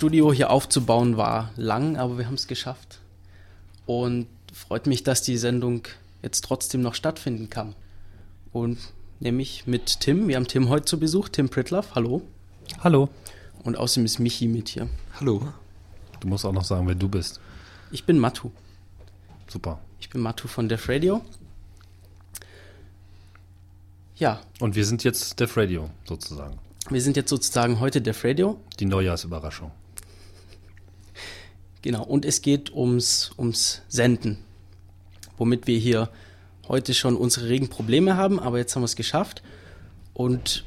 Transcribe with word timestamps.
Studio 0.00 0.32
hier 0.32 0.48
aufzubauen, 0.48 1.18
war 1.18 1.50
lang, 1.56 1.98
aber 1.98 2.16
wir 2.16 2.24
haben 2.24 2.32
es 2.32 2.46
geschafft. 2.46 3.00
Und 3.84 4.28
freut 4.50 4.86
mich, 4.86 5.02
dass 5.02 5.20
die 5.20 5.36
Sendung 5.36 5.82
jetzt 6.22 6.42
trotzdem 6.42 6.80
noch 6.80 6.94
stattfinden 6.94 7.50
kann. 7.50 7.74
Und 8.50 8.78
nämlich 9.18 9.66
mit 9.66 10.00
Tim. 10.00 10.26
Wir 10.26 10.36
haben 10.36 10.46
Tim 10.48 10.70
heute 10.70 10.86
zu 10.86 10.98
Besuch, 10.98 11.28
Tim 11.28 11.50
Pritloff. 11.50 11.94
Hallo. 11.94 12.22
Hallo. 12.82 13.10
Und 13.62 13.76
außerdem 13.76 14.06
ist 14.06 14.18
Michi 14.20 14.48
mit 14.48 14.70
hier. 14.70 14.88
Hallo. 15.20 15.46
Du 16.20 16.28
musst 16.28 16.46
auch 16.46 16.52
noch 16.54 16.64
sagen, 16.64 16.88
wer 16.88 16.94
du 16.94 17.10
bist. 17.10 17.38
Ich 17.90 18.04
bin 18.04 18.18
Matu. 18.18 18.50
Super. 19.48 19.80
Ich 20.00 20.08
bin 20.08 20.22
Matu 20.22 20.48
von 20.48 20.66
Def 20.70 20.88
Radio. 20.88 21.20
Ja, 24.16 24.40
Und 24.60 24.76
wir 24.76 24.86
sind 24.86 25.04
jetzt 25.04 25.38
Def 25.38 25.58
Radio 25.58 25.90
sozusagen. 26.08 26.58
wir 26.88 27.02
sind 27.02 27.18
jetzt 27.18 27.28
sozusagen 27.28 27.80
heute 27.80 28.00
Def 28.00 28.24
Radio. 28.24 28.58
Die 28.78 28.86
Neujahrsüberraschung. 28.86 29.70
Genau, 31.82 32.02
und 32.04 32.24
es 32.24 32.42
geht 32.42 32.72
ums, 32.72 33.32
ums 33.38 33.82
Senden, 33.88 34.38
womit 35.38 35.66
wir 35.66 35.78
hier 35.78 36.10
heute 36.68 36.94
schon 36.94 37.16
unsere 37.16 37.48
regen 37.48 37.68
Probleme 37.68 38.16
haben, 38.16 38.38
aber 38.38 38.58
jetzt 38.58 38.74
haben 38.76 38.82
wir 38.82 38.86
es 38.86 38.96
geschafft. 38.96 39.42
Und 40.12 40.64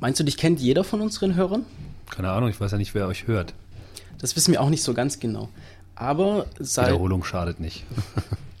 meinst 0.00 0.18
du, 0.18 0.24
dich 0.24 0.36
kennt 0.36 0.60
jeder 0.60 0.84
von 0.84 1.00
unseren 1.00 1.34
Hörern? 1.34 1.66
Keine 2.10 2.30
Ahnung, 2.30 2.48
ich 2.48 2.60
weiß 2.60 2.72
ja 2.72 2.78
nicht, 2.78 2.94
wer 2.94 3.06
euch 3.06 3.26
hört. 3.26 3.54
Das 4.18 4.36
wissen 4.36 4.52
wir 4.52 4.60
auch 4.62 4.70
nicht 4.70 4.82
so 4.82 4.94
ganz 4.94 5.20
genau. 5.20 5.48
Aber 5.94 6.46
sei, 6.58 6.86
Wiederholung 6.86 7.22
schadet 7.24 7.60
nicht. 7.60 7.84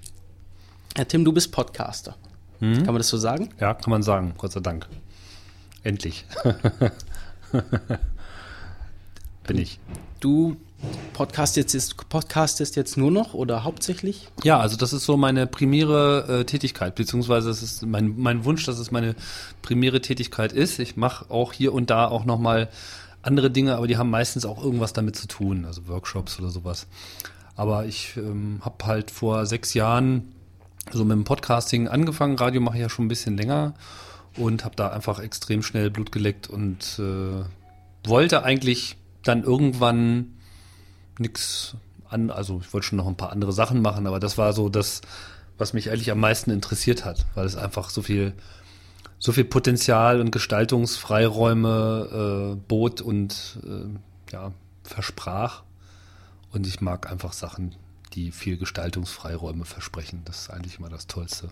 Herr 0.94 1.08
Tim, 1.08 1.24
du 1.24 1.32
bist 1.32 1.52
Podcaster. 1.52 2.16
Kann 2.60 2.84
man 2.84 2.96
das 2.96 3.08
so 3.08 3.16
sagen? 3.16 3.48
Ja, 3.58 3.72
kann 3.72 3.90
man 3.90 4.02
sagen, 4.02 4.34
Gott 4.36 4.52
sei 4.52 4.60
Dank. 4.60 4.86
Endlich. 5.82 6.26
Bin 9.46 9.56
ich. 9.56 9.80
Du 10.20 10.56
podcastest 11.12 11.74
jetzt, 11.74 12.08
podcastest 12.08 12.76
jetzt 12.76 12.96
nur 12.96 13.10
noch 13.10 13.34
oder 13.34 13.64
hauptsächlich? 13.64 14.28
Ja, 14.42 14.58
also 14.58 14.76
das 14.76 14.92
ist 14.92 15.04
so 15.04 15.16
meine 15.16 15.46
primäre 15.46 16.40
äh, 16.40 16.44
Tätigkeit, 16.44 16.94
beziehungsweise 16.94 17.48
das 17.48 17.62
ist 17.62 17.84
mein, 17.84 18.14
mein 18.18 18.44
Wunsch, 18.44 18.64
dass 18.64 18.78
es 18.78 18.90
meine 18.90 19.14
primäre 19.62 20.00
Tätigkeit 20.00 20.52
ist. 20.52 20.78
Ich 20.78 20.96
mache 20.96 21.30
auch 21.30 21.52
hier 21.52 21.72
und 21.72 21.90
da 21.90 22.08
auch 22.08 22.24
nochmal 22.24 22.68
andere 23.22 23.50
Dinge, 23.50 23.76
aber 23.76 23.86
die 23.86 23.98
haben 23.98 24.10
meistens 24.10 24.44
auch 24.44 24.62
irgendwas 24.62 24.92
damit 24.92 25.16
zu 25.16 25.28
tun, 25.28 25.64
also 25.66 25.88
Workshops 25.88 26.38
oder 26.38 26.48
sowas. 26.48 26.86
Aber 27.56 27.84
ich 27.84 28.16
ähm, 28.16 28.60
habe 28.62 28.86
halt 28.86 29.10
vor 29.10 29.44
sechs 29.44 29.74
Jahren 29.74 30.32
so 30.90 31.04
mit 31.04 31.12
dem 31.12 31.24
Podcasting 31.24 31.88
angefangen. 31.88 32.36
Radio 32.36 32.60
mache 32.60 32.76
ich 32.76 32.82
ja 32.82 32.88
schon 32.88 33.04
ein 33.04 33.08
bisschen 33.08 33.36
länger 33.36 33.74
und 34.36 34.64
habe 34.64 34.76
da 34.76 34.88
einfach 34.88 35.18
extrem 35.18 35.62
schnell 35.62 35.90
Blut 35.90 36.12
geleckt 36.12 36.48
und 36.48 36.98
äh, 36.98 38.08
wollte 38.08 38.42
eigentlich 38.42 38.96
dann 39.22 39.42
irgendwann 39.42 40.36
nix 41.20 41.76
an, 42.08 42.30
also 42.30 42.60
ich 42.60 42.72
wollte 42.72 42.88
schon 42.88 42.98
noch 42.98 43.06
ein 43.06 43.16
paar 43.16 43.30
andere 43.30 43.52
Sachen 43.52 43.82
machen, 43.82 44.06
aber 44.06 44.20
das 44.20 44.36
war 44.36 44.52
so 44.52 44.68
das, 44.68 45.00
was 45.58 45.72
mich 45.72 45.90
eigentlich 45.90 46.10
am 46.10 46.18
meisten 46.18 46.50
interessiert 46.50 47.04
hat, 47.04 47.26
weil 47.34 47.46
es 47.46 47.56
einfach 47.56 47.90
so 47.90 48.02
viel, 48.02 48.32
so 49.18 49.32
viel 49.32 49.44
Potenzial 49.44 50.20
und 50.20 50.32
Gestaltungsfreiräume 50.32 52.52
äh, 52.52 52.56
bot 52.66 53.00
und 53.00 53.58
äh, 53.64 54.32
ja, 54.32 54.52
versprach. 54.82 55.62
Und 56.52 56.66
ich 56.66 56.80
mag 56.80 57.10
einfach 57.10 57.32
Sachen, 57.32 57.76
die 58.14 58.32
viel 58.32 58.56
Gestaltungsfreiräume 58.56 59.64
versprechen. 59.64 60.22
Das 60.24 60.42
ist 60.42 60.50
eigentlich 60.50 60.78
immer 60.78 60.88
das 60.88 61.06
Tollste. 61.06 61.50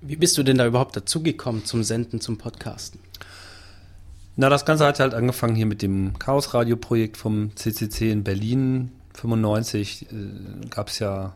Wie 0.00 0.16
bist 0.16 0.38
du 0.38 0.42
denn 0.42 0.58
da 0.58 0.66
überhaupt 0.66 0.96
dazugekommen 0.96 1.64
zum 1.64 1.82
Senden, 1.82 2.20
zum 2.20 2.38
Podcasten? 2.38 3.00
Na, 4.36 4.50
das 4.50 4.66
Ganze 4.66 4.86
hat 4.86 5.00
halt 5.00 5.14
angefangen 5.14 5.56
hier 5.56 5.66
mit 5.66 5.80
dem 5.80 6.18
Chaos-Radio-Projekt 6.18 7.16
vom 7.16 7.56
CCC 7.56 8.12
in 8.12 8.22
Berlin. 8.22 8.92
95 9.16 10.02
äh, 10.02 10.66
gab 10.68 10.88
es 10.88 10.98
ja 10.98 11.34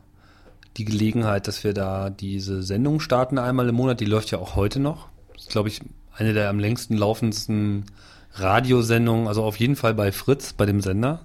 die 0.77 0.85
Gelegenheit, 0.85 1.49
dass 1.49 1.65
wir 1.65 1.75
da 1.75 2.11
diese 2.11 2.63
Sendung 2.63 3.01
starten 3.01 3.39
einmal 3.39 3.69
im 3.69 3.75
Monat. 3.75 4.01
Die 4.01 4.05
läuft 4.05 4.31
ja 4.31 4.39
auch 4.39 4.57
heute 4.57 4.79
noch. 4.79 5.09
Das 5.35 5.45
ist, 5.45 5.51
glaube 5.51 5.69
ich, 5.69 5.81
eine 6.15 6.33
der 6.33 6.49
am 6.49 6.59
längsten 6.59 6.97
laufendsten 6.97 7.87
Radiosendungen. 8.35 9.27
Also 9.27 9.43
auf 9.43 9.57
jeden 9.57 9.77
Fall 9.77 9.95
bei 9.95 10.13
Fritz, 10.13 10.53
bei 10.53 10.67
dem 10.67 10.81
Sender. 10.81 11.21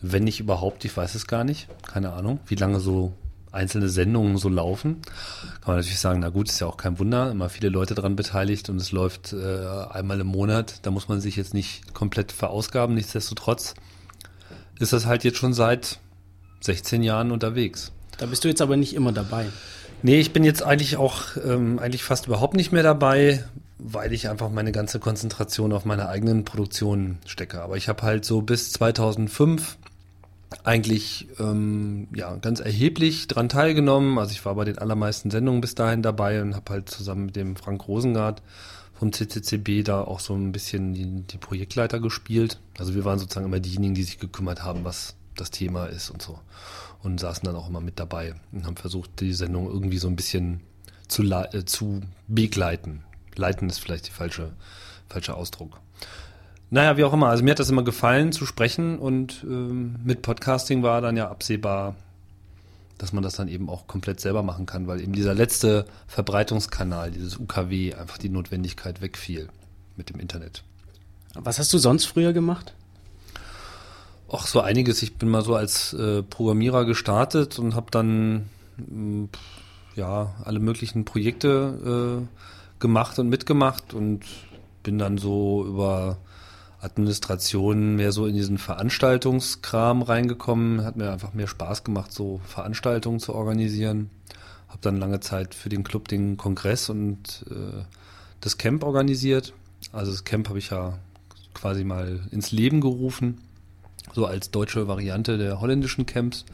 Wenn 0.00 0.24
nicht 0.24 0.40
überhaupt, 0.40 0.84
ich 0.84 0.96
weiß 0.96 1.14
es 1.14 1.26
gar 1.26 1.44
nicht. 1.44 1.68
Keine 1.82 2.12
Ahnung, 2.12 2.40
wie 2.46 2.56
lange 2.56 2.80
so 2.80 3.12
einzelne 3.52 3.88
Sendungen 3.88 4.36
so 4.36 4.48
laufen. 4.48 5.00
Kann 5.60 5.74
man 5.74 5.76
natürlich 5.76 6.00
sagen, 6.00 6.20
na 6.20 6.28
gut, 6.28 6.48
ist 6.48 6.60
ja 6.60 6.66
auch 6.66 6.76
kein 6.76 6.98
Wunder, 6.98 7.30
immer 7.30 7.48
viele 7.48 7.68
Leute 7.68 7.94
dran 7.94 8.16
beteiligt 8.16 8.68
und 8.68 8.76
es 8.76 8.90
läuft 8.90 9.32
äh, 9.32 9.66
einmal 9.90 10.20
im 10.20 10.26
Monat. 10.26 10.80
Da 10.82 10.90
muss 10.90 11.08
man 11.08 11.20
sich 11.20 11.36
jetzt 11.36 11.54
nicht 11.54 11.94
komplett 11.94 12.32
verausgaben. 12.32 12.94
Nichtsdestotrotz 12.94 13.74
ist 14.78 14.92
das 14.92 15.06
halt 15.06 15.24
jetzt 15.24 15.38
schon 15.38 15.54
seit 15.54 15.98
16 16.60 17.02
Jahren 17.02 17.30
unterwegs. 17.30 17.92
Da 18.18 18.26
bist 18.26 18.44
du 18.44 18.48
jetzt 18.48 18.62
aber 18.62 18.76
nicht 18.76 18.94
immer 18.94 19.12
dabei. 19.12 19.46
Nee, 20.02 20.20
ich 20.20 20.32
bin 20.32 20.44
jetzt 20.44 20.62
eigentlich 20.62 20.96
auch 20.96 21.22
ähm, 21.44 21.78
eigentlich 21.78 22.04
fast 22.04 22.26
überhaupt 22.26 22.54
nicht 22.54 22.72
mehr 22.72 22.82
dabei, 22.82 23.44
weil 23.78 24.12
ich 24.12 24.28
einfach 24.28 24.50
meine 24.50 24.72
ganze 24.72 25.00
Konzentration 25.00 25.72
auf 25.72 25.84
meine 25.84 26.08
eigenen 26.08 26.44
Produktionen 26.44 27.18
stecke. 27.26 27.62
Aber 27.62 27.76
ich 27.76 27.88
habe 27.88 28.02
halt 28.02 28.24
so 28.24 28.42
bis 28.42 28.72
2005 28.72 29.76
eigentlich 30.62 31.28
ähm, 31.40 32.08
ja 32.14 32.36
ganz 32.36 32.60
erheblich 32.60 33.26
dran 33.26 33.48
teilgenommen. 33.48 34.18
Also 34.18 34.32
ich 34.32 34.44
war 34.44 34.54
bei 34.54 34.64
den 34.64 34.78
allermeisten 34.78 35.30
Sendungen 35.30 35.60
bis 35.60 35.74
dahin 35.74 36.02
dabei 36.02 36.42
und 36.42 36.54
habe 36.54 36.72
halt 36.72 36.88
zusammen 36.88 37.26
mit 37.26 37.36
dem 37.36 37.56
Frank 37.56 37.88
Rosengart 37.88 38.42
vom 39.04 39.12
CCCB 39.12 39.84
da 39.84 40.00
auch 40.00 40.18
so 40.18 40.34
ein 40.34 40.50
bisschen 40.50 40.94
die, 40.94 41.04
die 41.04 41.36
Projektleiter 41.36 42.00
gespielt. 42.00 42.58
Also 42.78 42.94
wir 42.94 43.04
waren 43.04 43.18
sozusagen 43.18 43.44
immer 43.44 43.60
diejenigen, 43.60 43.94
die 43.94 44.02
sich 44.02 44.18
gekümmert 44.18 44.62
haben, 44.62 44.84
was 44.84 45.14
das 45.36 45.50
Thema 45.50 45.84
ist 45.86 46.08
und 46.08 46.22
so. 46.22 46.38
Und 47.02 47.20
saßen 47.20 47.44
dann 47.44 47.54
auch 47.54 47.68
immer 47.68 47.82
mit 47.82 48.00
dabei 48.00 48.34
und 48.52 48.64
haben 48.64 48.76
versucht, 48.76 49.20
die 49.20 49.34
Sendung 49.34 49.66
irgendwie 49.66 49.98
so 49.98 50.08
ein 50.08 50.16
bisschen 50.16 50.60
zu, 51.06 51.22
äh, 51.22 51.66
zu 51.66 52.00
begleiten. 52.28 53.04
Leiten 53.36 53.68
ist 53.68 53.78
vielleicht 53.78 54.06
der 54.06 54.14
falsche, 54.14 54.52
falsche 55.10 55.34
Ausdruck. 55.34 55.80
Naja, 56.70 56.96
wie 56.96 57.04
auch 57.04 57.12
immer. 57.12 57.28
Also 57.28 57.44
mir 57.44 57.50
hat 57.50 57.58
das 57.58 57.68
immer 57.68 57.84
gefallen 57.84 58.32
zu 58.32 58.46
sprechen 58.46 58.98
und 58.98 59.44
ähm, 59.44 59.96
mit 60.02 60.22
Podcasting 60.22 60.82
war 60.82 61.02
dann 61.02 61.18
ja 61.18 61.28
absehbar, 61.28 61.94
dass 62.98 63.12
man 63.12 63.22
das 63.22 63.34
dann 63.34 63.48
eben 63.48 63.68
auch 63.68 63.86
komplett 63.86 64.20
selber 64.20 64.42
machen 64.42 64.66
kann, 64.66 64.86
weil 64.86 65.00
eben 65.00 65.12
dieser 65.12 65.34
letzte 65.34 65.86
Verbreitungskanal, 66.06 67.10
dieses 67.10 67.38
UKW, 67.38 67.94
einfach 67.94 68.18
die 68.18 68.28
Notwendigkeit 68.28 69.00
wegfiel 69.00 69.48
mit 69.96 70.10
dem 70.10 70.20
Internet. 70.20 70.62
Was 71.34 71.58
hast 71.58 71.72
du 71.72 71.78
sonst 71.78 72.04
früher 72.04 72.32
gemacht? 72.32 72.74
Auch 74.28 74.46
so 74.46 74.60
einiges. 74.60 75.02
Ich 75.02 75.16
bin 75.16 75.28
mal 75.28 75.42
so 75.42 75.54
als 75.54 75.92
äh, 75.92 76.22
Programmierer 76.22 76.84
gestartet 76.84 77.58
und 77.58 77.74
habe 77.74 77.90
dann 77.90 78.48
mh, 78.76 79.28
ja 79.96 80.34
alle 80.44 80.60
möglichen 80.60 81.04
Projekte 81.04 82.24
äh, 82.24 82.80
gemacht 82.80 83.18
und 83.18 83.28
mitgemacht 83.28 83.94
und 83.94 84.24
bin 84.82 84.98
dann 84.98 85.18
so 85.18 85.64
über 85.66 86.18
Administration 86.84 87.96
mehr 87.96 88.12
so 88.12 88.26
in 88.26 88.34
diesen 88.34 88.58
Veranstaltungskram 88.58 90.02
reingekommen. 90.02 90.84
Hat 90.84 90.96
mir 90.96 91.10
einfach 91.10 91.34
mehr 91.34 91.46
Spaß 91.46 91.84
gemacht, 91.84 92.12
so 92.12 92.40
Veranstaltungen 92.46 93.20
zu 93.20 93.34
organisieren. 93.34 94.10
Habe 94.68 94.78
dann 94.82 94.96
lange 94.96 95.20
Zeit 95.20 95.54
für 95.54 95.68
den 95.68 95.84
Club 95.84 96.08
den 96.08 96.36
Kongress 96.36 96.90
und 96.90 97.44
äh, 97.50 97.84
das 98.40 98.58
Camp 98.58 98.84
organisiert. 98.84 99.52
Also 99.92 100.12
das 100.12 100.24
Camp 100.24 100.48
habe 100.48 100.58
ich 100.58 100.70
ja 100.70 100.98
quasi 101.54 101.84
mal 101.84 102.20
ins 102.30 102.52
Leben 102.52 102.80
gerufen, 102.80 103.40
so 104.12 104.26
als 104.26 104.50
deutsche 104.50 104.86
Variante 104.88 105.38
der 105.38 105.60
holländischen 105.60 106.06
Camps. 106.06 106.44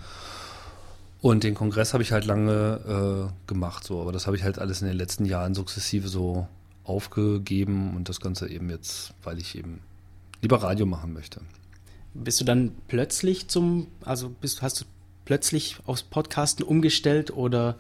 Und 1.20 1.44
den 1.44 1.54
Kongress 1.54 1.92
habe 1.92 2.02
ich 2.02 2.12
halt 2.12 2.24
lange 2.24 3.28
äh, 3.28 3.46
gemacht, 3.46 3.84
so, 3.84 4.00
aber 4.00 4.12
das 4.12 4.26
habe 4.26 4.36
ich 4.36 4.42
halt 4.42 4.58
alles 4.58 4.80
in 4.80 4.88
den 4.88 4.96
letzten 4.96 5.26
Jahren 5.26 5.54
sukzessive 5.54 6.08
so 6.08 6.48
aufgegeben 6.84 7.94
und 7.94 8.08
das 8.08 8.20
Ganze 8.20 8.48
eben 8.48 8.70
jetzt, 8.70 9.12
weil 9.22 9.38
ich 9.38 9.56
eben 9.56 9.80
lieber 10.42 10.62
Radio 10.62 10.86
machen 10.86 11.12
möchte. 11.12 11.40
Bist 12.14 12.40
du 12.40 12.44
dann 12.44 12.72
plötzlich 12.88 13.48
zum, 13.48 13.86
also 14.04 14.28
bist, 14.28 14.62
hast 14.62 14.80
du 14.80 14.84
plötzlich 15.24 15.76
aufs 15.86 16.02
Podcasten 16.02 16.64
umgestellt 16.64 17.30
oder 17.30 17.76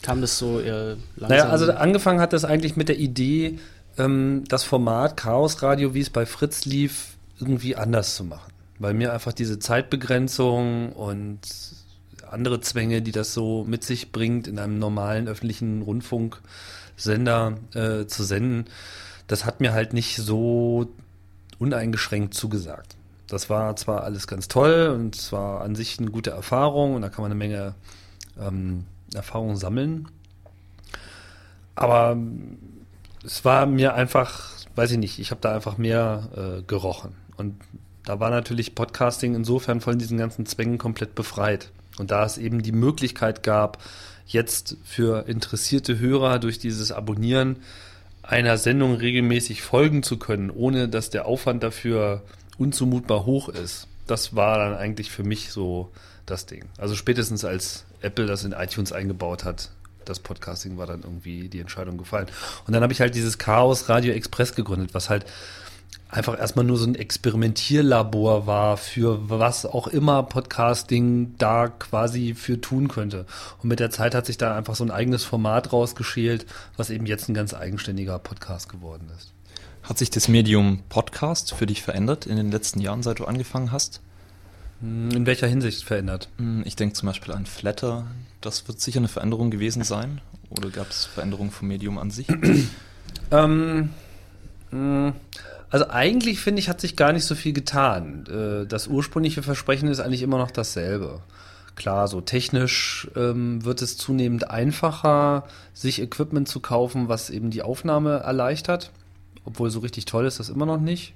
kam 0.00 0.20
das 0.20 0.38
so 0.38 0.60
eher 0.60 0.96
langsam? 1.16 1.28
Naja, 1.28 1.48
also 1.48 1.70
angefangen 1.72 2.20
hat 2.20 2.32
das 2.32 2.44
eigentlich 2.44 2.76
mit 2.76 2.88
der 2.88 2.98
Idee, 2.98 3.58
ähm, 3.98 4.44
das 4.48 4.64
Format 4.64 5.16
Chaos 5.16 5.62
Radio, 5.62 5.94
wie 5.94 6.00
es 6.00 6.10
bei 6.10 6.26
Fritz 6.26 6.64
lief, 6.64 7.16
irgendwie 7.38 7.76
anders 7.76 8.16
zu 8.16 8.24
machen. 8.24 8.52
Weil 8.78 8.94
mir 8.94 9.12
einfach 9.12 9.32
diese 9.32 9.58
Zeitbegrenzung 9.58 10.92
und 10.92 11.40
andere 12.30 12.60
Zwänge, 12.60 13.02
die 13.02 13.12
das 13.12 13.34
so 13.34 13.64
mit 13.64 13.84
sich 13.84 14.10
bringt, 14.10 14.48
in 14.48 14.58
einem 14.58 14.78
normalen 14.78 15.28
öffentlichen 15.28 15.82
Rundfunksender 15.82 17.58
äh, 17.74 18.06
zu 18.06 18.24
senden, 18.24 18.64
das 19.26 19.44
hat 19.44 19.60
mir 19.60 19.72
halt 19.72 19.92
nicht 19.92 20.16
so 20.16 20.88
uneingeschränkt 21.62 22.34
zugesagt. 22.34 22.96
Das 23.28 23.48
war 23.48 23.74
zwar 23.76 24.04
alles 24.04 24.26
ganz 24.26 24.48
toll 24.48 24.92
und 24.94 25.16
es 25.16 25.32
war 25.32 25.62
an 25.62 25.74
sich 25.74 25.98
eine 25.98 26.10
gute 26.10 26.30
Erfahrung 26.30 26.94
und 26.94 27.02
da 27.02 27.08
kann 27.08 27.22
man 27.22 27.30
eine 27.30 27.38
Menge 27.38 27.74
ähm, 28.38 28.84
Erfahrung 29.14 29.56
sammeln. 29.56 30.08
Aber 31.74 32.18
es 33.24 33.44
war 33.44 33.66
mir 33.66 33.94
einfach, 33.94 34.50
weiß 34.74 34.90
ich 34.92 34.98
nicht, 34.98 35.18
ich 35.18 35.30
habe 35.30 35.40
da 35.40 35.54
einfach 35.54 35.78
mehr 35.78 36.28
äh, 36.36 36.62
gerochen. 36.62 37.14
Und 37.36 37.56
da 38.04 38.20
war 38.20 38.30
natürlich 38.30 38.74
Podcasting 38.74 39.34
insofern 39.34 39.80
von 39.80 39.98
diesen 39.98 40.18
ganzen 40.18 40.44
Zwängen 40.44 40.76
komplett 40.76 41.14
befreit. 41.14 41.70
Und 41.98 42.10
da 42.10 42.24
es 42.24 42.36
eben 42.36 42.62
die 42.62 42.72
Möglichkeit 42.72 43.42
gab, 43.42 43.78
jetzt 44.26 44.76
für 44.84 45.28
interessierte 45.28 45.98
Hörer 45.98 46.38
durch 46.38 46.58
dieses 46.58 46.92
Abonnieren 46.92 47.56
einer 48.22 48.56
Sendung 48.56 48.94
regelmäßig 48.94 49.62
folgen 49.62 50.02
zu 50.02 50.18
können, 50.18 50.50
ohne 50.50 50.88
dass 50.88 51.10
der 51.10 51.26
Aufwand 51.26 51.62
dafür 51.62 52.22
unzumutbar 52.58 53.26
hoch 53.26 53.48
ist. 53.48 53.88
Das 54.06 54.36
war 54.36 54.58
dann 54.58 54.74
eigentlich 54.74 55.10
für 55.10 55.24
mich 55.24 55.50
so 55.50 55.90
das 56.26 56.46
Ding. 56.46 56.64
Also 56.78 56.94
spätestens 56.94 57.44
als 57.44 57.84
Apple 58.00 58.26
das 58.26 58.44
in 58.44 58.52
iTunes 58.52 58.92
eingebaut 58.92 59.44
hat, 59.44 59.70
das 60.04 60.18
Podcasting 60.18 60.78
war 60.78 60.86
dann 60.86 61.02
irgendwie 61.02 61.48
die 61.48 61.60
Entscheidung 61.60 61.96
gefallen. 61.96 62.26
Und 62.66 62.74
dann 62.74 62.82
habe 62.82 62.92
ich 62.92 63.00
halt 63.00 63.14
dieses 63.14 63.38
Chaos 63.38 63.88
Radio 63.88 64.12
Express 64.12 64.54
gegründet, 64.54 64.94
was 64.94 65.10
halt 65.10 65.24
einfach 66.12 66.38
erstmal 66.38 66.64
nur 66.64 66.76
so 66.76 66.86
ein 66.86 66.94
Experimentierlabor 66.94 68.46
war 68.46 68.76
für 68.76 69.28
was 69.28 69.66
auch 69.66 69.88
immer 69.88 70.22
Podcasting 70.22 71.34
da 71.38 71.68
quasi 71.68 72.34
für 72.34 72.60
tun 72.60 72.88
könnte. 72.88 73.26
Und 73.62 73.68
mit 73.70 73.80
der 73.80 73.90
Zeit 73.90 74.14
hat 74.14 74.26
sich 74.26 74.36
da 74.38 74.54
einfach 74.54 74.76
so 74.76 74.84
ein 74.84 74.90
eigenes 74.90 75.24
Format 75.24 75.72
rausgeschält, 75.72 76.46
was 76.76 76.90
eben 76.90 77.06
jetzt 77.06 77.28
ein 77.28 77.34
ganz 77.34 77.54
eigenständiger 77.54 78.18
Podcast 78.18 78.68
geworden 78.68 79.08
ist. 79.16 79.32
Hat 79.82 79.98
sich 79.98 80.10
das 80.10 80.28
Medium 80.28 80.80
Podcast 80.90 81.54
für 81.54 81.66
dich 81.66 81.82
verändert 81.82 82.26
in 82.26 82.36
den 82.36 82.52
letzten 82.52 82.80
Jahren, 82.80 83.02
seit 83.02 83.18
du 83.18 83.24
angefangen 83.24 83.72
hast? 83.72 84.00
In 84.80 85.26
welcher 85.26 85.46
Hinsicht 85.46 85.84
verändert? 85.84 86.28
Hm, 86.38 86.62
Ich 86.66 86.76
denke 86.76 86.94
zum 86.94 87.06
Beispiel 87.06 87.32
an 87.32 87.46
Flatter. 87.46 88.06
Das 88.40 88.68
wird 88.68 88.80
sicher 88.80 88.98
eine 88.98 89.08
Veränderung 89.08 89.50
gewesen 89.50 89.82
sein. 89.84 90.20
Oder 90.50 90.70
gab 90.70 90.90
es 90.90 91.04
Veränderungen 91.06 91.50
vom 91.50 91.68
Medium 91.68 91.98
an 91.98 92.10
sich? 92.10 92.26
Ähm, 93.30 93.90
mh, 94.70 95.12
also 95.72 95.88
eigentlich 95.88 96.38
finde 96.40 96.60
ich, 96.60 96.68
hat 96.68 96.80
sich 96.80 96.96
gar 96.96 97.12
nicht 97.12 97.24
so 97.24 97.34
viel 97.34 97.52
getan. 97.52 98.24
Äh, 98.28 98.66
Das 98.66 98.86
ursprüngliche 98.86 99.42
Versprechen 99.42 99.88
ist 99.88 100.00
eigentlich 100.00 100.22
immer 100.22 100.38
noch 100.38 100.50
dasselbe. 100.50 101.20
Klar, 101.74 102.06
so 102.08 102.20
technisch 102.20 103.08
ähm, 103.16 103.64
wird 103.64 103.80
es 103.80 103.96
zunehmend 103.96 104.50
einfacher, 104.50 105.44
sich 105.72 106.02
Equipment 106.02 106.46
zu 106.46 106.60
kaufen, 106.60 107.08
was 107.08 107.30
eben 107.30 107.50
die 107.50 107.62
Aufnahme 107.62 108.18
erleichtert. 108.18 108.92
Obwohl 109.46 109.70
so 109.70 109.80
richtig 109.80 110.04
toll 110.04 110.26
ist 110.26 110.38
das 110.38 110.50
immer 110.50 110.66
noch 110.66 110.78
nicht. 110.78 111.14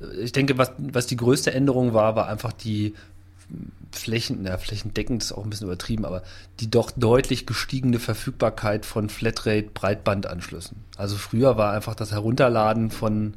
Äh, 0.00 0.22
Ich 0.24 0.32
denke, 0.32 0.58
was, 0.58 0.72
was 0.78 1.06
die 1.06 1.16
größte 1.16 1.54
Änderung 1.54 1.94
war, 1.94 2.16
war 2.16 2.26
einfach 2.28 2.52
die 2.52 2.94
Flächen, 3.92 4.44
ja, 4.44 4.56
flächendeckend 4.56 5.22
ist 5.22 5.32
auch 5.32 5.44
ein 5.44 5.50
bisschen 5.50 5.66
übertrieben, 5.66 6.04
aber 6.04 6.22
die 6.60 6.70
doch 6.70 6.90
deutlich 6.90 7.46
gestiegene 7.46 7.98
Verfügbarkeit 7.98 8.86
von 8.86 9.08
Flatrate-Breitbandanschlüssen. 9.08 10.78
Also 10.96 11.16
früher 11.16 11.56
war 11.56 11.72
einfach 11.72 11.94
das 11.94 12.12
Herunterladen 12.12 12.90
von 12.90 13.34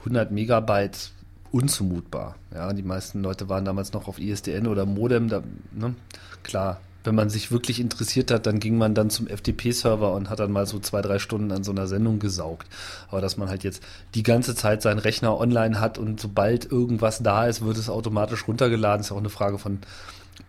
100 0.00 0.32
Megabyte 0.32 1.12
unzumutbar. 1.52 2.34
Ja, 2.52 2.72
die 2.72 2.82
meisten 2.82 3.22
Leute 3.22 3.48
waren 3.48 3.64
damals 3.64 3.92
noch 3.92 4.08
auf 4.08 4.18
ISDN 4.18 4.66
oder 4.66 4.86
Modem. 4.86 5.28
Da, 5.28 5.42
ne? 5.70 5.94
Klar, 6.42 6.80
wenn 7.04 7.14
man 7.14 7.30
sich 7.30 7.50
wirklich 7.50 7.80
interessiert 7.80 8.30
hat, 8.30 8.46
dann 8.46 8.60
ging 8.60 8.78
man 8.78 8.94
dann 8.94 9.10
zum 9.10 9.26
FTP-Server 9.26 10.12
und 10.12 10.30
hat 10.30 10.40
dann 10.40 10.52
mal 10.52 10.66
so 10.66 10.78
zwei, 10.78 11.02
drei 11.02 11.18
Stunden 11.18 11.50
an 11.50 11.64
so 11.64 11.72
einer 11.72 11.86
Sendung 11.86 12.18
gesaugt. 12.18 12.68
Aber 13.08 13.20
dass 13.20 13.36
man 13.36 13.48
halt 13.48 13.64
jetzt 13.64 13.82
die 14.14 14.22
ganze 14.22 14.54
Zeit 14.54 14.82
seinen 14.82 14.98
Rechner 14.98 15.38
online 15.38 15.80
hat 15.80 15.98
und 15.98 16.20
sobald 16.20 16.70
irgendwas 16.70 17.22
da 17.22 17.46
ist, 17.46 17.64
wird 17.64 17.76
es 17.76 17.90
automatisch 17.90 18.46
runtergeladen, 18.46 19.00
ist 19.00 19.12
auch 19.12 19.16
eine 19.18 19.30
Frage 19.30 19.58
von 19.58 19.78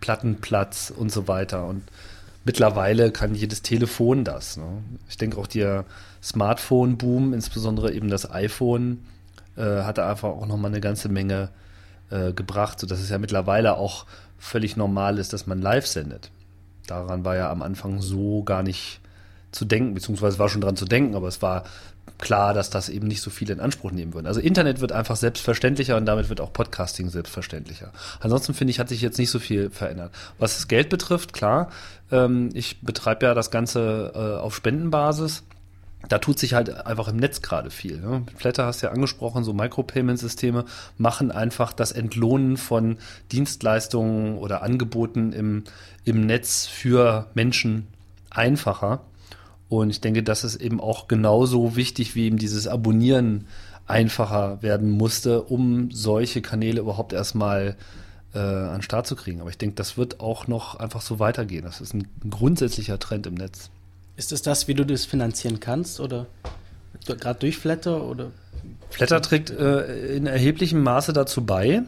Plattenplatz 0.00 0.92
und 0.96 1.10
so 1.10 1.26
weiter. 1.28 1.66
Und 1.66 1.82
mittlerweile 2.44 3.10
kann 3.10 3.34
jedes 3.34 3.62
Telefon 3.62 4.24
das. 4.24 4.56
Ne? 4.56 4.82
Ich 5.08 5.16
denke 5.16 5.38
auch 5.38 5.46
der 5.46 5.84
Smartphone-Boom, 6.22 7.34
insbesondere 7.34 7.92
eben 7.92 8.08
das 8.08 8.30
iPhone, 8.30 9.04
äh, 9.56 9.82
hatte 9.82 10.04
einfach 10.06 10.28
auch 10.28 10.46
nochmal 10.46 10.70
eine 10.70 10.80
ganze 10.80 11.08
Menge 11.08 11.50
äh, 12.10 12.32
gebracht, 12.32 12.80
sodass 12.80 13.00
es 13.00 13.10
ja 13.10 13.18
mittlerweile 13.18 13.76
auch 13.76 14.06
völlig 14.38 14.76
normal 14.76 15.18
ist, 15.18 15.32
dass 15.32 15.46
man 15.46 15.60
live 15.60 15.86
sendet. 15.86 16.30
Daran 16.86 17.24
war 17.24 17.36
ja 17.36 17.50
am 17.50 17.62
Anfang 17.62 18.00
so 18.00 18.42
gar 18.42 18.62
nicht 18.62 19.00
zu 19.52 19.64
denken, 19.64 19.94
beziehungsweise 19.94 20.38
war 20.38 20.48
schon 20.48 20.60
dran 20.60 20.76
zu 20.76 20.84
denken, 20.84 21.14
aber 21.14 21.28
es 21.28 21.40
war 21.40 21.64
klar, 22.18 22.54
dass 22.54 22.70
das 22.70 22.88
eben 22.88 23.06
nicht 23.06 23.22
so 23.22 23.30
viele 23.30 23.54
in 23.54 23.60
Anspruch 23.60 23.90
nehmen 23.90 24.14
würden. 24.14 24.26
Also 24.26 24.40
Internet 24.40 24.80
wird 24.80 24.92
einfach 24.92 25.16
selbstverständlicher 25.16 25.96
und 25.96 26.06
damit 26.06 26.28
wird 26.28 26.40
auch 26.40 26.52
Podcasting 26.52 27.08
selbstverständlicher. 27.08 27.92
Ansonsten 28.20 28.54
finde 28.54 28.72
ich, 28.72 28.78
hat 28.78 28.88
sich 28.88 29.00
jetzt 29.00 29.18
nicht 29.18 29.30
so 29.30 29.38
viel 29.38 29.70
verändert. 29.70 30.12
Was 30.38 30.54
das 30.54 30.68
Geld 30.68 30.88
betrifft, 30.88 31.32
klar, 31.32 31.70
ähm, 32.10 32.50
ich 32.54 32.80
betreibe 32.82 33.26
ja 33.26 33.34
das 33.34 33.50
Ganze 33.50 34.12
äh, 34.14 34.40
auf 34.40 34.54
Spendenbasis 34.54 35.44
da 36.08 36.18
tut 36.18 36.38
sich 36.38 36.54
halt 36.54 36.86
einfach 36.86 37.08
im 37.08 37.16
Netz 37.16 37.42
gerade 37.42 37.70
viel. 37.70 38.00
Ne? 38.00 38.24
Flatter 38.36 38.66
hast 38.66 38.82
ja 38.82 38.90
angesprochen, 38.90 39.44
so 39.44 39.52
Micropayment-Systeme 39.52 40.64
machen 40.98 41.30
einfach 41.30 41.72
das 41.72 41.92
Entlohnen 41.92 42.56
von 42.56 42.98
Dienstleistungen 43.32 44.38
oder 44.38 44.62
Angeboten 44.62 45.32
im, 45.32 45.64
im 46.04 46.26
Netz 46.26 46.66
für 46.66 47.26
Menschen 47.34 47.86
einfacher. 48.30 49.00
Und 49.68 49.90
ich 49.90 50.00
denke, 50.00 50.22
das 50.22 50.44
ist 50.44 50.56
eben 50.56 50.80
auch 50.80 51.08
genauso 51.08 51.76
wichtig, 51.76 52.14
wie 52.14 52.26
eben 52.26 52.38
dieses 52.38 52.68
Abonnieren 52.68 53.46
einfacher 53.86 54.62
werden 54.62 54.90
musste, 54.90 55.42
um 55.42 55.90
solche 55.90 56.42
Kanäle 56.42 56.80
überhaupt 56.80 57.12
erstmal 57.12 57.76
äh, 58.34 58.38
an 58.38 58.76
den 58.76 58.82
Start 58.82 59.06
zu 59.06 59.16
kriegen. 59.16 59.40
Aber 59.40 59.50
ich 59.50 59.58
denke, 59.58 59.74
das 59.74 59.96
wird 59.96 60.20
auch 60.20 60.46
noch 60.46 60.76
einfach 60.76 61.00
so 61.00 61.18
weitergehen. 61.18 61.64
Das 61.64 61.80
ist 61.80 61.94
ein 61.94 62.08
grundsätzlicher 62.28 62.98
Trend 62.98 63.26
im 63.26 63.34
Netz. 63.34 63.70
Ist 64.16 64.32
es 64.32 64.42
das, 64.42 64.68
wie 64.68 64.74
du 64.74 64.84
das 64.84 65.04
finanzieren 65.04 65.60
kannst? 65.60 66.00
Oder 66.00 66.26
gerade 67.04 67.40
durch 67.40 67.58
Flatter? 67.58 68.04
Oder? 68.04 68.30
Flatter 68.90 69.20
trägt 69.20 69.50
äh, 69.50 70.16
in 70.16 70.26
erheblichem 70.26 70.82
Maße 70.82 71.12
dazu 71.12 71.44
bei, 71.44 71.82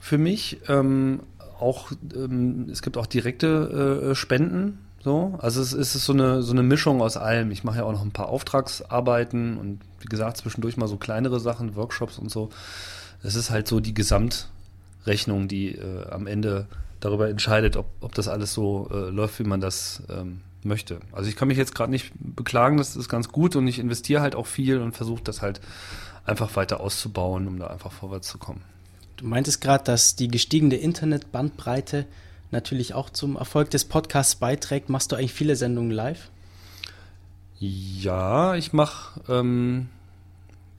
für 0.00 0.18
mich. 0.18 0.58
Ähm, 0.68 1.20
auch, 1.58 1.90
ähm, 2.14 2.68
es 2.70 2.82
gibt 2.82 2.96
auch 2.96 3.06
direkte 3.06 4.10
äh, 4.10 4.14
Spenden. 4.14 4.78
So. 5.02 5.38
Also 5.40 5.62
es, 5.62 5.72
ist 5.72 5.92
so 6.04 6.12
eine, 6.12 6.42
so 6.42 6.52
eine 6.52 6.62
Mischung 6.62 7.00
aus 7.00 7.16
allem. 7.16 7.50
Ich 7.50 7.64
mache 7.64 7.78
ja 7.78 7.84
auch 7.84 7.92
noch 7.92 8.02
ein 8.02 8.10
paar 8.10 8.28
Auftragsarbeiten 8.28 9.56
und 9.56 9.80
wie 10.00 10.08
gesagt, 10.08 10.36
zwischendurch 10.36 10.76
mal 10.76 10.88
so 10.88 10.96
kleinere 10.96 11.40
Sachen, 11.40 11.74
Workshops 11.76 12.18
und 12.18 12.30
so. 12.30 12.50
Es 13.22 13.34
ist 13.34 13.50
halt 13.50 13.66
so 13.66 13.80
die 13.80 13.94
Gesamtrechnung, 13.94 15.48
die 15.48 15.74
äh, 15.74 16.06
am 16.10 16.26
Ende 16.26 16.66
darüber 17.00 17.30
entscheidet, 17.30 17.76
ob, 17.76 17.86
ob 18.00 18.14
das 18.14 18.28
alles 18.28 18.52
so 18.52 18.90
äh, 18.92 19.08
läuft, 19.08 19.38
wie 19.38 19.44
man 19.44 19.60
das 19.60 20.02
ähm, 20.10 20.40
möchte. 20.62 21.00
Also 21.12 21.28
ich 21.28 21.36
kann 21.36 21.48
mich 21.48 21.58
jetzt 21.58 21.74
gerade 21.74 21.90
nicht 21.90 22.12
beklagen, 22.18 22.76
das 22.76 22.96
ist 22.96 23.08
ganz 23.08 23.28
gut 23.28 23.56
und 23.56 23.66
ich 23.66 23.78
investiere 23.78 24.20
halt 24.20 24.34
auch 24.34 24.46
viel 24.46 24.80
und 24.80 24.92
versuche 24.92 25.22
das 25.22 25.42
halt 25.42 25.60
einfach 26.24 26.54
weiter 26.56 26.80
auszubauen, 26.80 27.48
um 27.48 27.58
da 27.58 27.68
einfach 27.68 27.92
vorwärts 27.92 28.28
zu 28.28 28.38
kommen. 28.38 28.62
Du 29.16 29.26
meintest 29.26 29.60
gerade, 29.60 29.84
dass 29.84 30.16
die 30.16 30.28
gestiegene 30.28 30.76
Internetbandbreite 30.76 32.06
natürlich 32.50 32.94
auch 32.94 33.10
zum 33.10 33.36
Erfolg 33.36 33.70
des 33.70 33.84
Podcasts 33.84 34.34
beiträgt. 34.34 34.88
Machst 34.88 35.12
du 35.12 35.16
eigentlich 35.16 35.32
viele 35.32 35.56
Sendungen 35.56 35.90
live? 35.90 36.30
Ja, 37.58 38.54
ich 38.54 38.72
mache 38.72 39.20
ähm, 39.28 39.88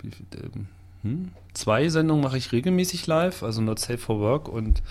ähm, 0.04 0.68
hm? 1.04 1.32
zwei 1.54 1.90
Sendungen 1.90 2.24
mache 2.24 2.38
ich 2.38 2.52
regelmäßig 2.52 3.06
live, 3.08 3.44
also 3.44 3.62
Not 3.62 3.80
Safe 3.80 3.98
for 3.98 4.20
Work 4.20 4.48
und 4.48 4.82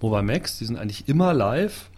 Mobile 0.00 0.22
Max. 0.22 0.58
Die 0.58 0.64
sind 0.64 0.76
eigentlich 0.76 1.08
immer 1.08 1.32
live. 1.32 1.88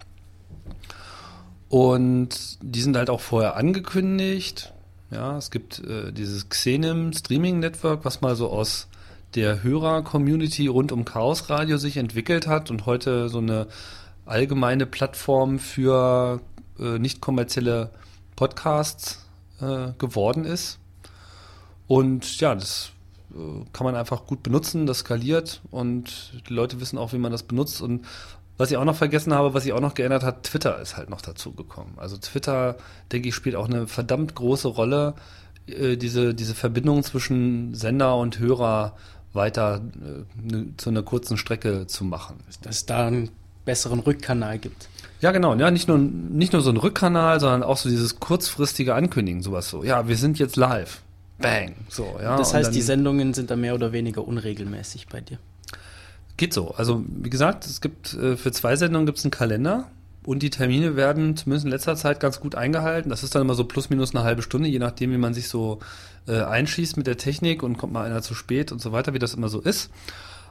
Und 1.69 2.59
die 2.63 2.81
sind 2.81 2.97
halt 2.97 3.11
auch 3.11 3.21
vorher 3.21 3.57
angekündigt. 3.57 4.73
Ja, 5.11 5.37
es 5.37 5.51
gibt 5.51 5.81
äh, 5.81 6.13
dieses 6.13 6.49
Xenim 6.49 7.13
Streaming 7.13 7.61
Network, 7.61 8.05
was 8.05 8.21
mal 8.21 8.37
so 8.37 8.51
aus 8.51 8.89
der 9.35 9.63
Hörer-Community 9.63 10.67
rund 10.67 10.93
um 10.93 11.05
Chaos 11.05 11.51
Radio 11.51 11.77
sich 11.77 11.97
entwickelt 11.97 12.47
hat 12.47 12.71
und 12.71 12.87
heute 12.87 13.29
so 13.29 13.39
eine 13.39 13.67
allgemeine 14.25 14.87
Plattform 14.87 15.59
für 15.59 16.41
äh, 16.79 16.99
nicht 16.99 17.21
kommerzielle 17.21 17.91
Podcasts 18.37 19.27
äh, 19.61 19.93
geworden 19.99 20.45
ist. 20.45 20.79
Und 21.87 22.41
ja, 22.41 22.55
das 22.55 22.93
äh, 23.33 23.65
kann 23.73 23.85
man 23.85 23.97
einfach 23.97 24.27
gut 24.27 24.43
benutzen, 24.43 24.87
das 24.87 24.99
skaliert 24.99 25.63
und 25.71 26.33
die 26.49 26.53
Leute 26.53 26.81
wissen 26.81 26.99
auch, 26.99 27.13
wie 27.13 27.19
man 27.19 27.33
das 27.33 27.43
benutzt. 27.43 27.83
Und 27.83 28.07
was 28.59 28.71
ich 28.71 28.77
auch 28.77 28.85
noch 28.85 28.97
vergessen 28.97 29.33
habe, 29.33 29.55
was 29.55 29.63
sich 29.63 29.73
auch 29.73 29.81
noch 29.81 29.95
geändert 29.95 30.23
hat, 30.23 30.43
Twitter 30.43 30.81
ist 30.81 30.97
halt 30.97 31.09
noch 31.09 31.23
dazu 31.23 31.53
gekommen. 31.53 31.95
Also 31.97 32.17
Twitter, 32.19 32.77
denke 33.13 33.29
ich, 33.31 33.35
spielt 33.35 33.57
auch 33.57 33.69
eine 33.69 33.87
verdammt 33.87 34.35
große 34.35 34.69
Rolle, 34.69 35.15
äh, 35.67 35.97
diese, 35.97 36.35
diese 36.35 36.55
Verbindung 36.55 37.03
zwischen 37.03 37.75
Sender 37.75 38.17
und 38.17 38.39
Hörer 38.39 38.97
weiter 39.33 39.81
äh, 40.03 40.53
ne, 40.53 40.67
zu 40.77 40.91
einer 40.91 41.03
kurzen 41.03 41.37
Strecke 41.39 41.87
zu 41.87 42.05
machen. 42.05 42.37
Dass 42.63 42.77
es 42.77 42.87
da 42.87 43.07
einen 43.07 43.31
besseren 43.65 44.01
Rückkanal 44.01 44.59
gibt. 44.59 44.89
Ja, 45.21 45.31
genau. 45.33 45.55
Ja, 45.55 45.71
nicht 45.71 45.89
nur, 45.89 45.99
nicht 45.99 46.53
nur 46.53 46.63
so 46.63 46.71
ein 46.71 46.77
Rückkanal, 46.77 47.41
sondern 47.41 47.63
auch 47.63 47.77
so 47.77 47.89
dieses 47.89 48.19
kurzfristige 48.21 48.95
Ankündigen, 48.95 49.43
sowas 49.43 49.69
so. 49.69 49.85
Ja, 49.85 50.09
wir 50.09 50.17
sind 50.17 50.39
jetzt 50.39 50.57
live. 50.57 51.03
Bang. 51.39 51.75
So, 51.89 52.17
ja. 52.21 52.37
das 52.37 52.55
heißt, 52.55 52.69
dann- 52.69 52.75
die 52.75 52.83
Sendungen 52.83 53.35
sind 53.35 53.51
da 53.51 53.57
mehr 53.57 53.75
oder 53.75 53.93
weniger 53.93 54.27
unregelmäßig 54.27 55.07
bei 55.09 55.21
dir. 55.21 55.39
Geht 56.39 56.55
so. 56.55 56.71
Also, 56.71 57.05
wie 57.07 57.31
gesagt, 57.31 57.67
es 57.67 57.81
gibt 57.83 58.15
äh, 58.15 58.37
für 58.37 58.53
zwei 58.53 58.77
Sendungen 58.77 59.07
gibt 59.07 59.19
es 59.19 59.25
einen 59.25 59.33
Kalender 59.33 59.89
und 60.25 60.43
die 60.43 60.51
Termine 60.51 60.95
werden 60.95 61.37
zumindest 61.37 61.67
in 61.67 61.73
letzter 61.73 61.97
Zeit 61.97 62.21
ganz 62.21 62.39
gut 62.39 62.55
eingehalten. 62.55 63.11
Das 63.11 63.25
ist 63.25 63.35
dann 63.35 63.43
immer 63.43 63.55
so 63.55 63.65
plus 63.65 63.91
minus 63.91 64.15
eine 64.15 64.25
halbe 64.25 64.43
Stunde, 64.43 64.69
je 64.69 64.79
nachdem, 64.79 65.11
wie 65.11 65.19
man 65.19 65.35
sich 65.35 65.49
so 65.49 65.81
äh, 66.29 66.41
einschießt 66.41 66.97
mit 66.97 67.09
der 67.09 67.17
Technik 67.17 67.65
und 67.65 67.77
kommt 67.77 67.93
mal 67.93 68.07
einer 68.07 68.23
zu 68.23 68.35
spät 68.35 68.71
und 68.71 68.81
so 68.81 68.93
weiter, 68.93 69.15
wie 69.15 69.19
das 69.19 69.35
immer 69.35 69.49
so 69.49 69.61
ist. 69.61 69.91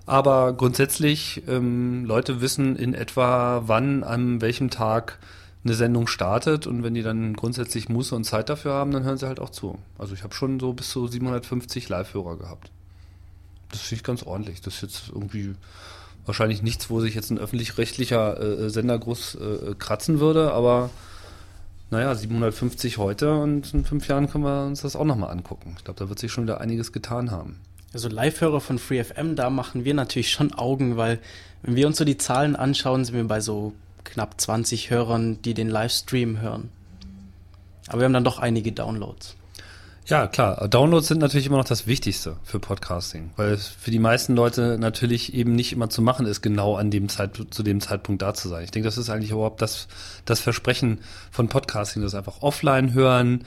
Aber 0.06 0.52
grundsätzlich, 0.54 1.44
ähm, 1.48 2.04
Leute 2.04 2.42
wissen 2.42 2.76
in 2.76 2.94
etwa, 2.94 3.64
wann, 3.68 4.04
an 4.04 4.42
welchem 4.42 4.70
Tag 4.70 5.20
eine 5.64 5.74
Sendung 5.74 6.08
startet 6.08 6.68
und 6.68 6.84
wenn 6.84 6.96
die 6.96 7.04
dann 7.04 7.34
grundsätzlich 7.34 7.88
Muße 7.88 8.14
und 8.14 8.26
Zeit 8.26 8.50
dafür 8.50 8.74
haben, 8.74 8.92
dann 8.92 9.04
hören 9.04 9.18
sie 9.18 9.28
halt 9.28 9.40
auch 9.40 9.52
zu. 9.52 9.78
Also 9.98 10.14
ich 10.14 10.24
habe 10.24 10.34
schon 10.34 10.60
so 10.60 10.74
bis 10.74 10.90
zu 10.90 11.08
750 11.08 11.88
Live-Hörer 11.88 12.38
gehabt. 12.38 12.72
Das 13.72 13.82
finde 13.82 14.00
ich 14.00 14.04
ganz 14.04 14.24
ordentlich. 14.24 14.62
Das 14.62 14.76
ist 14.76 14.82
jetzt 14.82 15.10
irgendwie 15.10 15.56
wahrscheinlich 16.26 16.62
nichts, 16.62 16.90
wo 16.90 17.00
sich 17.00 17.16
jetzt 17.16 17.32
ein 17.32 17.40
öffentlich-rechtlicher 17.40 18.40
äh, 18.40 18.70
Sender 18.70 19.00
groß 19.00 19.36
äh, 19.36 19.76
kratzen 19.78 20.20
würde, 20.20 20.52
aber 20.52 20.90
naja, 21.90 22.14
750 22.14 22.98
heute 22.98 23.40
und 23.40 23.74
in 23.74 23.86
fünf 23.86 24.08
Jahren 24.10 24.30
können 24.30 24.44
wir 24.44 24.66
uns 24.66 24.82
das 24.82 24.98
auch 24.98 25.06
nochmal 25.06 25.32
angucken. 25.32 25.76
Ich 25.78 25.86
glaube, 25.86 26.00
da 26.00 26.10
wird 26.10 26.20
sich 26.20 26.32
schon 26.32 26.44
wieder 26.44 26.60
einiges 26.60 26.92
getan 26.92 27.32
haben. 27.32 27.60
Also 27.94 28.10
Live-Hörer 28.10 28.60
von 28.60 28.78
FreeFM, 28.78 29.36
da 29.36 29.50
machen 29.50 29.86
wir 29.86 29.94
natürlich 29.94 30.32
schon 30.32 30.54
Augen, 30.54 30.98
weil 30.98 31.20
wenn 31.64 31.78
wir 31.78 31.88
uns 31.88 31.98
so 31.98 32.04
die 32.04 32.18
Zahlen 32.18 32.58
anschauen, 32.58 33.06
sind 33.06 33.16
wir 33.16 33.24
bei 33.24 33.40
so 33.40 33.74
knapp 34.04 34.40
20 34.40 34.90
Hörern, 34.90 35.42
die 35.42 35.54
den 35.54 35.70
Livestream 35.70 36.42
hören. 36.42 36.70
Aber 37.88 38.00
wir 38.00 38.06
haben 38.06 38.14
dann 38.14 38.26
doch 38.26 38.40
einige 38.40 38.74
Downloads. 38.74 39.37
Ja, 40.08 40.28
klar. 40.28 40.70
Downloads 40.70 41.08
sind 41.08 41.20
natürlich 41.20 41.48
immer 41.48 41.58
noch 41.58 41.66
das 41.66 41.86
Wichtigste 41.86 42.38
für 42.44 42.60
Podcasting, 42.60 43.32
weil 43.36 43.52
es 43.52 43.68
für 43.68 43.92
die 43.92 44.00
meisten 44.00 44.38
Leute 44.38 44.78
natürlich 44.80 45.34
eben 45.34 45.54
nicht 45.54 45.74
immer 45.74 45.90
zu 45.90 46.02
machen 46.02 46.26
ist, 46.26 46.42
genau 46.42 46.78
an 46.78 46.92
dem 46.92 47.10
Zeit, 47.10 47.38
zu 47.50 47.62
dem 47.62 47.82
Zeitpunkt 47.82 48.22
da 48.22 48.34
zu 48.34 48.48
sein. 48.48 48.64
Ich 48.64 48.72
denke, 48.72 48.88
das 48.88 48.98
ist 48.98 49.10
eigentlich 49.10 49.32
überhaupt 49.32 49.62
das, 49.62 49.90
das 50.24 50.40
Versprechen 50.40 51.00
von 51.30 51.50
Podcasting, 51.50 52.02
das 52.04 52.16
einfach 52.16 52.42
offline 52.42 52.94
hören 52.94 53.44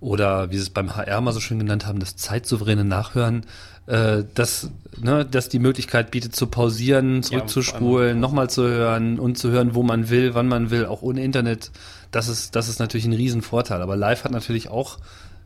oder 0.00 0.50
wie 0.50 0.56
sie 0.56 0.62
es 0.62 0.70
beim 0.70 0.96
HR 0.96 1.20
mal 1.20 1.32
so 1.32 1.40
schön 1.40 1.58
genannt 1.58 1.86
haben, 1.86 2.00
das 2.00 2.16
zeitsouveräne 2.16 2.84
Nachhören, 2.84 3.44
äh, 3.86 4.24
das, 4.34 4.70
ne, 4.98 5.26
das 5.26 5.50
die 5.50 5.58
Möglichkeit 5.58 6.10
bietet 6.10 6.34
zu 6.34 6.46
pausieren, 6.46 7.22
zurückzuspulen, 7.22 8.18
nochmal 8.18 8.48
zu 8.48 8.62
hören 8.66 9.18
und 9.18 9.36
zu 9.36 9.50
hören, 9.50 9.74
wo 9.74 9.82
man 9.82 10.08
will, 10.08 10.32
wann 10.32 10.48
man 10.48 10.70
will, 10.70 10.86
auch 10.86 11.02
ohne 11.02 11.22
Internet. 11.22 11.70
Das 12.10 12.28
ist, 12.28 12.56
das 12.56 12.70
ist 12.70 12.80
natürlich 12.80 13.04
ein 13.04 13.12
Riesenvorteil. 13.12 13.82
Aber 13.82 13.96
live 13.96 14.24
hat 14.24 14.32
natürlich 14.32 14.70
auch 14.70 14.96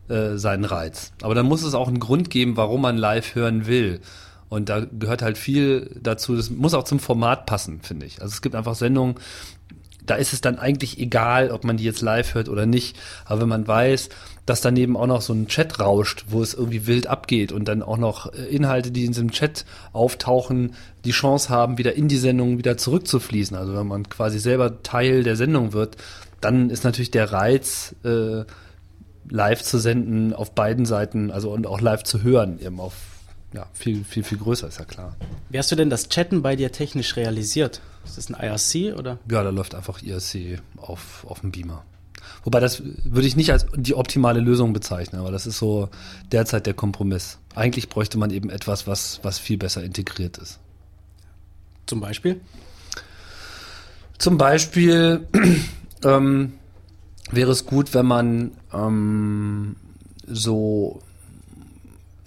äh, 0.09 0.37
seinen 0.37 0.65
Reiz. 0.65 1.11
Aber 1.21 1.35
dann 1.35 1.45
muss 1.45 1.63
es 1.63 1.73
auch 1.73 1.87
einen 1.87 1.99
Grund 1.99 2.29
geben, 2.29 2.57
warum 2.57 2.81
man 2.81 2.97
live 2.97 3.35
hören 3.35 3.67
will. 3.67 4.01
Und 4.49 4.69
da 4.69 4.81
gehört 4.81 5.21
halt 5.21 5.37
viel 5.37 5.99
dazu. 6.01 6.35
Das 6.35 6.49
muss 6.49 6.73
auch 6.73 6.83
zum 6.83 6.99
Format 6.99 7.45
passen, 7.45 7.81
finde 7.81 8.05
ich. 8.05 8.21
Also 8.21 8.33
es 8.33 8.41
gibt 8.41 8.55
einfach 8.55 8.75
Sendungen, 8.75 9.15
da 10.05 10.15
ist 10.15 10.33
es 10.33 10.41
dann 10.41 10.59
eigentlich 10.59 10.99
egal, 10.99 11.51
ob 11.51 11.63
man 11.63 11.77
die 11.77 11.83
jetzt 11.83 12.01
live 12.01 12.33
hört 12.35 12.49
oder 12.49 12.65
nicht. 12.65 12.97
Aber 13.25 13.41
wenn 13.41 13.49
man 13.49 13.67
weiß, 13.67 14.09
dass 14.45 14.61
daneben 14.61 14.95
auch 14.95 15.07
noch 15.07 15.21
so 15.21 15.33
ein 15.33 15.47
Chat 15.47 15.79
rauscht, 15.79 16.25
wo 16.27 16.41
es 16.41 16.53
irgendwie 16.53 16.85
wild 16.87 17.07
abgeht 17.07 17.51
und 17.51 17.67
dann 17.67 17.81
auch 17.81 17.97
noch 17.97 18.31
äh, 18.33 18.45
Inhalte, 18.45 18.91
die 18.91 19.05
in 19.05 19.11
diesem 19.11 19.31
Chat 19.31 19.65
auftauchen, 19.93 20.75
die 21.03 21.11
Chance 21.11 21.49
haben, 21.49 21.77
wieder 21.77 21.95
in 21.95 22.07
die 22.07 22.17
Sendung 22.17 22.57
wieder 22.57 22.77
zurückzufließen. 22.77 23.57
Also 23.57 23.75
wenn 23.75 23.87
man 23.87 24.07
quasi 24.07 24.39
selber 24.39 24.83
Teil 24.83 25.23
der 25.23 25.35
Sendung 25.35 25.73
wird, 25.73 25.97
dann 26.41 26.69
ist 26.69 26.83
natürlich 26.83 27.11
der 27.11 27.31
Reiz, 27.31 27.95
äh, 28.03 28.43
live 29.29 29.61
zu 29.61 29.79
senden 29.79 30.33
auf 30.33 30.53
beiden 30.53 30.85
Seiten, 30.85 31.31
also 31.31 31.51
und 31.51 31.67
auch 31.67 31.81
live 31.81 32.03
zu 32.03 32.23
hören, 32.23 32.59
eben 32.59 32.79
auf 32.79 32.93
ja, 33.53 33.67
viel, 33.73 34.03
viel, 34.03 34.23
viel 34.23 34.37
größer, 34.37 34.67
ist 34.67 34.79
ja 34.79 34.85
klar. 34.85 35.15
Wie 35.49 35.57
hast 35.57 35.71
du 35.71 35.75
denn 35.75 35.89
das 35.89 36.09
Chatten 36.09 36.41
bei 36.41 36.55
dir 36.55 36.71
technisch 36.71 37.15
realisiert? 37.15 37.81
Ist 38.03 38.17
das 38.17 38.29
ein 38.29 38.35
IRC 38.35 38.97
oder? 38.97 39.17
Ja, 39.31 39.43
da 39.43 39.49
läuft 39.49 39.75
einfach 39.75 40.01
IRC 40.01 40.59
auf, 40.77 41.25
auf 41.27 41.39
dem 41.39 41.51
Beamer. 41.51 41.83
Wobei 42.43 42.59
das 42.59 42.83
würde 43.03 43.27
ich 43.27 43.35
nicht 43.35 43.51
als 43.51 43.65
die 43.75 43.95
optimale 43.95 44.39
Lösung 44.39 44.73
bezeichnen, 44.73 45.19
aber 45.19 45.31
das 45.31 45.47
ist 45.47 45.57
so 45.57 45.89
derzeit 46.31 46.65
der 46.65 46.73
Kompromiss. 46.73 47.39
Eigentlich 47.55 47.89
bräuchte 47.89 48.17
man 48.17 48.29
eben 48.29 48.49
etwas, 48.49 48.87
was, 48.87 49.19
was 49.23 49.39
viel 49.39 49.57
besser 49.57 49.83
integriert 49.83 50.37
ist. 50.37 50.59
Zum 51.85 52.01
Beispiel? 52.01 52.41
Zum 54.17 54.37
Beispiel 54.37 55.27
ähm, 56.03 56.53
wäre 57.31 57.51
es 57.51 57.65
gut, 57.65 57.93
wenn 57.93 58.05
man 58.05 58.51
ähm, 58.73 59.75
so 60.27 61.01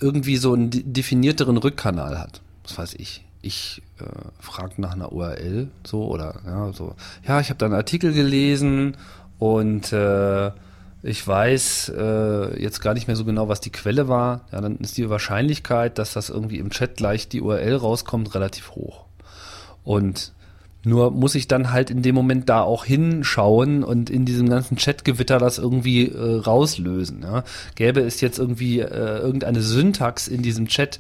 irgendwie 0.00 0.36
so 0.36 0.54
einen 0.54 0.70
de- 0.70 0.82
definierteren 0.84 1.56
Rückkanal 1.56 2.18
hat. 2.18 2.40
Was 2.64 2.78
weiß 2.78 2.94
ich. 2.94 3.24
Ich 3.40 3.82
äh, 4.00 4.04
frage 4.40 4.74
nach 4.80 4.92
einer 4.92 5.12
URL 5.12 5.68
so 5.84 6.06
oder 6.06 6.40
ja 6.44 6.72
so. 6.72 6.94
Ja, 7.26 7.40
ich 7.40 7.50
habe 7.50 7.58
da 7.58 7.66
einen 7.66 7.74
Artikel 7.74 8.12
gelesen 8.12 8.96
und 9.38 9.92
äh, 9.92 10.50
ich 11.02 11.26
weiß 11.26 11.92
äh, 11.96 12.60
jetzt 12.60 12.80
gar 12.80 12.94
nicht 12.94 13.06
mehr 13.06 13.16
so 13.16 13.24
genau, 13.24 13.48
was 13.48 13.60
die 13.60 13.70
Quelle 13.70 14.08
war. 14.08 14.42
Ja, 14.50 14.60
dann 14.60 14.78
ist 14.78 14.96
die 14.98 15.08
Wahrscheinlichkeit, 15.08 15.98
dass 15.98 16.12
das 16.12 16.28
irgendwie 16.28 16.58
im 16.58 16.70
Chat 16.70 16.96
gleich 16.96 17.28
die 17.28 17.40
URL 17.40 17.76
rauskommt, 17.76 18.34
relativ 18.34 18.72
hoch. 18.72 19.04
Und 19.84 20.32
nur 20.88 21.10
muss 21.10 21.34
ich 21.34 21.48
dann 21.48 21.72
halt 21.72 21.90
in 21.90 22.02
dem 22.02 22.14
Moment 22.14 22.48
da 22.48 22.62
auch 22.62 22.84
hinschauen 22.84 23.84
und 23.84 24.10
in 24.10 24.24
diesem 24.24 24.48
ganzen 24.48 24.76
Chatgewitter 24.76 25.38
das 25.38 25.58
irgendwie 25.58 26.08
äh, 26.08 26.40
rauslösen. 26.40 27.22
Ja. 27.22 27.44
Gäbe 27.74 28.00
es 28.00 28.20
jetzt 28.20 28.38
irgendwie 28.38 28.80
äh, 28.80 29.18
irgendeine 29.18 29.60
Syntax 29.60 30.28
in 30.28 30.42
diesem 30.42 30.66
Chat, 30.66 30.98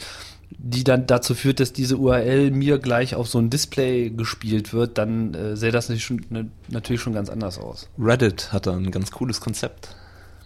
die 0.50 0.84
dann 0.84 1.06
dazu 1.06 1.34
führt, 1.34 1.60
dass 1.60 1.72
diese 1.72 1.96
URL 1.96 2.50
mir 2.50 2.78
gleich 2.78 3.14
auf 3.14 3.28
so 3.28 3.38
ein 3.38 3.50
Display 3.50 4.10
gespielt 4.10 4.72
wird, 4.72 4.98
dann 4.98 5.34
äh, 5.34 5.56
sähe 5.56 5.72
das 5.72 5.88
natürlich 5.88 6.04
schon, 6.04 6.24
ne, 6.30 6.50
natürlich 6.68 7.00
schon 7.00 7.14
ganz 7.14 7.28
anders 7.28 7.58
aus. 7.58 7.88
Reddit 7.98 8.52
hat 8.52 8.66
da 8.66 8.74
ein 8.74 8.90
ganz 8.90 9.10
cooles 9.10 9.40
Konzept 9.40 9.94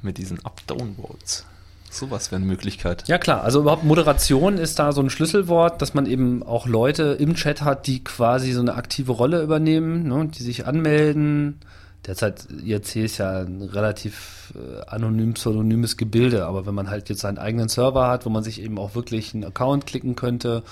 mit 0.03 0.19
diesen 0.19 0.45
Up-Down-Votes. 0.45 1.47
Sowas 1.93 2.31
wäre 2.31 2.41
eine 2.41 2.47
Möglichkeit. 2.47 3.07
Ja 3.07 3.19
klar, 3.19 3.45
also 3.45 3.61
überhaupt 3.61 3.85
Moderation 3.85 4.57
ist 4.57 4.79
da 4.79 4.93
so 4.93 5.03
ein 5.03 5.11
Schlüsselwort, 5.11 5.83
dass 5.83 5.93
man 5.93 6.07
eben 6.07 6.43
auch 6.43 6.67
Leute 6.67 7.17
im 7.21 7.35
Chat 7.35 7.61
hat, 7.61 7.87
die 7.87 8.03
quasi 8.03 8.53
so 8.53 8.61
eine 8.61 8.77
aktive 8.77 9.13
Rolle 9.13 9.43
übernehmen, 9.43 10.09
ne, 10.09 10.27
die 10.27 10.43
sich 10.43 10.67
anmelden. 10.67 11.61
Derzeit 12.07 12.49
IRC 12.65 12.97
ist 12.97 13.19
ja 13.19 13.41
ein 13.41 13.61
relativ 13.61 14.55
äh, 14.57 14.89
anonym 14.89 15.35
pseudonymes 15.35 15.99
Gebilde, 15.99 16.47
aber 16.47 16.65
wenn 16.67 16.75
man 16.75 16.89
halt 16.89 17.11
jetzt 17.11 17.21
seinen 17.21 17.39
eigenen 17.39 17.69
Server 17.69 18.09
hat, 18.09 18.25
wo 18.25 18.31
man 18.31 18.43
sich 18.43 18.63
eben 18.63 18.79
auch 18.79 18.95
wirklich 18.95 19.35
einen 19.35 19.45
Account 19.45 19.87
klicken 19.87 20.17
könnte 20.17 20.63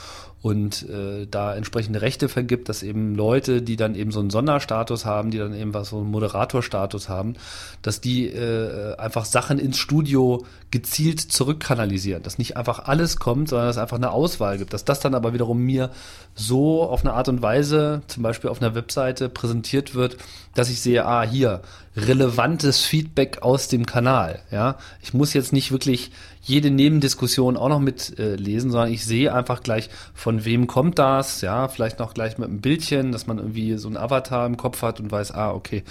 und 0.42 0.88
äh, 0.88 1.26
da 1.30 1.54
entsprechende 1.54 2.00
Rechte 2.00 2.30
vergibt, 2.30 2.70
dass 2.70 2.82
eben 2.82 3.14
Leute, 3.14 3.60
die 3.60 3.76
dann 3.76 3.94
eben 3.94 4.10
so 4.10 4.20
einen 4.20 4.30
Sonderstatus 4.30 5.04
haben, 5.04 5.30
die 5.30 5.38
dann 5.38 5.54
eben 5.54 5.74
was 5.74 5.90
so 5.90 5.98
einen 5.98 6.10
Moderatorstatus 6.10 7.10
haben, 7.10 7.34
dass 7.82 8.00
die 8.00 8.26
äh, 8.26 8.96
einfach 8.96 9.26
Sachen 9.26 9.58
ins 9.58 9.76
Studio 9.76 10.46
gezielt 10.70 11.20
zurückkanalisieren, 11.20 12.22
dass 12.22 12.38
nicht 12.38 12.56
einfach 12.56 12.86
alles 12.86 13.18
kommt, 13.18 13.50
sondern 13.50 13.68
dass 13.68 13.76
es 13.76 13.82
einfach 13.82 13.98
eine 13.98 14.12
Auswahl 14.12 14.56
gibt, 14.56 14.72
dass 14.72 14.86
das 14.86 15.00
dann 15.00 15.14
aber 15.14 15.34
wiederum 15.34 15.58
mir 15.58 15.90
so 16.34 16.84
auf 16.84 17.02
eine 17.02 17.12
Art 17.12 17.28
und 17.28 17.42
Weise, 17.42 18.00
zum 18.06 18.22
Beispiel 18.22 18.48
auf 18.48 18.62
einer 18.62 18.74
Webseite 18.74 19.28
präsentiert 19.28 19.94
wird, 19.94 20.16
dass 20.54 20.70
ich 20.70 20.80
sehe, 20.80 21.04
ah, 21.04 21.22
hier, 21.22 21.60
relevantes 21.96 22.80
Feedback 22.80 23.42
aus 23.42 23.68
dem 23.68 23.84
Kanal, 23.84 24.40
ja. 24.50 24.78
Ich 25.02 25.12
muss 25.12 25.34
jetzt 25.34 25.52
nicht 25.52 25.70
wirklich 25.70 26.12
jede 26.42 26.70
Nebendiskussion 26.70 27.56
auch 27.56 27.68
noch 27.68 27.80
mitlesen, 27.80 28.68
äh, 28.68 28.72
sondern 28.72 28.92
ich 28.92 29.04
sehe 29.04 29.32
einfach 29.32 29.62
gleich, 29.62 29.90
von 30.14 30.44
wem 30.44 30.66
kommt 30.66 30.98
das, 30.98 31.42
ja, 31.42 31.68
vielleicht 31.68 31.98
noch 31.98 32.14
gleich 32.14 32.38
mit 32.38 32.48
einem 32.48 32.60
Bildchen, 32.60 33.12
dass 33.12 33.26
man 33.26 33.38
irgendwie 33.38 33.76
so 33.76 33.88
ein 33.88 33.96
Avatar 33.96 34.46
im 34.46 34.56
Kopf 34.56 34.82
hat 34.82 35.00
und 35.00 35.12
weiß, 35.12 35.32
ah, 35.32 35.52
okay, 35.52 35.84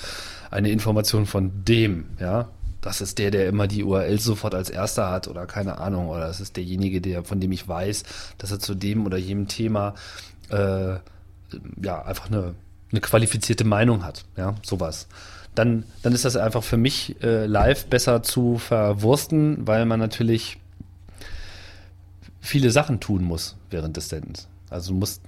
eine 0.50 0.70
Information 0.70 1.26
von 1.26 1.52
dem, 1.66 2.06
ja. 2.20 2.50
Das 2.82 3.02
ist 3.02 3.20
der, 3.20 3.30
der 3.30 3.50
immer 3.50 3.68
die 3.68 3.84
URL 3.84 4.22
sofort 4.22 4.56
als 4.56 4.70
erster 4.70 5.10
hat 5.12 5.28
oder 5.28 5.46
keine 5.46 5.80
Ahnung, 5.80 6.08
oder 6.08 6.28
das 6.28 6.40
ist 6.40 6.56
derjenige, 6.56 7.02
der, 7.02 7.26
von 7.26 7.42
dem 7.42 7.52
ich 7.52 7.68
weiß, 7.68 8.04
dass 8.38 8.52
er 8.52 8.60
zu 8.60 8.74
dem 8.74 9.06
oder 9.06 9.18
jenem 9.18 9.50
Thema 9.50 9.96
äh, 10.50 10.96
ja 11.84 12.02
einfach 12.06 12.28
eine, 12.28 12.56
eine 12.92 13.02
qualifizierte 13.02 13.66
Meinung 13.66 14.06
hat, 14.06 14.24
ja, 14.38 14.56
sowas. 14.64 15.08
Dann, 15.60 15.84
dann 16.04 16.14
ist 16.14 16.24
das 16.24 16.38
einfach 16.38 16.64
für 16.64 16.78
mich 16.78 17.22
äh, 17.22 17.46
live 17.46 17.88
besser 17.88 18.24
zu 18.24 18.58
verwursten, 18.58 19.68
weil 19.68 19.86
man 19.86 20.00
natürlich 20.00 20.58
viele 22.40 22.72
Sachen 22.72 23.02
tun 23.02 23.26
muss 23.26 23.58
während 23.70 23.98
des 23.98 24.08
Sendens. 24.08 24.48
Also 24.70 24.94
du 24.94 25.00
musst 25.00 25.22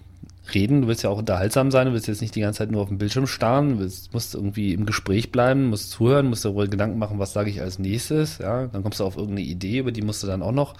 reden, 0.53 0.83
du 0.83 0.87
willst 0.87 1.03
ja 1.03 1.09
auch 1.09 1.17
unterhaltsam 1.17 1.69
sein, 1.69 1.87
du 1.87 1.91
willst 1.91 2.07
jetzt 2.07 2.21
nicht 2.21 2.33
die 2.33 2.39
ganze 2.39 2.59
Zeit 2.59 2.71
nur 2.71 2.81
auf 2.81 2.87
dem 2.87 2.97
Bildschirm 2.97 3.27
starren, 3.27 3.71
du 3.71 3.79
willst, 3.79 4.13
musst 4.13 4.33
irgendwie 4.33 4.73
im 4.73 4.85
Gespräch 4.85 5.33
bleiben, 5.33 5.65
musst 5.67 5.91
zuhören, 5.91 6.27
musst 6.27 6.45
darüber 6.45 6.65
Gedanken 6.65 6.97
machen, 6.97 7.19
was 7.19 7.33
sage 7.33 7.49
ich 7.49 7.59
als 7.59 7.77
nächstes, 7.77 8.37
ja, 8.37 8.67
dann 8.67 8.83
kommst 8.83 9.01
du 9.01 9.03
auf 9.03 9.17
irgendeine 9.17 9.45
Idee, 9.45 9.79
über 9.79 9.91
die 9.91 10.01
musst 10.01 10.23
du 10.23 10.27
dann 10.27 10.41
auch 10.41 10.53
noch 10.53 10.75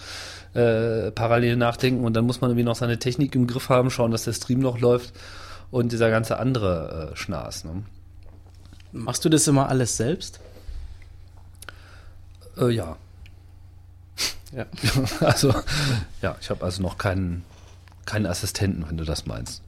äh, 0.54 1.12
parallel 1.12 1.58
nachdenken 1.58 2.06
und 2.06 2.14
dann 2.14 2.26
muss 2.26 2.40
man 2.40 2.52
irgendwie 2.52 2.64
noch 2.64 2.78
seine 2.78 3.00
Technik 3.00 3.36
im 3.36 3.48
Griff 3.48 3.68
haben, 3.68 3.90
schauen, 3.90 4.12
dass 4.12 4.24
der 4.24 4.32
Stream 4.32 4.60
noch 4.60 4.80
läuft 4.80 5.14
und 5.72 5.92
dieser 5.92 6.10
ganze 6.10 6.40
andere 6.40 7.12
äh, 7.12 7.18
Schnaß. 7.18 7.66
Ne? 7.66 7.84
Machst 8.92 9.24
du 9.26 9.30
das 9.30 9.48
immer 9.48 9.70
alles 9.70 9.98
selbst? 9.98 10.40
Äh, 12.58 12.70
ja. 12.70 12.98
Ja. 14.54 14.66
Also, 15.22 15.54
ja, 16.22 16.36
ich 16.42 16.50
habe 16.50 16.66
also 16.66 16.82
noch 16.82 16.98
keinen, 16.98 17.46
keinen 18.06 18.26
Assistenten, 18.26 18.86
wenn 18.86 18.98
du 18.98 19.06
das 19.06 19.26
meinst. 19.26 19.62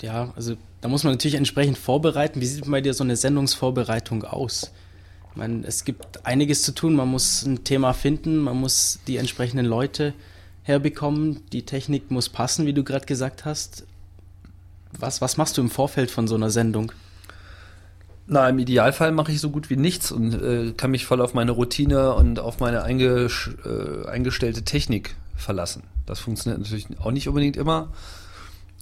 Ja, 0.00 0.32
also 0.34 0.56
da 0.80 0.88
muss 0.88 1.04
man 1.04 1.12
natürlich 1.12 1.34
entsprechend 1.34 1.76
vorbereiten. 1.76 2.40
Wie 2.40 2.46
sieht 2.46 2.68
bei 2.70 2.80
dir 2.80 2.94
so 2.94 3.04
eine 3.04 3.14
Sendungsvorbereitung 3.14 4.24
aus? 4.24 4.72
Ich 5.30 5.36
meine, 5.36 5.66
es 5.66 5.84
gibt 5.84 6.26
einiges 6.26 6.62
zu 6.62 6.72
tun. 6.72 6.94
Man 6.94 7.08
muss 7.08 7.42
ein 7.42 7.62
Thema 7.62 7.92
finden, 7.92 8.38
man 8.38 8.56
muss 8.56 8.98
die 9.06 9.18
entsprechenden 9.18 9.66
Leute 9.66 10.14
herbekommen, 10.62 11.40
die 11.52 11.64
Technik 11.64 12.10
muss 12.10 12.28
passen, 12.28 12.66
wie 12.66 12.72
du 12.72 12.84
gerade 12.84 13.06
gesagt 13.06 13.44
hast. 13.44 13.84
Was, 14.92 15.20
was 15.20 15.36
machst 15.36 15.56
du 15.56 15.60
im 15.60 15.70
Vorfeld 15.70 16.10
von 16.10 16.28
so 16.28 16.34
einer 16.34 16.50
Sendung? 16.50 16.92
Na, 18.26 18.48
im 18.48 18.58
Idealfall 18.58 19.12
mache 19.12 19.32
ich 19.32 19.40
so 19.40 19.50
gut 19.50 19.68
wie 19.68 19.76
nichts 19.76 20.12
und 20.12 20.34
äh, 20.34 20.72
kann 20.72 20.92
mich 20.92 21.06
voll 21.06 21.20
auf 21.20 21.34
meine 21.34 21.50
Routine 21.50 22.14
und 22.14 22.38
auf 22.38 22.60
meine 22.60 22.82
eingesch 22.82 23.50
äh, 23.64 24.06
eingestellte 24.08 24.62
Technik 24.62 25.16
verlassen. 25.34 25.82
Das 26.06 26.20
funktioniert 26.20 26.60
natürlich 26.60 26.86
auch 27.00 27.10
nicht 27.10 27.28
unbedingt 27.28 27.56
immer, 27.56 27.92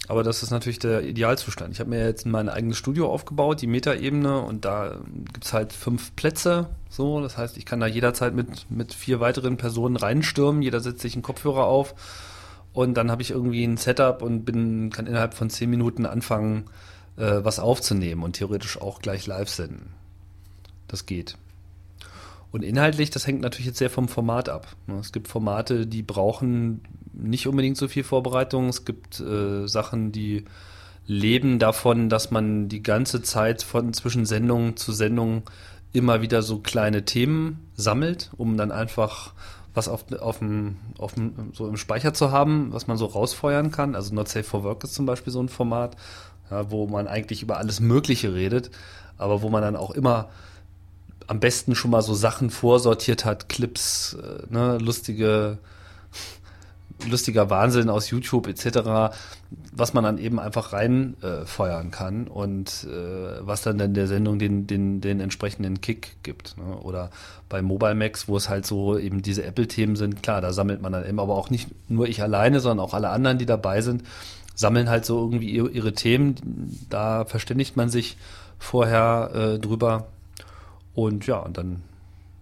aber 0.07 0.23
das 0.23 0.43
ist 0.43 0.51
natürlich 0.51 0.79
der 0.79 1.03
Idealzustand. 1.03 1.73
Ich 1.73 1.79
habe 1.79 1.89
mir 1.89 2.05
jetzt 2.05 2.25
mein 2.25 2.49
eigenes 2.49 2.77
Studio 2.77 3.11
aufgebaut, 3.11 3.61
die 3.61 3.67
Metaebene, 3.67 4.41
und 4.41 4.65
da 4.65 4.97
gibt's 5.33 5.53
halt 5.53 5.73
fünf 5.73 6.15
Plätze. 6.15 6.67
So, 6.89 7.21
das 7.21 7.37
heißt, 7.37 7.57
ich 7.57 7.65
kann 7.65 7.79
da 7.79 7.87
jederzeit 7.87 8.35
mit, 8.35 8.69
mit 8.69 8.93
vier 8.93 9.19
weiteren 9.19 9.57
Personen 9.57 9.95
reinstürmen, 9.95 10.61
jeder 10.61 10.81
setzt 10.81 11.01
sich 11.01 11.13
einen 11.13 11.23
Kopfhörer 11.23 11.65
auf 11.65 11.95
und 12.73 12.95
dann 12.95 13.09
habe 13.09 13.21
ich 13.21 13.31
irgendwie 13.31 13.63
ein 13.63 13.77
Setup 13.77 14.21
und 14.21 14.45
bin, 14.45 14.91
kann 14.91 15.07
innerhalb 15.07 15.33
von 15.33 15.49
zehn 15.49 15.69
Minuten 15.69 16.05
anfangen, 16.05 16.65
äh, 17.17 17.43
was 17.43 17.59
aufzunehmen 17.59 18.23
und 18.23 18.33
theoretisch 18.33 18.79
auch 18.79 18.99
gleich 18.99 19.27
live 19.27 19.49
senden. 19.49 19.93
Das 20.87 21.05
geht. 21.05 21.37
Und 22.51 22.63
inhaltlich, 22.63 23.09
das 23.09 23.27
hängt 23.27 23.41
natürlich 23.41 23.67
jetzt 23.67 23.77
sehr 23.77 23.89
vom 23.89 24.09
Format 24.09 24.49
ab. 24.49 24.75
ne? 24.87 24.99
Es 24.99 25.11
gibt 25.11 25.27
Formate, 25.27 25.87
die 25.87 26.03
brauchen 26.03 26.81
nicht 27.13 27.47
unbedingt 27.47 27.77
so 27.77 27.87
viel 27.87 28.03
Vorbereitung. 28.03 28.67
Es 28.67 28.83
gibt 28.83 29.19
äh, 29.21 29.67
Sachen, 29.67 30.11
die 30.11 30.45
leben 31.07 31.59
davon, 31.59 32.09
dass 32.09 32.31
man 32.31 32.67
die 32.67 32.83
ganze 32.83 33.21
Zeit 33.21 33.63
von 33.63 33.93
zwischen 33.93 34.25
Sendung 34.25 34.75
zu 34.75 34.91
Sendung 34.91 35.43
immer 35.93 36.21
wieder 36.21 36.41
so 36.41 36.59
kleine 36.59 37.03
Themen 37.05 37.59
sammelt, 37.75 38.31
um 38.37 38.57
dann 38.57 38.71
einfach 38.71 39.33
was 39.73 39.87
auf, 39.87 40.11
auf 40.19 40.39
dem, 40.39 40.77
auf 40.97 41.13
dem, 41.13 41.51
so 41.53 41.67
im 41.67 41.77
Speicher 41.77 42.13
zu 42.13 42.31
haben, 42.31 42.73
was 42.73 42.87
man 42.87 42.97
so 42.97 43.05
rausfeuern 43.05 43.71
kann. 43.71 43.95
Also 43.95 44.13
Not 44.13 44.27
Safe 44.27 44.43
for 44.43 44.63
Work 44.63 44.83
ist 44.83 44.93
zum 44.93 45.05
Beispiel 45.05 45.31
so 45.31 45.41
ein 45.41 45.49
Format, 45.49 45.95
ja, 46.51 46.69
wo 46.69 46.85
man 46.85 47.07
eigentlich 47.07 47.41
über 47.41 47.57
alles 47.57 47.79
Mögliche 47.79 48.33
redet, 48.33 48.69
aber 49.17 49.41
wo 49.41 49.49
man 49.49 49.61
dann 49.61 49.75
auch 49.75 49.91
immer 49.91 50.29
am 51.27 51.39
besten 51.39 51.75
schon 51.75 51.91
mal 51.91 52.01
so 52.01 52.13
Sachen 52.13 52.49
vorsortiert 52.49 53.23
hat, 53.23 53.47
Clips, 53.47 54.17
äh, 54.21 54.53
ne, 54.53 54.77
lustige, 54.79 55.59
lustiger 57.07 57.49
Wahnsinn 57.49 57.89
aus 57.89 58.09
YouTube 58.09 58.47
etc., 58.47 59.15
was 59.71 59.93
man 59.93 60.03
dann 60.03 60.17
eben 60.17 60.39
einfach 60.39 60.73
reinfeuern 60.73 61.87
äh, 61.87 61.91
kann 61.91 62.27
und 62.27 62.85
äh, 62.85 63.45
was 63.45 63.61
dann 63.61 63.79
in 63.79 63.93
der 63.93 64.07
Sendung 64.07 64.39
den, 64.39 64.67
den, 64.67 65.01
den 65.01 65.19
entsprechenden 65.19 65.79
Kick 65.81 66.17
gibt. 66.23 66.57
Ne? 66.57 66.77
Oder 66.77 67.09
bei 67.49 67.61
Mobile 67.61 67.95
Max, 67.95 68.27
wo 68.27 68.37
es 68.37 68.49
halt 68.49 68.65
so 68.65 68.97
eben 68.97 69.21
diese 69.21 69.43
Apple-Themen 69.43 69.95
sind, 69.95 70.21
klar, 70.21 70.41
da 70.41 70.53
sammelt 70.53 70.81
man 70.81 70.91
dann 70.91 71.07
eben, 71.07 71.19
aber 71.19 71.35
auch 71.35 71.49
nicht 71.49 71.69
nur 71.89 72.07
ich 72.07 72.21
alleine, 72.21 72.59
sondern 72.59 72.85
auch 72.85 72.93
alle 72.93 73.09
anderen, 73.09 73.37
die 73.37 73.45
dabei 73.45 73.81
sind, 73.81 74.03
sammeln 74.61 74.89
halt 74.89 75.05
so 75.05 75.19
irgendwie 75.19 75.49
ihre, 75.49 75.93
Themen. 75.93 76.77
Da 76.89 77.25
verständigt 77.25 77.75
man 77.75 77.89
sich 77.89 78.15
vorher 78.57 79.31
äh, 79.33 79.59
drüber 79.59 80.07
und 80.93 81.27
ja, 81.27 81.39
und 81.39 81.57
dann, 81.57 81.81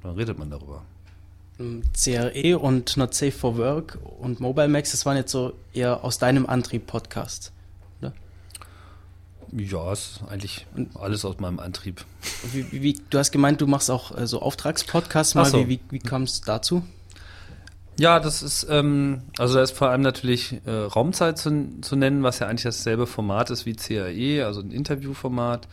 dann 0.04 0.16
redet 0.16 0.38
man 0.38 0.52
darüber. 0.52 0.84
Ähm, 1.60 1.82
CRE 1.94 2.60
und 2.60 2.98
Not 2.98 3.14
Safe 3.16 3.32
for 3.32 3.58
Work 3.58 3.98
und 4.20 4.40
Mobile 4.40 4.68
Max, 4.68 4.92
das 4.92 5.06
waren 5.06 5.18
jetzt 5.18 5.32
so 5.32 5.54
eher 5.74 6.04
aus 6.04 6.20
deinem 6.20 6.46
Antrieb 6.46 6.86
Podcast. 6.86 7.52
Ja, 9.52 9.92
ist 9.92 10.22
eigentlich 10.30 10.68
alles 10.94 11.26
aus 11.26 11.40
meinem 11.40 11.60
Antrieb. 11.60 12.06
Wie, 12.52 12.72
wie, 12.72 13.02
du 13.10 13.18
hast 13.18 13.32
gemeint, 13.32 13.62
du 13.62 13.68
machst 13.68 13.90
auch 13.90 14.16
äh, 14.16 14.28
so 14.28 14.42
Auftragspodcasts 14.42 15.36
mal. 15.36 15.46
So. 15.46 15.68
Wie, 15.68 15.70
wie, 15.70 15.80
wie 15.90 16.00
kam 16.00 16.24
es 16.24 16.42
dazu? 16.42 16.84
Ja, 18.00 18.22
das 18.22 18.42
ist, 18.42 18.66
ähm, 18.70 19.24
also 19.38 19.56
da 19.56 19.62
ist 19.62 19.72
vor 19.72 19.90
allem 19.90 20.02
natürlich 20.02 20.62
äh, 20.66 20.72
Raumzeit 20.72 21.38
zu, 21.38 21.82
zu 21.82 21.98
nennen, 21.98 22.24
was 22.24 22.40
ja 22.40 22.48
eigentlich 22.48 22.64
dasselbe 22.64 23.06
Format 23.06 23.50
ist 23.50 23.66
wie 23.66 23.74
CAE, 23.74 24.46
also 24.46 24.62
ein 24.62 24.72
Interviewformat. 24.72 25.68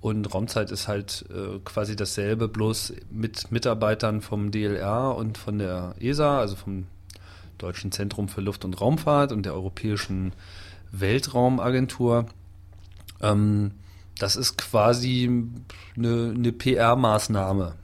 Und 0.00 0.32
Raumzeit 0.32 0.70
ist 0.70 0.86
halt 0.86 1.24
äh, 1.30 1.58
quasi 1.64 1.96
dasselbe, 1.96 2.46
bloß 2.46 2.92
mit 3.10 3.50
Mitarbeitern 3.50 4.20
vom 4.20 4.52
DLR 4.52 5.16
und 5.16 5.36
von 5.36 5.58
der 5.58 5.96
ESA, 5.98 6.38
also 6.38 6.54
vom 6.54 6.86
Deutschen 7.58 7.90
Zentrum 7.90 8.28
für 8.28 8.40
Luft- 8.40 8.64
und 8.64 8.80
Raumfahrt 8.80 9.32
und 9.32 9.44
der 9.44 9.54
Europäischen 9.54 10.32
Weltraumagentur. 10.92 12.26
Ähm, 13.20 13.72
das 14.20 14.36
ist 14.36 14.58
quasi 14.58 15.28
eine, 15.96 16.34
eine 16.36 16.52
PR-Maßnahme, 16.52 17.74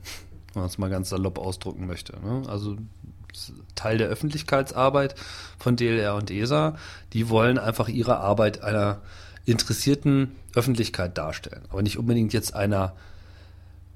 wenn 0.53 0.61
man 0.61 0.69
es 0.69 0.77
mal 0.77 0.89
ganz 0.89 1.09
salopp 1.09 1.37
ausdrücken 1.37 1.87
möchte. 1.87 2.17
Ne? 2.21 2.43
Also 2.47 2.77
Teil 3.75 3.97
der 3.97 4.07
Öffentlichkeitsarbeit 4.07 5.15
von 5.57 5.75
DLR 5.75 6.15
und 6.15 6.31
ESA. 6.31 6.75
Die 7.13 7.29
wollen 7.29 7.57
einfach 7.57 7.87
ihre 7.87 8.17
Arbeit 8.17 8.63
einer 8.63 9.01
interessierten 9.45 10.35
Öffentlichkeit 10.55 11.17
darstellen. 11.17 11.63
Aber 11.69 11.81
nicht 11.81 11.97
unbedingt 11.97 12.33
jetzt 12.33 12.53
einer 12.55 12.93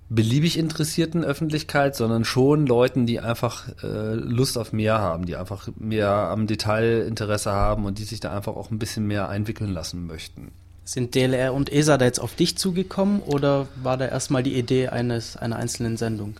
beliebig 0.09 0.57
interessierten 0.57 1.23
Öffentlichkeit, 1.23 1.95
sondern 1.95 2.25
schon 2.25 2.67
Leuten, 2.67 3.05
die 3.05 3.19
einfach 3.19 3.67
äh, 3.83 4.13
Lust 4.13 4.57
auf 4.57 4.71
mehr 4.71 4.99
haben, 4.99 5.25
die 5.25 5.35
einfach 5.35 5.67
mehr 5.77 6.09
am 6.09 6.47
Detail 6.47 7.05
Interesse 7.07 7.51
haben 7.51 7.85
und 7.85 7.97
die 7.97 8.03
sich 8.03 8.19
da 8.19 8.35
einfach 8.35 8.55
auch 8.55 8.69
ein 8.69 8.79
bisschen 8.79 9.07
mehr 9.07 9.29
einwickeln 9.29 9.71
lassen 9.71 10.05
möchten. 10.05 10.51
Sind 10.83 11.15
DLR 11.15 11.53
und 11.53 11.71
ESA 11.71 11.97
da 11.97 12.05
jetzt 12.05 12.19
auf 12.19 12.35
dich 12.35 12.57
zugekommen 12.57 13.21
oder 13.21 13.67
war 13.81 13.97
da 13.97 14.05
erstmal 14.05 14.43
die 14.43 14.53
Idee 14.53 14.89
eines, 14.89 15.35
einer 15.35 15.55
einzelnen 15.55 15.97
Sendung? 15.97 16.35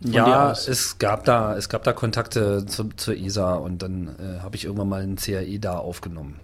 Ja, 0.00 0.52
es 0.52 0.98
gab 0.98 1.24
da, 1.24 1.56
es 1.56 1.68
gab 1.68 1.84
da 1.84 1.92
Kontakte 1.92 2.66
zu, 2.66 2.88
zur 2.90 3.16
ESA 3.16 3.54
und 3.54 3.82
dann 3.82 4.08
äh, 4.18 4.40
habe 4.40 4.56
ich 4.56 4.64
irgendwann 4.64 4.88
mal 4.88 5.02
ein 5.02 5.16
CAE 5.16 5.58
da 5.58 5.78
aufgenommen. 5.78 6.40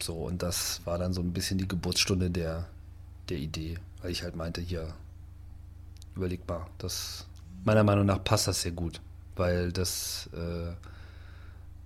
So, 0.00 0.14
und 0.14 0.42
das 0.42 0.80
war 0.84 0.98
dann 0.98 1.12
so 1.12 1.20
ein 1.20 1.32
bisschen 1.32 1.58
die 1.58 1.68
Geburtsstunde 1.68 2.30
der, 2.30 2.66
der 3.28 3.38
Idee, 3.38 3.78
weil 4.00 4.10
ich 4.12 4.22
halt 4.22 4.36
meinte, 4.36 4.60
hier, 4.60 4.94
überlegbar, 6.16 6.68
das 6.78 7.26
meiner 7.64 7.84
Meinung 7.84 8.06
nach 8.06 8.22
passt 8.24 8.48
das 8.48 8.62
sehr 8.62 8.72
gut, 8.72 9.00
weil 9.36 9.72
das 9.72 10.30
äh, 10.32 10.72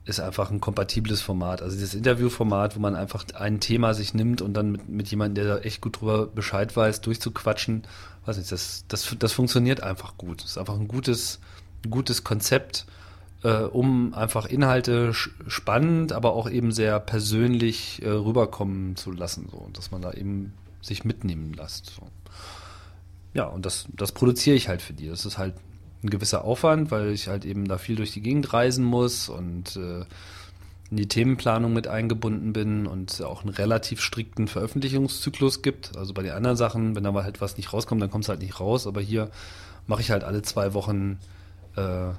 ist 0.04 0.20
einfach 0.20 0.50
ein 0.50 0.60
kompatibles 0.60 1.22
Format. 1.22 1.62
Also 1.62 1.76
dieses 1.76 1.94
Interviewformat, 1.94 2.76
wo 2.76 2.80
man 2.80 2.94
einfach 2.94 3.24
ein 3.34 3.60
Thema 3.60 3.94
sich 3.94 4.12
nimmt 4.12 4.42
und 4.42 4.54
dann 4.54 4.72
mit, 4.72 4.88
mit 4.88 5.08
jemandem, 5.08 5.44
der 5.44 5.56
da 5.56 5.62
echt 5.62 5.80
gut 5.80 6.00
drüber 6.00 6.26
Bescheid 6.26 6.76
weiß, 6.76 7.00
durchzuquatschen, 7.00 7.84
weiß 8.26 8.36
nicht, 8.36 8.52
das, 8.52 8.84
das, 8.88 9.16
das 9.18 9.32
funktioniert 9.32 9.82
einfach 9.82 10.16
gut. 10.18 10.42
Das 10.42 10.50
ist 10.50 10.58
einfach 10.58 10.78
ein 10.78 10.88
gutes, 10.88 11.40
gutes 11.88 12.22
Konzept, 12.22 12.84
äh, 13.42 13.62
um 13.62 14.12
einfach 14.12 14.44
Inhalte 14.44 15.14
spannend, 15.14 16.12
aber 16.12 16.34
auch 16.34 16.50
eben 16.50 16.70
sehr 16.72 17.00
persönlich 17.00 18.02
äh, 18.02 18.10
rüberkommen 18.10 18.96
zu 18.96 19.10
lassen, 19.10 19.48
so, 19.50 19.70
dass 19.72 19.90
man 19.90 20.02
da 20.02 20.12
eben 20.12 20.52
sich 20.82 21.04
mitnehmen 21.04 21.54
lässt. 21.54 21.86
So. 21.96 22.02
Ja, 23.32 23.46
und 23.46 23.64
das, 23.64 23.86
das 23.96 24.12
produziere 24.12 24.56
ich 24.56 24.68
halt 24.68 24.82
für 24.82 24.92
die. 24.92 25.08
Das 25.08 25.24
ist 25.24 25.38
halt 25.38 25.54
ein 26.04 26.10
gewisser 26.10 26.44
Aufwand, 26.44 26.90
weil 26.90 27.10
ich 27.10 27.28
halt 27.28 27.44
eben 27.44 27.66
da 27.66 27.78
viel 27.78 27.96
durch 27.96 28.12
die 28.12 28.20
Gegend 28.20 28.52
reisen 28.52 28.84
muss 28.84 29.28
und 29.28 29.76
äh, 29.76 30.04
in 30.90 30.98
die 30.98 31.08
Themenplanung 31.08 31.72
mit 31.72 31.88
eingebunden 31.88 32.52
bin 32.52 32.86
und 32.86 33.22
auch 33.22 33.42
einen 33.42 33.54
relativ 33.54 34.00
strikten 34.00 34.46
Veröffentlichungszyklus 34.46 35.62
gibt. 35.62 35.96
Also 35.96 36.12
bei 36.12 36.22
den 36.22 36.32
anderen 36.32 36.56
Sachen, 36.56 36.94
wenn 36.94 37.02
da 37.02 37.10
mal 37.10 37.24
halt 37.24 37.40
was 37.40 37.56
nicht 37.56 37.72
rauskommt, 37.72 38.02
dann 38.02 38.10
kommt 38.10 38.24
es 38.24 38.28
halt 38.28 38.40
nicht 38.40 38.60
raus. 38.60 38.86
Aber 38.86 39.00
hier 39.00 39.30
mache 39.86 40.02
ich 40.02 40.10
halt 40.10 40.24
alle 40.24 40.42
zwei 40.42 40.74
Wochen, 40.74 41.18
äh, 41.76 42.10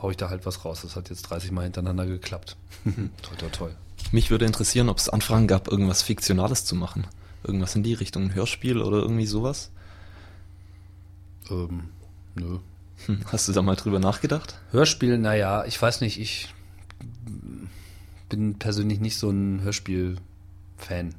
hau 0.00 0.10
ich 0.10 0.18
da 0.18 0.28
halt 0.28 0.44
was 0.44 0.64
raus. 0.66 0.82
Das 0.82 0.94
hat 0.94 1.08
jetzt 1.08 1.22
30 1.22 1.50
Mal 1.50 1.62
hintereinander 1.62 2.06
geklappt. 2.06 2.56
toll, 2.84 3.36
toll, 3.38 3.50
toll. 3.50 3.74
Mich 4.12 4.30
würde 4.30 4.44
interessieren, 4.44 4.90
ob 4.90 4.98
es 4.98 5.08
Anfragen 5.08 5.46
gab, 5.46 5.66
irgendwas 5.68 6.02
Fiktionales 6.02 6.66
zu 6.66 6.76
machen. 6.76 7.06
Irgendwas 7.42 7.74
in 7.74 7.82
die 7.82 7.94
Richtung, 7.94 8.24
ein 8.24 8.34
Hörspiel 8.34 8.82
oder 8.82 8.98
irgendwie 8.98 9.26
sowas. 9.26 9.70
Ähm, 11.50 11.88
nö. 12.34 12.58
Hm, 13.06 13.20
Hast 13.30 13.48
du 13.48 13.52
da 13.52 13.62
mal 13.62 13.76
drüber 13.76 13.98
nachgedacht? 13.98 14.58
Hörspiel, 14.70 15.18
naja, 15.18 15.64
ich 15.66 15.80
weiß 15.80 16.00
nicht, 16.00 16.20
ich 16.20 16.48
bin 18.28 18.58
persönlich 18.58 19.00
nicht 19.00 19.18
so 19.18 19.30
ein 19.30 19.62
Hörspiel-Fan. 19.62 21.14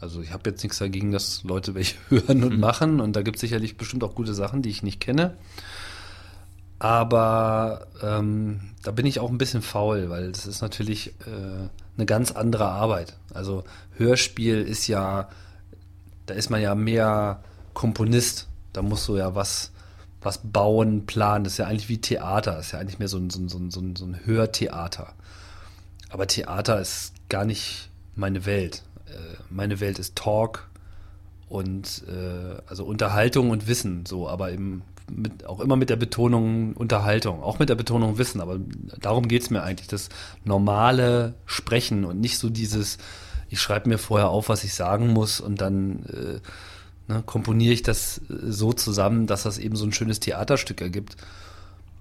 Also 0.00 0.20
ich 0.20 0.32
habe 0.32 0.50
jetzt 0.50 0.62
nichts 0.62 0.78
dagegen, 0.78 1.12
dass 1.12 1.44
Leute 1.44 1.74
welche 1.74 1.96
hören 2.10 2.44
und 2.44 2.58
machen 2.58 3.00
und 3.00 3.16
da 3.16 3.22
gibt 3.22 3.36
es 3.36 3.40
sicherlich 3.40 3.76
bestimmt 3.76 4.04
auch 4.04 4.14
gute 4.14 4.34
Sachen, 4.34 4.62
die 4.62 4.70
ich 4.70 4.82
nicht 4.82 5.00
kenne. 5.00 5.36
Aber 6.78 7.86
ähm, 8.02 8.60
da 8.82 8.90
bin 8.90 9.06
ich 9.06 9.20
auch 9.20 9.30
ein 9.30 9.38
bisschen 9.38 9.62
faul, 9.62 10.10
weil 10.10 10.32
das 10.32 10.46
ist 10.46 10.60
natürlich 10.60 11.14
äh, 11.26 11.68
eine 11.96 12.06
ganz 12.06 12.32
andere 12.32 12.66
Arbeit. 12.66 13.16
Also 13.32 13.64
Hörspiel 13.96 14.60
ist 14.60 14.86
ja, 14.88 15.28
da 16.26 16.34
ist 16.34 16.50
man 16.50 16.60
ja 16.60 16.74
mehr 16.74 17.42
Komponist. 17.72 18.48
Da 18.72 18.82
musst 18.82 19.08
du 19.08 19.16
ja 19.16 19.34
was, 19.34 19.70
was 20.24 20.38
bauen, 20.38 21.06
planen. 21.06 21.44
Das 21.44 21.54
ist 21.54 21.58
ja 21.58 21.66
eigentlich 21.66 21.88
wie 21.88 22.00
Theater. 22.00 22.52
Das 22.52 22.66
ist 22.66 22.72
ja 22.72 22.78
eigentlich 22.78 22.98
mehr 22.98 23.08
so 23.08 23.18
ein, 23.18 23.30
so 23.30 23.38
ein, 23.40 23.48
so 23.48 23.58
ein, 23.58 23.96
so 23.96 24.04
ein, 24.04 24.20
Hörtheater. 24.24 25.12
Aber 26.10 26.26
Theater 26.26 26.80
ist 26.80 27.12
gar 27.28 27.44
nicht 27.44 27.90
meine 28.14 28.46
Welt. 28.46 28.82
Äh, 29.06 29.36
meine 29.50 29.80
Welt 29.80 29.98
ist 29.98 30.16
Talk 30.16 30.68
und 31.48 32.04
äh, 32.08 32.60
also 32.66 32.84
Unterhaltung 32.84 33.50
und 33.50 33.66
Wissen, 33.66 34.06
so, 34.06 34.28
aber 34.28 34.50
eben 34.52 34.82
mit, 35.10 35.46
auch 35.46 35.60
immer 35.60 35.76
mit 35.76 35.90
der 35.90 35.96
Betonung 35.96 36.72
Unterhaltung, 36.74 37.42
auch 37.42 37.58
mit 37.58 37.68
der 37.68 37.74
Betonung 37.74 38.18
Wissen, 38.18 38.40
aber 38.40 38.58
darum 39.00 39.28
geht's 39.28 39.50
mir 39.50 39.62
eigentlich, 39.62 39.88
das 39.88 40.08
normale 40.44 41.34
Sprechen 41.44 42.04
und 42.04 42.20
nicht 42.20 42.38
so 42.38 42.48
dieses, 42.48 42.98
ich 43.50 43.60
schreibe 43.60 43.88
mir 43.88 43.98
vorher 43.98 44.30
auf, 44.30 44.48
was 44.48 44.64
ich 44.64 44.74
sagen 44.74 45.08
muss 45.08 45.40
und 45.40 45.60
dann 45.60 46.04
äh, 46.06 46.40
ne, 47.08 47.22
komponiere 47.24 47.72
ich 47.72 47.82
das 47.82 48.18
äh, 48.18 48.50
so 48.50 48.72
zusammen, 48.72 49.26
dass 49.26 49.44
das 49.44 49.58
eben 49.58 49.76
so 49.76 49.84
ein 49.84 49.92
schönes 49.92 50.20
Theaterstück 50.20 50.80
ergibt. 50.80 51.16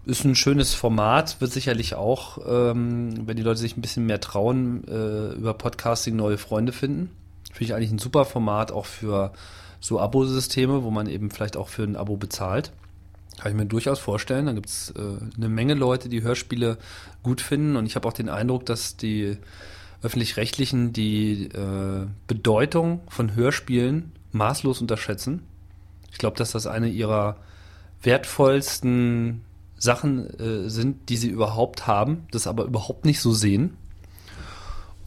Ist 0.06 0.26
ein 0.26 0.36
schönes 0.36 0.74
Format, 0.74 1.40
wird 1.40 1.54
sicherlich 1.54 1.96
auch, 1.96 2.40
ähm, 2.46 3.26
wenn 3.26 3.38
die 3.38 3.44
Leute 3.44 3.60
sich 3.60 3.78
ein 3.78 3.82
bisschen 3.82 4.06
mehr 4.06 4.20
trauen, 4.20 4.86
äh, 4.88 5.34
über 5.34 5.54
Podcasting 5.54 6.16
neue 6.16 6.38
Freunde 6.38 6.74
finden. 6.74 7.10
Finde 7.54 7.64
ich 7.64 7.74
eigentlich 7.74 7.92
ein 7.92 8.00
super 8.00 8.26
Format 8.26 8.72
auch 8.72 8.86
für 8.86 9.32
so 9.80 10.00
Abosysteme, 10.00 10.84
wo 10.84 10.92
man 10.92 11.08
eben 11.08 11.32
vielleicht 11.32 11.56
auch 11.56 11.70
für 11.70 11.84
ein 11.84 11.96
Abo 11.96 12.18
bezahlt. 12.18 12.72
Kann 13.40 13.52
ich 13.52 13.58
mir 13.58 13.66
durchaus 13.66 14.00
vorstellen. 14.00 14.46
Da 14.46 14.54
gibt 14.54 14.70
es 14.70 14.92
äh, 14.92 15.02
eine 15.38 15.50
Menge 15.50 15.74
Leute, 15.74 16.10
die 16.10 16.22
Hörspiele 16.22 16.78
gut 17.24 17.42
finden. 17.42 17.76
Und 17.76 17.86
ich 17.86 17.96
habe 17.96 18.08
auch 18.08 18.14
den 18.14 18.30
Eindruck, 18.30 18.66
dass 18.66 18.98
die 18.98 19.38
öffentlich-rechtlichen 20.02 20.94
die 20.94 21.46
äh, 21.48 22.06
Bedeutung 22.28 23.02
von 23.08 23.36
Hörspielen 23.36 24.12
maßlos 24.34 24.82
unterschätzen. 24.82 25.44
Ich 26.12 26.18
glaube, 26.18 26.38
dass 26.38 26.52
das 26.52 26.68
eine 26.68 26.90
ihrer 26.90 27.38
wertvollsten 28.02 29.42
Sachen 29.78 30.40
äh, 30.40 30.70
sind, 30.70 31.10
die 31.10 31.18
sie 31.18 31.30
überhaupt 31.30 31.88
haben, 31.88 32.26
das 32.32 32.48
aber 32.48 32.66
überhaupt 32.66 33.06
nicht 33.06 33.20
so 33.20 33.34
sehen. 33.34 33.78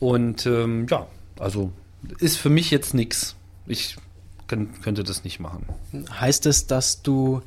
Und 0.00 0.46
ähm, 0.46 0.86
ja, 0.88 1.06
also 1.38 1.72
ist 2.18 2.36
für 2.36 2.50
mich 2.50 2.70
jetzt 2.70 2.94
nichts. 2.94 3.36
Ich 3.66 3.96
kann, 4.46 4.80
könnte 4.80 5.04
das 5.04 5.24
nicht 5.24 5.40
machen. 5.40 5.66
Heißt 6.20 6.46
es, 6.46 6.66
dass 6.66 7.02
du 7.02 7.42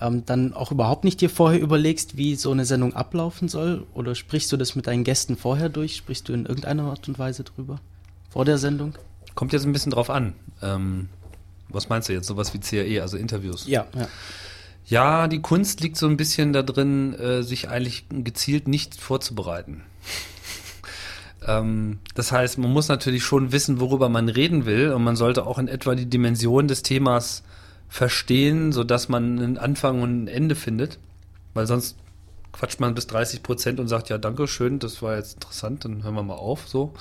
ähm, 0.00 0.24
dann 0.26 0.52
auch 0.52 0.72
überhaupt 0.72 1.04
nicht 1.04 1.20
dir 1.20 1.30
vorher 1.30 1.60
überlegst, 1.60 2.16
wie 2.16 2.34
so 2.34 2.50
eine 2.50 2.64
Sendung 2.64 2.94
ablaufen 2.94 3.48
soll? 3.48 3.86
Oder 3.94 4.14
sprichst 4.14 4.50
du 4.52 4.56
das 4.56 4.74
mit 4.74 4.86
deinen 4.86 5.04
Gästen 5.04 5.36
vorher 5.36 5.68
durch? 5.68 5.96
Sprichst 5.96 6.28
du 6.28 6.32
in 6.32 6.46
irgendeiner 6.46 6.84
Art 6.84 7.06
und 7.08 7.18
Weise 7.18 7.44
drüber? 7.44 7.80
Vor 8.30 8.44
der 8.44 8.58
Sendung? 8.58 8.94
Kommt 9.34 9.52
jetzt 9.52 9.64
ein 9.64 9.72
bisschen 9.72 9.92
drauf 9.92 10.10
an. 10.10 10.34
Ähm, 10.60 11.08
was 11.72 11.88
meinst 11.88 12.08
du 12.08 12.12
jetzt? 12.12 12.26
Sowas 12.26 12.54
wie 12.54 12.58
CAE, 12.58 13.00
also 13.00 13.16
Interviews? 13.16 13.66
Ja, 13.66 13.86
ja. 13.94 14.08
Ja, 14.84 15.28
die 15.28 15.40
Kunst 15.40 15.80
liegt 15.80 15.96
so 15.96 16.06
ein 16.06 16.16
bisschen 16.16 16.52
da 16.52 16.62
drin, 16.62 17.14
äh, 17.14 17.42
sich 17.42 17.68
eigentlich 17.68 18.06
gezielt 18.10 18.66
nicht 18.66 19.00
vorzubereiten. 19.00 19.82
ähm, 21.46 21.98
das 22.14 22.32
heißt, 22.32 22.58
man 22.58 22.72
muss 22.72 22.88
natürlich 22.88 23.22
schon 23.22 23.52
wissen, 23.52 23.80
worüber 23.80 24.08
man 24.08 24.28
reden 24.28 24.66
will 24.66 24.92
und 24.92 25.04
man 25.04 25.16
sollte 25.16 25.46
auch 25.46 25.58
in 25.58 25.68
etwa 25.68 25.94
die 25.94 26.10
Dimension 26.10 26.66
des 26.66 26.82
Themas 26.82 27.44
verstehen, 27.88 28.72
sodass 28.72 29.08
man 29.08 29.38
einen 29.38 29.58
Anfang 29.58 30.02
und 30.02 30.24
ein 30.24 30.28
Ende 30.28 30.56
findet, 30.56 30.98
weil 31.54 31.66
sonst 31.66 31.96
quatscht 32.52 32.80
man 32.80 32.94
bis 32.94 33.06
30 33.06 33.42
Prozent 33.42 33.80
und 33.80 33.88
sagt, 33.88 34.10
ja, 34.10 34.18
danke, 34.18 34.46
schön, 34.46 34.78
das 34.78 35.02
war 35.02 35.16
jetzt 35.16 35.34
interessant, 35.34 35.84
dann 35.84 36.02
hören 36.02 36.14
wir 36.14 36.22
mal 36.22 36.34
auf, 36.34 36.68
so. 36.68 36.92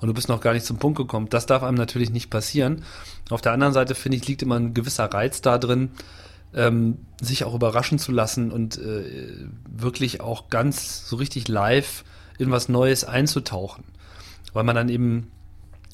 Und 0.00 0.08
du 0.08 0.14
bist 0.14 0.28
noch 0.28 0.40
gar 0.40 0.52
nicht 0.52 0.66
zum 0.66 0.76
Punkt 0.76 0.98
gekommen. 0.98 1.28
Das 1.30 1.46
darf 1.46 1.62
einem 1.62 1.76
natürlich 1.76 2.10
nicht 2.10 2.30
passieren. 2.30 2.84
Auf 3.30 3.40
der 3.40 3.52
anderen 3.52 3.72
Seite, 3.72 3.94
finde 3.94 4.18
ich, 4.18 4.28
liegt 4.28 4.42
immer 4.42 4.56
ein 4.56 4.74
gewisser 4.74 5.06
Reiz 5.06 5.40
da 5.40 5.58
drin, 5.58 5.90
ähm, 6.54 6.98
sich 7.20 7.44
auch 7.44 7.54
überraschen 7.54 7.98
zu 7.98 8.12
lassen 8.12 8.52
und 8.52 8.78
äh, 8.78 9.46
wirklich 9.68 10.20
auch 10.20 10.50
ganz 10.50 11.08
so 11.08 11.16
richtig 11.16 11.48
live 11.48 12.04
in 12.38 12.50
was 12.50 12.68
Neues 12.68 13.04
einzutauchen. 13.04 13.84
Weil 14.52 14.64
man 14.64 14.76
dann 14.76 14.88
eben, 14.88 15.30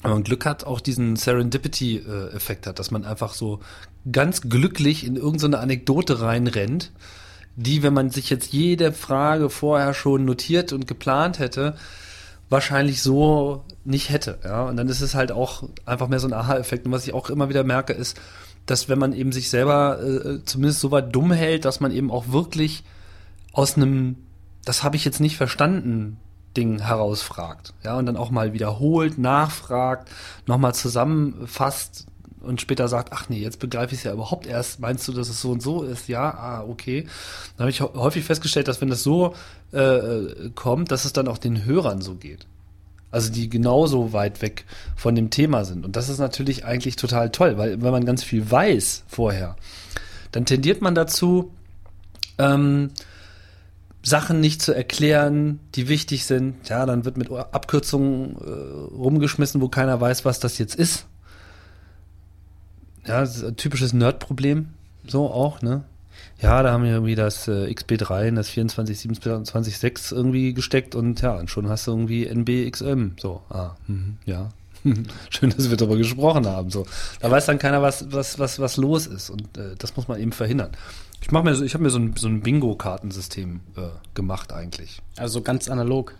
wenn 0.01 0.11
man 0.11 0.23
Glück 0.23 0.45
hat, 0.45 0.65
auch 0.65 0.81
diesen 0.81 1.15
Serendipity-Effekt 1.15 2.67
hat, 2.67 2.79
dass 2.79 2.91
man 2.91 3.05
einfach 3.05 3.33
so 3.33 3.59
ganz 4.11 4.41
glücklich 4.41 5.05
in 5.05 5.15
irgendeine 5.15 5.59
Anekdote 5.59 6.21
reinrennt, 6.21 6.91
die, 7.55 7.83
wenn 7.83 7.93
man 7.93 8.09
sich 8.09 8.29
jetzt 8.29 8.51
jede 8.53 8.91
Frage 8.91 9.49
vorher 9.49 9.93
schon 9.93 10.25
notiert 10.25 10.73
und 10.73 10.87
geplant 10.87 11.39
hätte, 11.39 11.75
wahrscheinlich 12.49 13.01
so 13.01 13.63
nicht 13.83 14.09
hätte. 14.09 14.39
Ja? 14.43 14.63
Und 14.63 14.77
dann 14.77 14.89
ist 14.89 15.01
es 15.01 15.15
halt 15.15 15.31
auch 15.31 15.63
einfach 15.85 16.07
mehr 16.07 16.19
so 16.19 16.27
ein 16.27 16.33
Aha-Effekt. 16.33 16.85
Und 16.85 16.91
was 16.91 17.07
ich 17.07 17.13
auch 17.13 17.29
immer 17.29 17.49
wieder 17.49 17.63
merke, 17.63 17.93
ist, 17.93 18.19
dass 18.65 18.89
wenn 18.89 18.99
man 18.99 19.13
eben 19.13 19.31
sich 19.31 19.49
selber 19.49 19.99
äh, 20.01 20.43
zumindest 20.43 20.81
so 20.81 20.91
weit 20.91 21.15
dumm 21.15 21.31
hält, 21.31 21.65
dass 21.65 21.79
man 21.79 21.91
eben 21.91 22.11
auch 22.11 22.29
wirklich 22.29 22.83
aus 23.53 23.77
einem, 23.77 24.17
das 24.65 24.83
habe 24.83 24.95
ich 24.95 25.05
jetzt 25.05 25.19
nicht 25.19 25.37
verstanden, 25.37 26.17
Ding 26.57 26.79
herausfragt. 26.79 27.73
Ja, 27.83 27.97
und 27.97 28.05
dann 28.05 28.17
auch 28.17 28.31
mal 28.31 28.53
wiederholt, 28.53 29.17
nachfragt, 29.17 30.09
nochmal 30.45 30.73
zusammenfasst 30.73 32.07
und 32.45 32.61
später 32.61 32.87
sagt, 32.87 33.11
ach 33.11 33.27
nee, 33.29 33.39
jetzt 33.39 33.59
begreife 33.59 33.93
ich 33.93 33.99
es 33.99 34.03
ja 34.03 34.13
überhaupt 34.13 34.45
erst. 34.47 34.79
Meinst 34.79 35.07
du, 35.07 35.11
dass 35.13 35.29
es 35.29 35.41
so 35.41 35.51
und 35.51 35.61
so 35.61 35.83
ist? 35.83 36.07
Ja, 36.07 36.31
ah, 36.33 36.63
okay. 36.67 37.05
Dann 37.57 37.65
habe 37.65 37.69
ich 37.71 37.81
hä- 37.81 37.93
häufig 37.95 38.23
festgestellt, 38.23 38.67
dass 38.67 38.81
wenn 38.81 38.89
das 38.89 39.03
so 39.03 39.33
äh, 39.71 40.49
kommt, 40.55 40.91
dass 40.91 41.05
es 41.05 41.13
dann 41.13 41.27
auch 41.27 41.37
den 41.37 41.65
Hörern 41.65 42.01
so 42.01 42.15
geht. 42.15 42.45
Also 43.11 43.31
die 43.31 43.49
genauso 43.49 44.11
weit 44.13 44.41
weg 44.41 44.65
von 44.95 45.15
dem 45.15 45.29
Thema 45.29 45.63
sind. 45.65 45.85
Und 45.85 45.95
das 45.95 46.09
ist 46.09 46.19
natürlich 46.19 46.65
eigentlich 46.65 46.95
total 46.97 47.29
toll, 47.31 47.57
weil 47.57 47.81
wenn 47.81 47.91
man 47.91 48.05
ganz 48.05 48.23
viel 48.23 48.49
weiß 48.49 49.03
vorher, 49.07 49.55
dann 50.31 50.45
tendiert 50.45 50.81
man 50.81 50.95
dazu, 50.95 51.51
ähm, 52.37 52.91
Sachen 54.03 54.39
nicht 54.39 54.61
zu 54.61 54.71
erklären, 54.73 55.59
die 55.75 55.87
wichtig 55.87 56.25
sind. 56.25 56.69
Ja, 56.69 56.85
dann 56.85 57.05
wird 57.05 57.17
mit 57.17 57.31
Abkürzungen 57.31 58.35
äh, 58.35 58.95
rumgeschmissen, 58.95 59.61
wo 59.61 59.69
keiner 59.69 59.99
weiß, 59.99 60.25
was 60.25 60.39
das 60.39 60.57
jetzt 60.57 60.75
ist. 60.75 61.05
Ja, 63.05 63.21
das 63.21 63.37
ist 63.37 63.43
ein 63.43 63.55
typisches 63.55 63.93
Nerd-Problem. 63.93 64.69
So 65.07 65.29
auch, 65.29 65.61
ne? 65.61 65.83
Ja, 66.41 66.63
da 66.63 66.71
haben 66.71 66.83
wir 66.83 66.91
irgendwie 66.91 67.15
das 67.15 67.47
äh, 67.47 67.67
XB3 67.67 68.27
in 68.27 68.35
das 68.35 68.49
24.27.6 68.49 70.13
irgendwie 70.13 70.53
gesteckt 70.53 70.95
und 70.95 71.21
ja, 71.21 71.35
und 71.35 71.49
schon 71.49 71.69
hast 71.69 71.87
du 71.87 71.91
irgendwie 71.91 72.25
NBXM. 72.27 73.11
So, 73.17 73.41
ah, 73.49 73.75
mhm, 73.87 74.17
ja. 74.25 74.49
Schön, 75.29 75.49
dass 75.49 75.69
wir 75.69 75.77
darüber 75.77 75.97
gesprochen 75.97 76.45
haben. 76.45 76.69
So, 76.69 76.85
da 77.19 77.31
weiß 77.31 77.45
dann 77.47 77.57
keiner, 77.57 77.81
was, 77.81 78.11
was, 78.11 78.37
was, 78.37 78.59
was 78.59 78.77
los 78.77 79.07
ist. 79.07 79.29
Und 79.29 79.57
äh, 79.57 79.75
das 79.77 79.95
muss 79.95 80.07
man 80.07 80.19
eben 80.19 80.31
verhindern. 80.31 80.71
Ich 81.21 81.31
mach 81.31 81.43
mir 81.43 81.55
so, 81.55 81.63
ich 81.63 81.73
habe 81.73 81.83
mir 81.83 81.89
so 81.89 81.97
ein, 81.97 82.13
so 82.15 82.27
ein 82.27 82.41
Bingo-Kartensystem 82.41 83.61
äh, 83.77 83.81
gemacht 84.13 84.53
eigentlich. 84.53 85.01
Also 85.17 85.41
ganz 85.41 85.69
analog. 85.69 86.13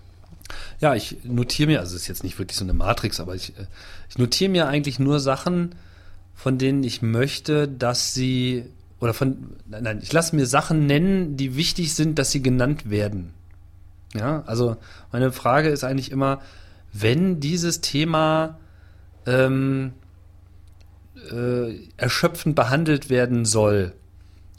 Ja, 0.79 0.95
ich 0.95 1.17
notiere 1.23 1.67
mir, 1.67 1.79
also 1.79 1.95
es 1.95 2.03
ist 2.03 2.07
jetzt 2.07 2.23
nicht 2.23 2.39
wirklich 2.39 2.57
so 2.57 2.65
eine 2.65 2.73
Matrix, 2.73 3.19
aber 3.19 3.35
ich, 3.35 3.49
äh, 3.57 3.67
ich 4.09 4.17
notiere 4.17 4.49
mir 4.49 4.67
eigentlich 4.67 4.97
nur 4.97 5.19
Sachen, 5.19 5.75
von 6.35 6.57
denen 6.57 6.83
ich 6.83 7.01
möchte, 7.01 7.67
dass 7.67 8.13
sie 8.13 8.65
oder 8.99 9.13
von 9.13 9.55
nein, 9.67 9.99
ich 10.01 10.13
lasse 10.13 10.35
mir 10.35 10.45
Sachen 10.45 10.85
nennen, 10.85 11.37
die 11.37 11.55
wichtig 11.55 11.93
sind, 11.93 12.19
dass 12.19 12.31
sie 12.31 12.41
genannt 12.41 12.89
werden. 12.89 13.33
Ja, 14.13 14.43
also 14.45 14.77
meine 15.11 15.31
Frage 15.31 15.69
ist 15.69 15.83
eigentlich 15.83 16.11
immer, 16.11 16.41
wenn 16.93 17.39
dieses 17.39 17.81
Thema 17.81 18.57
ähm, 19.25 19.93
äh, 21.31 21.75
erschöpfend 21.97 22.55
behandelt 22.55 23.09
werden 23.09 23.45
soll, 23.45 23.93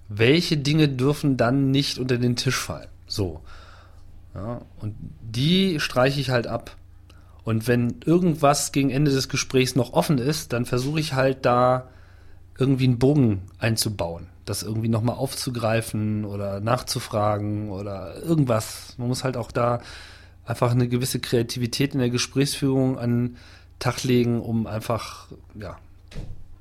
welche 0.09 0.57
Dinge 0.57 0.89
dürfen 0.89 1.37
dann 1.37 1.71
nicht 1.71 1.99
unter 1.99 2.19
den 2.19 2.37
Tisch 2.37 2.57
fallen? 2.57 2.89
So. 3.07 3.41
Ja, 4.35 4.61
und 4.81 4.95
die 5.23 5.81
streiche 5.81 6.21
ich 6.21 6.31
halt 6.31 6.47
ab. 6.47 6.77
Und 7.47 7.69
wenn 7.69 8.01
irgendwas 8.05 8.73
gegen 8.73 8.91
Ende 8.91 9.13
des 9.13 9.29
Gesprächs 9.29 9.77
noch 9.77 9.93
offen 9.93 10.19
ist, 10.19 10.53
dann 10.53 10.67
versuche 10.67 10.99
ich 10.99 11.13
halt 11.13 11.47
da 11.47 11.89
irgendwie 12.59 12.87
einen 12.87 12.99
Bogen 12.99 13.43
einzubauen, 13.61 14.27
das 14.45 14.65
irgendwie 14.65 14.89
nochmal 14.89 15.15
aufzugreifen 15.15 16.25
oder 16.25 16.59
nachzufragen 16.59 17.71
oder 17.71 18.21
irgendwas. 18.21 18.95
Man 18.99 19.07
muss 19.07 19.23
halt 19.23 19.37
auch 19.37 19.53
da 19.53 19.81
einfach 20.45 20.73
eine 20.73 20.89
gewisse 20.89 21.21
Kreativität 21.21 21.95
in 21.95 22.01
der 22.01 22.11
Gesprächsführung 22.11 22.99
an 22.99 23.11
den 23.11 23.37
Tag 23.79 24.03
legen, 24.03 24.41
um 24.41 24.67
einfach, 24.67 25.29
ja, 25.55 25.79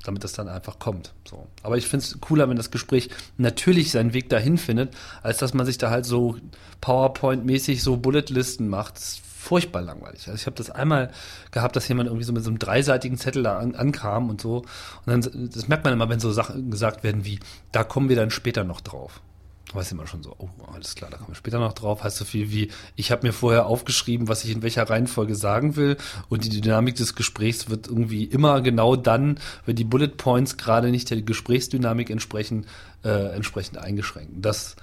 damit 0.04 0.24
das 0.24 0.34
dann 0.34 0.48
einfach 0.48 0.78
kommt. 0.78 1.16
So. 1.28 1.48
Aber 1.64 1.80
ich 1.80 1.88
finde 1.88 2.06
es 2.06 2.22
cooler, 2.22 2.48
wenn 2.48 2.58
das 2.58 2.70
Gespräch 2.70 3.10
natürlich 3.40 3.90
seinen 3.90 4.14
Weg 4.14 4.30
dahin 4.30 4.60
findet, 4.60 4.94
als 5.24 5.40
dass 5.40 5.56
man 5.56 5.66
sich 5.66 5.80
da 5.80 5.90
halt 5.90 6.06
so 6.06 6.38
PowerPoint-mäßig 6.82 7.82
so 7.82 7.98
Bulletlisten 7.98 8.68
macht. 8.68 8.98
Das 8.98 9.22
furchtbar 9.46 9.82
langweilig. 9.82 10.28
Also 10.28 10.34
ich 10.34 10.46
habe 10.48 10.56
das 10.56 10.72
einmal 10.72 11.12
gehabt, 11.52 11.76
dass 11.76 11.88
jemand 11.88 12.08
irgendwie 12.08 12.26
so 12.26 12.34
mit 12.34 12.44
so 12.44 12.50
einem 12.50 12.60
dreiseitigen 12.60 13.18
Zettel 13.18 13.44
da 13.44 13.60
an, 13.60 13.76
ankam 13.76 14.30
und 14.30 14.42
so. 14.42 14.66
Und 15.06 15.26
dann, 15.26 15.50
das 15.52 15.68
merkt 15.68 15.84
man 15.84 15.94
immer, 15.94 16.10
wenn 16.10 16.20
so 16.20 16.32
Sachen 16.32 16.72
gesagt 16.72 17.04
werden 17.04 17.26
wie, 17.26 17.40
da 17.72 17.84
kommen 17.84 18.10
wir 18.10 18.16
dann 18.16 18.32
später 18.32 18.64
noch 18.64 18.82
drauf. 18.82 19.22
Da 19.68 19.76
weiß 19.76 19.92
immer 19.92 20.08
schon 20.08 20.24
so, 20.24 20.36
oh, 20.38 20.50
alles 20.74 20.96
klar, 20.96 21.12
da 21.12 21.18
kommen 21.18 21.30
wir 21.30 21.36
später 21.36 21.60
noch 21.60 21.74
drauf. 21.74 22.04
Heißt 22.04 22.18
so 22.18 22.26
viel 22.26 22.52
wie, 22.52 22.72
ich 22.96 23.12
habe 23.12 23.26
mir 23.26 23.34
vorher 23.34 23.68
aufgeschrieben, 23.68 24.28
was 24.28 24.44
ich 24.44 24.52
in 24.52 24.64
welcher 24.64 24.90
Reihenfolge 24.90 25.36
sagen 25.36 25.76
will 25.76 25.98
und 26.28 26.44
die 26.44 26.62
Dynamik 26.62 26.96
des 26.96 27.14
Gesprächs 27.16 27.70
wird 27.70 27.88
irgendwie 27.88 28.24
immer 28.24 28.62
genau 28.62 28.96
dann, 28.96 29.40
wenn 29.66 29.76
die 29.76 29.84
Bullet 29.84 30.18
Points 30.18 30.58
gerade 30.58 30.90
nicht 30.90 31.10
der 31.12 31.22
Gesprächsdynamik 31.22 32.10
entsprechen, 32.10 32.66
äh, 33.04 33.36
entsprechend 33.36 33.78
eingeschränkt. 33.78 34.34
Das, 34.38 34.76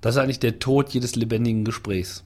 das 0.00 0.14
ist 0.14 0.22
eigentlich 0.22 0.40
der 0.40 0.58
Tod 0.58 0.90
jedes 0.90 1.14
lebendigen 1.14 1.64
Gesprächs. 1.64 2.24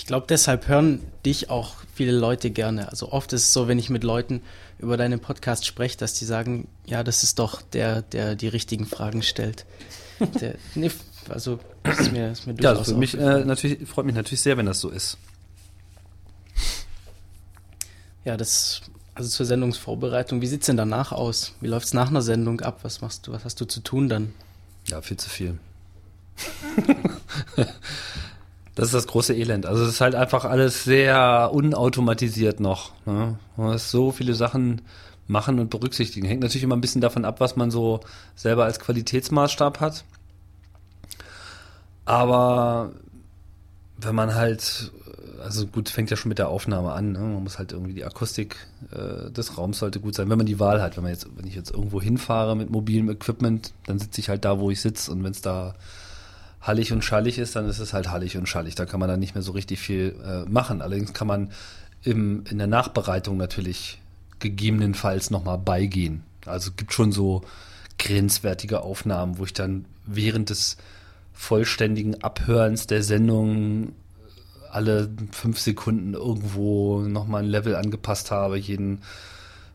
Ich 0.00 0.06
glaube, 0.06 0.24
deshalb 0.26 0.66
hören 0.66 1.02
dich 1.26 1.50
auch 1.50 1.74
viele 1.94 2.12
Leute 2.12 2.50
gerne. 2.50 2.88
Also 2.88 3.12
oft 3.12 3.34
ist 3.34 3.42
es 3.42 3.52
so, 3.52 3.68
wenn 3.68 3.78
ich 3.78 3.90
mit 3.90 4.02
Leuten 4.02 4.40
über 4.78 4.96
deinen 4.96 5.20
Podcast 5.20 5.66
spreche, 5.66 5.98
dass 5.98 6.14
die 6.14 6.24
sagen, 6.24 6.68
ja, 6.86 7.04
das 7.04 7.22
ist 7.22 7.38
doch 7.38 7.60
der, 7.60 8.00
der 8.00 8.34
die 8.34 8.48
richtigen 8.48 8.86
Fragen 8.86 9.22
stellt. 9.22 9.66
Der, 10.40 10.54
nee, 10.74 10.90
also 11.28 11.58
das 11.82 12.00
ist 12.00 12.12
mir, 12.12 12.30
ist 12.30 12.46
mir 12.46 12.54
Ja, 12.54 12.70
durchaus 12.72 12.88
für 12.88 12.94
mich 12.94 13.14
äh, 13.14 13.44
natürlich 13.44 13.86
freut 13.86 14.06
mich 14.06 14.14
natürlich 14.14 14.40
sehr, 14.40 14.56
wenn 14.56 14.66
das 14.66 14.80
so 14.80 14.88
ist. 14.88 15.18
Ja, 18.24 18.38
das, 18.38 18.80
also 19.14 19.28
zur 19.28 19.44
Sendungsvorbereitung. 19.44 20.40
Wie 20.40 20.46
sieht's 20.46 20.66
denn 20.66 20.78
danach 20.78 21.12
aus? 21.12 21.52
Wie 21.60 21.68
läuft's 21.68 21.92
nach 21.92 22.08
einer 22.08 22.22
Sendung 22.22 22.62
ab? 22.62 22.80
Was 22.82 23.02
machst 23.02 23.26
du, 23.26 23.32
was 23.32 23.44
hast 23.44 23.60
du 23.60 23.66
zu 23.66 23.80
tun 23.80 24.08
dann? 24.08 24.32
Ja, 24.86 25.02
viel 25.02 25.18
zu 25.18 25.28
viel. 25.28 25.58
das 28.80 28.88
ist 28.88 28.94
das 28.94 29.06
große 29.08 29.34
Elend. 29.34 29.66
Also 29.66 29.82
es 29.82 29.90
ist 29.90 30.00
halt 30.00 30.14
einfach 30.14 30.46
alles 30.46 30.84
sehr 30.84 31.50
unautomatisiert 31.52 32.60
noch. 32.60 32.92
Ne? 33.04 33.36
Man 33.58 33.72
muss 33.72 33.90
so 33.90 34.10
viele 34.10 34.32
Sachen 34.32 34.80
machen 35.26 35.58
und 35.58 35.68
berücksichtigen. 35.68 36.26
Hängt 36.26 36.40
natürlich 36.40 36.62
immer 36.62 36.76
ein 36.76 36.80
bisschen 36.80 37.02
davon 37.02 37.26
ab, 37.26 37.40
was 37.40 37.56
man 37.56 37.70
so 37.70 38.00
selber 38.34 38.64
als 38.64 38.80
Qualitätsmaßstab 38.80 39.80
hat. 39.80 40.04
Aber 42.06 42.92
wenn 43.98 44.14
man 44.14 44.34
halt, 44.34 44.92
also 45.44 45.66
gut, 45.66 45.90
fängt 45.90 46.08
ja 46.08 46.16
schon 46.16 46.30
mit 46.30 46.38
der 46.38 46.48
Aufnahme 46.48 46.92
an. 46.92 47.12
Ne? 47.12 47.18
Man 47.18 47.42
muss 47.42 47.58
halt 47.58 47.72
irgendwie 47.72 47.92
die 47.92 48.06
Akustik 48.06 48.56
äh, 48.92 49.30
des 49.30 49.58
Raums 49.58 49.78
sollte 49.78 50.00
gut 50.00 50.14
sein, 50.14 50.30
wenn 50.30 50.38
man 50.38 50.46
die 50.46 50.58
Wahl 50.58 50.80
hat. 50.80 50.96
Wenn 50.96 51.02
man 51.02 51.12
jetzt, 51.12 51.28
wenn 51.36 51.46
ich 51.46 51.54
jetzt 51.54 51.70
irgendwo 51.70 52.00
hinfahre 52.00 52.56
mit 52.56 52.70
mobilem 52.70 53.10
Equipment, 53.10 53.74
dann 53.84 53.98
sitze 53.98 54.22
ich 54.22 54.30
halt 54.30 54.46
da, 54.46 54.58
wo 54.58 54.70
ich 54.70 54.80
sitze. 54.80 55.12
Und 55.12 55.22
wenn 55.22 55.32
es 55.32 55.42
da 55.42 55.74
hallig 56.60 56.92
und 56.92 57.04
schallig 57.04 57.38
ist, 57.38 57.56
dann 57.56 57.68
ist 57.68 57.78
es 57.78 57.92
halt 57.92 58.10
hallig 58.10 58.36
und 58.36 58.48
schallig. 58.48 58.74
Da 58.74 58.86
kann 58.86 59.00
man 59.00 59.08
dann 59.08 59.20
nicht 59.20 59.34
mehr 59.34 59.42
so 59.42 59.52
richtig 59.52 59.78
viel 59.80 60.14
äh, 60.24 60.48
machen. 60.48 60.82
Allerdings 60.82 61.12
kann 61.12 61.26
man 61.26 61.50
im, 62.02 62.44
in 62.50 62.58
der 62.58 62.66
Nachbereitung 62.66 63.36
natürlich 63.36 64.00
gegebenenfalls 64.38 65.30
nochmal 65.30 65.58
beigehen. 65.58 66.22
Also 66.46 66.70
es 66.70 66.76
gibt 66.76 66.92
schon 66.92 67.12
so 67.12 67.42
grenzwertige 67.98 68.80
Aufnahmen, 68.82 69.38
wo 69.38 69.44
ich 69.44 69.52
dann 69.52 69.84
während 70.06 70.50
des 70.50 70.76
vollständigen 71.32 72.22
Abhörens 72.22 72.86
der 72.86 73.02
Sendung 73.02 73.92
alle 74.70 75.10
fünf 75.32 75.58
Sekunden 75.58 76.14
irgendwo 76.14 77.00
nochmal 77.00 77.42
ein 77.42 77.48
Level 77.48 77.76
angepasst 77.76 78.30
habe, 78.30 78.56
jeden 78.56 79.02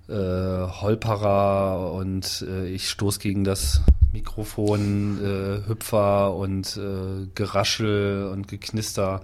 äh, 0.08 0.14
Holperer 0.14 1.92
und 1.94 2.46
äh, 2.48 2.68
ich 2.68 2.90
stoß 2.90 3.20
gegen 3.20 3.44
das 3.44 3.82
Mikrofon, 4.16 5.20
äh, 5.24 5.68
Hüpfer 5.68 6.34
und 6.34 6.78
äh, 6.78 7.28
Geraschel 7.36 8.30
und 8.32 8.48
Geknister. 8.48 9.22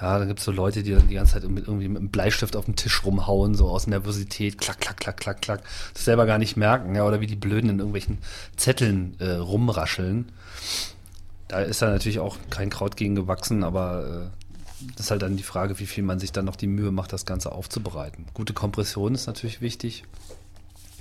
Ja, 0.00 0.18
da 0.18 0.24
gibt's 0.24 0.44
so 0.44 0.50
Leute, 0.50 0.82
die 0.82 0.92
dann 0.92 1.08
die 1.08 1.14
ganze 1.14 1.34
Zeit 1.34 1.48
mit, 1.48 1.66
irgendwie 1.66 1.88
mit 1.88 1.98
einem 1.98 2.08
Bleistift 2.08 2.56
auf 2.56 2.64
dem 2.64 2.74
Tisch 2.74 3.04
rumhauen, 3.04 3.54
so 3.54 3.68
aus 3.68 3.86
Nervosität, 3.86 4.56
klack, 4.56 4.80
klack, 4.80 4.96
klack, 4.96 5.18
klack, 5.18 5.42
klack, 5.42 5.62
das 5.92 6.06
selber 6.06 6.24
gar 6.24 6.38
nicht 6.38 6.56
merken, 6.56 6.94
ja, 6.94 7.04
oder 7.04 7.20
wie 7.20 7.26
die 7.26 7.36
Blöden 7.36 7.68
in 7.68 7.78
irgendwelchen 7.78 8.18
Zetteln 8.56 9.14
äh, 9.18 9.32
rumrascheln. 9.32 10.32
Da 11.48 11.60
ist 11.60 11.82
da 11.82 11.90
natürlich 11.90 12.18
auch 12.18 12.38
kein 12.48 12.70
Kraut 12.70 12.96
gegen 12.96 13.14
gewachsen, 13.14 13.62
aber 13.62 14.30
äh, 14.32 14.86
das 14.96 15.06
ist 15.06 15.10
halt 15.10 15.20
dann 15.20 15.36
die 15.36 15.42
Frage, 15.42 15.78
wie 15.78 15.86
viel 15.86 16.02
man 16.02 16.18
sich 16.18 16.32
dann 16.32 16.46
noch 16.46 16.56
die 16.56 16.66
Mühe 16.66 16.92
macht, 16.92 17.12
das 17.12 17.26
Ganze 17.26 17.52
aufzubereiten. 17.52 18.24
Gute 18.32 18.54
Kompression 18.54 19.14
ist 19.14 19.26
natürlich 19.26 19.60
wichtig, 19.60 20.04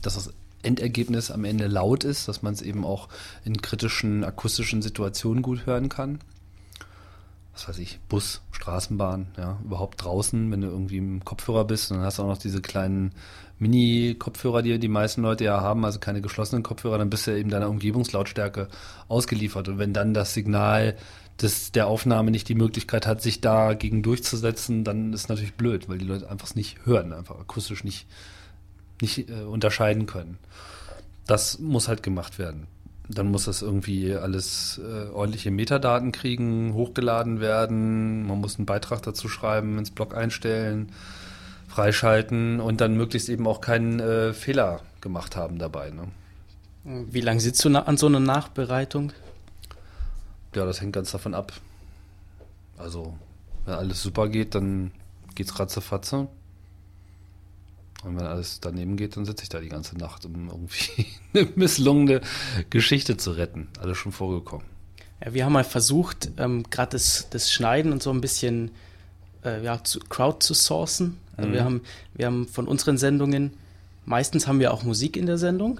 dass 0.01 0.15
das 0.15 0.33
Endergebnis 0.63 1.31
am 1.31 1.45
Ende 1.45 1.67
laut 1.67 2.03
ist, 2.03 2.27
dass 2.27 2.41
man 2.41 2.53
es 2.53 2.61
eben 2.61 2.85
auch 2.85 3.09
in 3.45 3.61
kritischen 3.61 4.23
akustischen 4.23 4.81
Situationen 4.81 5.41
gut 5.41 5.65
hören 5.65 5.89
kann. 5.89 6.19
Was 7.53 7.67
weiß 7.67 7.79
ich, 7.79 7.99
Bus, 8.07 8.41
Straßenbahn, 8.51 9.27
ja, 9.37 9.59
überhaupt 9.63 10.03
draußen, 10.03 10.49
wenn 10.51 10.61
du 10.61 10.67
irgendwie 10.67 10.97
im 10.97 11.25
Kopfhörer 11.25 11.65
bist, 11.65 11.91
und 11.91 11.97
dann 11.97 12.05
hast 12.05 12.19
du 12.19 12.23
auch 12.23 12.27
noch 12.27 12.37
diese 12.37 12.61
kleinen 12.61 13.11
Mini-Kopfhörer, 13.57 14.61
die 14.61 14.79
die 14.79 14.87
meisten 14.87 15.21
Leute 15.21 15.43
ja 15.43 15.59
haben, 15.59 15.83
also 15.83 15.99
keine 15.99 16.21
geschlossenen 16.21 16.63
Kopfhörer, 16.63 16.97
dann 16.97 17.09
bist 17.09 17.27
du 17.27 17.37
eben 17.37 17.49
deiner 17.49 17.69
Umgebungslautstärke 17.69 18.69
ausgeliefert. 19.09 19.67
Und 19.67 19.77
wenn 19.77 19.93
dann 19.93 20.13
das 20.13 20.33
Signal 20.33 20.95
des, 21.41 21.71
der 21.71 21.87
Aufnahme 21.87 22.31
nicht 22.31 22.47
die 22.47 22.55
Möglichkeit 22.55 23.05
hat, 23.05 23.21
sich 23.21 23.41
dagegen 23.41 24.03
durchzusetzen, 24.03 24.83
dann 24.83 25.11
ist 25.11 25.29
natürlich 25.29 25.55
blöd, 25.55 25.89
weil 25.89 25.97
die 25.97 26.05
Leute 26.05 26.29
einfach 26.29 26.47
es 26.47 26.55
nicht 26.55 26.85
hören, 26.85 27.11
einfach 27.11 27.39
akustisch 27.39 27.83
nicht, 27.83 28.07
nicht 29.01 29.29
äh, 29.29 29.43
unterscheiden 29.43 30.05
können. 30.05 30.37
Das 31.27 31.59
muss 31.59 31.87
halt 31.87 32.03
gemacht 32.03 32.39
werden. 32.39 32.67
Dann 33.07 33.31
muss 33.31 33.45
das 33.45 33.61
irgendwie 33.61 34.13
alles 34.13 34.79
äh, 34.83 35.09
ordentliche 35.09 35.51
Metadaten 35.51 36.11
kriegen, 36.11 36.73
hochgeladen 36.73 37.39
werden. 37.39 38.27
Man 38.27 38.39
muss 38.39 38.57
einen 38.57 38.65
Beitrag 38.65 39.01
dazu 39.01 39.27
schreiben, 39.27 39.77
ins 39.79 39.91
Blog 39.91 40.15
einstellen, 40.15 40.91
freischalten 41.67 42.59
und 42.59 42.81
dann 42.81 42.95
möglichst 42.95 43.29
eben 43.29 43.47
auch 43.47 43.61
keinen 43.61 43.99
äh, 43.99 44.33
Fehler 44.33 44.81
gemacht 45.01 45.35
haben 45.35 45.57
dabei. 45.57 45.89
Ne? 45.91 46.07
Wie 46.83 47.21
lange 47.21 47.39
sitzt 47.39 47.63
du 47.65 47.69
an 47.69 47.97
so 47.97 48.07
einer 48.07 48.19
Nachbereitung? 48.19 49.11
Ja, 50.55 50.65
das 50.65 50.81
hängt 50.81 50.93
ganz 50.93 51.11
davon 51.11 51.33
ab. 51.33 51.53
Also, 52.77 53.17
wenn 53.65 53.75
alles 53.75 54.01
super 54.01 54.29
geht, 54.29 54.55
dann 54.55 54.91
geht's 55.35 55.59
ratzefatze. 55.59 56.27
Und 58.03 58.17
wenn 58.17 58.25
alles 58.25 58.59
daneben 58.61 58.95
geht, 58.95 59.17
dann 59.17 59.25
sitze 59.25 59.43
ich 59.43 59.49
da 59.49 59.59
die 59.59 59.69
ganze 59.69 59.97
Nacht, 59.97 60.25
um 60.25 60.47
irgendwie 60.47 61.05
eine 61.33 61.47
misslungene 61.55 62.21
Geschichte 62.69 63.17
zu 63.17 63.31
retten. 63.31 63.67
Alles 63.79 63.97
schon 63.97 64.11
vorgekommen. 64.11 64.65
Ja, 65.23 65.33
wir 65.33 65.45
haben 65.45 65.53
mal 65.53 65.65
versucht, 65.65 66.31
ähm, 66.37 66.63
gerade 66.69 66.91
das, 66.91 67.27
das 67.29 67.51
Schneiden 67.51 67.91
und 67.91 68.01
so 68.01 68.11
ein 68.11 68.21
bisschen 68.21 68.71
äh, 69.43 69.63
ja, 69.63 69.83
zu, 69.83 69.99
Crowd 69.99 70.37
zu 70.39 70.53
sourcen. 70.53 71.17
Also 71.35 71.51
wir, 71.51 71.63
haben, 71.63 71.81
wir 72.15 72.25
haben 72.25 72.47
von 72.47 72.67
unseren 72.67 72.97
Sendungen, 72.97 73.53
meistens 74.05 74.47
haben 74.47 74.59
wir 74.59 74.73
auch 74.73 74.83
Musik 74.83 75.15
in 75.15 75.25
der 75.25 75.37
Sendung. 75.37 75.79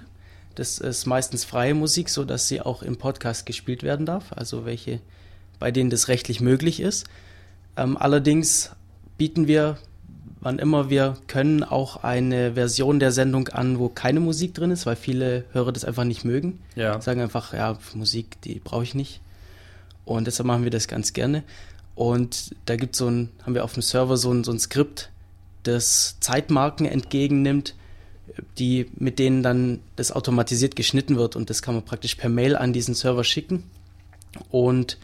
Das 0.54 0.78
ist 0.78 1.06
meistens 1.06 1.44
freie 1.44 1.74
Musik, 1.74 2.08
so 2.08 2.24
dass 2.24 2.48
sie 2.48 2.60
auch 2.60 2.82
im 2.82 2.96
Podcast 2.96 3.46
gespielt 3.46 3.82
werden 3.82 4.06
darf. 4.06 4.32
Also 4.32 4.64
welche, 4.64 5.00
bei 5.58 5.70
denen 5.70 5.90
das 5.90 6.08
rechtlich 6.08 6.40
möglich 6.40 6.80
ist. 6.80 7.06
Ähm, 7.76 7.96
allerdings 7.96 8.70
bieten 9.16 9.46
wir, 9.46 9.78
wann 10.40 10.58
immer 10.58 10.90
wir 10.90 11.16
können, 11.26 11.62
auch 11.62 12.02
eine 12.02 12.54
Version 12.54 12.98
der 12.98 13.12
Sendung 13.12 13.48
an, 13.48 13.78
wo 13.78 13.88
keine 13.88 14.20
Musik 14.20 14.54
drin 14.54 14.70
ist, 14.70 14.86
weil 14.86 14.96
viele 14.96 15.44
Hörer 15.52 15.72
das 15.72 15.84
einfach 15.84 16.04
nicht 16.04 16.24
mögen. 16.24 16.60
Ja. 16.76 17.00
Sagen 17.00 17.20
einfach, 17.20 17.52
ja, 17.52 17.78
Musik, 17.94 18.40
die 18.42 18.58
brauche 18.58 18.82
ich 18.82 18.94
nicht. 18.94 19.20
Und 20.04 20.26
deshalb 20.26 20.46
machen 20.46 20.64
wir 20.64 20.70
das 20.70 20.88
ganz 20.88 21.12
gerne. 21.12 21.42
Und 21.94 22.54
da 22.64 22.76
gibt 22.76 22.96
so 22.96 23.08
ein, 23.08 23.28
haben 23.44 23.54
wir 23.54 23.64
auf 23.64 23.74
dem 23.74 23.82
Server 23.82 24.16
so 24.16 24.32
ein, 24.32 24.44
so 24.44 24.52
ein 24.52 24.58
Skript, 24.58 25.10
das 25.62 26.16
Zeitmarken 26.20 26.86
entgegennimmt, 26.86 27.74
die, 28.58 28.86
mit 28.96 29.18
denen 29.18 29.42
dann 29.42 29.80
das 29.96 30.12
automatisiert 30.12 30.76
geschnitten 30.76 31.16
wird. 31.16 31.36
Und 31.36 31.50
das 31.50 31.60
kann 31.60 31.74
man 31.74 31.84
praktisch 31.84 32.14
per 32.14 32.30
Mail 32.30 32.56
an 32.56 32.72
diesen 32.72 32.94
Server 32.94 33.24
schicken. 33.24 33.64
Und 34.50 34.96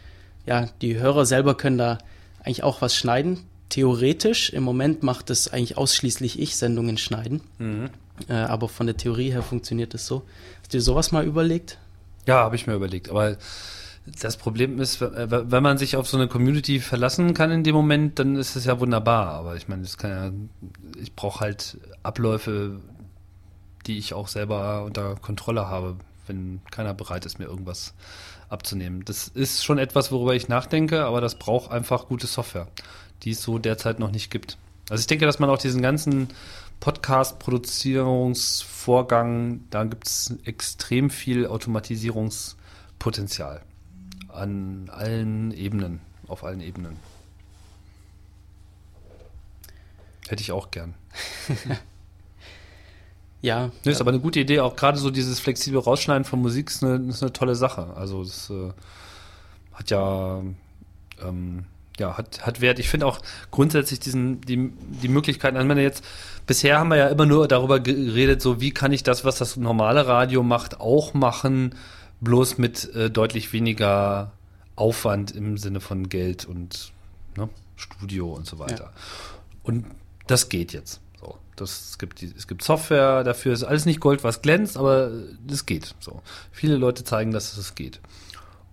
ja, 0.46 0.68
die 0.81 0.96
Hörer 0.96 1.27
selber 1.27 1.57
können 1.57 1.77
da 1.77 1.99
eigentlich 2.42 2.62
auch 2.62 2.81
was 2.81 2.96
schneiden. 2.96 3.40
Theoretisch, 3.68 4.50
im 4.50 4.62
Moment 4.62 5.02
macht 5.02 5.31
es 5.31 5.48
eigentlich 5.48 5.76
ausschließlich 5.76 6.38
ich, 6.38 6.57
Sendungen 6.57 6.98
schneiden. 6.98 7.40
Äh, 8.29 8.35
aber 8.35 8.68
von 8.68 8.87
der 8.87 8.96
Theorie 8.96 9.31
her 9.31 9.42
funktioniert 9.42 9.94
es 9.94 10.07
so. 10.07 10.22
Hast 10.61 10.72
du 10.72 10.79
dir 10.79 10.83
sowas 10.83 11.12
mal 11.12 11.24
überlegt? 11.24 11.79
Ja, 12.26 12.37
habe 12.37 12.57
ich 12.57 12.66
mir 12.66 12.74
überlegt. 12.74 13.11
Aber 13.11 13.37
das 14.20 14.37
Problem 14.37 14.81
ist, 14.81 15.00
wenn 15.00 15.62
man 15.62 15.79
sich 15.79 15.96
auf 15.96 16.09
so 16.09 16.16
eine 16.16 16.29
Community 16.29 16.79
verlassen 16.81 17.35
kann 17.35 17.50
in 17.50 17.64
dem 17.64 17.74
Moment, 17.74 18.18
dann 18.18 18.37
ist 18.37 18.55
es 18.57 18.64
ja 18.64 18.79
wunderbar. 18.79 19.31
Aber 19.31 19.57
ich 19.57 19.68
meine, 19.68 19.87
ja, 20.02 20.31
ich 21.00 21.14
brauche 21.14 21.40
halt 21.40 21.79
Abläufe, 22.02 22.81
die 23.87 23.98
ich 23.98 24.14
auch 24.14 24.29
selber 24.29 24.85
unter 24.85 25.16
Kontrolle 25.16 25.66
habe, 25.66 25.96
wenn 26.26 26.61
keiner 26.70 26.94
bereit 26.94 27.26
ist, 27.26 27.38
mir 27.38 27.46
irgendwas 27.46 27.94
abzunehmen. 28.48 29.05
Das 29.05 29.29
ist 29.29 29.64
schon 29.64 29.79
etwas, 29.79 30.12
worüber 30.12 30.35
ich 30.35 30.48
nachdenke, 30.48 31.05
aber 31.05 31.20
das 31.20 31.37
braucht 31.37 31.70
einfach 31.70 32.07
gute 32.07 32.26
Software, 32.26 32.68
die 33.22 33.31
es 33.31 33.40
so 33.42 33.59
derzeit 33.59 33.98
noch 33.98 34.11
nicht 34.11 34.31
gibt. 34.31 34.59
Also 34.88 35.00
ich 35.00 35.07
denke, 35.07 35.26
dass 35.26 35.38
man 35.38 35.50
auch 35.50 35.59
diesen 35.59 35.83
ganzen 35.83 36.29
Podcast-Produzierungsvorgang, 36.81 39.61
da 39.70 39.85
gibt 39.85 40.07
es 40.07 40.35
extrem 40.44 41.11
viel 41.11 41.46
Automatisierungspotenzial 41.46 43.61
an 44.29 44.90
allen 44.92 45.52
Ebenen, 45.52 46.00
auf 46.29 46.44
allen 46.44 46.61
Ebenen. 46.61 46.96
Hätte 50.29 50.42
ich 50.42 50.52
auch 50.52 50.70
gern. 50.70 50.94
Ja. 53.42 53.70
Nee, 53.85 53.92
ist 53.92 54.00
aber 54.00 54.11
eine 54.11 54.18
gute 54.18 54.40
Idee, 54.40 54.58
auch 54.58 54.75
gerade 54.75 54.98
so 54.98 55.10
dieses 55.10 55.38
flexible 55.38 55.79
Rausschneiden 55.79 56.25
von 56.25 56.42
Musik 56.42 56.69
ist 56.69 56.83
eine, 56.83 57.08
ist 57.08 57.23
eine 57.23 57.33
tolle 57.33 57.54
Sache. 57.54 57.94
Also 57.94 58.25
das 58.25 58.50
äh, 58.50 58.73
hat 59.73 59.90
ja, 59.90 60.42
ähm, 61.23 61.67
ja, 61.99 62.17
hat, 62.17 62.47
hat 62.47 62.61
Wert. 62.61 62.79
Ich 62.79 62.88
finde 62.88 63.07
auch 63.07 63.21
grundsätzlich 63.51 64.01
diesen, 64.01 64.40
die, 64.42 64.73
die 65.03 65.09
Möglichkeiten, 65.09 65.57
also 65.57 65.69
wenn 65.69 65.79
jetzt, 65.79 66.05
bisher 66.47 66.79
haben 66.79 66.88
wir 66.88 66.97
ja 66.97 67.09
immer 67.09 67.27
nur 67.27 67.49
darüber 67.49 67.81
geredet, 67.81 68.42
so 68.42 68.61
wie 68.61 68.71
kann 68.71 68.92
ich 68.92 69.03
das, 69.03 69.25
was 69.25 69.38
das 69.38 69.57
normale 69.57 70.07
Radio 70.07 70.42
macht, 70.42 70.81
auch 70.81 71.15
machen, 71.15 71.75
bloß 72.21 72.59
mit 72.59 72.94
äh, 72.94 73.11
deutlich 73.11 73.53
weniger 73.53 74.33
Aufwand 74.75 75.31
im 75.31 75.57
Sinne 75.59 75.81
von 75.81 76.09
Geld 76.09 76.44
und 76.44 76.92
ne, 77.37 77.49
Studio 77.77 78.33
und 78.33 78.47
so 78.47 78.59
weiter. 78.59 78.92
Und 79.63 79.87
das 80.27 80.49
geht 80.49 80.73
jetzt. 80.73 81.01
So, 81.19 81.38
das, 81.57 81.90
es, 81.90 81.99
gibt 81.99 82.21
die, 82.21 82.33
es 82.37 82.47
gibt 82.47 82.63
Software 82.63 83.25
dafür, 83.25 83.53
ist 83.53 83.65
alles 83.65 83.87
nicht 83.87 84.01
Gold, 84.01 84.23
was 84.23 84.42
glänzt, 84.42 84.77
aber 84.77 85.11
es 85.51 85.67
geht. 85.67 85.94
So. 86.01 86.23
Viele 86.53 86.77
Leute 86.77 87.05
zeigen, 87.05 87.33
dass 87.33 87.57
es 87.57 87.75
geht. 87.75 88.01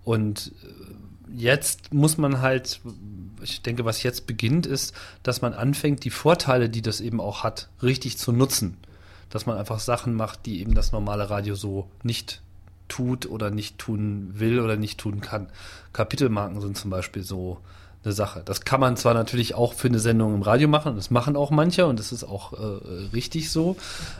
Und 0.04 0.52
äh, 0.62 0.93
jetzt 1.36 1.92
muss 1.92 2.18
man 2.18 2.40
halt, 2.40 2.80
ich 3.42 3.62
denke, 3.62 3.84
was 3.84 4.02
jetzt 4.02 4.26
beginnt, 4.26 4.66
ist, 4.66 4.94
dass 5.22 5.42
man 5.42 5.54
anfängt, 5.54 6.04
die 6.04 6.10
Vorteile, 6.10 6.68
die 6.68 6.82
das 6.82 7.00
eben 7.00 7.20
auch 7.20 7.42
hat, 7.42 7.68
richtig 7.82 8.18
zu 8.18 8.32
nutzen. 8.32 8.76
Dass 9.30 9.46
man 9.46 9.58
einfach 9.58 9.80
Sachen 9.80 10.14
macht, 10.14 10.46
die 10.46 10.60
eben 10.60 10.74
das 10.74 10.92
normale 10.92 11.28
Radio 11.30 11.54
so 11.54 11.88
nicht 12.02 12.40
tut 12.88 13.26
oder 13.26 13.50
nicht 13.50 13.78
tun 13.78 14.30
will 14.34 14.60
oder 14.60 14.76
nicht 14.76 14.98
tun 14.98 15.20
kann. 15.20 15.48
Kapitelmarken 15.92 16.60
sind 16.60 16.76
zum 16.76 16.90
Beispiel 16.90 17.22
so 17.22 17.58
eine 18.04 18.12
Sache. 18.12 18.42
Das 18.44 18.62
kann 18.62 18.80
man 18.80 18.96
zwar 18.96 19.14
natürlich 19.14 19.54
auch 19.54 19.72
für 19.72 19.88
eine 19.88 19.98
Sendung 19.98 20.34
im 20.34 20.42
Radio 20.42 20.68
machen, 20.68 20.90
und 20.90 20.96
das 20.96 21.10
machen 21.10 21.36
auch 21.36 21.50
manche 21.50 21.86
und 21.86 21.98
das 21.98 22.12
ist 22.12 22.24
auch 22.24 22.52
äh, 22.52 23.06
richtig 23.12 23.50
so, 23.50 23.76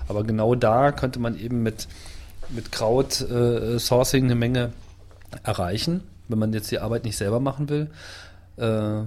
aber 0.09 0.25
genau 0.25 0.55
da 0.55 0.93
könnte 0.93 1.19
man 1.19 1.39
eben 1.39 1.62
mit, 1.62 1.87
mit 2.49 2.73
Crowd-Sourcing 2.73 4.25
eine 4.25 4.35
Menge 4.35 4.73
erreichen, 5.43 6.03
wenn 6.29 6.39
man 6.39 6.53
jetzt 6.53 6.70
die 6.70 6.79
Arbeit 6.79 7.05
nicht 7.05 7.16
selber 7.16 7.41
machen 7.41 7.68
will. 7.68 7.91
Äh, 8.57 9.05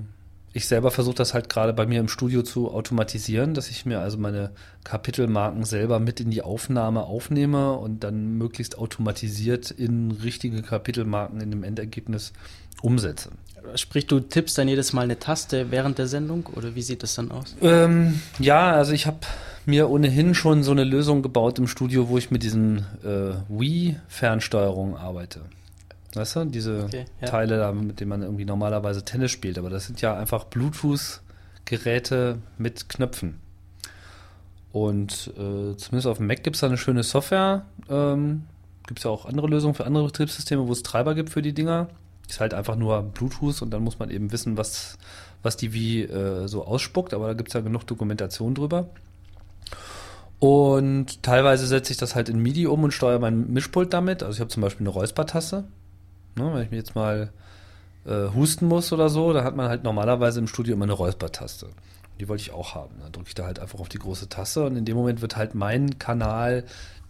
ich 0.54 0.68
selber 0.68 0.90
versuche 0.90 1.16
das 1.16 1.36
halt 1.36 1.50
gerade 1.50 1.72
bei 1.72 1.86
mir 1.86 2.00
im 2.00 2.08
Studio 2.08 2.42
zu 2.42 2.72
automatisieren, 2.72 3.54
dass 3.54 3.70
ich 3.70 3.86
mir 3.86 4.00
also 4.00 4.18
meine 4.18 4.50
Kapitelmarken 4.84 5.64
selber 5.66 6.00
mit 6.00 6.20
in 6.20 6.32
die 6.32 6.42
Aufnahme 6.42 7.04
aufnehme 7.04 7.74
und 7.74 8.04
dann 8.04 8.38
möglichst 8.38 8.78
automatisiert 8.78 9.70
in 9.70 10.12
richtige 10.12 10.64
Kapitelmarken 10.64 11.42
in 11.42 11.52
dem 11.52 11.64
Endergebnis 11.64 12.34
umsetze. 12.82 13.30
Sprich, 13.76 14.08
du 14.08 14.20
tippst 14.20 14.58
dann 14.58 14.68
jedes 14.68 14.94
Mal 14.94 15.02
eine 15.02 15.20
Taste 15.20 15.70
während 15.72 15.98
der 15.98 16.08
Sendung 16.08 16.48
oder 16.56 16.74
wie 16.74 16.82
sieht 16.82 17.04
das 17.04 17.16
dann 17.16 17.32
aus? 17.32 17.56
Ähm, 17.62 18.22
ja, 18.40 18.72
also 18.72 18.94
ich 18.94 19.06
habe 19.06 19.20
mir 19.66 19.90
ohnehin 19.90 20.34
schon 20.34 20.64
so 20.64 20.72
eine 20.72 20.86
Lösung 20.86 21.22
gebaut 21.22 21.60
im 21.60 21.68
Studio, 21.68 22.10
wo 22.10 22.18
ich 22.18 22.32
mit 22.32 22.44
diesen 22.44 22.80
äh, 23.04 23.34
Wii-Fernsteuerungen 23.50 24.96
arbeite. 24.96 25.42
Weißt 26.14 26.36
du, 26.38 26.46
diese 26.46 26.86
Okay, 26.86 27.06
ja. 27.22 27.28
Teile, 27.28 27.58
da, 27.58 27.72
mit 27.72 28.00
denen 28.00 28.10
man 28.10 28.22
irgendwie 28.22 28.46
normalerweise 28.46 29.04
Tennis 29.04 29.32
spielt, 29.32 29.58
aber 29.58 29.70
das 29.70 29.86
sind 29.86 30.02
ja 30.02 30.16
einfach 30.18 30.46
Bluetooth-Geräte 30.46 32.40
mit 32.58 32.90
Knöpfen. 32.90 33.40
Und 34.72 35.32
äh, 35.36 35.76
zumindest 35.76 36.08
auf 36.08 36.18
dem 36.18 36.28
Mac 36.28 36.44
gibt 36.44 36.56
es 36.56 36.62
da 36.62 36.68
eine 36.68 36.78
schöne 36.78 37.04
Software. 37.04 37.66
Ähm, 37.90 38.44
gibt 38.86 39.00
es 39.00 39.06
ja 39.06 39.12
auch 39.12 39.26
andere 39.26 39.48
Lösungen 39.48 39.74
für 39.74 39.86
andere 39.86 40.06
Betriebssysteme, 40.06 40.68
wo 40.68 40.72
es 40.72 40.84
Treiber 40.84 41.16
gibt 41.16 41.30
für 41.30 41.42
die 41.42 41.54
Dinger. 41.54 41.88
Ist 42.30 42.40
halt 42.40 42.54
einfach 42.54 42.76
nur 42.76 43.02
Bluetooth 43.04 43.62
und 43.62 43.72
dann 43.72 43.84
muss 43.84 44.00
man 44.00 44.10
eben 44.10 44.32
wissen, 44.32 44.58
was, 44.58 44.98
was 45.44 45.58
die 45.58 45.74
wie 45.74 46.04
äh, 46.04 46.48
so 46.48 46.66
ausspuckt, 46.66 47.14
aber 47.14 47.28
da 47.28 47.34
gibt 47.34 47.50
es 47.50 47.54
ja 47.54 47.62
genug 47.62 47.86
Dokumentation 47.88 48.54
drüber. 48.54 48.90
Und 50.40 51.24
teilweise 51.24 51.66
setze 51.66 51.92
ich 51.92 51.98
das 51.98 52.16
halt 52.16 52.30
in 52.30 52.40
MIDI 52.40 52.68
um 52.68 52.84
und 52.84 52.92
steuere 52.92 53.20
mein 53.20 53.52
Mischpult 53.52 53.94
damit. 53.94 54.24
Also 54.24 54.36
ich 54.36 54.40
habe 54.40 54.50
zum 54.50 54.62
Beispiel 54.62 54.86
eine 54.86 54.94
Räuspertaste. 54.94 55.64
Ne, 56.38 56.54
wenn 56.54 56.64
ich 56.64 56.72
mir 56.72 56.78
jetzt 56.78 56.96
mal 56.96 57.32
äh, 58.06 58.28
husten 58.34 58.68
muss 58.68 58.94
oder 58.94 59.10
so, 59.10 59.34
dann 59.34 59.44
hat 59.44 59.56
man 59.56 59.70
halt 59.70 59.84
normalerweise 59.84 60.40
im 60.40 60.48
Studio 60.48 60.76
immer 60.76 60.86
eine 60.86 60.94
Räuspertaste. 60.94 61.68
Die 62.20 62.28
wollte 62.28 62.42
ich 62.42 62.52
auch 62.52 62.76
haben. 62.76 62.96
Dann 63.02 63.12
drücke 63.12 63.30
ich 63.30 63.36
da 63.36 63.46
halt 63.46 63.60
einfach 63.60 63.80
auf 63.80 63.90
die 63.90 64.00
große 64.00 64.30
Taste 64.30 64.66
und 64.66 64.76
in 64.76 64.86
dem 64.86 64.96
Moment 64.96 65.22
wird 65.22 65.36
halt 65.36 65.56
mein 65.56 66.00
Kanal 66.00 66.64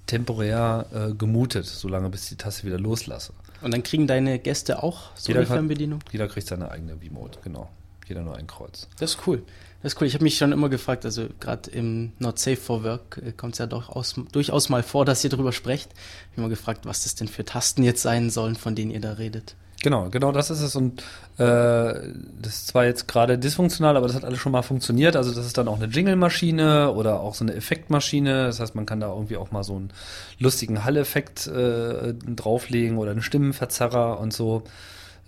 temporär 0.05 0.85
äh, 0.93 1.13
gemutet, 1.13 1.65
solange 1.65 2.09
bis 2.09 2.23
ich 2.23 2.29
die 2.29 2.35
Taste 2.37 2.65
wieder 2.65 2.79
loslasse. 2.79 3.33
Und 3.61 3.73
dann 3.73 3.83
kriegen 3.83 4.07
deine 4.07 4.39
Gäste 4.39 4.81
auch 4.83 5.15
so 5.15 5.29
Jeder 5.29 5.41
eine 5.41 5.47
Fernbedienung? 5.47 5.99
Jeder 6.11 6.27
kriegt 6.27 6.47
seine 6.47 6.71
eigene 6.71 6.97
V-Mode, 6.97 7.39
genau. 7.43 7.69
Jeder 8.07 8.21
nur 8.21 8.35
ein 8.37 8.47
Kreuz. 8.47 8.87
Das 8.99 9.11
ist 9.11 9.27
cool. 9.27 9.43
Das 9.87 9.93
ist 9.93 10.01
cool. 10.01 10.07
Ich 10.07 10.15
habe 10.15 10.25
mich 10.25 10.35
schon 10.35 10.51
immer 10.51 10.67
gefragt, 10.67 11.05
also 11.05 11.27
gerade 11.39 11.71
im 11.71 12.11
Not 12.19 12.39
Safe 12.39 12.57
for 12.57 12.83
Work 12.83 13.21
kommt 13.37 13.53
es 13.53 13.59
ja 13.59 13.67
durchaus, 13.67 14.15
durchaus 14.33 14.67
mal 14.67 14.83
vor, 14.83 15.05
dass 15.05 15.23
ihr 15.23 15.29
drüber 15.29 15.53
sprecht. 15.53 15.91
Ich 15.93 16.31
habe 16.31 16.41
immer 16.41 16.49
gefragt, 16.49 16.81
was 16.85 17.03
das 17.03 17.15
denn 17.15 17.29
für 17.29 17.45
Tasten 17.45 17.83
jetzt 17.83 18.01
sein 18.01 18.29
sollen, 18.29 18.57
von 18.57 18.75
denen 18.75 18.91
ihr 18.91 18.99
da 18.99 19.13
redet. 19.13 19.55
Genau, 19.81 20.09
genau 20.09 20.33
das 20.33 20.49
ist 20.49 20.59
es. 20.59 20.75
Und 20.75 21.03
äh, 21.37 21.37
das 21.37 22.53
ist 22.53 22.67
zwar 22.67 22.83
jetzt 22.83 23.07
gerade 23.07 23.39
dysfunktional, 23.39 23.95
aber 23.95 24.07
das 24.07 24.17
hat 24.17 24.25
alles 24.25 24.39
schon 24.39 24.51
mal 24.51 24.61
funktioniert. 24.61 25.15
Also 25.15 25.33
das 25.33 25.45
ist 25.45 25.57
dann 25.57 25.69
auch 25.69 25.77
eine 25.77 25.85
Jingle-Maschine 25.85 26.91
oder 26.91 27.21
auch 27.21 27.33
so 27.33 27.45
eine 27.45 27.53
Effektmaschine. 27.53 28.47
Das 28.47 28.59
heißt, 28.59 28.75
man 28.75 28.85
kann 28.85 28.99
da 28.99 29.07
irgendwie 29.07 29.37
auch 29.37 29.51
mal 29.51 29.63
so 29.63 29.77
einen 29.77 29.93
lustigen 30.37 30.83
Hall-Effekt 30.83 31.47
äh, 31.47 32.13
drauflegen 32.13 32.97
oder 32.97 33.11
einen 33.11 33.21
Stimmenverzerrer 33.21 34.19
und 34.19 34.33
so. 34.33 34.63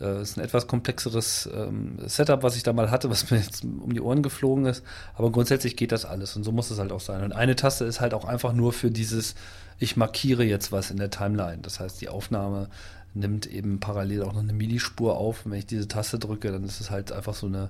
Äh, 0.02 0.22
ist 0.22 0.38
ein 0.38 0.44
etwas 0.44 0.68
komplexeres 0.68 1.50
ähm, 1.54 1.98
Setup, 2.06 2.42
was 2.44 2.56
ich 2.56 2.64
da 2.64 2.74
mal 2.74 2.90
hatte, 2.90 3.10
was 3.10 3.30
mir 3.32 3.38
jetzt 3.38 3.64
um 3.64 3.94
die 3.94 4.02
Ohren 4.02 4.24
geflogen 4.24 4.66
ist. 4.66 4.84
Aber 5.16 5.32
grundsätzlich 5.32 5.76
geht 5.76 5.92
das 5.92 6.06
alles 6.06 6.36
und 6.36 6.44
so 6.44 6.52
muss 6.52 6.72
es 6.72 6.80
halt 6.80 6.92
auch 6.92 7.02
sein. 7.02 7.24
Und 7.24 7.34
eine 7.34 7.56
Taste 7.56 7.86
ist 7.86 8.00
halt 8.00 8.14
auch 8.14 8.26
einfach 8.26 8.54
nur 8.54 8.72
für 8.72 8.92
dieses, 8.92 9.36
ich 9.78 9.98
markiere 9.98 10.44
jetzt 10.44 10.72
was 10.72 10.92
in 10.92 10.98
der 10.98 11.10
Timeline. 11.10 11.60
Das 11.62 11.80
heißt, 11.80 12.00
die 12.02 12.10
Aufnahme 12.10 12.70
nimmt 13.14 13.46
eben 13.48 13.80
parallel 13.80 14.24
auch 14.24 14.34
noch 14.34 14.42
eine 14.42 14.54
MIDI-Spur 14.54 15.18
auf. 15.18 15.46
Und 15.46 15.52
wenn 15.52 15.60
ich 15.60 15.66
diese 15.66 15.88
Taste 15.88 16.20
drücke, 16.20 16.52
dann 16.52 16.64
ist 16.64 16.80
es 16.80 16.92
halt 16.92 17.12
einfach 17.12 17.34
so 17.34 17.48
eine, 17.48 17.70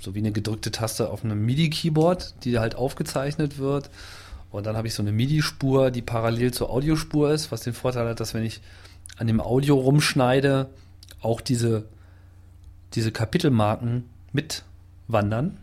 so 0.00 0.14
wie 0.14 0.20
eine 0.20 0.32
gedrückte 0.32 0.70
Taste 0.70 1.10
auf 1.10 1.24
einem 1.24 1.44
MIDI-Keyboard, 1.44 2.44
die 2.44 2.58
halt 2.58 2.74
aufgezeichnet 2.74 3.58
wird. 3.58 3.90
Und 4.50 4.66
dann 4.66 4.76
habe 4.76 4.88
ich 4.88 4.94
so 4.94 5.02
eine 5.02 5.12
MIDI-Spur, 5.12 5.90
die 5.90 6.02
parallel 6.02 6.52
zur 6.52 6.70
Audiospur 6.70 7.32
ist, 7.32 7.52
was 7.52 7.60
den 7.60 7.74
Vorteil 7.74 8.08
hat, 8.08 8.20
dass 8.20 8.34
wenn 8.34 8.44
ich 8.44 8.60
an 9.18 9.26
dem 9.26 9.40
Audio 9.40 9.76
rumschneide, 9.76 10.70
auch 11.22 11.40
diese, 11.40 11.84
diese 12.94 13.12
Kapitelmarken 13.12 14.04
mitwandern. 14.32 15.58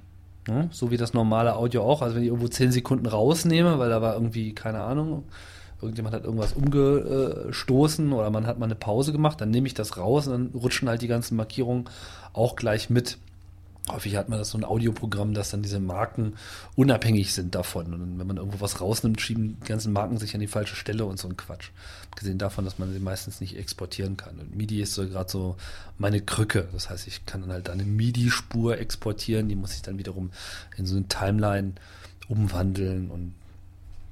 Ne? 0.47 0.70
So 0.72 0.91
wie 0.91 0.97
das 0.97 1.14
normale 1.14 1.55
Audio 1.55 1.84
auch. 1.84 2.01
Also 2.01 2.16
wenn 2.16 2.24
ich 2.24 2.30
irgendwo 2.30 2.47
10 2.47 2.72
Sekunden 2.72 3.05
rausnehme, 3.05 3.80
weil 3.80 3.89
da 3.89 4.01
war 4.01 4.14
irgendwie, 4.14 4.53
keine 4.53 4.82
Ahnung, 4.82 5.24
irgendjemand 5.82 6.16
hat 6.16 6.24
irgendwas 6.24 6.53
umgestoßen 6.53 8.12
oder 8.14 8.30
man 8.30 8.47
hat 8.47 8.60
mal 8.60 8.66
eine 8.66 8.76
Pause 8.76 9.12
gemacht, 9.12 9.41
dann 9.41 9.51
nehme 9.51 9.68
ich 9.68 9.74
das 9.74 9.97
raus 9.97 10.28
und 10.28 10.34
dann 10.34 10.60
rutschen 10.60 10.89
halt 10.89 11.01
die 11.01 11.08
ganzen 11.08 11.36
Markierungen 11.36 11.86
auch 12.34 12.55
gleich 12.55 12.89
mit. 12.89 13.18
Häufig 13.89 14.17
hat 14.17 14.27
man 14.27 14.38
das 14.38 14.49
so 14.49 14.57
ein 14.57 14.65
Audioprogramm, 14.65 15.33
dass 15.33 15.51
dann 15.51 15.61
diese 15.61 15.79
Marken 15.79 16.33
unabhängig 16.75 17.33
sind 17.33 17.55
davon. 17.55 17.93
Und 17.93 18.19
wenn 18.19 18.27
man 18.27 18.38
irgendwo 18.38 18.59
was 18.59 18.81
rausnimmt, 18.81 19.21
schieben 19.21 19.57
die 19.61 19.67
ganzen 19.67 19.93
Marken 19.93 20.17
sich 20.17 20.33
an 20.33 20.41
die 20.41 20.47
falsche 20.47 20.75
Stelle 20.75 21.05
und 21.05 21.17
so 21.17 21.29
ein 21.29 21.38
Quatsch. 21.38 21.69
Abgesehen 22.11 22.38
davon, 22.38 22.65
dass 22.65 22.79
man 22.79 22.91
sie 22.91 22.99
meistens 22.99 23.39
nicht 23.39 23.55
exportieren 23.57 24.17
kann. 24.17 24.39
Und 24.39 24.55
MIDI 24.55 24.81
ist 24.81 24.93
so 24.93 25.07
gerade 25.07 25.31
so 25.31 25.55
meine 25.97 26.19
Krücke. 26.19 26.67
Das 26.73 26.89
heißt, 26.89 27.07
ich 27.07 27.25
kann 27.25 27.41
dann 27.41 27.53
halt 27.53 27.69
eine 27.69 27.83
MIDI-Spur 27.83 28.77
exportieren, 28.77 29.47
die 29.47 29.55
muss 29.55 29.73
ich 29.73 29.83
dann 29.83 29.97
wiederum 29.97 30.31
in 30.75 30.85
so 30.85 30.97
eine 30.97 31.07
Timeline 31.07 31.73
umwandeln 32.27 33.09
und 33.09 33.33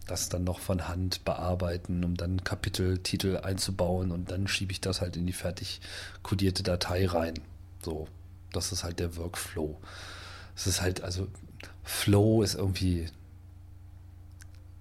das 0.08 0.30
dann 0.30 0.44
noch 0.44 0.60
von 0.60 0.88
Hand 0.88 1.26
bearbeiten, 1.26 2.04
um 2.04 2.16
dann 2.16 2.44
Kapiteltitel 2.44 3.38
einzubauen 3.38 4.12
und 4.12 4.32
dann 4.32 4.48
schiebe 4.48 4.72
ich 4.72 4.80
das 4.80 5.02
halt 5.02 5.18
in 5.18 5.26
die 5.26 5.34
fertig 5.34 5.82
kodierte 6.22 6.64
Datei 6.64 7.08
rein. 7.08 7.34
So, 7.84 8.08
das 8.56 8.72
ist 8.72 8.84
halt 8.84 9.00
der 9.00 9.18
Workflow. 9.18 9.80
Es 10.56 10.68
ist 10.68 10.82
halt, 10.82 11.02
also 11.02 11.28
Flow 11.84 12.42
ist 12.42 12.56
irgendwie, 12.56 13.08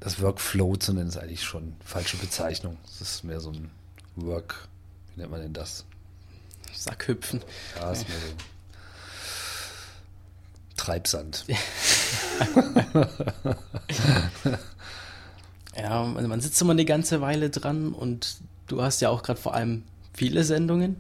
das 0.01 0.21
Workflow 0.21 0.77
zu 0.77 0.93
nennen, 0.93 1.09
ist 1.09 1.17
eigentlich 1.17 1.43
schon 1.43 1.77
falsche 1.85 2.17
Bezeichnung. 2.17 2.79
Es 2.87 3.01
ist 3.01 3.25
mehr 3.25 3.41
so 3.41 3.51
ein 3.51 3.71
Work, 4.17 4.69
wie 5.15 5.21
nennt 5.21 5.33
man 5.33 5.41
denn 5.41 5.53
das? 5.53 5.85
Sackhüpfen. 6.73 7.43
Ja, 7.77 7.93
ist 7.93 8.09
mehr 8.09 8.19
so 8.19 8.27
Treibsand. 10.77 11.45
Ja, 15.77 16.05
man 16.05 16.29
man 16.29 16.41
sitzt 16.41 16.61
immer 16.63 16.73
eine 16.73 16.85
ganze 16.85 17.21
Weile 17.21 17.51
dran 17.51 17.93
und 17.93 18.37
du 18.69 18.83
hast 18.83 19.01
ja 19.01 19.09
auch 19.11 19.23
gerade 19.23 19.41
vor 19.41 19.55
allem 19.55 19.83
viele 20.15 20.45
Sendungen. 20.45 20.97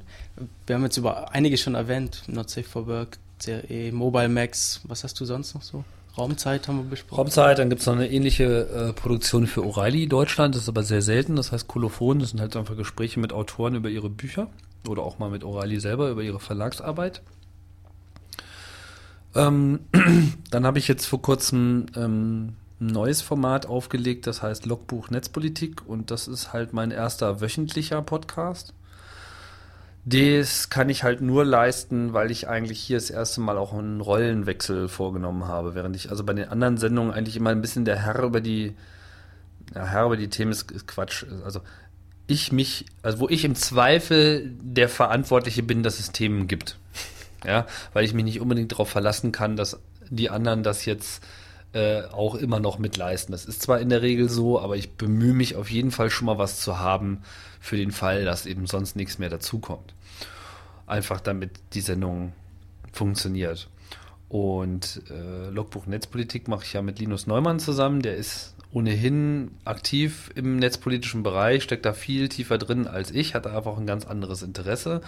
Wir 0.66 0.76
haben 0.76 0.84
jetzt 0.84 0.96
über 0.96 1.32
einige 1.32 1.56
schon 1.56 1.74
erwähnt, 1.74 2.22
Not 2.26 2.50
Safe 2.50 2.68
for 2.68 2.86
Work, 2.86 3.18
CRE, 3.38 3.92
Mobile 3.92 4.28
Max, 4.28 4.80
was 4.84 5.04
hast 5.04 5.18
du 5.20 5.24
sonst 5.24 5.54
noch 5.54 5.62
so? 5.62 5.84
Raumzeit 6.16 6.68
haben 6.68 6.78
wir 6.78 6.84
besprochen. 6.84 7.16
Raumzeit, 7.16 7.58
dann 7.58 7.70
gibt 7.70 7.80
es 7.80 7.86
noch 7.86 7.94
eine 7.94 8.10
ähnliche 8.10 8.44
äh, 8.44 8.92
Produktion 8.92 9.46
für 9.46 9.62
O'Reilly 9.62 10.08
Deutschland, 10.08 10.54
das 10.54 10.62
ist 10.62 10.68
aber 10.68 10.84
sehr 10.84 11.02
selten, 11.02 11.34
das 11.34 11.50
heißt 11.50 11.66
Kolophon, 11.66 12.20
das 12.20 12.30
sind 12.30 12.40
halt 12.40 12.54
einfach 12.56 12.76
Gespräche 12.76 13.18
mit 13.18 13.32
Autoren 13.32 13.74
über 13.74 13.88
ihre 13.88 14.10
Bücher 14.10 14.48
oder 14.88 15.02
auch 15.02 15.18
mal 15.18 15.30
mit 15.30 15.42
O'Reilly 15.42 15.80
selber 15.80 16.10
über 16.10 16.22
ihre 16.22 16.38
Verlagsarbeit. 16.38 17.22
Ähm, 19.34 19.80
dann 20.50 20.66
habe 20.66 20.78
ich 20.78 20.86
jetzt 20.86 21.06
vor 21.06 21.20
kurzem 21.20 21.86
ähm, 21.96 22.54
ein 22.80 22.86
neues 22.86 23.20
Format 23.20 23.66
aufgelegt, 23.66 24.26
das 24.26 24.42
heißt 24.42 24.66
Logbuch 24.66 25.10
Netzpolitik 25.10 25.86
und 25.86 26.10
das 26.10 26.28
ist 26.28 26.52
halt 26.52 26.72
mein 26.72 26.92
erster 26.92 27.40
wöchentlicher 27.40 28.02
Podcast. 28.02 28.72
Das 30.06 30.68
kann 30.68 30.90
ich 30.90 31.02
halt 31.02 31.22
nur 31.22 31.44
leisten, 31.44 32.12
weil 32.12 32.30
ich 32.30 32.46
eigentlich 32.46 32.78
hier 32.80 32.98
das 32.98 33.08
erste 33.08 33.40
Mal 33.40 33.56
auch 33.56 33.72
einen 33.72 34.02
Rollenwechsel 34.02 34.88
vorgenommen 34.88 35.46
habe, 35.46 35.74
während 35.74 35.96
ich 35.96 36.10
also 36.10 36.24
bei 36.24 36.34
den 36.34 36.48
anderen 36.48 36.76
Sendungen 36.76 37.12
eigentlich 37.12 37.36
immer 37.36 37.50
ein 37.50 37.62
bisschen 37.62 37.86
der 37.86 38.02
Herr 38.02 38.22
über 38.22 38.42
die, 38.42 38.74
ja, 39.74 39.86
Herr 39.86 40.06
über 40.06 40.18
die 40.18 40.28
Themen 40.28 40.52
ist, 40.52 40.70
ist 40.70 40.86
Quatsch. 40.86 41.24
Also 41.44 41.60
ich 42.26 42.52
mich, 42.52 42.84
also 43.02 43.20
wo 43.20 43.28
ich 43.28 43.44
im 43.44 43.54
Zweifel 43.54 44.52
der 44.60 44.90
Verantwortliche 44.90 45.62
bin, 45.62 45.82
dass 45.82 45.98
es 45.98 46.12
Themen 46.12 46.48
gibt. 46.48 46.78
Ja, 47.44 47.66
weil 47.92 48.04
ich 48.04 48.14
mich 48.14 48.24
nicht 48.24 48.40
unbedingt 48.40 48.72
darauf 48.72 48.88
verlassen 48.88 49.30
kann, 49.30 49.56
dass 49.56 49.78
die 50.08 50.30
anderen 50.30 50.62
das 50.62 50.86
jetzt 50.86 51.22
äh, 51.74 52.04
auch 52.12 52.36
immer 52.36 52.60
noch 52.60 52.78
mitleisten. 52.78 53.32
Das 53.32 53.44
ist 53.44 53.62
zwar 53.62 53.80
in 53.80 53.88
der 53.88 54.00
Regel 54.00 54.28
so, 54.28 54.60
aber 54.60 54.76
ich 54.76 54.92
bemühe 54.92 55.34
mich 55.34 55.56
auf 55.56 55.70
jeden 55.70 55.90
Fall 55.90 56.08
schon 56.08 56.26
mal 56.26 56.38
was 56.38 56.60
zu 56.60 56.78
haben 56.78 57.22
für 57.60 57.76
den 57.76 57.90
Fall, 57.90 58.24
dass 58.24 58.46
eben 58.46 58.66
sonst 58.66 58.96
nichts 58.96 59.18
mehr 59.18 59.28
dazukommt. 59.28 59.92
Einfach 60.86 61.20
damit 61.20 61.50
die 61.72 61.80
Sendung 61.80 62.32
funktioniert. 62.92 63.68
Und 64.28 65.02
äh, 65.10 65.50
Logbuch 65.50 65.86
Netzpolitik 65.86 66.48
mache 66.48 66.64
ich 66.64 66.72
ja 66.72 66.82
mit 66.82 66.98
Linus 66.98 67.26
Neumann 67.26 67.58
zusammen. 67.58 68.02
Der 68.02 68.16
ist 68.16 68.54
ohnehin 68.72 69.52
aktiv 69.64 70.30
im 70.34 70.58
netzpolitischen 70.58 71.22
Bereich, 71.22 71.62
steckt 71.62 71.86
da 71.86 71.92
viel 71.92 72.28
tiefer 72.28 72.58
drin 72.58 72.86
als 72.86 73.10
ich, 73.10 73.34
hat 73.34 73.46
einfach 73.46 73.78
ein 73.78 73.86
ganz 73.86 74.04
anderes 74.04 74.42
Interesse, 74.42 75.00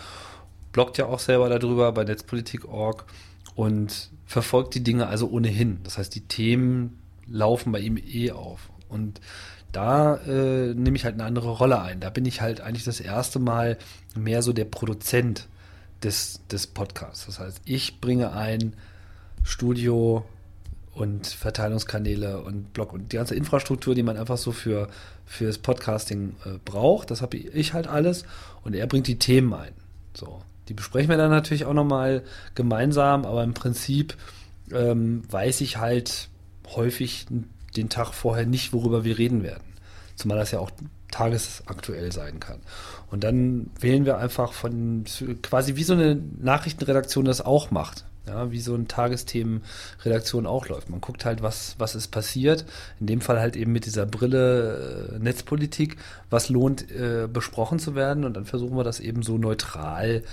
bloggt 0.73 0.99
ja 0.99 1.07
auch 1.07 1.19
selber 1.19 1.49
darüber 1.49 1.91
bei 1.93 2.05
Netzpolitik.org 2.05 3.05
und 3.57 4.11
verfolgt 4.27 4.75
die 4.75 4.83
Dinge 4.83 5.07
also 5.07 5.29
ohnehin. 5.29 5.81
Das 5.85 5.99
heißt, 5.99 6.15
die 6.15 6.23
Themen 6.23 6.99
laufen 7.27 7.73
bei 7.73 7.81
ihm 7.81 7.97
eh 7.97 8.33
auf. 8.33 8.71
Und 8.89 9.21
da 9.73 10.17
äh, 10.17 10.75
nehme 10.75 10.97
ich 10.97 11.05
halt 11.05 11.15
eine 11.15 11.25
andere 11.25 11.51
Rolle 11.51 11.81
ein. 11.81 12.01
Da 12.01 12.11
bin 12.11 12.25
ich 12.25 12.41
halt 12.41 12.61
eigentlich 12.61 12.85
das 12.85 13.01
erste 13.01 13.39
Mal 13.39 13.79
mehr 14.15 14.43
so 14.43 14.53
der 14.53 14.65
Produzent 14.65 15.49
des, 16.03 16.41
des 16.51 16.67
Podcasts. 16.67 17.27
Das 17.27 17.39
heißt, 17.39 17.61
ich 17.65 18.01
bringe 18.01 18.33
ein, 18.33 18.75
Studio 19.43 20.25
und 20.93 21.27
Verteilungskanäle 21.27 22.43
und 22.43 22.73
Blog 22.73 22.93
und 22.93 23.13
die 23.13 23.17
ganze 23.17 23.35
Infrastruktur, 23.35 23.95
die 23.95 24.03
man 24.03 24.17
einfach 24.17 24.39
so 24.39 24.51
für 24.51 24.89
fürs 25.27 25.59
Podcasting 25.59 26.37
äh, 26.45 26.59
braucht. 26.65 27.11
Das 27.11 27.21
habe 27.21 27.37
ich 27.37 27.73
halt 27.75 27.87
alles 27.87 28.25
und 28.65 28.75
er 28.75 28.87
bringt 28.87 29.07
die 29.07 29.19
Themen 29.19 29.53
ein. 29.53 29.73
So, 30.15 30.43
die 30.69 30.75
besprechen 30.75 31.11
wir 31.11 31.17
dann 31.17 31.31
natürlich 31.31 31.65
auch 31.65 31.75
nochmal 31.75 32.23
gemeinsam, 32.55 33.25
aber 33.25 33.45
im 33.45 33.55
Prinzip 33.55 34.17
ähm, 34.73 35.23
weiß 35.31 35.61
ich 35.61 35.79
halt 35.79 36.29
häufig 36.75 37.27
den 37.77 37.89
Tag 37.89 38.13
vorher 38.13 38.47
nicht, 38.47 38.73
worüber 38.73 39.05
wir 39.05 39.19
reden 39.19 39.43
werden. 39.43 39.65
Zumal 40.17 40.39
das 40.39 40.51
ja 40.51 40.59
auch 40.59 40.71
tagesaktuell 41.11 42.11
sein 42.11 42.41
kann. 42.41 42.59
Und 43.11 43.23
dann 43.23 43.71
wählen 43.79 44.05
wir 44.05 44.19
einfach 44.19 44.53
von 44.53 45.05
quasi 45.43 45.77
wie 45.77 45.85
so 45.85 45.93
eine 45.93 46.21
Nachrichtenredaktion 46.41 47.25
das 47.25 47.41
auch 47.41 47.71
macht. 47.71 48.05
Ja, 48.27 48.51
wie 48.51 48.61
so 48.61 48.75
eine 48.75 48.89
Tagesthemenredaktion 48.89 50.47
auch 50.47 50.69
läuft. 50.69 50.91
Man 50.91 51.01
guckt 51.01 51.25
halt, 51.25 51.43
was, 51.43 51.77
was 51.79 51.95
ist 51.95 52.09
passiert. 52.09 52.65
In 52.99 53.07
dem 53.07 53.21
Fall 53.21 53.39
halt 53.39 53.55
eben 53.55 53.73
mit 53.73 53.87
dieser 53.87 54.05
Brille 54.05 55.13
äh, 55.15 55.19
Netzpolitik, 55.21 55.97
was 56.29 56.49
lohnt 56.49 56.91
äh, 56.91 57.29
besprochen 57.33 57.79
zu 57.79 57.95
werden. 57.95 58.25
Und 58.25 58.35
dann 58.35 58.45
versuchen 58.45 58.77
wir 58.77 58.83
das 58.83 58.99
eben 58.99 59.23
so 59.23 59.39
neutral 59.39 60.25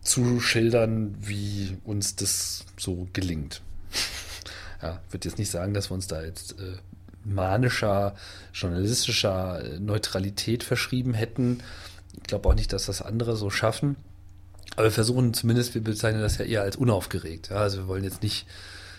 zu 0.00 0.40
schildern, 0.40 1.16
wie 1.20 1.76
uns 1.84 2.14
das 2.14 2.64
so 2.76 3.08
gelingt. 3.12 3.62
ja, 4.82 5.00
würde 5.10 5.28
jetzt 5.28 5.38
nicht 5.38 5.50
sagen, 5.50 5.74
dass 5.74 5.90
wir 5.90 5.94
uns 5.94 6.06
da 6.06 6.22
jetzt 6.22 6.52
äh, 6.60 6.76
manischer, 7.24 8.14
journalistischer 8.52 9.64
äh, 9.64 9.80
Neutralität 9.80 10.62
verschrieben 10.62 11.14
hätten. 11.14 11.62
Ich 12.16 12.24
glaube 12.24 12.48
auch 12.48 12.54
nicht, 12.54 12.72
dass 12.72 12.86
das 12.86 13.02
andere 13.02 13.36
so 13.36 13.50
schaffen. 13.50 13.96
Aber 14.76 14.84
wir 14.84 14.90
versuchen 14.90 15.34
zumindest, 15.34 15.74
wir 15.74 15.82
bezeichnen 15.82 16.22
das 16.22 16.38
ja 16.38 16.44
eher 16.44 16.62
als 16.62 16.76
unaufgeregt. 16.76 17.50
Ja, 17.50 17.56
also 17.56 17.78
wir 17.78 17.88
wollen 17.88 18.04
jetzt 18.04 18.22
nicht 18.22 18.46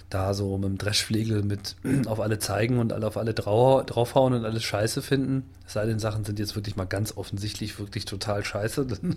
da 0.10 0.34
so 0.34 0.58
mit 0.58 0.70
dem 0.70 0.78
Dreschflegel 0.78 1.44
mit 1.44 1.76
auf 2.06 2.20
alle 2.20 2.40
zeigen 2.40 2.78
und 2.78 2.94
alle 2.94 3.08
auf 3.08 3.18
alle 3.18 3.34
drau 3.34 3.82
draufhauen 3.82 4.34
und 4.34 4.46
alles 4.46 4.64
scheiße 4.64 5.02
finden. 5.02 5.50
Es 5.66 5.74
sei 5.74 5.86
denn, 5.86 6.00
Sachen 6.00 6.24
sind 6.24 6.40
jetzt 6.40 6.56
wirklich 6.56 6.76
mal 6.76 6.86
ganz 6.86 7.18
offensichtlich 7.18 7.80
wirklich 7.80 8.06
total 8.06 8.46
scheiße. 8.46 8.86
Dann 9.02 9.16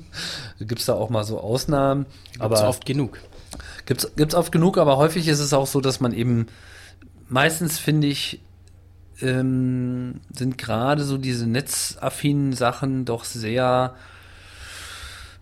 gibt 0.61 0.81
es 0.81 0.87
da 0.87 0.95
auch 0.95 1.11
mal 1.11 1.25
so 1.25 1.39
Ausnahmen. 1.39 2.07
Gibt's 2.33 2.41
aber 2.41 2.69
oft 2.69 2.87
genug. 2.87 3.19
Gibt's, 3.85 4.11
gibt's 4.17 4.35
oft 4.35 4.53
genug, 4.53 4.79
aber 4.79 4.97
häufig 4.97 5.29
ist 5.29 5.41
es 5.41 5.53
auch 5.53 5.67
so, 5.67 5.81
dass 5.81 6.01
man 6.01 6.13
eben 6.13 6.47
meistens 7.29 7.79
finde 7.79 8.07
ich, 8.07 8.41
ähm, 9.21 10.21
sind 10.33 10.59
gerade 10.59 11.05
so 11.05 11.19
diese 11.19 11.47
netzaffinen 11.47 12.53
Sachen 12.53 13.05
doch 13.05 13.25
sehr, 13.25 13.95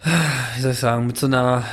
wie 0.04 0.60
soll 0.60 0.72
ich 0.72 0.78
sagen, 0.78 1.06
mit 1.06 1.16
so 1.16 1.26
einer 1.26 1.64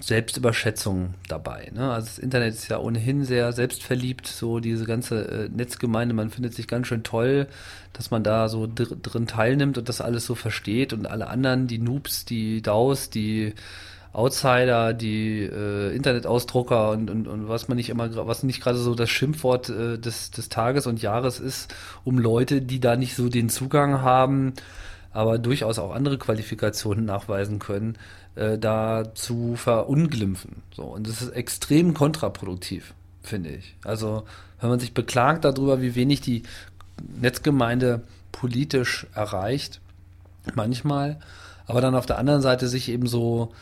Selbstüberschätzung 0.00 1.14
dabei. 1.28 1.70
Ne? 1.74 1.90
Also 1.90 2.06
das 2.06 2.18
Internet 2.18 2.54
ist 2.54 2.68
ja 2.68 2.78
ohnehin 2.78 3.24
sehr 3.24 3.52
selbstverliebt, 3.52 4.26
so 4.26 4.60
diese 4.60 4.84
ganze 4.84 5.28
äh, 5.28 5.48
Netzgemeinde, 5.48 6.14
man 6.14 6.30
findet 6.30 6.54
sich 6.54 6.68
ganz 6.68 6.86
schön 6.86 7.02
toll, 7.02 7.46
dass 7.92 8.10
man 8.10 8.22
da 8.22 8.48
so 8.48 8.66
dr 8.66 8.96
drin 8.96 9.26
teilnimmt 9.26 9.78
und 9.78 9.88
das 9.88 10.00
alles 10.00 10.26
so 10.26 10.34
versteht 10.34 10.92
und 10.92 11.06
alle 11.06 11.28
anderen, 11.28 11.66
die 11.66 11.78
Noobs, 11.78 12.24
die 12.24 12.60
DAOs, 12.60 13.10
die 13.10 13.54
Outsider, 14.12 14.92
die 14.94 15.42
äh, 15.42 15.94
Internetausdrucker 15.94 16.90
und, 16.90 17.10
und, 17.10 17.26
und 17.26 17.48
was 17.48 17.68
man 17.68 17.76
nicht 17.76 17.88
immer, 17.88 18.14
was 18.26 18.42
nicht 18.42 18.62
gerade 18.62 18.78
so 18.78 18.94
das 18.94 19.10
Schimpfwort 19.10 19.68
äh, 19.70 19.98
des, 19.98 20.30
des 20.30 20.48
Tages 20.48 20.86
und 20.86 21.02
Jahres 21.02 21.40
ist, 21.40 21.74
um 22.04 22.18
Leute, 22.18 22.62
die 22.62 22.78
da 22.78 22.96
nicht 22.96 23.16
so 23.16 23.28
den 23.28 23.48
Zugang 23.48 24.02
haben, 24.02 24.54
aber 25.14 25.38
durchaus 25.38 25.78
auch 25.78 25.94
andere 25.94 26.18
Qualifikationen 26.18 27.04
nachweisen 27.04 27.60
können, 27.60 27.96
äh, 28.34 28.58
da 28.58 29.14
zu 29.14 29.54
verunglimpfen. 29.56 30.62
So, 30.74 30.82
und 30.82 31.08
das 31.08 31.22
ist 31.22 31.30
extrem 31.30 31.94
kontraproduktiv, 31.94 32.92
finde 33.22 33.50
ich. 33.50 33.76
Also, 33.84 34.24
wenn 34.60 34.70
man 34.70 34.80
sich 34.80 34.92
beklagt 34.92 35.44
darüber, 35.44 35.80
wie 35.80 35.94
wenig 35.94 36.20
die 36.20 36.42
Netzgemeinde 37.20 38.02
politisch 38.32 39.06
erreicht, 39.14 39.80
manchmal, 40.54 41.20
aber 41.66 41.80
dann 41.80 41.94
auf 41.94 42.06
der 42.06 42.18
anderen 42.18 42.42
Seite 42.42 42.66
sich 42.66 42.88
eben 42.88 43.06
so 43.06 43.52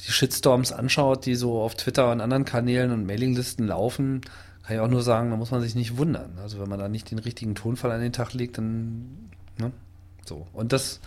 die 0.00 0.10
Shitstorms 0.10 0.72
anschaut, 0.72 1.26
die 1.26 1.34
so 1.34 1.60
auf 1.60 1.74
Twitter 1.74 2.10
und 2.10 2.22
anderen 2.22 2.46
Kanälen 2.46 2.90
und 2.90 3.06
Mailinglisten 3.06 3.66
laufen, 3.66 4.22
kann 4.62 4.76
ich 4.76 4.80
auch 4.80 4.88
nur 4.88 5.02
sagen, 5.02 5.30
da 5.30 5.36
muss 5.36 5.50
man 5.50 5.60
sich 5.60 5.74
nicht 5.74 5.98
wundern. 5.98 6.38
Also 6.40 6.58
wenn 6.58 6.70
man 6.70 6.78
da 6.78 6.88
nicht 6.88 7.10
den 7.10 7.18
richtigen 7.18 7.54
Tonfall 7.54 7.90
an 7.90 8.00
den 8.00 8.12
Tag 8.12 8.32
legt, 8.32 8.56
dann 8.56 9.30
ne? 9.58 9.72
So. 10.28 10.46
Und 10.52 10.72
das, 10.72 11.00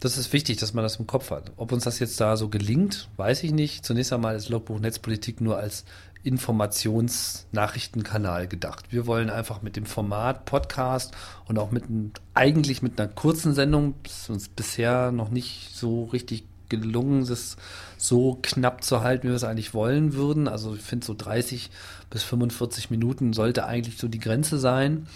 das 0.00 0.18
ist 0.18 0.32
wichtig, 0.32 0.58
dass 0.58 0.74
man 0.74 0.82
das 0.82 0.96
im 0.96 1.06
Kopf 1.06 1.30
hat. 1.30 1.52
Ob 1.56 1.72
uns 1.72 1.84
das 1.84 1.98
jetzt 1.98 2.20
da 2.20 2.36
so 2.36 2.48
gelingt, 2.48 3.08
weiß 3.16 3.42
ich 3.42 3.52
nicht. 3.52 3.84
Zunächst 3.84 4.12
einmal 4.12 4.36
ist 4.36 4.48
Logbuch 4.48 4.78
Netzpolitik 4.78 5.40
nur 5.40 5.58
als 5.58 5.84
Informationsnachrichtenkanal 6.24 8.48
gedacht. 8.48 8.86
Wir 8.90 9.06
wollen 9.06 9.30
einfach 9.30 9.62
mit 9.62 9.76
dem 9.76 9.86
Format 9.86 10.46
Podcast 10.46 11.14
und 11.46 11.58
auch 11.58 11.70
mit 11.70 11.84
eigentlich 12.32 12.82
mit 12.82 12.98
einer 12.98 13.12
kurzen 13.12 13.54
Sendung, 13.54 13.94
ist 14.04 14.30
uns 14.30 14.48
bisher 14.48 15.12
noch 15.12 15.30
nicht 15.30 15.70
so 15.74 16.04
richtig 16.04 16.44
gelungen, 16.68 17.26
das 17.26 17.56
so 17.98 18.38
knapp 18.42 18.84
zu 18.84 19.02
halten, 19.02 19.24
wie 19.24 19.32
wir 19.32 19.36
es 19.36 19.44
eigentlich 19.44 19.74
wollen 19.74 20.14
würden. 20.14 20.48
Also 20.48 20.74
ich 20.74 20.80
finde 20.80 21.06
so 21.06 21.14
30 21.14 21.70
bis 22.10 22.22
45 22.22 22.90
Minuten 22.90 23.32
sollte 23.32 23.66
eigentlich 23.66 23.98
so 23.98 24.08
die 24.08 24.18
Grenze 24.18 24.58
sein. 24.58 25.06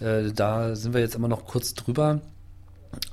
Äh, 0.00 0.32
da 0.32 0.74
sind 0.74 0.94
wir 0.94 1.00
jetzt 1.00 1.14
immer 1.14 1.28
noch 1.28 1.46
kurz 1.46 1.74
drüber. 1.74 2.20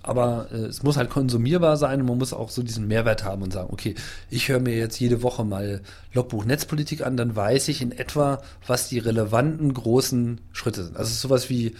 Aber 0.01 0.47
äh, 0.51 0.55
es 0.55 0.83
muss 0.83 0.97
halt 0.97 1.09
konsumierbar 1.09 1.77
sein 1.77 2.01
und 2.01 2.07
man 2.07 2.17
muss 2.17 2.33
auch 2.33 2.49
so 2.49 2.63
diesen 2.63 2.87
Mehrwert 2.87 3.23
haben 3.23 3.43
und 3.43 3.53
sagen, 3.53 3.69
okay, 3.71 3.93
ich 4.29 4.49
höre 4.49 4.59
mir 4.59 4.75
jetzt 4.75 4.99
jede 4.99 5.21
Woche 5.21 5.43
mal 5.43 5.81
Logbuch 6.13 6.45
Netzpolitik 6.45 7.05
an, 7.05 7.17
dann 7.17 7.35
weiß 7.35 7.67
ich 7.67 7.81
in 7.81 7.91
etwa, 7.91 8.41
was 8.65 8.89
die 8.89 8.99
relevanten 8.99 9.73
großen 9.73 10.41
Schritte 10.51 10.83
sind. 10.83 10.97
Also 10.97 11.13
sowas 11.13 11.49
wie 11.49 11.75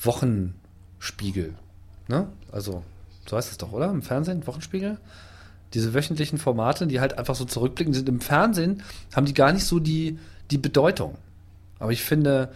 Wochenspiegel. 0.00 1.54
Ne? 2.08 2.28
Also, 2.52 2.82
so 3.26 3.36
heißt 3.36 3.50
es 3.50 3.58
doch, 3.58 3.72
oder? 3.72 3.90
Im 3.90 4.02
Fernsehen, 4.02 4.46
Wochenspiegel? 4.46 4.98
Diese 5.74 5.94
wöchentlichen 5.94 6.38
Formate, 6.38 6.86
die 6.86 7.00
halt 7.00 7.18
einfach 7.18 7.34
so 7.34 7.44
zurückblicken, 7.44 7.94
sind 7.94 8.08
im 8.08 8.20
Fernsehen, 8.20 8.82
haben 9.14 9.26
die 9.26 9.34
gar 9.34 9.52
nicht 9.52 9.64
so 9.64 9.78
die, 9.78 10.18
die 10.50 10.58
Bedeutung. 10.58 11.16
Aber 11.78 11.92
ich 11.92 12.02
finde, 12.02 12.50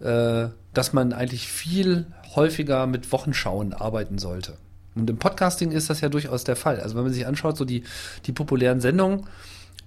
äh, 0.00 0.48
dass 0.74 0.92
man 0.92 1.12
eigentlich 1.12 1.48
viel 1.48 2.06
häufiger 2.34 2.86
mit 2.86 3.10
Wochenschauen 3.12 3.72
arbeiten 3.72 4.18
sollte. 4.18 4.58
Und 4.94 5.08
im 5.10 5.18
Podcasting 5.18 5.72
ist 5.72 5.90
das 5.90 6.00
ja 6.00 6.08
durchaus 6.08 6.44
der 6.44 6.56
Fall. 6.56 6.80
Also 6.80 6.96
wenn 6.96 7.04
man 7.04 7.12
sich 7.12 7.26
anschaut, 7.26 7.56
so 7.56 7.64
die, 7.64 7.84
die 8.26 8.32
populären 8.32 8.80
Sendungen, 8.80 9.26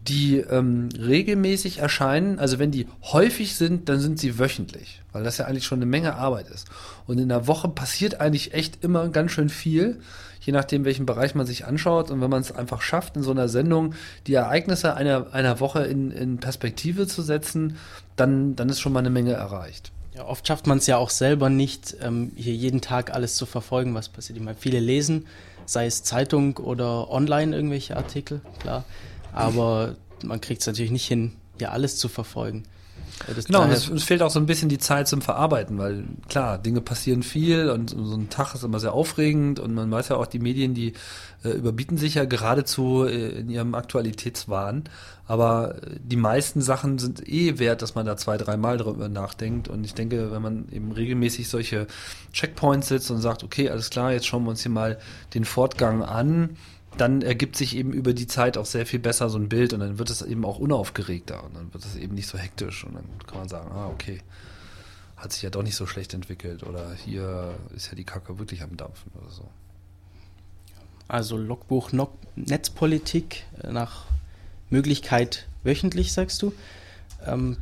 die 0.08 0.38
ähm, 0.38 0.90
regelmäßig 0.98 1.80
erscheinen, 1.80 2.40
also 2.40 2.58
wenn 2.58 2.72
die 2.72 2.88
häufig 3.04 3.56
sind, 3.56 3.90
dann 3.90 4.00
sind 4.00 4.20
sie 4.20 4.40
wöchentlich, 4.40 5.02
weil 5.12 5.24
das 5.24 5.38
ja 5.38 5.46
eigentlich 5.46 5.66
schon 5.66 5.80
eine 5.80 5.86
Menge 5.86 6.16
Arbeit 6.16 6.50
ist. 6.50 6.68
Und 7.06 7.20
in 7.20 7.30
der 7.30 7.48
Woche 7.48 7.68
passiert 7.68 8.22
eigentlich 8.22 8.54
echt 8.54 8.84
immer 8.84 9.10
ganz 9.10 9.32
schön 9.32 9.50
viel, 9.50 10.00
je 10.42 10.54
nachdem, 10.54 10.86
welchen 10.86 11.06
Bereich 11.06 11.36
man 11.36 11.46
sich 11.46 11.66
anschaut. 11.66 12.12
Und 12.12 12.22
wenn 12.22 12.30
man 12.30 12.42
es 12.42 12.52
einfach 12.52 12.82
schafft, 12.82 13.18
in 13.18 13.24
so 13.24 13.32
einer 13.32 13.50
Sendung 13.50 13.94
die 14.26 14.36
Ereignisse 14.36 14.96
einer, 14.96 15.34
einer 15.34 15.60
Woche 15.60 15.84
in, 15.84 16.12
in 16.12 16.38
Perspektive 16.38 17.08
zu 17.08 17.22
setzen, 17.22 17.78
dann, 18.16 18.56
dann 18.56 18.70
ist 18.70 18.80
schon 18.80 18.94
mal 18.94 19.00
eine 19.00 19.10
Menge 19.10 19.34
erreicht. 19.34 19.92
Ja, 20.20 20.26
oft 20.28 20.46
schafft 20.46 20.68
man 20.68 20.80
es 20.80 20.88
ja 20.88 20.98
auch 20.98 21.12
selber 21.12 21.50
nicht, 21.50 21.96
ähm, 22.02 22.34
hier 22.36 22.54
jeden 22.54 22.82
Tag 22.82 23.14
alles 23.14 23.36
zu 23.36 23.46
verfolgen, 23.46 23.96
was 23.96 24.10
passiert. 24.10 24.38
Ich 24.38 24.44
meine, 24.44 24.58
viele 24.60 24.82
lesen, 24.82 25.28
sei 25.66 25.86
es 25.86 26.04
Zeitung 26.04 26.58
oder 26.58 27.10
online 27.10 27.56
irgendwelche 27.56 27.96
Artikel, 27.96 28.42
klar. 28.60 28.84
Aber 29.32 29.96
man 30.22 30.42
kriegt 30.42 30.60
es 30.60 30.68
natürlich 30.68 30.92
nicht 30.92 31.08
hin, 31.08 31.32
hier 31.58 31.72
alles 31.72 31.96
zu 31.96 32.10
verfolgen. 32.10 32.66
Das 33.28 33.46
Genau, 33.46 33.64
und 33.64 33.72
es, 33.72 33.90
es 33.90 34.04
fehlt 34.04 34.22
auch 34.22 34.30
so 34.30 34.40
ein 34.40 34.46
bisschen 34.46 34.70
die 34.70 34.78
Zeit 34.78 35.08
zum 35.08 35.22
Verarbeiten, 35.22 35.78
weil 35.78 36.06
klar, 36.28 36.58
Dinge 36.58 36.82
passieren 36.82 37.24
viel 37.24 37.70
und 37.70 37.90
so 37.90 38.16
ein 38.16 38.30
Tag 38.30 38.56
ist 38.56 38.64
immer 38.64 38.80
sehr 38.80 38.94
aufregend 38.94 39.60
und 39.60 39.74
man 39.74 39.92
weiß 39.92 40.10
ja 40.10 40.16
auch, 40.16 40.28
die 40.28 40.40
Medien, 40.40 40.74
die 40.74 40.94
äh, 41.44 41.50
überbieten 41.50 41.98
sich 41.98 42.16
ja 42.16 42.26
geradezu 42.26 43.06
äh, 43.06 43.30
in 43.40 43.50
ihrem 43.50 43.76
Aktualitätswahn. 43.76 44.84
Aber 45.26 45.76
äh, 45.76 45.98
die 46.02 46.16
meisten 46.16 46.62
Sachen 46.62 47.00
sind 47.00 47.28
eh 47.30 47.60
wert, 47.60 47.82
dass 47.82 47.96
man 47.96 48.06
da 48.06 48.18
zwei, 48.18 48.38
dreimal 48.38 48.78
drüber 48.78 49.10
nachdenkt. 49.10 49.68
Und 49.68 49.86
ich 49.86 49.94
denke, 49.94 50.32
wenn 50.32 50.42
man 50.42 50.68
eben 50.72 50.92
regelmäßig 50.92 51.48
solche 51.48 51.88
Checkpoints 52.34 52.90
setzt 52.90 53.12
und 53.12 53.22
sagt, 53.22 53.44
okay, 53.44 53.70
alles 53.70 53.90
klar, 53.90 54.12
jetzt 54.12 54.28
schauen 54.28 54.44
wir 54.44 54.50
uns 54.50 54.64
hier 54.64 54.72
mal 54.72 54.98
den 55.34 55.46
Fortgang 55.46 56.04
an, 56.04 56.58
dann 56.98 57.22
ergibt 57.22 57.56
sich 57.56 57.76
eben 57.76 57.94
über 57.94 58.14
die 58.14 58.28
Zeit 58.28 58.58
auch 58.58 58.66
sehr 58.66 58.86
viel 58.86 59.00
besser 59.00 59.30
so 59.30 59.38
ein 59.38 59.50
Bild 59.50 59.74
und 59.74 59.80
dann 59.80 60.00
wird 60.00 60.10
es 60.10 60.22
eben 60.22 60.46
auch 60.46 60.60
unaufgeregter 60.60 61.44
und 61.44 61.56
dann 61.56 61.74
wird 61.74 61.86
es 61.86 61.96
eben 61.96 62.16
nicht 62.16 62.28
so 62.28 62.38
hektisch 62.38 62.84
und 62.84 62.96
dann 62.96 63.06
kann 63.28 63.38
man 63.38 63.50
sagen, 63.50 63.72
ah, 63.72 63.88
okay, 63.88 64.22
hat 65.16 65.34
sich 65.34 65.42
ja 65.42 65.50
doch 65.50 65.64
nicht 65.64 65.76
so 65.76 65.86
schlecht 65.86 66.14
entwickelt 66.14 66.64
oder 66.64 66.94
hier 66.94 67.56
ist 67.76 67.88
ja 67.88 67.96
die 67.96 68.04
Kacke 68.04 68.40
wirklich 68.40 68.64
am 68.64 68.76
Dampfen 68.78 69.12
oder 69.22 69.30
so. 69.30 69.48
Also 71.08 71.38
Logbuch 71.38 71.92
Netzpolitik 72.36 73.44
nach 73.64 74.06
Möglichkeit 74.70 75.48
wöchentlich, 75.64 76.14
sagst 76.14 76.42
du. 76.42 76.54
Ähm, 77.26 77.58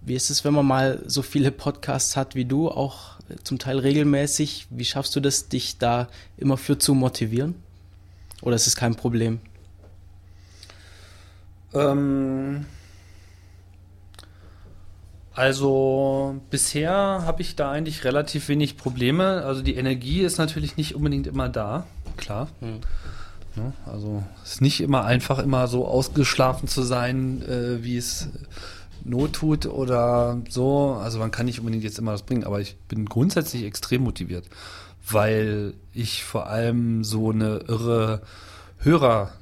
wie 0.00 0.14
ist 0.14 0.30
es, 0.30 0.44
wenn 0.44 0.54
man 0.54 0.66
mal 0.66 1.02
so 1.06 1.22
viele 1.22 1.52
Podcasts 1.52 2.16
hat 2.16 2.34
wie 2.34 2.46
du, 2.46 2.70
auch 2.70 3.18
zum 3.44 3.58
Teil 3.58 3.78
regelmäßig? 3.78 4.66
Wie 4.70 4.84
schaffst 4.84 5.14
du 5.14 5.20
das, 5.20 5.48
dich 5.48 5.78
da 5.78 6.08
immer 6.38 6.56
für 6.56 6.78
zu 6.78 6.94
motivieren? 6.94 7.54
Oder 8.42 8.56
ist 8.56 8.66
es 8.66 8.76
kein 8.76 8.94
Problem? 8.94 9.40
Ähm, 11.74 12.66
Also 15.40 16.38
bisher 16.50 16.92
habe 16.92 17.40
ich 17.40 17.56
da 17.56 17.70
eigentlich 17.70 18.04
relativ 18.04 18.48
wenig 18.48 18.76
Probleme. 18.76 19.42
Also 19.44 19.62
die 19.62 19.74
Energie 19.76 20.20
ist 20.20 20.36
natürlich 20.36 20.76
nicht 20.76 20.94
unbedingt 20.94 21.26
immer 21.26 21.48
da, 21.48 21.86
klar. 22.18 22.48
Ne? 23.56 23.72
Also 23.86 24.22
es 24.44 24.54
ist 24.54 24.60
nicht 24.60 24.82
immer 24.82 25.04
einfach, 25.04 25.38
immer 25.38 25.66
so 25.66 25.86
ausgeschlafen 25.86 26.68
zu 26.68 26.82
sein, 26.82 27.42
äh, 27.42 27.82
wie 27.82 27.96
es 27.96 28.28
Not 29.02 29.32
tut 29.32 29.64
oder 29.64 30.42
so. 30.50 30.98
Also 31.02 31.18
man 31.18 31.30
kann 31.30 31.46
nicht 31.46 31.60
unbedingt 31.60 31.84
jetzt 31.84 31.98
immer 31.98 32.12
das 32.12 32.22
bringen, 32.22 32.44
aber 32.44 32.60
ich 32.60 32.76
bin 32.88 33.06
grundsätzlich 33.06 33.64
extrem 33.64 34.02
motiviert, 34.02 34.44
weil 35.12 35.74
ich 35.92 36.24
vor 36.24 36.46
allem 36.46 37.04
so 37.04 37.30
eine 37.30 37.64
irre 37.68 38.22
Hörer 38.78 39.32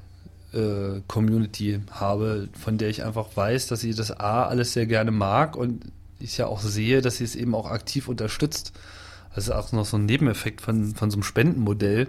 äh, 0.53 1.01
Community 1.07 1.79
habe, 1.91 2.49
von 2.59 2.77
der 2.77 2.89
ich 2.89 3.03
einfach 3.03 3.27
weiß, 3.35 3.67
dass 3.67 3.81
sie 3.81 3.93
das 3.93 4.11
A 4.11 4.43
alles 4.43 4.73
sehr 4.73 4.85
gerne 4.85 5.11
mag 5.11 5.55
und 5.55 5.85
ich 6.19 6.37
ja 6.37 6.47
auch 6.47 6.61
sehe, 6.61 7.01
dass 7.01 7.17
sie 7.17 7.23
es 7.23 7.35
eben 7.35 7.55
auch 7.55 7.69
aktiv 7.69 8.07
unterstützt. 8.07 8.73
Das 9.35 9.45
ist 9.45 9.51
auch 9.51 9.71
noch 9.71 9.85
so 9.85 9.97
ein 9.97 10.05
Nebeneffekt 10.05 10.61
von, 10.61 10.95
von 10.95 11.11
so 11.11 11.15
einem 11.15 11.23
Spendenmodell, 11.23 12.07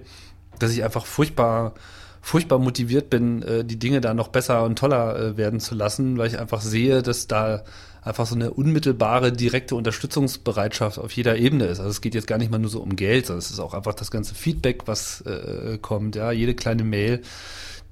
dass 0.58 0.72
ich 0.72 0.82
einfach 0.82 1.06
furchtbar, 1.06 1.74
furchtbar 2.20 2.58
motiviert 2.58 3.10
bin, 3.10 3.42
äh, 3.42 3.64
die 3.64 3.78
Dinge 3.78 4.00
da 4.00 4.14
noch 4.14 4.28
besser 4.28 4.64
und 4.64 4.78
toller 4.78 5.16
äh, 5.16 5.36
werden 5.36 5.60
zu 5.60 5.74
lassen, 5.74 6.18
weil 6.18 6.28
ich 6.28 6.38
einfach 6.38 6.60
sehe, 6.60 7.02
dass 7.02 7.26
da 7.26 7.62
einfach 8.02 8.26
so 8.26 8.34
eine 8.34 8.50
unmittelbare, 8.50 9.32
direkte 9.32 9.74
Unterstützungsbereitschaft 9.74 10.98
auf 10.98 11.12
jeder 11.12 11.36
Ebene 11.36 11.66
ist. 11.66 11.80
Also 11.80 11.90
es 11.90 12.00
geht 12.00 12.14
jetzt 12.14 12.26
gar 12.26 12.38
nicht 12.38 12.50
mal 12.50 12.58
nur 12.58 12.70
so 12.70 12.80
um 12.80 12.96
Geld, 12.96 13.26
sondern 13.26 13.40
es 13.40 13.50
ist 13.50 13.60
auch 13.60 13.74
einfach 13.74 13.94
das 13.94 14.10
ganze 14.10 14.34
Feedback, 14.34 14.82
was 14.86 15.20
äh, 15.22 15.78
kommt, 15.80 16.16
ja, 16.16 16.32
jede 16.32 16.54
kleine 16.54 16.84
Mail, 16.84 17.22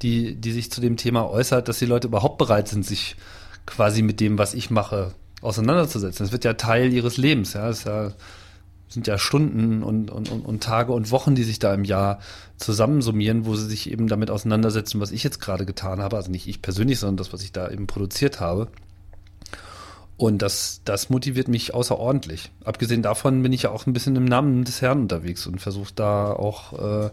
die, 0.03 0.35
die 0.35 0.53
sich 0.53 0.71
zu 0.71 0.81
dem 0.81 0.97
Thema 0.97 1.29
äußert, 1.29 1.69
dass 1.69 1.79
die 1.79 1.87
Leute 1.87 2.09
überhaupt 2.09 2.39
bereit 2.39 2.69
sind, 2.69 2.87
sich 2.87 3.17
quasi 3.67 4.03
mit 4.03 4.21
dem, 4.21 4.39
was 4.39 4.55
ich 4.55 4.71
mache, 4.71 5.13
auseinanderzusetzen. 5.43 6.25
Das 6.25 6.33
wird 6.33 6.45
ja 6.45 6.55
Teil 6.55 6.93
ihres 6.93 7.17
Lebens, 7.17 7.53
ja. 7.53 7.69
Das 7.69 7.81
ist 7.81 7.85
ja, 7.87 8.13
sind 8.89 9.07
ja 9.07 9.19
Stunden 9.19 9.83
und, 9.83 10.11
und, 10.11 10.31
und, 10.31 10.47
und 10.47 10.63
Tage 10.63 10.93
und 10.93 11.11
Wochen, 11.11 11.35
die 11.35 11.45
sich 11.45 11.59
da 11.59 11.75
im 11.75 11.85
Jahr 11.85 12.21
zusammensummieren, 12.57 13.45
wo 13.45 13.55
sie 13.55 13.67
sich 13.67 13.91
eben 13.91 14.09
damit 14.09 14.31
auseinandersetzen, 14.31 15.01
was 15.01 15.13
ich 15.13 15.23
jetzt 15.23 15.41
gerade 15.41 15.67
getan 15.67 16.01
habe. 16.01 16.17
Also 16.17 16.31
nicht 16.31 16.49
ich 16.49 16.63
persönlich, 16.63 16.99
sondern 16.99 17.19
das, 17.19 17.33
was 17.33 17.43
ich 17.43 17.53
da 17.53 17.69
eben 17.69 17.87
produziert 17.87 18.41
habe. 18.41 18.69
Und 20.19 20.43
das, 20.43 20.81
das 20.85 21.11
motiviert 21.11 21.47
mich 21.47 21.75
außerordentlich. 21.75 22.51
Abgesehen 22.64 23.03
davon 23.03 23.41
bin 23.41 23.53
ich 23.53 23.62
ja 23.62 23.71
auch 23.71 23.87
ein 23.87 23.93
bisschen 23.93 24.16
im 24.16 24.25
Namen 24.25 24.64
des 24.64 24.83
Herrn 24.83 25.03
unterwegs 25.03 25.47
und 25.47 25.61
versuche 25.61 25.93
da 25.95 26.33
auch, 26.33 27.07
äh, 27.07 27.11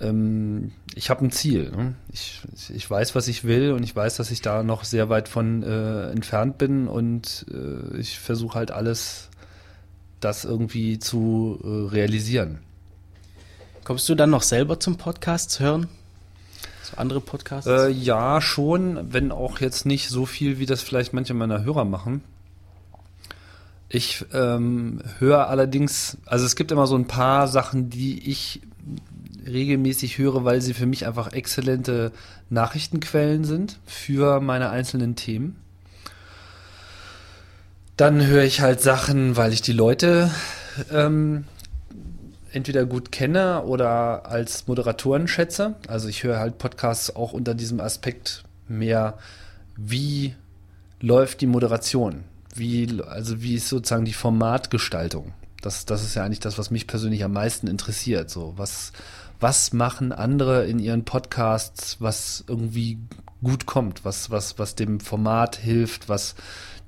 ähm, 0.00 0.72
ich 0.96 1.08
habe 1.08 1.24
ein 1.24 1.30
Ziel. 1.30 1.70
Ne? 1.70 1.94
Ich, 2.12 2.42
ich 2.74 2.90
weiß, 2.90 3.14
was 3.14 3.28
ich 3.28 3.44
will 3.44 3.70
und 3.70 3.84
ich 3.84 3.94
weiß, 3.94 4.16
dass 4.16 4.32
ich 4.32 4.42
da 4.42 4.64
noch 4.64 4.82
sehr 4.82 5.08
weit 5.08 5.28
von 5.28 5.62
äh, 5.62 6.10
entfernt 6.10 6.58
bin 6.58 6.88
und 6.88 7.46
äh, 7.52 7.96
ich 7.96 8.18
versuche 8.18 8.58
halt 8.58 8.72
alles, 8.72 9.28
das 10.18 10.44
irgendwie 10.44 10.98
zu 10.98 11.60
äh, 11.62 11.94
realisieren. 11.94 12.58
Kommst 13.84 14.08
du 14.08 14.16
dann 14.16 14.30
noch 14.30 14.42
selber 14.42 14.80
zum 14.80 14.96
Podcast 14.96 15.60
hören? 15.60 15.86
So 16.90 16.96
andere 16.96 17.20
Podcasts? 17.20 17.68
Äh, 17.68 17.88
ja, 17.88 18.40
schon, 18.40 19.12
wenn 19.12 19.32
auch 19.32 19.60
jetzt 19.60 19.86
nicht 19.86 20.08
so 20.08 20.26
viel, 20.26 20.58
wie 20.58 20.66
das 20.66 20.82
vielleicht 20.82 21.12
manche 21.12 21.34
meiner 21.34 21.64
Hörer 21.64 21.84
machen. 21.84 22.22
Ich 23.88 24.24
ähm, 24.32 25.00
höre 25.18 25.48
allerdings, 25.48 26.18
also 26.26 26.44
es 26.44 26.56
gibt 26.56 26.72
immer 26.72 26.86
so 26.86 26.96
ein 26.96 27.06
paar 27.06 27.48
Sachen, 27.48 27.90
die 27.90 28.30
ich 28.30 28.60
regelmäßig 29.46 30.18
höre, 30.18 30.44
weil 30.44 30.60
sie 30.60 30.74
für 30.74 30.86
mich 30.86 31.06
einfach 31.06 31.32
exzellente 31.32 32.12
Nachrichtenquellen 32.50 33.44
sind 33.44 33.78
für 33.86 34.40
meine 34.40 34.70
einzelnen 34.70 35.16
Themen. 35.16 35.56
Dann 37.96 38.24
höre 38.26 38.44
ich 38.44 38.60
halt 38.60 38.80
Sachen, 38.80 39.36
weil 39.36 39.52
ich 39.52 39.62
die 39.62 39.72
Leute 39.72 40.30
ähm, 40.92 41.44
entweder 42.52 42.86
gut 42.86 43.12
kenne 43.12 43.62
oder 43.64 44.26
als 44.26 44.66
Moderatoren 44.66 45.28
schätze. 45.28 45.74
Also 45.86 46.08
ich 46.08 46.22
höre 46.22 46.38
halt 46.38 46.58
Podcasts 46.58 47.14
auch 47.14 47.32
unter 47.32 47.54
diesem 47.54 47.80
Aspekt 47.80 48.44
mehr, 48.68 49.18
wie 49.76 50.34
läuft 51.00 51.40
die 51.40 51.46
Moderation? 51.46 52.24
Wie, 52.54 53.00
also 53.06 53.42
wie 53.42 53.54
ist 53.54 53.68
sozusagen 53.68 54.04
die 54.04 54.12
Formatgestaltung? 54.12 55.32
Das, 55.60 55.84
das 55.84 56.02
ist 56.02 56.14
ja 56.14 56.24
eigentlich 56.24 56.40
das, 56.40 56.58
was 56.58 56.70
mich 56.70 56.86
persönlich 56.86 57.24
am 57.24 57.32
meisten 57.32 57.66
interessiert. 57.66 58.30
So, 58.30 58.54
was, 58.56 58.92
was 59.40 59.72
machen 59.72 60.12
andere 60.12 60.66
in 60.66 60.78
ihren 60.78 61.04
Podcasts, 61.04 62.00
was 62.00 62.44
irgendwie 62.48 62.98
gut 63.42 63.66
kommt, 63.66 64.04
was, 64.04 64.30
was, 64.30 64.58
was 64.58 64.74
dem 64.74 65.00
Format 65.00 65.56
hilft, 65.56 66.08
was 66.08 66.34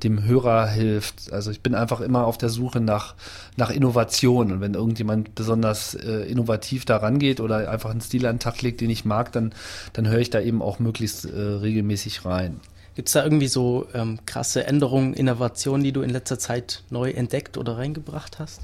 dem 0.05 0.25
Hörer 0.25 0.67
hilft. 0.67 1.33
Also 1.33 1.51
ich 1.51 1.61
bin 1.61 1.75
einfach 1.75 2.01
immer 2.01 2.27
auf 2.27 2.39
der 2.39 2.49
Suche 2.49 2.81
nach, 2.81 3.15
nach 3.57 3.71
Innovation. 3.71 4.53
Und 4.53 4.61
wenn 4.61 4.75
irgendjemand 4.75 5.35
besonders 5.35 5.95
äh, 5.95 6.31
innovativ 6.31 6.85
da 6.85 6.99
rangeht 6.99 7.41
oder 7.41 7.71
einfach 7.71 7.91
einen 7.91 8.01
Stil 8.01 8.27
an 8.27 8.37
den 8.37 8.41
Tag 8.41 8.63
legt, 8.63 8.81
den 8.81 8.91
ich 8.91 9.05
mag, 9.05 9.33
dann, 9.33 9.53
dann 9.93 10.09
höre 10.09 10.21
ich 10.21 10.31
da 10.31 10.41
eben 10.41 10.63
auch 10.63 10.79
möglichst 10.79 11.25
äh, 11.25 11.39
regelmäßig 11.39 12.25
rein. 12.25 12.61
Gibt 12.95 13.09
es 13.09 13.13
da 13.13 13.23
irgendwie 13.23 13.49
so 13.49 13.87
ähm, 13.95 14.19
krasse 14.27 14.67
Änderungen, 14.67 15.15
Innovationen, 15.15 15.85
die 15.85 15.93
du 15.93 16.03
in 16.03 16.11
letzter 16.11 16.39
Zeit 16.39 16.83
neu 16.91 17.11
entdeckt 17.11 17.57
oder 17.57 17.79
reingebracht 17.79 18.39
hast? 18.39 18.61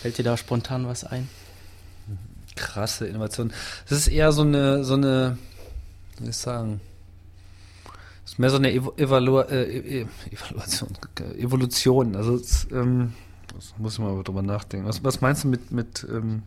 Fällt 0.00 0.18
dir 0.18 0.24
da 0.24 0.36
spontan 0.36 0.86
was 0.86 1.04
ein? 1.04 1.28
Krasse 2.56 3.06
Innovation. 3.06 3.52
Das 3.88 3.98
ist 3.98 4.08
eher 4.08 4.32
so 4.32 4.42
eine, 4.42 4.84
so 4.84 4.94
eine, 4.94 5.38
wie 6.16 6.24
soll 6.24 6.30
ich 6.30 6.36
sagen, 6.36 6.80
ist 8.30 8.38
mehr 8.38 8.50
so 8.50 8.56
eine 8.56 8.72
Evalu 8.72 9.40
äh, 9.40 10.06
Evaluation, 10.30 10.88
Evolution. 11.36 12.14
Also 12.14 12.36
es, 12.36 12.68
ähm, 12.70 13.12
das 13.54 13.74
muss 13.78 13.94
ich 13.94 13.98
mal 13.98 14.22
drüber 14.22 14.42
nachdenken. 14.42 14.86
Was, 14.86 15.02
was 15.02 15.20
meinst 15.20 15.44
du 15.44 15.48
mit, 15.48 15.72
mit 15.72 16.06
ähm, 16.08 16.42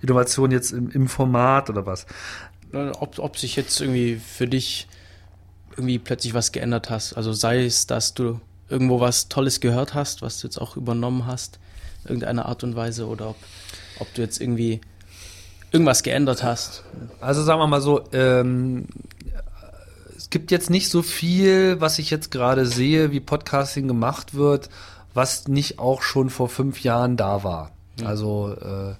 Innovation 0.00 0.50
jetzt 0.50 0.72
im, 0.72 0.90
im 0.90 1.08
Format 1.08 1.68
oder 1.68 1.84
was? 1.84 2.06
Ob, 2.72 3.18
ob 3.18 3.36
sich 3.36 3.56
jetzt 3.56 3.78
irgendwie 3.80 4.16
für 4.16 4.46
dich 4.46 4.88
irgendwie 5.76 5.98
plötzlich 5.98 6.32
was 6.32 6.50
geändert 6.50 6.88
hast. 6.88 7.12
Also 7.14 7.34
sei 7.34 7.64
es, 7.64 7.86
dass 7.86 8.14
du 8.14 8.40
irgendwo 8.70 9.00
was 9.00 9.28
Tolles 9.28 9.60
gehört 9.60 9.92
hast, 9.92 10.22
was 10.22 10.40
du 10.40 10.46
jetzt 10.46 10.58
auch 10.58 10.76
übernommen 10.76 11.26
hast, 11.26 11.58
irgendeiner 12.04 12.46
Art 12.46 12.64
und 12.64 12.74
Weise, 12.74 13.06
oder 13.06 13.28
ob, 13.28 13.36
ob 13.98 14.14
du 14.14 14.22
jetzt 14.22 14.40
irgendwie 14.40 14.80
irgendwas 15.72 16.02
geändert 16.02 16.42
hast. 16.42 16.84
Also 17.20 17.42
sagen 17.42 17.60
wir 17.60 17.66
mal 17.66 17.82
so, 17.82 18.02
ähm, 18.12 18.86
gibt 20.32 20.50
jetzt 20.50 20.70
nicht 20.70 20.88
so 20.88 21.02
viel, 21.02 21.80
was 21.80 22.00
ich 22.00 22.10
jetzt 22.10 22.32
gerade 22.32 22.66
sehe, 22.66 23.12
wie 23.12 23.20
Podcasting 23.20 23.86
gemacht 23.86 24.34
wird, 24.34 24.70
was 25.14 25.46
nicht 25.46 25.78
auch 25.78 26.02
schon 26.02 26.30
vor 26.30 26.48
fünf 26.48 26.82
Jahren 26.82 27.16
da 27.16 27.44
war. 27.44 27.70
Ja. 28.00 28.06
Also 28.06 28.56
äh, 28.60 28.94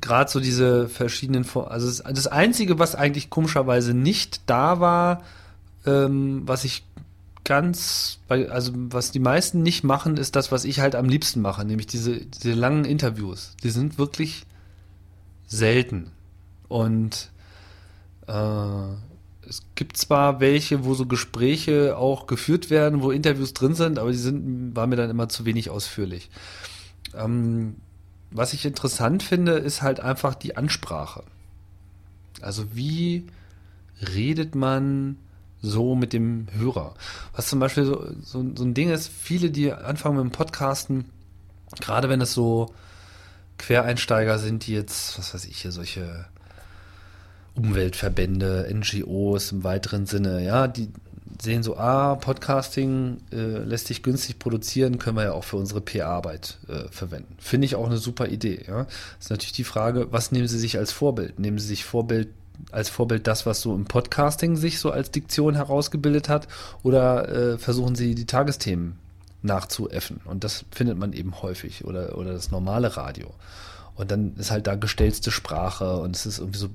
gerade 0.00 0.30
so 0.30 0.40
diese 0.40 0.88
verschiedenen, 0.88 1.46
also 1.54 2.02
das, 2.02 2.26
Einzige, 2.26 2.78
was 2.78 2.94
eigentlich 2.94 3.28
komischerweise 3.28 3.92
nicht 3.92 4.40
da 4.46 4.80
war, 4.80 5.22
ähm, 5.84 6.42
was 6.46 6.64
ich 6.64 6.82
ganz, 7.44 8.18
also 8.28 8.72
was 8.74 9.10
die 9.10 9.18
meisten 9.18 9.62
nicht 9.62 9.84
machen, 9.84 10.16
ist 10.16 10.34
das, 10.34 10.50
was 10.50 10.64
ich 10.64 10.80
halt 10.80 10.94
am 10.94 11.10
liebsten 11.10 11.42
mache, 11.42 11.64
nämlich 11.64 11.88
diese, 11.88 12.24
diese 12.24 12.54
langen 12.54 12.86
Interviews. 12.86 13.54
Die 13.62 13.70
sind 13.70 13.98
wirklich 13.98 14.46
selten. 15.46 16.10
Und 16.68 17.30
äh, 18.28 19.11
es 19.48 19.62
gibt 19.74 19.96
zwar 19.96 20.40
welche, 20.40 20.84
wo 20.84 20.94
so 20.94 21.06
Gespräche 21.06 21.96
auch 21.96 22.26
geführt 22.26 22.70
werden, 22.70 23.02
wo 23.02 23.10
Interviews 23.10 23.54
drin 23.54 23.74
sind, 23.74 23.98
aber 23.98 24.10
die 24.10 24.18
sind, 24.18 24.76
war 24.76 24.86
mir 24.86 24.96
dann 24.96 25.10
immer 25.10 25.28
zu 25.28 25.44
wenig 25.44 25.70
ausführlich. 25.70 26.30
Ähm, 27.14 27.76
was 28.30 28.52
ich 28.52 28.64
interessant 28.64 29.22
finde, 29.22 29.52
ist 29.52 29.82
halt 29.82 30.00
einfach 30.00 30.34
die 30.34 30.56
Ansprache. 30.56 31.24
Also 32.40 32.74
wie 32.74 33.26
redet 34.14 34.54
man 34.54 35.16
so 35.60 35.94
mit 35.94 36.12
dem 36.12 36.48
Hörer? 36.52 36.94
Was 37.34 37.48
zum 37.48 37.60
Beispiel 37.60 37.84
so, 37.84 38.06
so, 38.22 38.44
so 38.54 38.64
ein 38.64 38.74
Ding 38.74 38.90
ist, 38.90 39.08
viele, 39.08 39.50
die 39.50 39.72
anfangen 39.72 40.16
mit 40.16 40.24
dem 40.24 40.32
Podcasten, 40.32 41.04
gerade 41.80 42.08
wenn 42.08 42.20
es 42.20 42.32
so 42.32 42.74
Quereinsteiger 43.58 44.38
sind, 44.38 44.66
die 44.66 44.72
jetzt, 44.72 45.18
was 45.18 45.34
weiß 45.34 45.44
ich, 45.44 45.58
hier 45.58 45.72
solche 45.72 46.26
Umweltverbände, 47.54 48.68
NGOs 48.72 49.52
im 49.52 49.64
weiteren 49.64 50.06
Sinne, 50.06 50.44
ja, 50.44 50.68
die 50.68 50.88
sehen 51.40 51.62
so, 51.62 51.76
ah, 51.76 52.14
Podcasting 52.14 53.18
äh, 53.32 53.58
lässt 53.58 53.88
sich 53.88 54.02
günstig 54.02 54.38
produzieren, 54.38 54.98
können 54.98 55.16
wir 55.16 55.24
ja 55.24 55.32
auch 55.32 55.44
für 55.44 55.56
unsere 55.56 55.80
PR-Arbeit 55.80 56.58
äh, 56.68 56.88
verwenden. 56.90 57.34
Finde 57.38 57.64
ich 57.64 57.74
auch 57.74 57.86
eine 57.86 57.98
super 57.98 58.28
Idee, 58.28 58.64
ja. 58.66 58.86
Ist 59.18 59.30
natürlich 59.30 59.52
die 59.52 59.64
Frage, 59.64 60.12
was 60.12 60.30
nehmen 60.30 60.46
Sie 60.46 60.58
sich 60.58 60.78
als 60.78 60.92
Vorbild? 60.92 61.38
Nehmen 61.40 61.58
Sie 61.58 61.66
sich 61.66 61.84
Vorbild 61.84 62.28
als 62.70 62.90
Vorbild 62.90 63.26
das, 63.26 63.44
was 63.44 63.60
so 63.60 63.74
im 63.74 63.86
Podcasting 63.86 64.56
sich 64.56 64.78
so 64.78 64.90
als 64.90 65.10
Diktion 65.10 65.56
herausgebildet 65.56 66.28
hat, 66.28 66.46
oder 66.82 67.28
äh, 67.28 67.58
versuchen 67.58 67.96
Sie 67.96 68.14
die 68.14 68.26
Tagesthemen 68.26 68.96
nachzuäffen? 69.42 70.20
Und 70.24 70.44
das 70.44 70.64
findet 70.70 70.96
man 70.96 71.12
eben 71.12 71.42
häufig 71.42 71.84
oder, 71.84 72.16
oder 72.16 72.32
das 72.34 72.50
normale 72.50 72.96
Radio. 72.96 73.32
Und 73.94 74.10
dann 74.10 74.36
ist 74.36 74.50
halt 74.50 74.66
da 74.66 74.76
gestellte 74.76 75.30
Sprache 75.30 75.96
und 75.98 76.16
es 76.16 76.24
ist 76.24 76.38
irgendwie 76.38 76.58
so, 76.58 76.68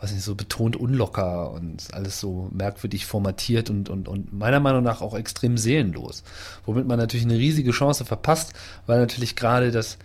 weiß 0.00 0.12
nicht, 0.12 0.24
so 0.24 0.34
betont 0.34 0.76
unlocker 0.76 1.50
und 1.52 1.92
alles 1.92 2.20
so 2.20 2.50
merkwürdig 2.52 3.06
formatiert 3.06 3.70
und, 3.70 3.88
und, 3.88 4.08
und 4.08 4.32
meiner 4.32 4.60
Meinung 4.60 4.82
nach 4.82 5.00
auch 5.00 5.14
extrem 5.14 5.56
seelenlos. 5.56 6.22
Womit 6.66 6.86
man 6.86 6.98
natürlich 6.98 7.24
eine 7.24 7.38
riesige 7.38 7.70
Chance 7.70 8.04
verpasst, 8.04 8.52
weil 8.86 9.00
natürlich 9.00 9.36
gerade 9.36 9.70
das 9.70 9.98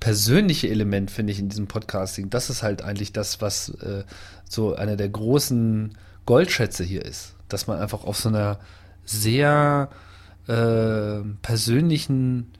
persönliche 0.00 0.68
Element, 0.68 1.10
finde 1.10 1.32
ich, 1.32 1.38
in 1.38 1.48
diesem 1.48 1.68
Podcasting, 1.68 2.30
das 2.30 2.50
ist 2.50 2.62
halt 2.62 2.82
eigentlich 2.82 3.12
das, 3.12 3.40
was 3.40 3.68
äh, 3.68 4.04
so 4.48 4.74
einer 4.74 4.96
der 4.96 5.08
großen 5.08 5.96
Goldschätze 6.26 6.82
hier 6.82 7.04
ist. 7.04 7.34
Dass 7.48 7.66
man 7.66 7.78
einfach 7.78 8.04
auf 8.04 8.16
so 8.16 8.28
einer 8.28 8.58
sehr 9.04 9.90
äh, 10.48 11.20
persönlichen 11.42 12.52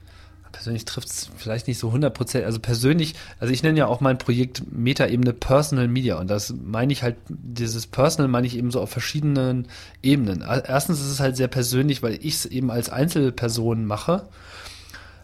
persönlich 0.51 0.85
trifft 0.85 1.09
es 1.09 1.29
vielleicht 1.37 1.67
nicht 1.67 1.79
so 1.79 1.87
100 1.87 2.13
Prozent, 2.13 2.45
also 2.45 2.59
persönlich, 2.59 3.15
also 3.39 3.53
ich 3.53 3.63
nenne 3.63 3.79
ja 3.79 3.87
auch 3.87 4.01
mein 4.01 4.17
Projekt 4.17 4.63
Meta-Ebene 4.71 5.33
Personal 5.33 5.87
Media 5.87 6.19
und 6.19 6.29
das 6.29 6.53
meine 6.63 6.93
ich 6.93 7.03
halt, 7.03 7.17
dieses 7.29 7.87
Personal 7.87 8.27
meine 8.27 8.47
ich 8.47 8.57
eben 8.57 8.71
so 8.71 8.81
auf 8.81 8.89
verschiedenen 8.89 9.67
Ebenen. 10.01 10.41
Erstens 10.41 10.99
ist 10.99 11.11
es 11.11 11.19
halt 11.19 11.37
sehr 11.37 11.47
persönlich, 11.47 12.03
weil 12.03 12.13
ich 12.13 12.35
es 12.35 12.45
eben 12.45 12.71
als 12.71 12.89
Einzelperson 12.89 13.85
mache, 13.85 14.27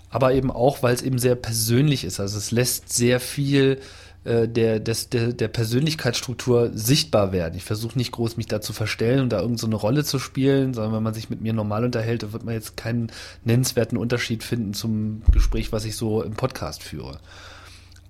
aber 0.09 0.33
eben 0.33 0.51
auch, 0.51 0.83
weil 0.83 0.95
es 0.95 1.01
eben 1.01 1.19
sehr 1.19 1.35
persönlich 1.35 2.03
ist. 2.03 2.19
Also 2.19 2.37
es 2.37 2.51
lässt 2.51 2.93
sehr 2.93 3.19
viel 3.19 3.79
äh, 4.27 4.47
der, 4.49 4.79
des, 4.81 5.09
der, 5.09 5.31
der 5.31 5.47
Persönlichkeitsstruktur 5.47 6.71
sichtbar 6.73 7.31
werden. 7.31 7.55
Ich 7.55 7.63
versuche 7.63 7.97
nicht 7.97 8.11
groß 8.11 8.35
mich 8.35 8.47
da 8.47 8.59
zu 8.59 8.73
verstellen 8.73 9.21
und 9.21 9.29
da 9.29 9.39
irgendeine 9.39 9.71
so 9.71 9.77
Rolle 9.77 10.03
zu 10.03 10.19
spielen, 10.19 10.73
sondern 10.73 10.93
wenn 10.93 11.03
man 11.03 11.13
sich 11.13 11.29
mit 11.29 11.39
mir 11.39 11.53
normal 11.53 11.85
unterhält, 11.85 12.23
da 12.23 12.33
wird 12.33 12.43
man 12.43 12.53
jetzt 12.53 12.75
keinen 12.75 13.09
nennenswerten 13.45 13.97
Unterschied 13.97 14.43
finden 14.43 14.73
zum 14.73 15.21
Gespräch, 15.31 15.71
was 15.71 15.85
ich 15.85 15.95
so 15.95 16.21
im 16.21 16.33
Podcast 16.33 16.83
führe. 16.83 17.19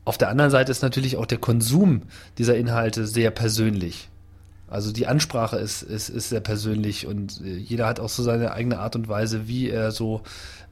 Auf 0.06 0.18
der 0.18 0.30
anderen 0.30 0.50
Seite 0.50 0.72
ist 0.72 0.82
natürlich 0.82 1.18
auch 1.18 1.26
der 1.28 1.38
Konsum 1.38 2.02
dieser 2.38 2.58
Inhalte 2.58 3.06
sehr 3.06 3.30
persönlich. 3.30 4.10
Also 4.70 4.92
die 4.92 5.08
Ansprache 5.08 5.58
ist, 5.58 5.82
ist, 5.82 6.10
ist 6.10 6.30
sehr 6.30 6.42
persönlich 6.42 7.08
und 7.08 7.42
äh, 7.42 7.56
jeder 7.56 7.88
hat 7.88 8.00
auch 8.00 8.10
so 8.10 8.22
seine 8.24 8.52
eigene 8.52 8.80
Art 8.80 8.96
und 8.96 9.08
Weise, 9.08 9.48
wie 9.48 9.70
er 9.70 9.92
so 9.92 10.24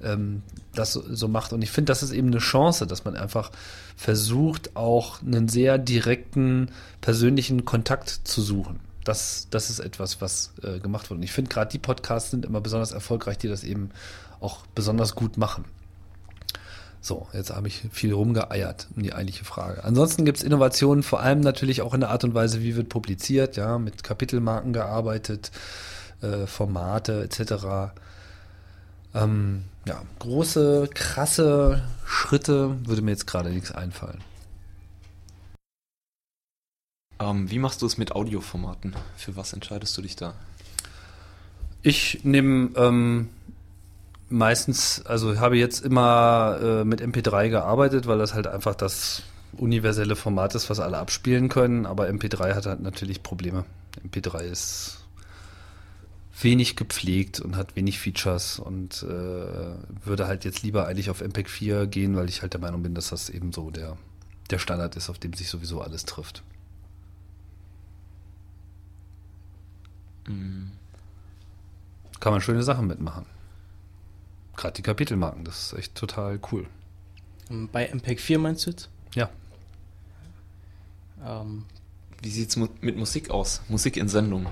ähm, 0.03 0.43
das 0.73 0.93
so, 0.93 1.27
macht. 1.27 1.53
Und 1.53 1.61
ich 1.61 1.71
finde, 1.71 1.91
das 1.91 2.03
ist 2.03 2.11
eben 2.11 2.27
eine 2.27 2.39
Chance, 2.39 2.87
dass 2.87 3.05
man 3.05 3.15
einfach 3.15 3.51
versucht, 3.95 4.75
auch 4.75 5.21
einen 5.21 5.47
sehr 5.47 5.77
direkten 5.77 6.69
persönlichen 7.01 7.65
Kontakt 7.65 8.09
zu 8.09 8.41
suchen. 8.41 8.79
Das, 9.03 9.47
das 9.51 9.69
ist 9.69 9.79
etwas, 9.79 10.21
was 10.21 10.53
äh, 10.63 10.79
gemacht 10.79 11.09
wird. 11.09 11.19
Und 11.19 11.23
ich 11.23 11.31
finde, 11.31 11.49
gerade 11.49 11.71
die 11.71 11.79
Podcasts 11.79 12.31
sind 12.31 12.45
immer 12.45 12.61
besonders 12.61 12.91
erfolgreich, 12.91 13.37
die 13.37 13.47
das 13.47 13.63
eben 13.63 13.91
auch 14.39 14.65
besonders 14.73 15.15
gut 15.15 15.37
machen. 15.37 15.65
So, 17.05 17.27
jetzt 17.33 17.51
habe 17.51 17.67
ich 17.67 17.83
viel 17.91 18.13
rumgeeiert 18.13 18.87
um 18.95 19.03
die 19.03 19.13
eigentliche 19.13 19.45
Frage. 19.45 19.83
Ansonsten 19.83 20.25
gibt 20.25 20.39
es 20.39 20.43
Innovationen, 20.43 21.03
vor 21.03 21.19
allem 21.19 21.39
natürlich 21.39 21.83
auch 21.83 21.93
in 21.93 21.99
der 21.99 22.09
Art 22.09 22.23
und 22.23 22.33
Weise, 22.33 22.63
wie 22.63 22.75
wird 22.75 22.89
publiziert, 22.89 23.57
ja, 23.57 23.77
mit 23.77 24.03
Kapitelmarken 24.03 24.73
gearbeitet, 24.73 25.51
äh, 26.23 26.47
Formate 26.47 27.21
etc. 27.21 27.93
Ähm, 29.15 29.63
ja, 29.87 30.01
große, 30.19 30.89
krasse 30.93 31.81
Schritte 32.05 32.77
würde 32.85 33.01
mir 33.01 33.11
jetzt 33.11 33.27
gerade 33.27 33.49
nichts 33.49 33.71
einfallen. 33.71 34.21
Ähm, 37.19 37.49
wie 37.49 37.59
machst 37.59 37.81
du 37.81 37.85
es 37.85 37.97
mit 37.97 38.11
Audioformaten? 38.11 38.93
Für 39.15 39.37
was 39.37 39.53
entscheidest 39.53 39.97
du 39.97 40.01
dich 40.01 40.17
da? 40.17 40.33
Ich 41.81 42.21
nehme 42.23 42.71
ähm, 42.75 43.29
meistens, 44.27 45.05
also 45.05 45.39
habe 45.39 45.57
jetzt 45.57 45.85
immer 45.85 46.59
äh, 46.61 46.83
mit 46.83 47.01
MP3 47.01 47.49
gearbeitet, 47.49 48.07
weil 48.07 48.17
das 48.17 48.33
halt 48.33 48.47
einfach 48.47 48.75
das 48.75 49.23
universelle 49.53 50.17
Format 50.17 50.55
ist, 50.55 50.69
was 50.69 50.81
alle 50.81 50.97
abspielen 50.97 51.47
können. 51.47 51.85
Aber 51.85 52.09
MP3 52.09 52.53
hat 52.53 52.65
halt 52.65 52.81
natürlich 52.81 53.23
Probleme. 53.23 53.63
MP3 54.05 54.41
ist 54.41 55.04
wenig 56.41 56.75
gepflegt 56.75 57.39
und 57.39 57.55
hat 57.55 57.75
wenig 57.75 57.99
Features 57.99 58.59
und 58.59 59.03
äh, 59.03 59.07
würde 59.07 60.27
halt 60.27 60.43
jetzt 60.43 60.63
lieber 60.63 60.87
eigentlich 60.87 61.09
auf 61.09 61.21
MPEG 61.21 61.49
4 61.49 61.87
gehen, 61.87 62.15
weil 62.15 62.29
ich 62.29 62.41
halt 62.41 62.53
der 62.53 62.61
Meinung 62.61 62.83
bin, 62.83 62.93
dass 62.93 63.09
das 63.09 63.29
eben 63.29 63.53
so 63.53 63.71
der, 63.71 63.97
der 64.49 64.59
Standard 64.59 64.95
ist, 64.95 65.09
auf 65.09 65.17
dem 65.17 65.33
sich 65.33 65.49
sowieso 65.49 65.81
alles 65.81 66.05
trifft. 66.05 66.43
Mm. 70.27 70.71
Kann 72.19 72.33
man 72.33 72.41
schöne 72.41 72.63
Sachen 72.63 72.87
mitmachen. 72.87 73.25
Gerade 74.55 74.73
die 74.73 74.81
Kapitelmarken, 74.81 75.45
das 75.45 75.73
ist 75.73 75.79
echt 75.79 75.95
total 75.95 76.39
cool. 76.51 76.67
Bei 77.71 77.87
MPEG 77.93 78.19
4 78.19 78.39
meinst 78.39 78.65
du 78.65 78.71
jetzt? 78.71 78.89
Ja. 79.13 79.29
Ähm, 81.23 81.65
Wie 82.21 82.29
sieht's 82.29 82.55
mu 82.55 82.67
mit 82.81 82.97
Musik 82.97 83.29
aus? 83.29 83.61
Musik 83.69 83.97
in 83.97 84.07
Sendung. 84.09 84.47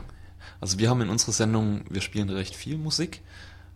Also 0.61 0.79
wir 0.79 0.89
haben 0.89 1.01
in 1.01 1.09
unserer 1.09 1.31
Sendung, 1.31 1.81
wir 1.89 2.01
spielen 2.01 2.29
recht 2.29 2.55
viel 2.55 2.77
Musik, 2.77 3.21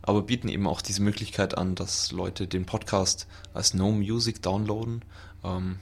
aber 0.02 0.22
bieten 0.22 0.50
eben 0.50 0.68
auch 0.68 0.82
diese 0.82 1.02
Möglichkeit 1.02 1.58
an, 1.58 1.76
dass 1.76 2.12
Leute 2.12 2.48
den 2.48 2.66
Podcast 2.66 3.28
als 3.54 3.74
No 3.74 3.92
Music 3.92 4.42
downloaden. 4.42 5.02
Ähm, 5.44 5.78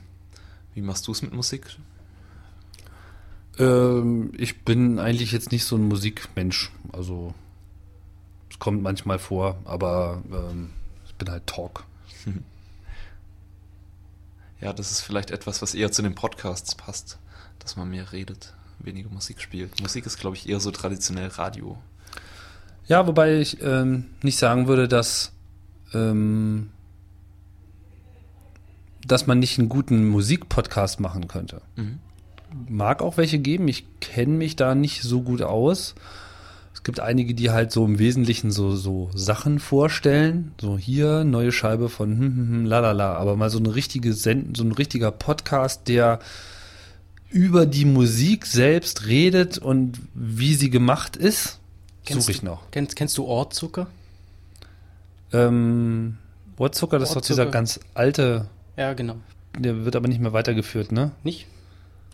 wie 0.74 0.82
machst 0.82 1.08
du 1.08 1.12
es 1.12 1.22
mit 1.22 1.34
Musik? 1.34 1.78
Ähm, 3.58 4.32
ich 4.38 4.64
bin 4.64 5.00
eigentlich 5.00 5.32
jetzt 5.32 5.52
nicht 5.52 5.66
so 5.66 5.76
ein 5.76 5.88
Musikmensch. 5.88 6.72
Also 6.92 7.34
es 8.50 8.60
kommt 8.60 8.82
manchmal 8.82 9.20
vor, 9.20 9.58
aber 9.66 10.22
ähm, 10.32 10.72
ich 11.06 11.16
bin 11.16 11.30
halt 11.30 11.48
Talk. 11.48 11.86
Ja, 14.62 14.74
das 14.74 14.90
ist 14.90 15.02
vielleicht 15.02 15.32
etwas, 15.32 15.62
was 15.62 15.76
eher 15.76 15.92
zu 15.92 16.02
den 16.02 16.16
Podcasts 16.16 16.76
passt, 16.76 17.20
dass 17.60 17.76
man 17.76 17.90
mehr 17.90 18.12
redet, 18.12 18.54
weniger 18.80 19.10
Musik 19.10 19.42
spielt. 19.42 19.82
Musik 19.82 20.06
ist, 20.06 20.20
glaube 20.20 20.36
ich, 20.36 20.48
eher 20.50 20.60
so 20.60 20.72
traditionell 20.72 21.28
Radio. 21.30 21.78
Ja, 22.88 23.08
wobei 23.08 23.40
ich 23.40 23.62
ähm, 23.62 24.06
nicht 24.22 24.38
sagen 24.38 24.68
würde, 24.68 24.88
dass, 24.88 25.32
ähm, 25.94 26.70
dass 29.06 29.28
man 29.28 29.40
nicht 29.40 29.58
einen 29.58 29.70
guten 29.70 30.08
Musikpodcast 30.08 31.00
machen 31.00 31.28
könnte. 31.28 31.62
Mhm. 31.76 32.00
Mag 32.70 33.02
auch 33.02 33.18
welche 33.18 33.40
geben. 33.40 33.68
Ich 33.68 33.86
kenne 34.00 34.34
mich 34.34 34.56
da 34.56 34.76
nicht 34.76 35.02
so 35.02 35.22
gut 35.22 35.42
aus. 35.42 35.96
Es 36.74 36.84
gibt 36.84 37.00
einige, 37.00 37.34
die 37.34 37.50
halt 37.50 37.72
so 37.72 37.84
im 37.86 37.98
Wesentlichen 37.98 38.52
so, 38.52 38.76
so 38.76 39.10
Sachen 39.16 39.60
vorstellen. 39.60 40.54
So 40.62 40.78
hier, 40.78 41.24
neue 41.24 41.52
Scheibe 41.52 41.90
von 41.90 42.12
hm, 42.12 42.20
hm, 42.20 42.50
hm, 42.50 42.66
lalala. 42.66 43.16
Aber 43.16 43.36
mal 43.36 43.50
so 43.50 43.58
eine 43.58 43.74
richtige 43.74 44.14
Send 44.14 44.56
so 44.56 44.64
ein 44.64 44.72
richtiger 44.72 45.12
Podcast, 45.12 45.88
der 45.88 46.20
über 47.30 47.66
die 47.66 47.86
Musik 47.86 48.46
selbst 48.46 49.08
redet 49.08 49.58
und 49.58 50.00
wie 50.14 50.56
sie 50.56 50.70
gemacht 50.70 51.16
ist, 51.18 51.60
suche 52.10 52.32
ich 52.32 52.44
noch. 52.44 52.70
Kennst, 52.72 52.96
kennst 52.96 53.18
du 53.18 53.26
Ohrzucker? 53.26 53.88
Ähm, 55.34 56.18
Ohrzucker, 56.58 57.00
das 57.00 57.10
ist 57.10 57.16
doch 57.16 57.22
dieser 57.22 57.44
Ohrzucker. 57.44 57.52
ganz 57.52 57.80
alte, 57.94 58.48
Ja, 58.78 58.94
genau. 58.94 59.16
der 59.58 59.86
wird 59.86 59.96
aber 59.96 60.08
nicht 60.08 60.22
mehr 60.22 60.34
weitergeführt, 60.34 60.92
ne? 60.92 61.12
Nicht? 61.24 61.48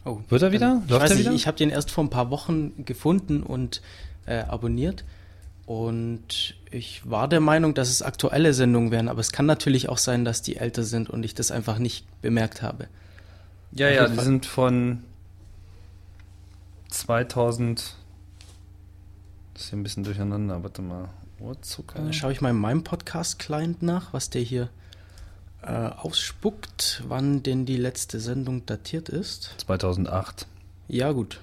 Oh. 0.05 0.19
Wird 0.29 0.41
er 0.41 0.51
wieder? 0.51 0.81
Ich 0.85 0.89
Läuft 0.91 1.03
weiß 1.03 1.11
er 1.11 1.19
wieder? 1.19 1.31
ich 1.33 1.45
habe 1.45 1.57
den 1.57 1.69
erst 1.69 1.91
vor 1.91 2.03
ein 2.03 2.09
paar 2.09 2.31
Wochen 2.31 2.85
gefunden 2.85 3.43
und 3.43 3.81
äh, 4.25 4.39
abonniert. 4.39 5.03
Und 5.67 6.55
ich 6.71 7.07
war 7.09 7.27
der 7.27 7.39
Meinung, 7.39 7.73
dass 7.75 7.89
es 7.89 8.01
aktuelle 8.01 8.53
Sendungen 8.53 8.91
wären, 8.91 9.07
aber 9.07 9.19
es 9.21 9.31
kann 9.31 9.45
natürlich 9.45 9.89
auch 9.89 9.99
sein, 9.99 10.25
dass 10.25 10.41
die 10.41 10.55
älter 10.57 10.83
sind 10.83 11.09
und 11.09 11.23
ich 11.23 11.35
das 11.35 11.51
einfach 11.51 11.77
nicht 11.77 12.05
bemerkt 12.21 12.61
habe. 12.63 12.87
Ja, 13.73 13.89
ja, 13.89 14.07
die 14.07 14.19
sind 14.19 14.45
von 14.45 15.03
2000. 16.89 17.95
Das 19.53 19.63
ist 19.63 19.69
hier 19.69 19.79
ein 19.79 19.83
bisschen 19.83 20.03
durcheinander. 20.03 20.63
Warte 20.63 20.81
mal. 20.81 21.09
Ohrzucker. 21.39 22.07
Äh, 22.07 22.13
Schaue 22.13 22.31
ich 22.31 22.41
mal 22.41 22.49
in 22.49 22.57
meinem 22.57 22.83
Podcast-Client 22.83 23.81
nach, 23.81 24.13
was 24.13 24.29
der 24.29 24.41
hier 24.41 24.69
äh, 25.63 25.71
ausspuckt, 25.71 27.03
wann 27.07 27.43
denn 27.43 27.65
die 27.65 27.77
letzte 27.77 28.19
Sendung 28.19 28.65
datiert 28.65 29.09
ist. 29.09 29.55
2008. 29.57 30.47
Ja, 30.87 31.11
gut. 31.11 31.39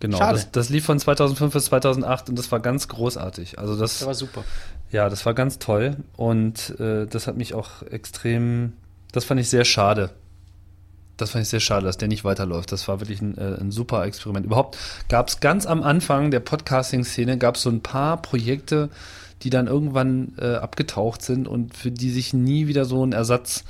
Genau. 0.00 0.18
Schade. 0.18 0.34
Das, 0.38 0.50
das 0.50 0.68
lief 0.68 0.84
von 0.84 0.98
2005 0.98 1.52
bis 1.52 1.66
2008 1.66 2.28
und 2.28 2.38
das 2.38 2.50
war 2.52 2.60
ganz 2.60 2.88
großartig. 2.88 3.58
Also 3.58 3.76
das, 3.76 3.98
Der 3.98 4.08
war 4.08 4.14
super. 4.14 4.44
ja, 4.90 5.08
das 5.08 5.24
war 5.26 5.34
ganz 5.34 5.58
toll 5.58 5.96
und 6.16 6.78
äh, 6.80 7.06
das 7.06 7.26
hat 7.26 7.36
mich 7.36 7.54
auch 7.54 7.82
extrem. 7.82 8.74
Das 9.12 9.24
fand 9.24 9.40
ich 9.40 9.48
sehr 9.48 9.64
schade. 9.64 10.10
Das 11.16 11.30
fand 11.30 11.42
ich 11.44 11.48
sehr 11.48 11.60
schade, 11.60 11.86
dass 11.86 11.96
der 11.96 12.08
nicht 12.08 12.24
weiterläuft. 12.24 12.72
Das 12.72 12.88
war 12.88 13.00
wirklich 13.00 13.20
ein, 13.22 13.38
äh, 13.38 13.56
ein 13.60 13.70
super 13.70 14.04
Experiment. 14.04 14.46
Überhaupt 14.46 14.76
gab 15.08 15.28
es 15.28 15.40
ganz 15.40 15.64
am 15.66 15.82
Anfang 15.82 16.30
der 16.32 16.40
Podcasting-Szene 16.40 17.38
gab 17.38 17.54
es 17.56 17.62
so 17.62 17.70
ein 17.70 17.82
paar 17.82 18.20
Projekte, 18.20 18.90
die 19.42 19.50
dann 19.50 19.66
irgendwann 19.68 20.32
äh, 20.40 20.54
abgetaucht 20.56 21.22
sind 21.22 21.46
und 21.46 21.76
für 21.76 21.90
die 21.90 22.10
sich 22.10 22.32
nie 22.34 22.66
wieder 22.66 22.84
so 22.84 23.04
ein 23.06 23.12
Ersatz 23.12 23.64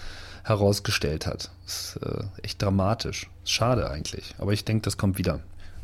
herausgestellt 0.45 1.27
hat. 1.27 1.51
Das 1.67 1.97
ist 1.97 2.03
äh, 2.03 2.25
echt 2.43 2.63
dramatisch. 2.63 3.29
Ist 3.45 3.53
Schade 3.53 3.91
eigentlich. 3.91 4.35
Aber 4.39 4.53
ich 4.53 4.65
denke, 4.65 4.83
das 4.83 4.97
kommt 4.97 5.19
wieder. 5.19 5.41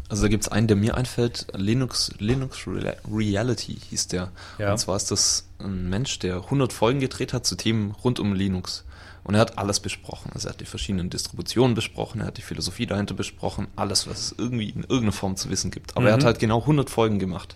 Also 0.08 0.22
da 0.22 0.28
gibt's 0.28 0.48
einen, 0.48 0.66
der 0.66 0.76
mir 0.76 0.96
einfällt, 0.96 1.46
Linux, 1.54 2.10
Linux 2.18 2.66
Re- 2.66 2.96
Reality 3.10 3.78
hieß 3.90 4.08
der. 4.08 4.30
Ja. 4.58 4.72
Und 4.72 4.78
zwar 4.78 4.96
ist 4.96 5.10
das 5.10 5.46
ein 5.58 5.88
Mensch, 5.88 6.18
der 6.18 6.36
100 6.36 6.72
Folgen 6.72 7.00
gedreht 7.00 7.32
hat 7.32 7.46
zu 7.46 7.54
Themen 7.56 7.92
rund 7.92 8.18
um 8.18 8.32
Linux. 8.32 8.84
Und 9.24 9.34
er 9.34 9.40
hat 9.40 9.58
alles 9.58 9.80
besprochen. 9.80 10.30
Also 10.34 10.48
er 10.48 10.52
hat 10.54 10.60
die 10.60 10.64
verschiedenen 10.66 11.10
Distributionen 11.10 11.74
besprochen, 11.74 12.20
er 12.22 12.28
hat 12.28 12.38
die 12.38 12.42
Philosophie 12.42 12.86
dahinter 12.86 13.14
besprochen, 13.14 13.68
alles, 13.76 14.06
was 14.08 14.18
es 14.18 14.34
irgendwie 14.38 14.70
in 14.70 14.80
irgendeiner 14.82 15.12
Form 15.12 15.36
zu 15.36 15.50
wissen 15.50 15.70
gibt. 15.70 15.96
Aber 15.96 16.06
er 16.08 16.14
hat 16.14 16.22
Mhm. 16.22 16.26
halt 16.26 16.38
genau 16.38 16.60
100 16.66 16.88
Folgen 16.90 17.18
gemacht. 17.18 17.54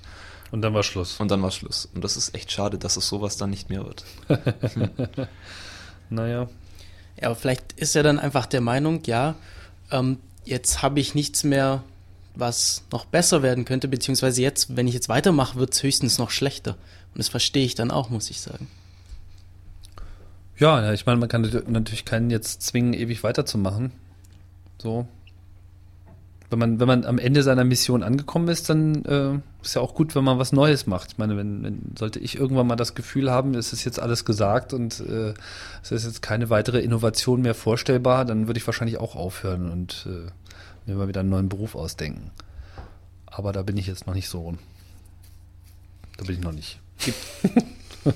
Und 0.51 0.63
dann 0.63 0.75
war 0.75 0.83
Schluss. 0.83 1.19
Und 1.19 1.31
dann 1.31 1.43
war 1.43 1.51
Schluss. 1.51 1.89
Und 1.95 2.05
das 2.05 2.17
ist 2.17 2.35
echt 2.35 2.53
schade, 2.53 2.79
dass 2.79 2.97
es 2.97 3.09
sowas 3.09 3.37
dann 3.39 3.51
nicht 3.51 3.71
mehr 3.71 3.85
wird. 3.85 4.05
Naja. 6.11 6.49
Ja, 7.21 7.29
aber 7.29 7.37
vielleicht 7.37 7.73
ist 7.73 7.97
er 7.97 8.03
dann 8.03 8.19
einfach 8.19 8.47
der 8.47 8.61
Meinung, 8.61 9.03
ja, 9.07 9.35
ähm, 9.91 10.19
jetzt 10.45 10.83
habe 10.83 11.01
ich 11.01 11.15
nichts 11.15 11.45
mehr, 11.45 11.83
was 12.35 12.83
noch 12.93 13.05
besser 13.05 13.43
werden 13.43 13.65
könnte, 13.65 13.89
beziehungsweise 13.89 14.43
jetzt, 14.43 14.77
wenn 14.77 14.89
ich 14.89 14.95
jetzt 14.95 15.09
weitermache, 15.09 15.59
wird 15.59 15.73
es 15.73 15.83
höchstens 15.83 16.19
noch 16.19 16.31
schlechter. 16.31 16.73
Und 17.15 17.19
das 17.19 17.29
verstehe 17.29 17.65
ich 17.65 17.75
dann 17.75 17.91
auch, 17.91 18.11
muss 18.11 18.31
ich 18.31 18.41
sagen. 18.41 18.69
Ja, 20.59 20.83
ja, 20.83 20.93
ich 20.93 21.05
meine, 21.07 21.19
man 21.19 21.29
kann 21.29 21.43
nat- 21.43 21.69
natürlich 21.69 22.05
keinen 22.05 22.31
jetzt 22.31 22.63
zwingen, 22.63 22.93
ewig 22.95 23.23
weiterzumachen. 23.25 23.93
So. 24.81 25.07
Wenn 26.51 26.59
man, 26.59 26.79
wenn 26.79 26.87
man 26.87 27.05
am 27.05 27.19
Ende 27.19 27.43
seiner 27.43 27.65
Mission 27.65 28.03
angekommen 28.05 28.47
ist, 28.49 28.69
dann 28.71 29.05
äh, 29.07 29.41
ist 29.63 29.75
ja 29.75 29.81
auch 29.81 29.95
gut, 29.95 30.15
wenn 30.15 30.23
man 30.23 30.39
was 30.39 30.53
Neues 30.53 30.87
macht. 30.87 31.13
Ich 31.13 31.19
meine, 31.19 31.37
wenn, 31.37 31.65
wenn 31.65 31.95
sollte 31.99 32.21
ich 32.21 32.37
irgendwann 32.37 32.67
mal 32.69 32.77
das 32.77 32.95
Gefühl 32.95 33.31
haben, 33.31 33.55
es 33.55 33.73
ist 33.73 33.85
jetzt 33.85 33.99
alles 33.99 34.25
gesagt 34.25 34.73
und 34.73 35.01
äh, 35.01 35.35
es 35.83 35.91
ist 35.91 36.05
jetzt 36.05 36.23
keine 36.23 36.51
weitere 36.51 36.81
Innovation 36.81 37.43
mehr 37.43 37.55
vorstellbar, 37.55 38.25
dann 38.25 38.47
würde 38.47 38.59
ich 38.59 38.67
wahrscheinlich 38.67 38.99
auch 38.99 39.17
aufhören 39.17 39.71
und 39.73 40.07
äh, 40.09 40.31
mir 40.87 40.97
mal 40.97 41.09
wieder 41.09 41.21
einen 41.21 41.31
neuen 41.31 41.49
Beruf 41.49 41.75
ausdenken. 41.75 42.31
Aber 43.27 43.53
da 43.53 43.63
bin 43.63 43.77
ich 43.77 43.89
jetzt 43.89 44.07
noch 44.07 44.15
nicht 44.15 44.29
so. 44.29 44.55
Da 46.19 46.25
bin 46.25 46.37
ich 46.37 46.41
noch 46.43 46.53
nicht. 46.53 46.79
Gibt 46.99 47.17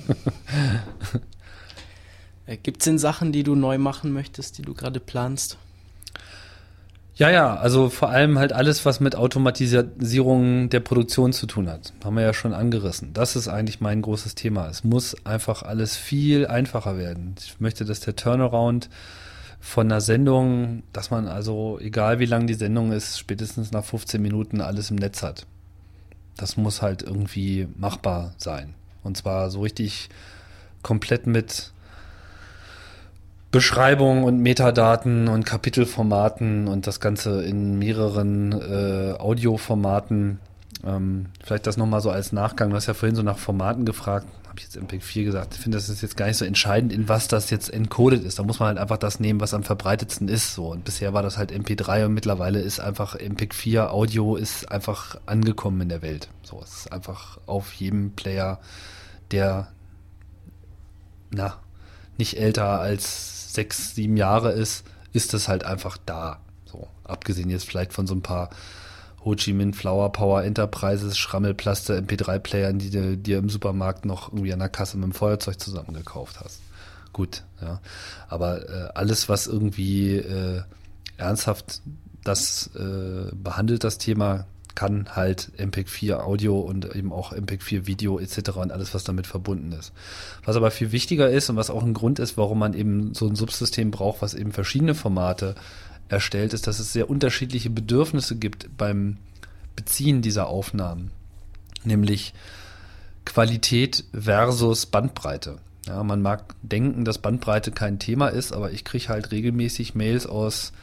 es 2.49 2.85
denn 2.85 2.97
Sachen, 2.97 3.31
die 3.31 3.43
du 3.43 3.55
neu 3.55 3.77
machen 3.77 4.11
möchtest, 4.11 4.57
die 4.57 4.63
du 4.63 4.73
gerade 4.73 4.99
planst? 4.99 5.57
Ja, 7.19 7.29
ja, 7.29 7.57
also 7.57 7.89
vor 7.89 8.09
allem 8.09 8.39
halt 8.39 8.53
alles, 8.53 8.85
was 8.85 9.01
mit 9.01 9.13
Automatisierung 9.13 10.69
der 10.69 10.79
Produktion 10.79 11.33
zu 11.33 11.47
tun 11.47 11.69
hat. 11.69 11.91
Haben 12.01 12.15
wir 12.15 12.23
ja 12.23 12.33
schon 12.33 12.53
angerissen. 12.53 13.11
Das 13.11 13.35
ist 13.35 13.49
eigentlich 13.49 13.81
mein 13.81 14.01
großes 14.01 14.35
Thema. 14.35 14.69
Es 14.69 14.85
muss 14.85 15.25
einfach 15.25 15.63
alles 15.63 15.97
viel 15.97 16.47
einfacher 16.47 16.97
werden. 16.97 17.35
Ich 17.37 17.59
möchte, 17.59 17.83
dass 17.83 17.99
der 17.99 18.15
Turnaround 18.15 18.89
von 19.59 19.87
einer 19.87 19.99
Sendung, 19.99 20.83
dass 20.93 21.11
man 21.11 21.27
also, 21.27 21.77
egal 21.81 22.19
wie 22.19 22.25
lang 22.25 22.47
die 22.47 22.53
Sendung 22.53 22.93
ist, 22.93 23.19
spätestens 23.19 23.73
nach 23.73 23.83
15 23.83 24.21
Minuten 24.21 24.61
alles 24.61 24.89
im 24.89 24.95
Netz 24.95 25.21
hat. 25.21 25.45
Das 26.37 26.55
muss 26.55 26.81
halt 26.81 27.03
irgendwie 27.03 27.67
machbar 27.75 28.33
sein. 28.37 28.75
Und 29.03 29.17
zwar 29.17 29.51
so 29.51 29.59
richtig 29.59 30.07
komplett 30.83 31.27
mit 31.27 31.73
Beschreibung 33.51 34.23
und 34.23 34.39
Metadaten 34.39 35.27
und 35.27 35.43
Kapitelformaten 35.43 36.67
und 36.67 36.85
das 36.85 36.99
Ganze 36.99 37.43
in 37.43 37.79
mehreren 37.79 38.51
äh, 38.51 39.15
Audioformaten. 39.17 40.39
Ähm, 40.85 41.25
vielleicht 41.43 41.65
das 41.65 41.75
nochmal 41.75 42.01
so 42.01 42.11
als 42.11 42.31
Nachgang. 42.31 42.69
Du 42.69 42.75
hast 42.75 42.85
ja 42.85 42.93
vorhin 42.93 43.15
so 43.15 43.23
nach 43.23 43.39
Formaten 43.39 43.85
gefragt. 43.85 44.27
Habe 44.47 44.59
ich 44.59 44.65
jetzt 44.65 44.77
MPEG-4 44.77 45.23
gesagt. 45.23 45.55
Ich 45.55 45.61
finde, 45.61 45.77
das 45.79 45.89
ist 45.89 46.01
jetzt 46.03 46.15
gar 46.15 46.27
nicht 46.27 46.37
so 46.37 46.45
entscheidend, 46.45 46.93
in 46.93 47.09
was 47.09 47.27
das 47.27 47.49
jetzt 47.49 47.73
encoded 47.73 48.23
ist. 48.23 48.37
Da 48.37 48.43
muss 48.43 48.59
man 48.59 48.67
halt 48.67 48.77
einfach 48.77 48.97
das 48.97 49.19
nehmen, 49.19 49.41
was 49.41 49.55
am 49.55 49.63
verbreitetsten 49.63 50.27
ist. 50.27 50.53
So. 50.53 50.67
Und 50.67 50.83
bisher 50.83 51.13
war 51.13 51.23
das 51.23 51.39
halt 51.39 51.51
MP3 51.51 52.05
und 52.05 52.13
mittlerweile 52.13 52.59
ist 52.59 52.79
einfach 52.79 53.15
MPEG-4 53.15 53.87
Audio 53.87 54.35
ist 54.35 54.71
einfach 54.71 55.19
angekommen 55.25 55.81
in 55.81 55.89
der 55.89 56.03
Welt. 56.03 56.29
So, 56.43 56.61
es 56.63 56.81
ist 56.81 56.93
einfach 56.93 57.39
auf 57.47 57.73
jedem 57.73 58.11
Player, 58.11 58.59
der 59.31 59.69
na, 61.31 61.57
nicht 62.19 62.37
älter 62.37 62.79
als 62.79 63.38
sechs, 63.59 63.93
sieben 63.93 64.15
Jahre 64.15 64.53
ist, 64.53 64.85
ist 65.11 65.33
das 65.33 65.49
halt 65.49 65.65
einfach 65.65 65.97
da. 66.05 66.39
So, 66.65 66.87
abgesehen 67.03 67.49
jetzt 67.49 67.67
vielleicht 67.67 67.91
von 67.91 68.07
so 68.07 68.15
ein 68.15 68.21
paar 68.21 68.51
Ho 69.25 69.35
Chi 69.35 69.51
Minh 69.51 69.73
Flower 69.73 70.13
Power 70.13 70.43
Enterprises, 70.43 71.17
Schrammelplaster 71.17 71.95
MP3-Playern, 71.95 72.79
die 72.79 72.89
du 72.89 73.17
dir 73.17 73.37
im 73.37 73.49
Supermarkt 73.49 74.05
noch 74.05 74.31
irgendwie 74.31 74.53
an 74.53 74.59
der 74.59 74.69
Kasse 74.69 74.95
mit 74.95 75.03
dem 75.03 75.11
Feuerzeug 75.11 75.59
zusammengekauft 75.59 76.39
hast. 76.39 76.61
Gut, 77.11 77.43
ja. 77.61 77.81
Aber 78.29 78.69
äh, 78.69 78.89
alles, 78.95 79.27
was 79.27 79.47
irgendwie 79.47 80.15
äh, 80.15 80.61
ernsthaft 81.17 81.81
das 82.23 82.69
äh, 82.75 83.35
behandelt, 83.35 83.83
das 83.83 83.97
Thema, 83.97 84.45
kann 84.75 85.15
halt 85.15 85.51
MPEG-4 85.57 86.19
Audio 86.19 86.59
und 86.59 86.95
eben 86.95 87.11
auch 87.11 87.33
MPEG-4 87.33 87.85
Video 87.85 88.19
etc. 88.19 88.51
und 88.57 88.71
alles, 88.71 88.93
was 88.93 89.03
damit 89.03 89.27
verbunden 89.27 89.71
ist. 89.71 89.91
Was 90.45 90.55
aber 90.55 90.71
viel 90.71 90.91
wichtiger 90.91 91.29
ist 91.29 91.49
und 91.49 91.55
was 91.55 91.69
auch 91.69 91.83
ein 91.83 91.93
Grund 91.93 92.19
ist, 92.19 92.37
warum 92.37 92.59
man 92.59 92.73
eben 92.73 93.13
so 93.13 93.27
ein 93.27 93.35
Subsystem 93.35 93.91
braucht, 93.91 94.21
was 94.21 94.33
eben 94.33 94.51
verschiedene 94.51 94.95
Formate 94.95 95.55
erstellt, 96.07 96.53
ist, 96.53 96.67
dass 96.67 96.79
es 96.79 96.93
sehr 96.93 97.09
unterschiedliche 97.09 97.69
Bedürfnisse 97.69 98.35
gibt 98.35 98.69
beim 98.77 99.17
Beziehen 99.75 100.21
dieser 100.21 100.47
Aufnahmen. 100.47 101.11
Nämlich 101.83 102.33
Qualität 103.25 104.03
versus 104.13 104.85
Bandbreite. 104.85 105.59
Ja, 105.87 106.03
man 106.03 106.21
mag 106.21 106.55
denken, 106.61 107.05
dass 107.05 107.19
Bandbreite 107.19 107.71
kein 107.71 107.99
Thema 107.99 108.27
ist, 108.27 108.51
aber 108.51 108.71
ich 108.71 108.83
kriege 108.83 109.07
halt 109.09 109.31
regelmäßig 109.31 109.95
Mails 109.95 110.25
aus 110.25 110.73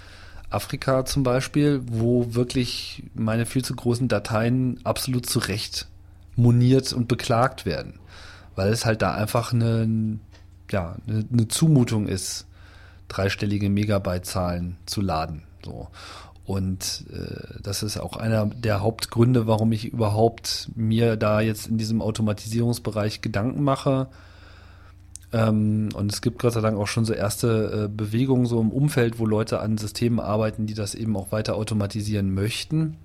Afrika 0.51 1.05
zum 1.05 1.22
Beispiel, 1.22 1.82
wo 1.86 2.34
wirklich 2.34 3.03
meine 3.14 3.47
viel 3.47 3.64
zu 3.64 3.74
großen 3.74 4.09
Dateien 4.09 4.80
absolut 4.84 5.26
zu 5.26 5.38
Recht 5.38 5.88
moniert 6.36 6.92
und 6.92 7.09
beklagt 7.09 7.66
werden. 7.66 7.99
Weil 8.55 8.70
es 8.70 8.86
halt 8.86 9.03
da 9.03 9.14
einfach 9.14 9.53
eine, 9.53 10.18
ja, 10.70 10.97
eine, 11.07 11.49
Zumutung 11.49 12.07
ist, 12.07 12.47
dreistellige 13.09 13.68
Megabyte-Zahlen 13.68 14.76
zu 14.86 15.01
laden. 15.01 15.42
So. 15.64 15.88
Und 16.44 17.05
äh, 17.12 17.61
das 17.61 17.82
ist 17.82 17.99
auch 17.99 18.16
einer 18.16 18.47
der 18.47 18.80
Hauptgründe, 18.80 19.47
warum 19.47 19.72
ich 19.72 19.86
überhaupt 19.86 20.70
mir 20.76 21.16
da 21.16 21.40
jetzt 21.40 21.66
in 21.66 21.76
diesem 21.76 22.01
Automatisierungsbereich 22.01 23.20
Gedanken 23.20 23.62
mache. 23.62 24.07
Ähm, 25.33 25.89
und 25.95 26.12
es 26.12 26.20
gibt 26.20 26.39
Gott 26.39 26.53
sei 26.53 26.61
Dank 26.61 26.79
auch 26.79 26.87
schon 26.87 27.05
so 27.05 27.12
erste 27.12 27.85
äh, 27.85 27.89
Bewegungen 27.89 28.47
so 28.47 28.61
im 28.61 28.70
Umfeld, 28.70 29.18
wo 29.18 29.27
Leute 29.27 29.61
an 29.61 29.79
Systemen 29.79 30.20
arbeiten, 30.20 30.66
die 30.66 30.74
das 30.74 30.95
eben 30.95 31.16
auch 31.16 31.33
weiter 31.33 31.57
automatisieren 31.57 32.33
möchten. 32.33 32.97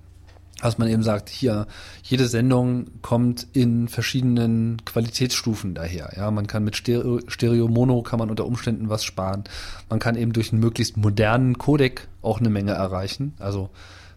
Dass 0.62 0.78
man 0.78 0.88
eben 0.90 1.02
sagt, 1.02 1.30
hier, 1.30 1.66
jede 2.04 2.28
Sendung 2.28 2.86
kommt 3.02 3.48
in 3.54 3.88
verschiedenen 3.88 4.78
Qualitätsstufen 4.86 5.74
daher. 5.74 6.12
Ja, 6.16 6.30
man 6.30 6.46
kann 6.46 6.64
mit 6.64 6.76
Stereo, 6.76 7.20
Stereo 7.28 7.68
Mono 7.68 8.04
kann 8.04 8.20
man 8.20 8.30
unter 8.30 8.46
Umständen 8.46 8.88
was 8.88 9.04
sparen. 9.04 9.44
Man 9.90 9.98
kann 9.98 10.16
eben 10.16 10.34
durch 10.34 10.52
einen 10.52 10.62
möglichst 10.62 10.98
modernen 10.98 11.58
Codec 11.58 12.08
auch 12.22 12.40
eine 12.40 12.52
Menge 12.52 12.74
erreichen. 12.74 13.34
Also 13.40 13.72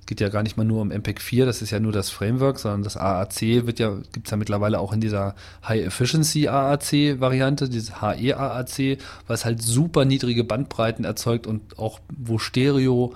geht 0.06 0.20
ja 0.20 0.28
gar 0.28 0.42
nicht 0.42 0.56
mal 0.56 0.64
nur 0.64 0.80
um 0.82 0.88
MPEG 0.88 1.20
4, 1.20 1.46
das 1.46 1.62
ist 1.62 1.70
ja 1.70 1.80
nur 1.80 1.92
das 1.92 2.10
Framework, 2.10 2.58
sondern 2.58 2.82
das 2.82 2.96
AAC 2.96 3.66
wird 3.66 3.78
ja, 3.78 3.96
gibt's 4.12 4.30
ja 4.30 4.36
mittlerweile 4.36 4.78
auch 4.78 4.92
in 4.92 5.00
dieser 5.00 5.34
High 5.66 5.86
Efficiency 5.86 6.48
AAC 6.48 7.20
Variante, 7.20 7.68
diese 7.68 8.00
HE 8.00 8.36
AAC, 8.36 8.98
was 9.26 9.44
halt 9.44 9.62
super 9.62 10.04
niedrige 10.04 10.44
Bandbreiten 10.44 11.04
erzeugt 11.04 11.46
und 11.46 11.78
auch 11.78 12.00
wo 12.16 12.38
Stereo 12.38 13.14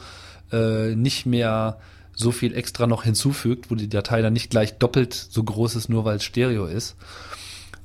äh, 0.53 0.95
nicht 0.95 1.27
mehr 1.27 1.79
so 2.15 2.33
viel 2.33 2.55
extra 2.55 2.87
noch 2.87 3.05
hinzufügt, 3.05 3.71
wo 3.71 3.77
die 3.77 3.89
Datei 3.89 4.23
dann 4.23 4.33
nicht 4.33 4.51
gleich 4.51 4.79
doppelt 4.79 5.15
so 5.15 5.43
groß 5.43 5.77
ist, 5.77 5.89
nur 5.89 6.05
weil 6.05 6.17
es 6.17 6.25
Stereo 6.25 6.67
ist. 6.67 6.97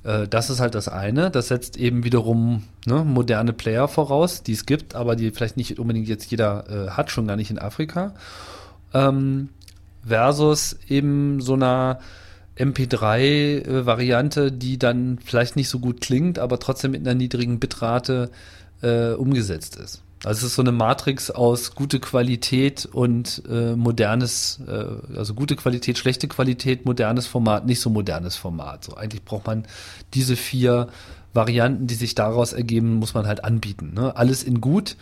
Äh, 0.03 0.27
das 0.27 0.49
ist 0.49 0.59
halt 0.59 0.75
das 0.75 0.87
eine. 0.87 1.31
Das 1.31 1.47
setzt 1.47 1.77
eben 1.77 2.03
wiederum 2.03 2.63
ne, 2.85 3.03
moderne 3.03 3.53
Player 3.53 3.87
voraus, 3.87 4.43
die 4.43 4.53
es 4.53 4.65
gibt, 4.65 4.95
aber 4.95 5.15
die 5.15 5.31
vielleicht 5.31 5.57
nicht 5.57 5.79
unbedingt 5.79 6.07
jetzt 6.07 6.29
jeder 6.31 6.65
äh, 6.69 6.89
hat, 6.91 7.11
schon 7.11 7.27
gar 7.27 7.35
nicht 7.35 7.51
in 7.51 7.59
Afrika. 7.59 8.13
Ähm, 8.93 9.49
versus 10.05 10.77
eben 10.87 11.41
so 11.41 11.53
einer 11.53 11.99
MP3-Variante, 12.57 14.51
die 14.51 14.77
dann 14.77 15.17
vielleicht 15.23 15.55
nicht 15.55 15.69
so 15.69 15.79
gut 15.79 16.01
klingt, 16.01 16.39
aber 16.39 16.59
trotzdem 16.59 16.91
mit 16.91 17.01
einer 17.01 17.15
niedrigen 17.15 17.59
Bitrate 17.59 18.29
äh, 18.81 19.13
umgesetzt 19.13 19.75
ist. 19.75 20.03
Also 20.23 20.39
es 20.39 20.51
ist 20.51 20.55
so 20.55 20.61
eine 20.61 20.71
Matrix 20.71 21.31
aus 21.31 21.75
gute 21.75 21.99
Qualität 21.99 22.85
und 22.85 23.43
äh, 23.49 23.75
modernes, 23.75 24.61
äh, 24.67 25.17
also 25.17 25.33
gute 25.33 25.57
Qualität, 25.57 25.97
schlechte 25.97 26.29
Qualität, 26.29 26.85
modernes 26.85 27.27
Format, 27.27 27.65
nicht 27.65 27.81
so 27.81 27.89
modernes 27.89 28.37
Format. 28.37 28.85
So 28.85 28.95
eigentlich 28.95 29.25
braucht 29.25 29.47
man 29.47 29.65
diese 30.13 30.37
vier 30.37 30.87
Varianten, 31.33 31.87
die 31.87 31.95
sich 31.95 32.15
daraus 32.15 32.53
ergeben, 32.53 32.93
muss 32.95 33.13
man 33.13 33.27
halt 33.27 33.43
anbieten. 33.43 33.93
Ne? 33.95 34.15
Alles 34.15 34.43
in 34.43 34.61
gut 34.61 34.95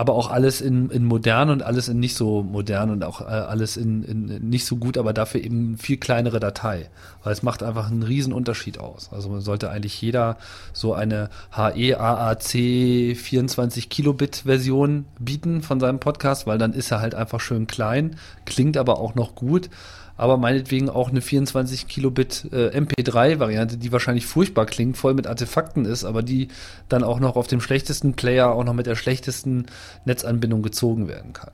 aber 0.00 0.14
auch 0.14 0.30
alles 0.30 0.62
in, 0.62 0.88
in 0.88 1.04
modern 1.04 1.50
und 1.50 1.62
alles 1.62 1.88
in 1.88 2.00
nicht 2.00 2.16
so 2.16 2.42
modern 2.42 2.88
und 2.88 3.04
auch 3.04 3.20
äh, 3.20 3.24
alles 3.24 3.76
in, 3.76 4.02
in 4.02 4.48
nicht 4.48 4.64
so 4.64 4.76
gut, 4.76 4.96
aber 4.96 5.12
dafür 5.12 5.44
eben 5.44 5.76
viel 5.76 5.98
kleinere 5.98 6.40
Datei. 6.40 6.88
Weil 7.22 7.34
es 7.34 7.42
macht 7.42 7.62
einfach 7.62 7.90
einen 7.90 8.02
riesen 8.02 8.32
Unterschied 8.32 8.78
aus. 8.78 9.10
Also 9.12 9.28
man 9.28 9.42
sollte 9.42 9.68
eigentlich 9.68 10.00
jeder 10.00 10.38
so 10.72 10.94
eine 10.94 11.28
HE 11.54 12.00
AAC 12.00 13.14
24 13.14 13.90
Kilobit 13.90 14.44
Version 14.46 15.04
bieten 15.18 15.60
von 15.60 15.80
seinem 15.80 16.00
Podcast, 16.00 16.46
weil 16.46 16.56
dann 16.56 16.72
ist 16.72 16.90
er 16.90 17.02
halt 17.02 17.14
einfach 17.14 17.40
schön 17.40 17.66
klein, 17.66 18.16
klingt 18.46 18.78
aber 18.78 19.00
auch 19.00 19.14
noch 19.14 19.34
gut 19.34 19.68
aber 20.20 20.36
meinetwegen 20.36 20.90
auch 20.90 21.08
eine 21.08 21.22
24 21.22 21.88
Kilobit 21.88 22.46
äh, 22.52 22.78
MP3-Variante, 22.78 23.78
die 23.78 23.90
wahrscheinlich 23.90 24.26
furchtbar 24.26 24.66
klingt, 24.66 24.98
voll 24.98 25.14
mit 25.14 25.26
Artefakten 25.26 25.86
ist, 25.86 26.04
aber 26.04 26.22
die 26.22 26.48
dann 26.90 27.02
auch 27.04 27.20
noch 27.20 27.36
auf 27.36 27.46
dem 27.46 27.62
schlechtesten 27.62 28.12
Player 28.12 28.50
auch 28.50 28.64
noch 28.64 28.74
mit 28.74 28.84
der 28.84 28.96
schlechtesten 28.96 29.64
Netzanbindung 30.04 30.60
gezogen 30.60 31.08
werden 31.08 31.32
kann. 31.32 31.52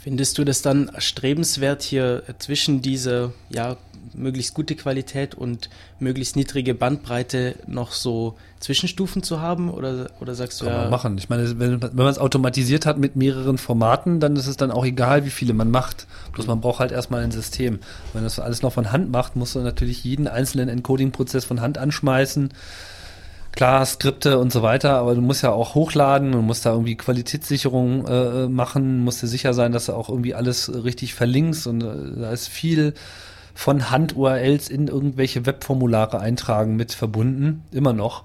Findest 0.00 0.36
du 0.36 0.42
das 0.42 0.62
dann 0.62 0.90
strebenswert, 0.98 1.84
hier 1.84 2.24
zwischen 2.40 2.82
diese 2.82 3.32
ja, 3.50 3.76
möglichst 4.14 4.54
gute 4.54 4.74
Qualität 4.74 5.34
und 5.34 5.70
möglichst 5.98 6.36
niedrige 6.36 6.74
Bandbreite 6.74 7.56
noch 7.66 7.92
so 7.92 8.36
Zwischenstufen 8.60 9.22
zu 9.22 9.40
haben? 9.40 9.70
Oder, 9.70 10.10
oder 10.20 10.34
sagst 10.34 10.60
du 10.60 10.66
Kann 10.66 10.74
ja. 10.74 10.80
man 10.82 10.90
machen. 10.90 11.18
Ich 11.18 11.28
meine, 11.28 11.58
wenn, 11.58 11.82
wenn 11.82 11.96
man 11.96 12.08
es 12.08 12.18
automatisiert 12.18 12.86
hat 12.86 12.98
mit 12.98 13.16
mehreren 13.16 13.58
Formaten, 13.58 14.20
dann 14.20 14.36
ist 14.36 14.46
es 14.46 14.56
dann 14.56 14.70
auch 14.70 14.84
egal, 14.84 15.24
wie 15.24 15.30
viele 15.30 15.52
man 15.52 15.70
macht. 15.70 16.06
Bloß 16.32 16.46
man 16.46 16.60
braucht 16.60 16.80
halt 16.80 16.92
erstmal 16.92 17.22
ein 17.22 17.30
System. 17.30 17.80
Wenn 18.12 18.24
das 18.24 18.38
alles 18.38 18.62
noch 18.62 18.72
von 18.72 18.92
Hand 18.92 19.10
macht, 19.10 19.36
musst 19.36 19.54
du 19.54 19.60
natürlich 19.60 20.04
jeden 20.04 20.28
einzelnen 20.28 20.68
Encoding-Prozess 20.68 21.44
von 21.44 21.60
Hand 21.60 21.78
anschmeißen. 21.78 22.50
Klar, 23.52 23.84
Skripte 23.84 24.38
und 24.38 24.50
so 24.50 24.62
weiter, 24.62 24.94
aber 24.94 25.14
du 25.14 25.20
musst 25.20 25.42
ja 25.42 25.50
auch 25.50 25.74
hochladen 25.74 26.32
und 26.32 26.46
musst 26.46 26.64
da 26.64 26.72
irgendwie 26.72 26.96
Qualitätssicherung 26.96 28.06
äh, 28.06 28.48
machen, 28.48 29.04
musst 29.04 29.22
dir 29.22 29.26
sicher 29.26 29.52
sein, 29.52 29.72
dass 29.72 29.86
du 29.86 29.92
auch 29.92 30.08
irgendwie 30.08 30.34
alles 30.34 30.72
richtig 30.84 31.12
verlinkst 31.14 31.66
und 31.66 31.82
äh, 31.82 32.20
da 32.20 32.30
ist 32.32 32.48
viel 32.48 32.94
von 33.54 33.90
Hand 33.90 34.16
URLs 34.16 34.68
in 34.68 34.88
irgendwelche 34.88 35.46
Webformulare 35.46 36.20
eintragen 36.20 36.76
mit 36.76 36.92
verbunden, 36.92 37.62
immer 37.70 37.92
noch. 37.92 38.24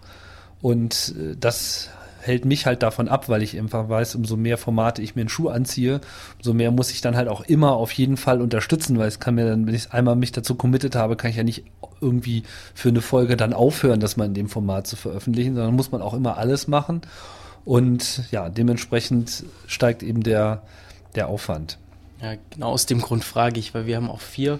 Und 0.61 1.15
äh, 1.17 1.35
das 1.39 1.89
hält 2.27 2.45
mich 2.45 2.65
halt 2.65 2.83
davon 2.83 3.07
ab, 3.07 3.29
weil 3.29 3.41
ich 3.41 3.57
einfach 3.57 3.89
weiß, 3.89 4.15
umso 4.15 4.35
mehr 4.35 4.57
Formate 4.57 5.01
ich 5.01 5.15
mir 5.15 5.21
einen 5.21 5.29
Schuh 5.29 5.49
anziehe, 5.49 6.01
umso 6.37 6.53
mehr 6.53 6.71
muss 6.71 6.91
ich 6.91 7.01
dann 7.01 7.15
halt 7.15 7.29
auch 7.29 7.41
immer 7.41 7.71
auf 7.73 7.91
jeden 7.93 8.17
Fall 8.17 8.41
unterstützen, 8.41 8.99
weil 8.99 9.07
es 9.07 9.19
kann 9.19 9.35
mir 9.35 9.47
dann, 9.47 9.65
wenn 9.65 9.73
ich 9.73 9.93
einmal 9.93 10.15
mich 10.15 10.33
dazu 10.33 10.55
committed 10.55 10.95
habe, 10.95 11.15
kann 11.15 11.31
ich 11.31 11.37
ja 11.37 11.43
nicht 11.43 11.63
irgendwie 12.01 12.43
für 12.75 12.89
eine 12.89 13.01
Folge 13.01 13.37
dann 13.37 13.53
aufhören, 13.53 13.99
das 13.99 14.17
mal 14.17 14.25
in 14.25 14.33
dem 14.33 14.49
Format 14.49 14.87
zu 14.87 14.95
veröffentlichen, 14.95 15.55
sondern 15.55 15.75
muss 15.75 15.91
man 15.91 16.01
auch 16.01 16.13
immer 16.13 16.37
alles 16.37 16.67
machen. 16.67 17.01
Und 17.65 18.23
ja, 18.31 18.49
dementsprechend 18.49 19.43
steigt 19.65 20.03
eben 20.03 20.23
der, 20.23 20.63
der 21.15 21.27
Aufwand. 21.27 21.77
Ja, 22.21 22.33
genau 22.51 22.71
aus 22.71 22.85
dem 22.85 23.01
Grund 23.01 23.23
frage 23.23 23.59
ich, 23.59 23.73
weil 23.73 23.85
wir 23.85 23.95
haben 23.95 24.09
auch 24.09 24.21
vier 24.21 24.59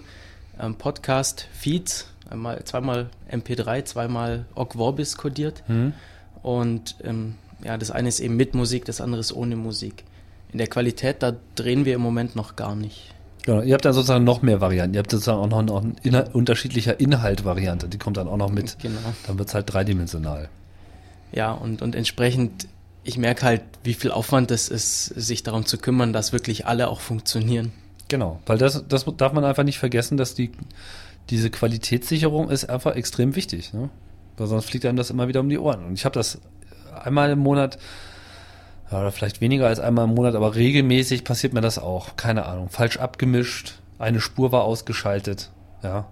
ähm, 0.60 0.76
Podcast-Feeds, 0.76 2.08
einmal, 2.30 2.64
zweimal 2.64 3.10
MP3, 3.32 3.86
zweimal 3.86 4.46
Ogg 4.56 4.74
Vorbis 4.78 5.18
kodiert. 5.18 5.64
Und 6.42 6.96
ähm, 7.04 7.36
ja, 7.64 7.78
das 7.78 7.92
eine 7.92 8.10
ist 8.10 8.20
eben 8.20 8.36
mit 8.36 8.54
Musik, 8.56 8.86
das 8.86 9.02
andere 9.02 9.22
ist 9.22 9.34
ohne 9.34 9.56
Musik. 9.56 10.04
In 10.52 10.60
der 10.60 10.68
Qualität, 10.68 11.22
da 11.24 11.36
drehen 11.56 11.86
wir 11.86 11.96
im 11.96 12.02
Moment 12.02 12.36
noch 12.36 12.56
gar 12.56 12.76
nicht. 12.76 13.14
Genau, 13.44 13.62
ihr 13.62 13.74
habt 13.74 13.86
dann 13.86 13.94
sozusagen 13.94 14.24
noch 14.24 14.42
mehr 14.42 14.60
Varianten. 14.60 14.96
Ihr 14.96 15.00
habt 15.00 15.12
sozusagen 15.12 15.40
auch 15.40 15.48
noch, 15.48 15.62
noch 15.62 15.82
ein 15.82 15.96
inhal 16.04 16.30
unterschiedlicher 16.34 17.00
Inhalt-Variante, 17.00 17.88
die 17.88 17.98
kommt 17.98 18.18
dann 18.18 18.28
auch 18.28 18.38
noch 18.38 18.52
mit. 18.52 18.78
Genau. 18.80 19.00
Dann 19.26 19.40
wird's 19.40 19.54
halt 19.54 19.72
dreidimensional. 19.72 20.50
Ja, 21.32 21.52
und, 21.52 21.82
und 21.82 21.96
entsprechend, 21.96 22.68
ich 23.04 23.18
merke 23.18 23.46
halt, 23.46 23.62
wie 23.84 23.94
viel 23.94 24.12
Aufwand 24.12 24.52
es 24.52 24.70
ist, 24.70 25.06
sich 25.06 25.44
darum 25.44 25.66
zu 25.66 25.78
kümmern, 25.78 26.14
dass 26.14 26.34
wirklich 26.34 26.66
alle 26.66 26.90
auch 26.90 27.00
funktionieren. 27.00 27.72
Genau, 28.10 28.40
weil 28.46 28.58
das, 28.58 28.88
das 28.88 29.06
darf 29.18 29.34
man 29.34 29.44
einfach 29.44 29.64
nicht 29.64 29.80
vergessen, 29.80 30.18
dass 30.18 30.34
die, 30.34 30.52
diese 31.30 31.50
Qualitätssicherung 31.50 32.50
ist 32.50 32.70
einfach 32.70 32.96
extrem 32.96 33.36
wichtig. 33.36 33.74
Ne? 33.74 33.90
Weil 34.38 34.48
sonst 34.48 34.66
fliegt 34.66 34.86
einem 34.86 34.98
das 34.98 35.10
immer 35.10 35.28
wieder 35.28 35.42
um 35.42 35.50
die 35.50 35.60
Ohren. 35.60 35.86
Und 35.86 35.94
ich 35.94 36.06
habe 36.06 36.14
das 36.14 36.40
einmal 37.04 37.30
im 37.32 37.40
Monat, 37.40 37.78
oder 38.90 39.12
vielleicht 39.12 39.42
weniger 39.42 39.68
als 39.68 39.80
einmal 39.80 40.06
im 40.06 40.16
Monat, 40.16 40.36
aber 40.36 40.56
regelmäßig 40.56 41.24
passiert 41.24 41.54
mir 41.54 41.62
das 41.62 41.80
auch. 41.80 42.16
Keine 42.16 42.46
Ahnung. 42.46 42.70
Falsch 42.70 42.98
abgemischt, 42.98 43.74
eine 44.00 44.22
Spur 44.22 44.52
war 44.52 44.64
ausgeschaltet, 44.64 45.52
ja. 45.84 46.08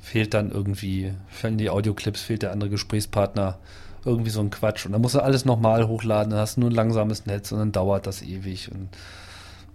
Fehlt 0.00 0.34
dann 0.34 0.52
irgendwie, 0.52 1.12
fehlen 1.26 1.58
die 1.58 1.68
Audioclips, 1.68 2.20
fehlt 2.20 2.42
der 2.42 2.52
andere 2.52 2.70
Gesprächspartner, 2.70 3.58
irgendwie 4.04 4.30
so 4.30 4.40
ein 4.40 4.50
Quatsch. 4.50 4.86
Und 4.86 4.92
dann 4.92 5.02
musst 5.02 5.16
du 5.16 5.20
alles 5.20 5.44
nochmal 5.44 5.88
hochladen, 5.88 6.30
dann 6.30 6.40
hast 6.40 6.56
du 6.56 6.60
nur 6.60 6.70
ein 6.70 6.76
langsames 6.76 7.26
Netz 7.26 7.50
und 7.50 7.58
dann 7.58 7.72
dauert 7.72 8.06
das 8.06 8.22
ewig 8.22 8.70
und 8.70 8.88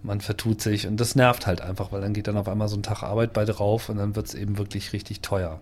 man 0.02 0.20
vertut 0.20 0.60
sich 0.60 0.86
und 0.86 0.98
das 0.98 1.14
nervt 1.14 1.46
halt 1.46 1.60
einfach, 1.60 1.92
weil 1.92 2.00
dann 2.00 2.12
geht 2.12 2.26
dann 2.26 2.36
auf 2.36 2.48
einmal 2.48 2.68
so 2.68 2.76
ein 2.76 2.82
Tag 2.82 3.02
Arbeit 3.02 3.32
bei 3.32 3.44
drauf 3.44 3.88
und 3.88 3.98
dann 3.98 4.16
wird 4.16 4.26
es 4.26 4.34
eben 4.34 4.58
wirklich 4.58 4.92
richtig 4.92 5.20
teuer. 5.20 5.60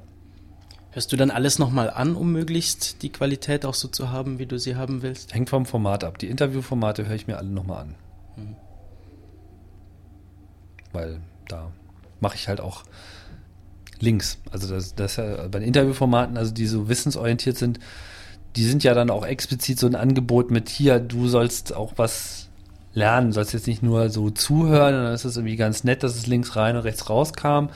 Hörst 0.93 1.13
du 1.13 1.17
dann 1.17 1.31
alles 1.31 1.59
nochmal 1.59 1.91
an, 1.91 2.17
um 2.17 2.33
möglichst 2.33 3.03
die 3.03 3.11
Qualität 3.11 3.65
auch 3.65 3.75
so 3.75 3.87
zu 3.87 4.11
haben, 4.11 4.39
wie 4.39 4.47
du 4.47 4.59
sie 4.59 4.75
haben 4.75 5.03
willst? 5.03 5.33
Hängt 5.35 5.51
vom 5.51 5.65
Format 5.65 6.03
ab. 6.03 6.19
Die 6.19 6.29
Interviewformate 6.29 7.07
höre 7.07 7.15
ich 7.15 7.29
mir 7.29 7.39
alle 7.39 7.49
nochmal 7.49 7.83
an. 7.83 7.95
Weil 10.93 11.21
da 11.47 11.71
mache 12.19 12.35
ich 12.35 12.49
halt 12.49 12.61
auch 12.61 12.83
Links. 14.01 14.39
Also 14.51 14.75
das, 14.75 14.95
das 14.95 15.17
ja 15.17 15.47
bei 15.47 15.61
den 15.61 15.69
Interviewformaten, 15.69 16.37
also 16.37 16.53
die 16.53 16.67
so 16.67 16.89
wissensorientiert 16.89 17.57
sind, 17.57 17.79
die 18.57 18.65
sind 18.65 18.83
ja 18.83 18.95
dann 18.95 19.11
auch 19.11 19.25
explizit 19.25 19.79
so 19.79 19.87
ein 19.87 19.95
Angebot 19.95 20.51
mit 20.51 20.69
hier, 20.69 20.99
du 20.99 21.29
sollst 21.29 21.73
auch 21.73 21.93
was 21.97 22.40
lernen, 22.93 23.33
sollst 23.33 23.53
jetzt 23.53 23.67
nicht 23.67 23.83
nur 23.83 24.11
so 24.11 24.31
zuhören, 24.31 24.95
dann 24.95 25.15
ist 25.15 25.25
es 25.25 25.37
irgendwie 25.37 25.57
ganz 25.57 25.85
nett, 25.85 26.03
dass 26.03 26.17
es 26.17 26.27
links 26.27 26.57
rein 26.57 26.77
und 26.77 26.83
rechts 26.83 27.09
rauskam, 27.09 27.69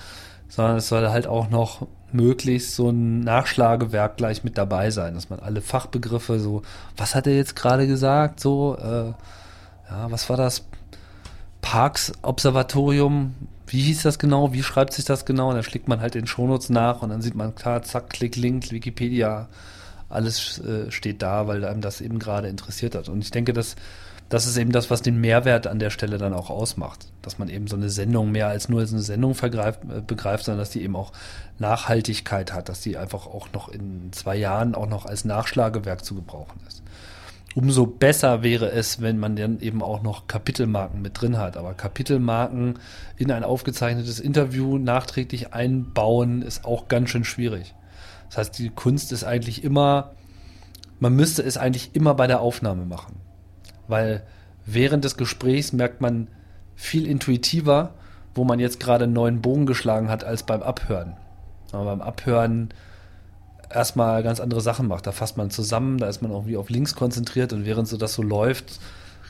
sondern 0.49 0.77
es 0.77 0.89
soll 0.89 1.09
halt 1.09 1.27
auch 1.27 1.51
noch 1.51 1.87
möglichst 2.13 2.77
so 2.77 2.91
ein 2.91 3.21
Nachschlagewerk 3.21 4.17
gleich 4.17 4.45
mit 4.45 4.57
dabei 4.57 4.91
sein, 4.91 5.15
dass 5.15 5.31
man 5.31 5.41
alle 5.41 5.61
Fachbegriffe 5.61 6.39
so, 6.39 6.63
was 6.97 7.15
hat 7.15 7.27
er 7.27 7.37
jetzt 7.37 7.57
gerade 7.57 7.87
gesagt, 7.87 8.41
so, 8.41 8.77
äh, 8.79 9.13
ja, 9.91 10.11
was 10.11 10.29
war 10.31 10.37
das? 10.37 10.65
Parks 11.61 12.13
Observatorium, 12.23 13.35
wie 13.67 13.81
hieß 13.81 14.03
das 14.03 14.19
genau, 14.19 14.53
wie 14.53 14.63
schreibt 14.63 14.93
sich 14.93 15.05
das 15.05 15.25
genau? 15.25 15.49
Und 15.49 15.55
dann 15.55 15.65
schlägt 15.65 15.89
man 15.89 16.01
halt 16.01 16.15
in 16.15 16.27
Shownotes 16.27 16.69
nach 16.71 17.03
und 17.03 17.09
dann 17.09 17.23
sieht 17.23 17.35
man 17.35 17.55
klar, 17.55 17.83
zack, 17.83 18.11
Klick, 18.11 18.37
Link, 18.37 18.71
Wikipedia, 18.71 19.49
alles 20.09 20.59
äh, 20.61 20.91
steht 20.91 21.23
da, 21.23 21.47
weil 21.47 21.65
einem 21.65 21.81
das 21.81 22.01
eben 22.01 22.19
gerade 22.19 22.49
interessiert 22.49 22.95
hat. 22.95 23.09
Und 23.09 23.23
ich 23.23 23.31
denke, 23.31 23.53
dass 23.53 23.75
das 24.29 24.47
ist 24.47 24.57
eben 24.57 24.73
das, 24.73 24.91
was 24.91 25.03
den 25.03 25.21
Mehrwert 25.21 25.67
an 25.67 25.79
der 25.79 25.91
Stelle 25.91 26.19
dann 26.19 26.33
auch 26.33 26.51
ausmacht. 26.51 27.07
Dass 27.23 27.39
man 27.39 27.49
eben 27.49 27.67
so 27.67 27.77
eine 27.77 27.91
Sendung 27.91 28.33
mehr 28.33 28.49
als 28.49 28.69
nur 28.69 28.81
als 28.81 28.93
eine 28.93 29.03
Sendung 29.03 29.35
vergreift, 29.35 29.81
äh, 29.85 30.01
begreift, 30.01 30.45
sondern 30.45 30.61
dass 30.61 30.71
die 30.71 30.83
eben 30.83 30.97
auch 30.97 31.13
Nachhaltigkeit 31.59 32.53
hat, 32.53 32.69
dass 32.69 32.81
die 32.81 32.97
einfach 32.97 33.27
auch 33.27 33.49
noch 33.53 33.69
in 33.69 34.13
zwei 34.13 34.37
Jahren 34.37 34.75
auch 34.75 34.89
noch 34.89 35.07
als 35.07 35.25
Nachschlagewerk 35.25 36.05
zu 36.05 36.15
gebrauchen 36.15 36.61
ist. 36.67 36.83
Umso 37.55 37.87
besser 37.87 38.43
wäre 38.43 38.73
es, 38.73 39.01
wenn 39.01 39.19
man 39.19 39.37
dann 39.37 39.61
eben 39.61 39.81
auch 39.81 40.03
noch 40.03 40.27
Kapitelmarken 40.27 41.01
mit 41.01 41.21
drin 41.21 41.39
hat. 41.39 41.57
Aber 41.57 41.75
Kapitelmarken 41.75 42.81
in 43.17 43.31
ein 43.31 43.45
aufgezeichnetes 43.45 44.19
Interview 44.19 44.79
nachträglich 44.79 45.55
einbauen, 45.55 46.43
ist 46.43 46.65
auch 46.65 46.89
ganz 46.89 47.11
schön 47.11 47.25
schwierig. 47.25 47.75
Das 48.29 48.39
heißt, 48.39 48.59
die 48.59 48.71
Kunst 48.71 49.13
ist 49.13 49.23
eigentlich 49.23 49.63
immer, 49.63 50.11
man 50.99 51.15
müsste 51.15 51.43
es 51.43 51.57
eigentlich 51.57 51.95
immer 51.95 52.15
bei 52.15 52.27
der 52.27 52.41
Aufnahme 52.41 52.87
machen. 52.87 53.21
Weil 53.89 54.23
während 54.67 55.05
des 55.05 55.17
Gesprächs 55.17 55.73
merkt 55.73 56.01
man 56.01 56.29
viel 56.75 57.07
intuitiver, 57.07 57.95
wo 58.35 58.45
man 58.45 58.59
jetzt 58.59 58.81
gerade 58.81 59.05
einen 59.05 59.13
neuen 59.13 59.41
Bogen 59.41 59.67
geschlagen 59.67 60.09
hat, 60.09 60.25
als 60.25 60.43
beim 60.43 60.63
Abhören. 60.63 61.17
Aber 61.73 61.85
beim 61.85 62.03
Abhören 62.03 62.71
erstmal 63.71 64.23
ganz 64.23 64.41
andere 64.41 64.61
Sachen 64.61 64.89
macht. 64.89 65.07
Da 65.07 65.13
fasst 65.13 65.37
man 65.37 65.51
zusammen, 65.51 65.99
da 65.99 66.09
ist 66.09 66.23
man 66.23 66.31
irgendwie 66.31 66.57
auf 66.57 66.71
Links 66.71 66.95
konzentriert 66.95 67.53
und 67.53 67.65
während 67.65 67.89
so 67.89 67.97
das 67.97 68.15
so 68.15 68.23
läuft, 68.23 68.81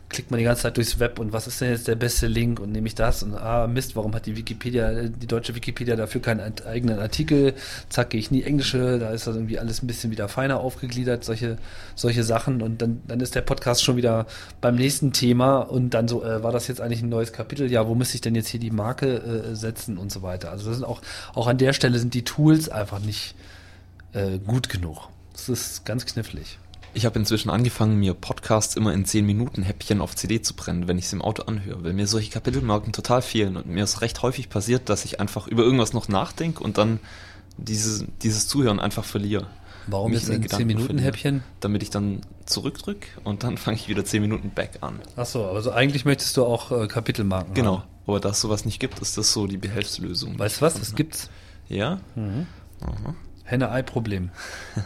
klickt 0.08 0.30
man 0.30 0.38
die 0.38 0.44
ganze 0.44 0.62
Zeit 0.62 0.76
durchs 0.76 0.98
Web 0.98 1.18
und 1.18 1.32
was 1.32 1.46
ist 1.46 1.60
denn 1.60 1.70
jetzt 1.70 1.88
der 1.88 1.96
beste 1.96 2.26
Link 2.26 2.60
und 2.60 2.72
nehme 2.72 2.86
ich 2.86 2.94
das 2.94 3.22
und 3.22 3.34
ah 3.34 3.66
Mist, 3.66 3.96
warum 3.96 4.14
hat 4.14 4.26
die 4.26 4.36
Wikipedia, 4.36 4.92
die 5.08 5.26
deutsche 5.26 5.54
Wikipedia 5.54 5.96
dafür 5.96 6.20
keinen 6.20 6.40
eigenen 6.66 6.98
Artikel? 6.98 7.54
Zack, 7.88 8.10
gehe 8.10 8.20
ich 8.20 8.30
in 8.30 8.36
die 8.36 8.44
englische, 8.44 8.98
da 8.98 9.10
ist 9.10 9.26
das 9.26 9.34
irgendwie 9.34 9.58
alles 9.58 9.82
ein 9.82 9.86
bisschen 9.86 10.10
wieder 10.10 10.28
feiner 10.28 10.60
aufgegliedert, 10.60 11.24
solche, 11.24 11.56
solche 11.94 12.22
Sachen 12.22 12.62
und 12.62 12.80
dann, 12.80 13.02
dann 13.06 13.20
ist 13.20 13.34
der 13.34 13.40
Podcast 13.40 13.82
schon 13.82 13.96
wieder 13.96 14.26
beim 14.60 14.76
nächsten 14.76 15.12
Thema 15.12 15.58
und 15.58 15.90
dann 15.90 16.06
so, 16.06 16.22
äh, 16.22 16.42
war 16.42 16.52
das 16.52 16.68
jetzt 16.68 16.80
eigentlich 16.80 17.02
ein 17.02 17.08
neues 17.08 17.32
Kapitel? 17.32 17.70
Ja, 17.70 17.88
wo 17.88 17.94
müsste 17.94 18.16
ich 18.16 18.20
denn 18.20 18.34
jetzt 18.34 18.48
hier 18.48 18.60
die 18.60 18.70
Marke 18.70 19.16
äh, 19.16 19.54
setzen 19.56 19.98
und 19.98 20.12
so 20.12 20.22
weiter? 20.22 20.50
Also 20.50 20.68
das 20.68 20.76
sind 20.76 20.84
auch, 20.84 21.00
auch 21.34 21.46
an 21.46 21.58
der 21.58 21.72
Stelle 21.72 21.98
sind 21.98 22.14
die 22.14 22.24
Tools 22.24 22.68
einfach 22.68 23.00
nicht 23.00 23.34
äh, 24.12 24.38
gut 24.38 24.68
genug. 24.68 25.08
Das 25.32 25.48
ist 25.48 25.84
ganz 25.84 26.06
knifflig. 26.06 26.58
Ich 26.94 27.04
habe 27.06 27.18
inzwischen 27.18 27.50
angefangen, 27.50 27.98
mir 27.98 28.14
Podcasts 28.14 28.76
immer 28.76 28.92
in 28.92 29.04
10 29.04 29.26
Minuten 29.26 29.62
Häppchen 29.62 30.00
auf 30.00 30.14
CD 30.14 30.40
zu 30.42 30.54
brennen, 30.54 30.86
wenn 30.86 30.96
ich 30.96 31.08
sie 31.08 31.16
im 31.16 31.22
Auto 31.22 31.42
anhöre, 31.42 31.82
weil 31.84 31.92
mir 31.92 32.06
solche 32.06 32.30
Kapitelmarken 32.30 32.92
total 32.92 33.20
fehlen 33.20 33.56
und 33.56 33.66
mir 33.66 33.82
ist 33.84 34.00
recht 34.00 34.22
häufig 34.22 34.48
passiert, 34.48 34.88
dass 34.88 35.04
ich 35.04 35.18
einfach 35.20 35.48
über 35.48 35.64
irgendwas 35.64 35.92
noch 35.92 36.08
nachdenke 36.08 36.62
und 36.62 36.78
dann 36.78 37.00
dieses, 37.56 38.04
dieses 38.22 38.46
Zuhören 38.46 38.78
einfach 38.80 39.04
verliere. 39.04 39.48
Warum 39.86 40.12
jetzt 40.12 40.28
in 40.28 40.36
ein 40.36 40.42
Gedanken 40.42 40.70
10-Minuten-Häppchen? 40.70 41.40
verliere, 41.40 41.56
Damit 41.60 41.82
ich 41.82 41.90
dann 41.90 42.20
zurückdrück 42.46 43.06
und 43.24 43.42
dann 43.42 43.58
fange 43.58 43.76
ich 43.76 43.88
wieder 43.88 44.04
10 44.04 44.22
Minuten 44.22 44.50
back 44.50 44.78
an. 44.80 45.00
Achso, 45.16 45.50
also 45.50 45.72
eigentlich 45.72 46.04
möchtest 46.04 46.36
du 46.36 46.44
auch 46.44 46.70
äh, 46.70 46.86
Kapitelmarken 46.86 47.54
Genau. 47.54 47.80
haben. 47.80 47.88
Aber 48.06 48.20
da 48.20 48.28
es 48.30 48.40
sowas 48.40 48.64
nicht 48.66 48.78
gibt, 48.80 49.00
ist 49.00 49.18
das 49.18 49.32
so 49.32 49.46
die 49.46 49.56
Behelfslösung. 49.56 50.38
Weißt 50.38 50.58
du 50.58 50.60
was? 50.62 50.74
Das 50.74 50.94
gibt's. 50.94 51.28
Ja? 51.68 52.00
Henne-Ei-Problem. 53.44 54.30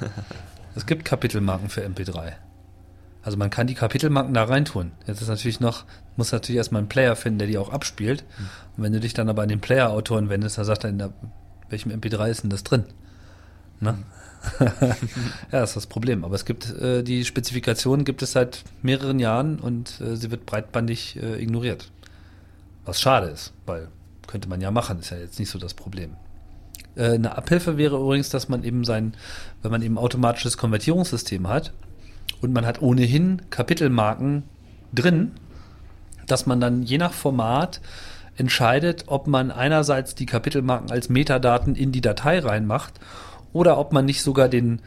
es 0.79 0.87
gibt 0.87 1.05
Kapitelmarken 1.05 1.69
für 1.69 1.85
MP3. 1.85 2.35
Also 3.23 3.37
man 3.37 3.51
kann 3.51 3.67
die 3.67 3.75
Kapitelmarken 3.75 4.33
da 4.33 4.45
reintun. 4.45 4.93
Jetzt 5.07 5.21
ist 5.21 5.29
natürlich 5.29 5.59
noch, 5.59 5.85
muss 6.17 6.31
natürlich 6.31 6.57
erstmal 6.57 6.81
einen 6.81 6.89
Player 6.89 7.17
finden, 7.17 7.41
der 7.41 7.49
die 7.49 7.59
auch 7.59 7.71
abspielt. 7.71 8.25
Und 8.77 8.85
wenn 8.85 8.93
du 8.93 9.01
dich 9.01 9.13
dann 9.13 9.29
aber 9.29 9.43
an 9.43 9.49
den 9.49 9.61
Player-Autoren 9.61 10.29
wendest, 10.29 10.57
dann 10.57 10.65
sagt 10.65 10.85
er, 10.85 10.91
in 10.91 10.99
der, 10.99 11.13
welchem 11.69 11.91
MP3 11.91 12.31
ist 12.31 12.45
denn 12.45 12.51
das 12.51 12.63
drin? 12.63 12.85
Ne? 13.81 13.99
ja, 14.61 14.95
das 15.51 15.71
ist 15.71 15.77
das 15.77 15.87
Problem. 15.89 16.25
Aber 16.25 16.37
es 16.37 16.45
gibt 16.45 16.71
äh, 16.71 17.03
die 17.03 17.25
Spezifikation 17.25 18.05
gibt 18.05 18.23
es 18.23 18.33
seit 18.33 18.63
mehreren 18.81 19.19
Jahren 19.19 19.59
und 19.59 20.01
äh, 20.01 20.17
sie 20.17 20.31
wird 20.31 20.47
breitbandig 20.47 21.21
äh, 21.21 21.43
ignoriert. 21.43 21.91
Was 22.85 23.01
schade 23.01 23.27
ist, 23.27 23.53
weil 23.67 23.89
könnte 24.29 24.49
man 24.49 24.61
ja 24.61 24.71
machen, 24.71 25.01
ist 25.01 25.11
ja 25.11 25.17
jetzt 25.17 25.41
nicht 25.41 25.51
so 25.51 25.59
das 25.59 25.75
Problem. 25.75 26.17
Äh, 26.99 27.15
Eine 27.15 27.39
Abhilfe 27.39 27.79
wäre 27.79 27.97
übrigens, 27.97 28.29
dass 28.29 28.49
man 28.49 28.65
eben 28.65 28.85
sein, 28.85 29.15
wenn 29.63 29.71
man 29.71 29.83
eben 29.83 29.97
automatisches 29.97 30.59
Konvertierungssystem 30.59 31.49
hat 31.49 31.73
und 32.43 32.53
man 32.53 32.67
hat 32.67 32.83
ohnehin 32.83 33.41
Kapitelmarken 33.51 34.43
drin, 34.93 35.33
dass 36.27 36.45
man 36.45 36.61
dann 36.61 36.83
je 36.83 36.99
nach 36.99 37.13
Format 37.13 37.81
entscheidet, 38.37 39.05
ob 39.07 39.27
man 39.27 39.51
einerseits 39.51 40.15
die 40.15 40.27
Kapitelmarken 40.27 40.91
als 40.91 41.09
Metadaten 41.09 41.75
in 41.75 41.93
die 41.93 42.01
Datei 42.01 42.39
reinmacht 42.39 42.95
oder 43.53 43.79
ob 43.79 43.93
man 43.93 44.05
nicht 44.05 44.23
sogar 44.23 44.49
den, 44.49 44.81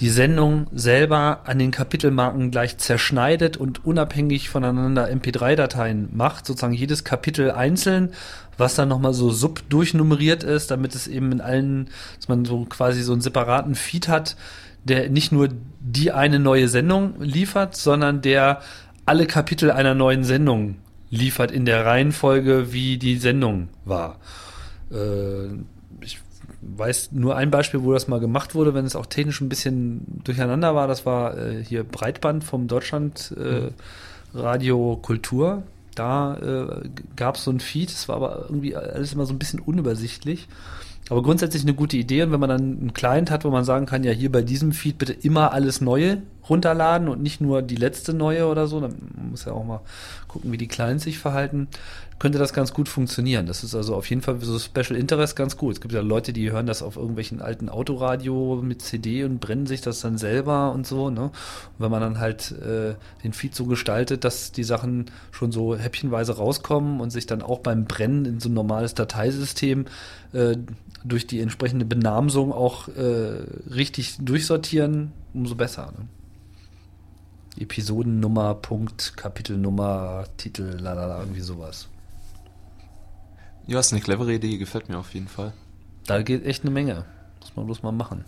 die 0.00 0.10
Sendung 0.10 0.68
selber 0.72 1.40
an 1.44 1.58
den 1.58 1.70
Kapitelmarken 1.70 2.50
gleich 2.50 2.78
zerschneidet 2.78 3.56
und 3.56 3.84
unabhängig 3.84 4.48
voneinander 4.48 5.08
MP3-Dateien 5.08 6.10
macht, 6.12 6.46
sozusagen 6.46 6.74
jedes 6.74 7.02
Kapitel 7.04 7.50
einzeln, 7.50 8.10
was 8.56 8.74
dann 8.74 8.88
nochmal 8.88 9.14
so 9.14 9.30
sub 9.30 9.68
durchnummeriert 9.68 10.44
ist, 10.44 10.70
damit 10.70 10.94
es 10.94 11.08
eben 11.08 11.32
in 11.32 11.40
allen, 11.40 11.88
dass 12.16 12.28
man 12.28 12.44
so 12.44 12.64
quasi 12.64 13.02
so 13.02 13.12
einen 13.12 13.20
separaten 13.20 13.74
Feed 13.74 14.08
hat, 14.08 14.36
der 14.84 15.10
nicht 15.10 15.32
nur 15.32 15.48
die 15.80 16.12
eine 16.12 16.38
neue 16.38 16.68
Sendung 16.68 17.20
liefert, 17.20 17.76
sondern 17.76 18.22
der 18.22 18.60
alle 19.04 19.26
Kapitel 19.26 19.70
einer 19.70 19.94
neuen 19.94 20.22
Sendung 20.22 20.76
liefert 21.10 21.50
in 21.50 21.64
der 21.64 21.86
Reihenfolge, 21.86 22.72
wie 22.72 22.98
die 22.98 23.16
Sendung 23.16 23.68
war. 23.84 24.18
Äh, 24.90 25.56
weiß 26.76 27.10
nur 27.12 27.36
ein 27.36 27.50
Beispiel, 27.50 27.82
wo 27.82 27.92
das 27.92 28.08
mal 28.08 28.20
gemacht 28.20 28.54
wurde, 28.54 28.74
wenn 28.74 28.84
es 28.84 28.96
auch 28.96 29.06
technisch 29.06 29.40
ein 29.40 29.48
bisschen 29.48 30.20
durcheinander 30.24 30.74
war. 30.74 30.88
Das 30.88 31.06
war 31.06 31.36
äh, 31.36 31.64
hier 31.64 31.84
Breitband 31.84 32.44
vom 32.44 32.68
Deutschland 32.68 33.34
äh, 33.36 33.70
Radio 34.34 34.98
Kultur. 35.00 35.62
Da 35.94 36.36
äh, 36.36 36.88
gab 37.16 37.36
es 37.36 37.44
so 37.44 37.50
ein 37.50 37.60
Feed, 37.60 37.90
es 37.90 38.08
war 38.08 38.16
aber 38.16 38.46
irgendwie 38.48 38.76
alles 38.76 39.12
immer 39.12 39.26
so 39.26 39.34
ein 39.34 39.38
bisschen 39.38 39.60
unübersichtlich. 39.60 40.48
Aber 41.10 41.22
grundsätzlich 41.22 41.62
eine 41.62 41.74
gute 41.74 41.96
Idee. 41.96 42.22
Und 42.22 42.32
wenn 42.32 42.40
man 42.40 42.50
dann 42.50 42.60
einen 42.60 42.92
Client 42.92 43.30
hat, 43.30 43.44
wo 43.44 43.50
man 43.50 43.64
sagen 43.64 43.86
kann, 43.86 44.04
ja, 44.04 44.12
hier 44.12 44.30
bei 44.30 44.42
diesem 44.42 44.72
Feed 44.72 44.98
bitte 44.98 45.12
immer 45.12 45.52
alles 45.52 45.80
Neue 45.80 46.22
runterladen 46.48 47.08
und 47.08 47.22
nicht 47.22 47.40
nur 47.40 47.62
die 47.62 47.76
letzte 47.76 48.14
neue 48.14 48.46
oder 48.46 48.66
so, 48.66 48.80
dann 48.80 48.96
muss 49.30 49.44
ja 49.44 49.52
auch 49.52 49.64
mal 49.64 49.80
gucken, 50.26 50.52
wie 50.52 50.58
die 50.58 50.68
Clients 50.68 51.04
sich 51.04 51.18
verhalten, 51.18 51.68
könnte 52.18 52.38
das 52.38 52.52
ganz 52.52 52.74
gut 52.74 52.88
funktionieren. 52.88 53.46
Das 53.46 53.62
ist 53.62 53.74
also 53.74 53.94
auf 53.94 54.08
jeden 54.10 54.22
Fall 54.22 54.40
so 54.40 54.58
Special 54.58 54.98
Interest 54.98 55.36
ganz 55.36 55.56
gut. 55.56 55.74
Es 55.74 55.80
gibt 55.80 55.94
ja 55.94 56.00
Leute, 56.00 56.32
die 56.32 56.50
hören 56.50 56.66
das 56.66 56.82
auf 56.82 56.96
irgendwelchen 56.96 57.40
alten 57.40 57.68
Autoradio 57.68 58.60
mit 58.62 58.82
CD 58.82 59.24
und 59.24 59.40
brennen 59.40 59.66
sich 59.66 59.80
das 59.80 60.00
dann 60.00 60.18
selber 60.18 60.72
und 60.72 60.86
so. 60.86 61.10
Ne? 61.10 61.24
Und 61.24 61.32
wenn 61.78 61.90
man 61.90 62.00
dann 62.00 62.18
halt 62.18 62.52
äh, 62.52 62.94
den 63.22 63.32
Feed 63.32 63.54
so 63.54 63.66
gestaltet, 63.66 64.24
dass 64.24 64.50
die 64.50 64.64
Sachen 64.64 65.06
schon 65.30 65.52
so 65.52 65.76
häppchenweise 65.76 66.36
rauskommen 66.36 67.00
und 67.00 67.10
sich 67.10 67.26
dann 67.26 67.42
auch 67.42 67.60
beim 67.60 67.84
Brennen 67.84 68.24
in 68.24 68.40
so 68.40 68.48
ein 68.48 68.54
normales 68.54 68.94
Dateisystem 68.94 69.86
äh, 70.32 70.56
durch 71.04 71.26
die 71.26 71.40
entsprechende 71.40 71.84
Benamsung 71.84 72.52
auch 72.52 72.88
äh, 72.88 73.44
richtig 73.72 74.16
durchsortieren, 74.20 75.12
umso 75.32 75.54
besser. 75.54 75.92
Ne? 75.96 76.08
Episodennummer, 77.60 78.54
Punkt, 78.54 79.16
Kapitelnummer, 79.16 80.26
Titel, 80.36 80.78
lalala, 80.80 81.20
irgendwie 81.20 81.40
sowas. 81.40 81.88
Ja, 83.66 83.80
ist 83.80 83.92
eine 83.92 84.00
clevere 84.00 84.32
Idee, 84.32 84.56
gefällt 84.58 84.88
mir 84.88 84.98
auf 84.98 85.14
jeden 85.14 85.28
Fall. 85.28 85.52
Da 86.06 86.22
geht 86.22 86.44
echt 86.44 86.62
eine 86.62 86.70
Menge. 86.70 87.04
Muss 87.40 87.54
man 87.56 87.66
bloß 87.66 87.82
mal 87.82 87.92
machen. 87.92 88.24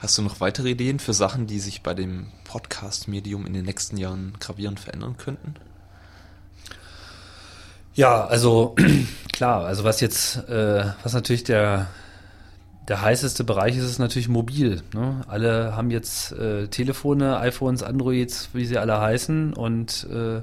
Hast 0.00 0.16
du 0.16 0.22
noch 0.22 0.40
weitere 0.40 0.70
Ideen 0.70 0.98
für 0.98 1.12
Sachen, 1.12 1.46
die 1.46 1.60
sich 1.60 1.82
bei 1.82 1.92
dem 1.92 2.28
Podcast-Medium 2.44 3.44
in 3.44 3.52
den 3.52 3.66
nächsten 3.66 3.98
Jahren 3.98 4.32
gravierend 4.40 4.80
verändern 4.80 5.18
könnten? 5.18 5.56
Ja, 7.92 8.24
also 8.24 8.74
klar, 9.34 9.66
also 9.66 9.84
was 9.84 10.00
jetzt, 10.00 10.36
äh, 10.48 10.86
was 11.02 11.12
natürlich 11.12 11.44
der, 11.44 11.88
der 12.90 13.02
heißeste 13.02 13.44
Bereich 13.44 13.76
ist, 13.76 13.84
ist 13.84 14.00
natürlich 14.00 14.28
mobil. 14.28 14.82
Ne? 14.92 15.20
Alle 15.28 15.76
haben 15.76 15.92
jetzt 15.92 16.32
äh, 16.32 16.66
Telefone, 16.66 17.38
iPhones, 17.38 17.84
Androids, 17.84 18.48
wie 18.52 18.66
sie 18.66 18.78
alle 18.78 19.00
heißen 19.00 19.52
und 19.52 20.08
äh, 20.10 20.38
äh, 20.38 20.42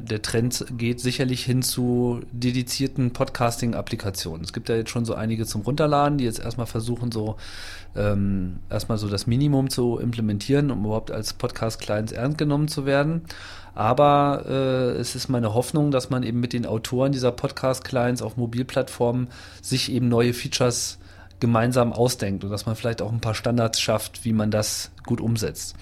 der 0.00 0.22
Trend 0.22 0.66
geht 0.76 0.98
sicherlich 0.98 1.44
hin 1.44 1.62
zu 1.62 2.20
dedizierten 2.32 3.12
Podcasting-Applikationen. 3.12 4.42
Es 4.42 4.52
gibt 4.52 4.68
ja 4.68 4.74
jetzt 4.74 4.90
schon 4.90 5.04
so 5.04 5.14
einige 5.14 5.46
zum 5.46 5.60
Runterladen, 5.60 6.18
die 6.18 6.24
jetzt 6.24 6.40
erstmal 6.40 6.66
versuchen, 6.66 7.12
so 7.12 7.36
ähm, 7.94 8.56
erstmal 8.68 8.98
so 8.98 9.08
das 9.08 9.28
Minimum 9.28 9.70
zu 9.70 9.98
implementieren, 10.00 10.72
um 10.72 10.84
überhaupt 10.84 11.12
als 11.12 11.32
Podcast-Clients 11.32 12.10
ernst 12.10 12.38
genommen 12.38 12.66
zu 12.66 12.86
werden. 12.86 13.22
Aber 13.76 14.46
äh, 14.48 14.98
es 14.98 15.14
ist 15.14 15.28
meine 15.28 15.54
Hoffnung, 15.54 15.92
dass 15.92 16.10
man 16.10 16.24
eben 16.24 16.40
mit 16.40 16.52
den 16.52 16.66
Autoren 16.66 17.12
dieser 17.12 17.30
Podcast-Clients 17.30 18.20
auf 18.20 18.36
Mobilplattformen 18.36 19.28
sich 19.62 19.92
eben 19.92 20.08
neue 20.08 20.32
Features 20.32 20.98
gemeinsam 21.40 21.92
ausdenkt 21.92 22.44
und 22.44 22.50
dass 22.50 22.66
man 22.66 22.76
vielleicht 22.76 23.02
auch 23.02 23.12
ein 23.12 23.20
paar 23.20 23.34
Standards 23.34 23.80
schafft, 23.80 24.24
wie 24.24 24.32
man 24.32 24.50
das 24.50 24.90
gut 25.04 25.20
umsetzt. 25.20 25.74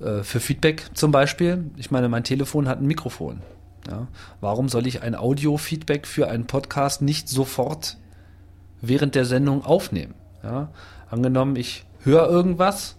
Äh, 0.00 0.22
für 0.22 0.40
Feedback 0.40 0.90
zum 0.94 1.12
Beispiel, 1.12 1.70
ich 1.76 1.90
meine, 1.90 2.08
mein 2.08 2.24
Telefon 2.24 2.68
hat 2.68 2.80
ein 2.80 2.86
Mikrofon. 2.86 3.42
Ja? 3.88 4.08
Warum 4.40 4.68
soll 4.68 4.86
ich 4.86 5.02
ein 5.02 5.14
Audio-Feedback 5.14 6.06
für 6.06 6.28
einen 6.28 6.46
Podcast 6.46 7.02
nicht 7.02 7.28
sofort 7.28 7.96
während 8.80 9.14
der 9.14 9.24
Sendung 9.24 9.64
aufnehmen? 9.64 10.14
Ja? 10.42 10.70
Angenommen, 11.10 11.56
ich 11.56 11.84
höre 12.02 12.28
irgendwas 12.28 12.96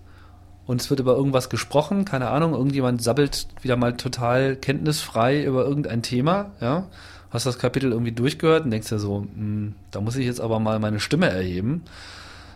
und 0.65 0.81
es 0.81 0.89
wird 0.89 0.99
über 0.99 1.15
irgendwas 1.15 1.49
gesprochen, 1.49 2.05
keine 2.05 2.29
Ahnung, 2.29 2.53
irgendjemand 2.53 3.01
sabbelt 3.01 3.47
wieder 3.61 3.77
mal 3.77 3.95
total 3.95 4.55
kenntnisfrei 4.55 5.43
über 5.43 5.65
irgendein 5.65 6.01
Thema, 6.01 6.51
ja, 6.59 6.87
hast 7.29 7.45
das 7.45 7.59
Kapitel 7.59 7.91
irgendwie 7.91 8.11
durchgehört 8.11 8.65
und 8.65 8.71
denkst 8.71 8.89
dir 8.89 8.99
so, 8.99 9.21
hm, 9.21 9.75
da 9.91 10.01
muss 10.01 10.15
ich 10.15 10.25
jetzt 10.25 10.41
aber 10.41 10.59
mal 10.59 10.79
meine 10.79 10.99
Stimme 10.99 11.29
erheben. 11.29 11.83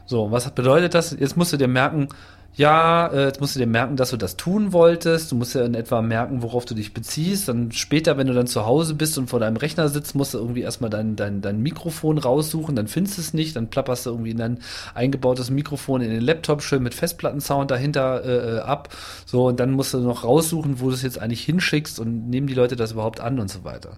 So, 0.05 0.31
was 0.31 0.49
bedeutet 0.51 0.93
das? 0.93 1.11
Jetzt 1.11 1.37
musst 1.37 1.53
du 1.53 1.57
dir 1.57 1.67
merken, 1.67 2.09
ja, 2.53 3.07
äh, 3.07 3.25
jetzt 3.27 3.39
musst 3.39 3.55
du 3.55 3.59
dir 3.59 3.65
merken, 3.65 3.95
dass 3.95 4.09
du 4.09 4.17
das 4.17 4.35
tun 4.35 4.73
wolltest. 4.73 5.31
Du 5.31 5.35
musst 5.37 5.55
ja 5.55 5.63
in 5.63 5.73
etwa 5.73 6.01
merken, 6.01 6.41
worauf 6.41 6.65
du 6.65 6.75
dich 6.75 6.93
beziehst. 6.93 7.47
Dann 7.47 7.71
später, 7.71 8.17
wenn 8.17 8.27
du 8.27 8.33
dann 8.33 8.47
zu 8.47 8.65
Hause 8.65 8.93
bist 8.93 9.17
und 9.17 9.29
vor 9.29 9.39
deinem 9.39 9.55
Rechner 9.55 9.87
sitzt, 9.87 10.15
musst 10.15 10.33
du 10.33 10.37
irgendwie 10.37 10.61
erstmal 10.61 10.89
dein, 10.89 11.15
dein, 11.15 11.41
dein 11.41 11.61
Mikrofon 11.61 12.17
raussuchen, 12.17 12.75
dann 12.75 12.87
findest 12.87 13.17
du 13.17 13.21
es 13.21 13.33
nicht, 13.33 13.55
dann 13.55 13.69
plapperst 13.69 14.05
du 14.05 14.09
irgendwie 14.09 14.33
dein 14.33 14.59
eingebautes 14.93 15.49
Mikrofon 15.49 16.01
in 16.01 16.09
den 16.09 16.21
Laptop 16.21 16.61
schön 16.61 16.83
mit 16.83 16.93
Festplattensound 16.93 17.71
dahinter 17.71 18.25
äh, 18.25 18.57
äh, 18.57 18.59
ab. 18.59 18.89
So, 19.25 19.47
und 19.47 19.59
dann 19.59 19.71
musst 19.71 19.93
du 19.93 19.99
noch 19.99 20.25
raussuchen, 20.25 20.81
wo 20.81 20.89
du 20.89 20.95
es 20.95 21.03
jetzt 21.03 21.21
eigentlich 21.21 21.45
hinschickst 21.45 22.01
und 22.01 22.29
nehmen 22.29 22.47
die 22.47 22.53
Leute 22.53 22.75
das 22.75 22.91
überhaupt 22.91 23.21
an 23.21 23.39
und 23.39 23.49
so 23.49 23.63
weiter. 23.63 23.91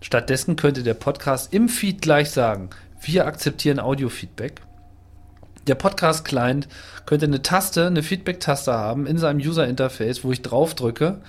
Stattdessen 0.00 0.54
könnte 0.54 0.84
der 0.84 0.94
Podcast 0.94 1.52
im 1.52 1.68
Feed 1.68 2.00
gleich 2.00 2.30
sagen, 2.30 2.70
wir 3.00 3.26
akzeptieren 3.26 3.80
Audio-Feedback 3.80 4.62
der 5.68 5.74
Podcast-Client 5.74 6.68
könnte 7.06 7.26
eine 7.26 7.42
Taste, 7.42 7.86
eine 7.86 8.02
Feedback-Taste 8.02 8.72
haben 8.72 9.06
in 9.06 9.18
seinem 9.18 9.40
User-Interface, 9.40 10.24
wo 10.24 10.32
ich 10.32 10.42
drauf 10.42 10.74
drücke 10.74 11.20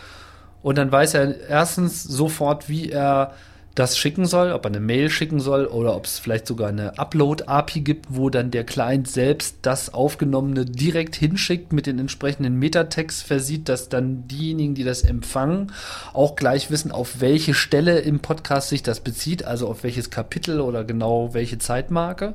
und 0.61 0.77
dann 0.77 0.91
weiß 0.91 1.13
er 1.13 1.39
erstens 1.49 2.03
sofort, 2.03 2.69
wie 2.69 2.89
er 2.89 3.33
das 3.75 3.97
schicken 3.97 4.25
soll, 4.25 4.51
ob 4.51 4.65
er 4.65 4.71
eine 4.71 4.81
Mail 4.81 5.09
schicken 5.09 5.39
soll 5.39 5.65
oder 5.65 5.95
ob 5.95 6.05
es 6.05 6.19
vielleicht 6.19 6.47
sogar 6.47 6.67
eine 6.67 6.99
Upload-API 6.99 7.79
gibt, 7.81 8.07
wo 8.09 8.29
dann 8.29 8.51
der 8.51 8.65
Client 8.65 9.07
selbst 9.07 9.57
das 9.61 9.93
Aufgenommene 9.93 10.65
direkt 10.65 11.15
hinschickt, 11.15 11.71
mit 11.71 11.85
den 11.85 11.97
entsprechenden 11.97 12.55
Metatext 12.55 13.23
versieht, 13.23 13.69
dass 13.69 13.87
dann 13.87 14.27
diejenigen, 14.27 14.75
die 14.75 14.83
das 14.83 15.03
empfangen, 15.03 15.71
auch 16.13 16.35
gleich 16.35 16.71
wissen, 16.71 16.91
auf 16.91 17.21
welche 17.21 17.53
Stelle 17.53 17.99
im 17.99 18.19
Podcast 18.19 18.69
sich 18.69 18.83
das 18.83 18.99
bezieht, 18.99 19.45
also 19.45 19.69
auf 19.69 19.83
welches 19.83 20.09
Kapitel 20.09 20.59
oder 20.59 20.83
genau 20.83 21.33
welche 21.33 21.57
Zeitmarke. 21.57 22.33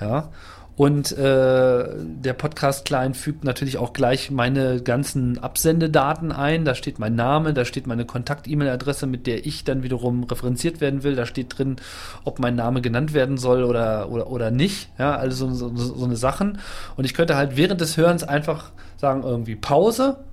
Ja. 0.00 0.30
Und 0.74 1.12
äh, 1.12 1.84
der 1.94 2.32
Podcast-Client 2.32 3.16
fügt 3.16 3.44
natürlich 3.44 3.76
auch 3.76 3.92
gleich 3.92 4.30
meine 4.30 4.80
ganzen 4.80 5.38
Absendedaten 5.38 6.32
ein. 6.32 6.64
Da 6.64 6.74
steht 6.74 6.98
mein 6.98 7.14
Name, 7.14 7.52
da 7.52 7.66
steht 7.66 7.86
meine 7.86 8.06
Kontakt-E-Mail-Adresse, 8.06 9.06
mit 9.06 9.26
der 9.26 9.44
ich 9.44 9.64
dann 9.64 9.82
wiederum 9.82 10.24
referenziert 10.24 10.80
werden 10.80 11.02
will. 11.02 11.14
Da 11.14 11.26
steht 11.26 11.58
drin, 11.58 11.76
ob 12.24 12.38
mein 12.38 12.54
Name 12.54 12.80
genannt 12.80 13.12
werden 13.12 13.36
soll 13.36 13.64
oder, 13.64 14.10
oder, 14.10 14.30
oder 14.30 14.50
nicht. 14.50 14.88
Ja, 14.98 15.14
also 15.14 15.52
so, 15.52 15.76
so, 15.76 15.94
so 15.94 16.04
eine 16.04 16.16
Sachen. 16.16 16.58
Und 16.96 17.04
ich 17.04 17.12
könnte 17.12 17.36
halt 17.36 17.56
während 17.56 17.82
des 17.82 17.98
Hörens 17.98 18.24
einfach 18.24 18.70
sagen, 18.96 19.24
irgendwie 19.24 19.56
Pause, 19.56 20.24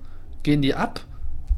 gehen 0.42 0.62
die 0.62 0.74
ab, 0.74 1.00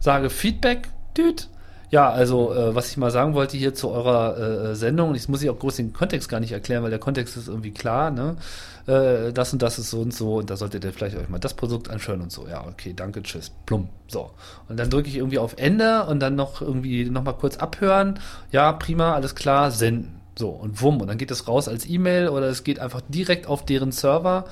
sage 0.01 0.29
Feedback, 0.29 0.89
düt. 1.17 1.49
Ja, 1.91 2.11
also 2.11 2.55
äh, 2.55 2.75
was 2.75 2.91
ich 2.91 2.97
mal 2.97 3.11
sagen 3.11 3.35
wollte 3.35 3.59
hier 3.59 3.75
zu 3.75 3.91
eurer 3.91 4.39
äh, 4.71 4.75
Sendung, 4.75 5.15
ich 5.15 5.29
muss 5.29 5.43
ich 5.43 5.51
auch 5.51 5.59
groß 5.59 5.77
den 5.77 5.93
Kontext 5.93 6.29
gar 6.31 6.41
nicht 6.41 6.53
erklären, 6.53 6.83
weil 6.83 6.91
der 6.91 6.99
Kontext 6.99 7.37
ist 7.37 7.49
irgendwie 7.49 7.71
klar, 7.71 8.11
ne? 8.11 8.37
Äh, 8.87 9.33
das 9.33 9.53
und 9.53 9.63
das 9.63 9.79
ist 9.79 9.91
so 9.91 10.01
und 10.01 10.15
so 10.15 10.37
und 10.37 10.51
da 10.51 10.57
solltet 10.57 10.85
ihr 10.85 10.93
vielleicht 10.93 11.17
euch 11.17 11.29
mal 11.29 11.39
das 11.39 11.55
Produkt 11.55 11.91
anschauen 11.91 12.21
und 12.21 12.33
so. 12.33 12.47
Ja, 12.49 12.67
okay, 12.67 12.93
danke, 12.95 13.23
tschüss, 13.23 13.53
plump. 13.67 13.89
So. 14.09 14.31
Und 14.69 14.79
dann 14.79 14.91
drücke 14.91 15.09
ich 15.09 15.17
irgendwie 15.17 15.39
auf 15.39 15.55
Ende 15.57 16.05
und 16.07 16.21
dann 16.21 16.35
noch 16.35 16.61
irgendwie 16.61 17.05
nochmal 17.05 17.37
kurz 17.37 17.57
abhören. 17.57 18.19
Ja, 18.51 18.73
prima, 18.73 19.15
alles 19.15 19.35
klar, 19.35 19.71
senden. 19.71 20.21
So, 20.37 20.49
und 20.49 20.81
wumm. 20.81 21.01
Und 21.01 21.09
dann 21.09 21.19
geht 21.19 21.31
es 21.31 21.47
raus 21.47 21.69
als 21.69 21.89
E-Mail 21.89 22.29
oder 22.29 22.47
es 22.47 22.65
geht 22.65 22.79
einfach 22.79 23.03
direkt 23.09 23.47
auf 23.47 23.65
deren 23.65 23.93
Server 23.93 24.47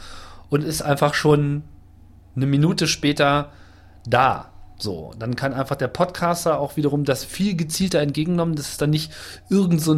und 0.51 0.63
ist 0.63 0.83
einfach 0.83 1.15
schon 1.15 1.63
eine 2.37 2.47
Minute 2.47 2.87
später 2.87 3.51
da. 4.07 4.51
So, 4.79 5.13
dann 5.19 5.37
kann 5.37 5.53
einfach 5.53 5.77
der 5.77 5.89
Podcaster 5.89 6.59
auch 6.59 6.77
wiederum 6.77 7.05
das 7.05 7.25
viel 7.25 7.55
gezielter 7.55 8.01
entgegennehmen. 8.01 8.57
Das 8.57 8.69
ist 8.71 8.81
dann 8.81 8.91
nicht 8.91 9.13
irgend 9.51 9.83
so 9.83 9.93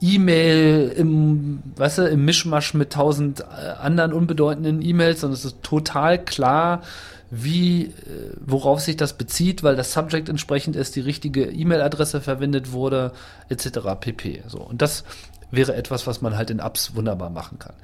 E-Mail 0.00 0.92
im, 0.96 1.62
weißt 1.76 1.98
du, 1.98 2.02
im 2.08 2.24
Mischmasch 2.24 2.74
mit 2.74 2.92
tausend 2.92 3.40
äh, 3.40 3.44
anderen 3.80 4.12
unbedeutenden 4.12 4.82
E-Mails, 4.82 5.20
sondern 5.20 5.34
es 5.34 5.44
ist 5.44 5.62
total 5.62 6.22
klar, 6.22 6.82
wie, 7.30 7.86
äh, 7.86 7.92
worauf 8.40 8.80
sich 8.80 8.96
das 8.96 9.14
bezieht, 9.14 9.62
weil 9.62 9.76
das 9.76 9.92
Subject 9.92 10.28
entsprechend 10.28 10.76
ist, 10.76 10.96
die 10.96 11.00
richtige 11.00 11.44
E-Mail-Adresse 11.44 12.20
verwendet 12.20 12.72
wurde, 12.72 13.12
etc. 13.48 13.80
pp. 13.98 14.42
So. 14.46 14.60
Und 14.60 14.82
das 14.82 15.04
wäre 15.50 15.74
etwas, 15.74 16.06
was 16.06 16.20
man 16.20 16.36
halt 16.36 16.50
in 16.50 16.58
Apps 16.58 16.94
wunderbar 16.94 17.30
machen 17.30 17.58
kann. 17.58 17.74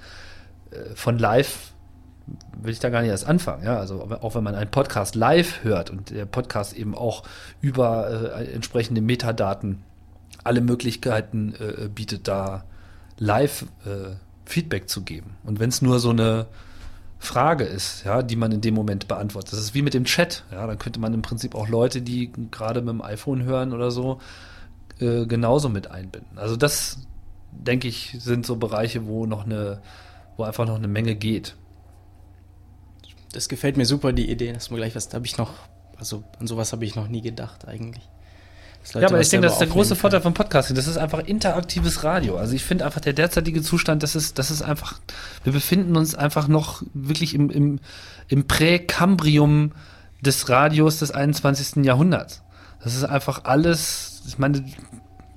Äh, 0.71 0.95
Von 0.95 1.19
live 1.19 1.73
will 2.61 2.73
ich 2.73 2.79
da 2.79 2.89
gar 2.89 3.03
nicht 3.03 3.11
erst 3.11 3.27
anfangen. 3.27 3.65
Ja, 3.65 3.79
also 3.79 4.03
auch 4.21 4.35
wenn 4.35 4.45
man 4.45 4.55
einen 4.55 4.71
Podcast 4.71 5.15
live 5.15 5.65
hört 5.65 5.91
und 5.91 6.11
der 6.11 6.27
Podcast 6.27 6.75
eben 6.75 6.95
auch 6.95 7.25
über 7.61 8.37
äh, 8.37 8.53
entsprechende 8.53 9.01
Metadaten 9.01 9.83
alle 10.45 10.61
Möglichkeiten 10.61 11.55
äh, 11.55 11.89
bietet, 11.89 12.29
da 12.29 12.65
live 13.19 13.67
äh, 13.85 14.17
Feedback 14.45 14.89
zu 14.89 15.03
geben. 15.03 15.37
Und 15.45 15.61
wenn 15.61 15.69
es 15.69 15.83
nur 15.83 15.99
so 16.01 16.11
eine 16.11 16.47
Frage 17.23 17.65
ist, 17.65 18.05
ja, 18.05 18.23
die 18.23 18.35
man 18.35 18.51
in 18.51 18.61
dem 18.61 18.75
Moment 18.75 19.07
beantwortet. 19.07 19.53
Das 19.53 19.61
ist 19.61 19.75
wie 19.75 19.83
mit 19.83 19.95
dem 19.95 20.05
Chat. 20.05 20.45
Ja, 20.51 20.67
dann 20.67 20.79
könnte 20.79 20.99
man 20.99 21.15
im 21.15 21.23
Prinzip 21.23 21.55
auch 21.55 21.69
Leute, 21.69 22.03
die 22.03 22.33
gerade 22.51 22.81
mit 22.81 22.91
dem 22.91 23.01
iPhone 23.01 23.45
hören 23.45 23.73
oder 23.73 23.93
so, 23.93 24.21
äh, 24.99 25.25
genauso 25.27 25.69
mit 25.69 25.89
einbinden. 25.89 26.37
Also 26.37 26.57
das, 26.57 26.99
denke 27.53 27.87
ich, 27.87 28.17
sind 28.19 28.45
so 28.45 28.57
Bereiche, 28.57 29.07
wo 29.07 29.27
noch 29.27 29.45
eine, 29.45 29.81
wo 30.37 30.43
einfach 30.43 30.67
noch 30.67 30.75
eine 30.75 30.89
Menge 30.89 31.15
geht. 31.15 31.55
Das 33.33 33.49
gefällt 33.49 33.77
mir 33.77 33.87
super, 33.87 34.13
die 34.13 34.29
Idee. 34.29 34.53
Das 34.53 34.65
ist 34.65 34.75
gleich 34.75 34.97
was, 34.97 35.09
da 35.09 35.17
habe 35.17 35.27
ich 35.27 35.39
noch, 35.39 35.53
also 35.97 36.25
an 36.41 36.49
sowas 36.49 36.73
habe 36.73 36.85
ich 36.85 36.97
noch 36.97 37.07
nie 37.07 37.23
gedacht 37.23 37.69
eigentlich. 37.69 38.09
Ja, 38.95 39.09
aber 39.09 39.21
ich 39.21 39.29
denke, 39.29 39.47
das 39.47 39.55
ist 39.55 39.61
der 39.61 39.69
große 39.69 39.97
Vorteil 39.97 40.21
vom 40.21 40.35
Podcasting. 40.35 40.77
Das 40.77 40.87
ist 40.87 40.97
einfach 40.97 41.21
interaktives 41.21 42.03
Radio. 42.05 42.37
Also 42.37 42.55
ich 42.55 42.65
finde 42.65 42.85
einfach 42.85 43.01
der 43.01 43.13
derzeitige 43.13 43.63
Zustand, 43.63 44.03
das 44.03 44.17
ist, 44.17 44.39
das 44.39 44.51
ist 44.51 44.63
einfach, 44.63 44.99
wir 45.45 45.53
befinden 45.53 45.97
uns 45.97 46.15
einfach 46.15 46.49
noch 46.49 46.83
wirklich 46.93 47.35
im, 47.35 47.49
im, 47.51 47.79
im 48.29 48.47
Präkambrium 48.47 49.73
des 50.21 50.49
Radios 50.49 50.99
des 50.99 51.11
21. 51.11 51.85
Jahrhunderts. 51.85 52.43
Das 52.83 52.95
ist 52.95 53.05
einfach 53.05 53.45
alles, 53.45 54.23
ich 54.27 54.39
meine, 54.39 54.65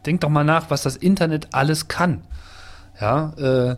denk 0.05 0.21
doch 0.21 0.29
mal 0.29 0.43
nach, 0.43 0.69
was 0.69 0.81
das 0.81 0.95
Internet 0.95 1.49
alles 1.51 1.87
kann. 1.87 2.23
Ja, 2.99 3.33
äh, 3.37 3.75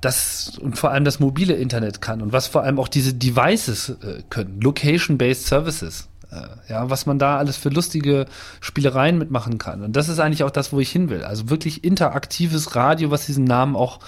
das 0.00 0.58
und 0.60 0.78
vor 0.78 0.90
allem 0.90 1.04
das 1.04 1.20
mobile 1.20 1.54
Internet 1.54 2.00
kann 2.00 2.22
und 2.22 2.32
was 2.32 2.46
vor 2.46 2.62
allem 2.62 2.78
auch 2.78 2.88
diese 2.88 3.14
Devices 3.14 3.88
äh, 3.88 4.22
können, 4.30 4.60
Location-based 4.60 5.46
Services. 5.46 6.08
Äh, 6.30 6.72
ja, 6.72 6.90
was 6.90 7.06
man 7.06 7.18
da 7.18 7.38
alles 7.38 7.56
für 7.56 7.68
lustige 7.68 8.26
Spielereien 8.60 9.18
mitmachen 9.18 9.58
kann. 9.58 9.82
Und 9.82 9.94
das 9.94 10.08
ist 10.08 10.18
eigentlich 10.18 10.42
auch 10.42 10.50
das, 10.50 10.72
wo 10.72 10.80
ich 10.80 10.90
hin 10.90 11.08
will. 11.08 11.22
Also 11.22 11.50
wirklich 11.50 11.84
interaktives 11.84 12.74
Radio, 12.74 13.10
was 13.10 13.26
diesen 13.26 13.44
Namen 13.44 13.76
auch 13.76 14.00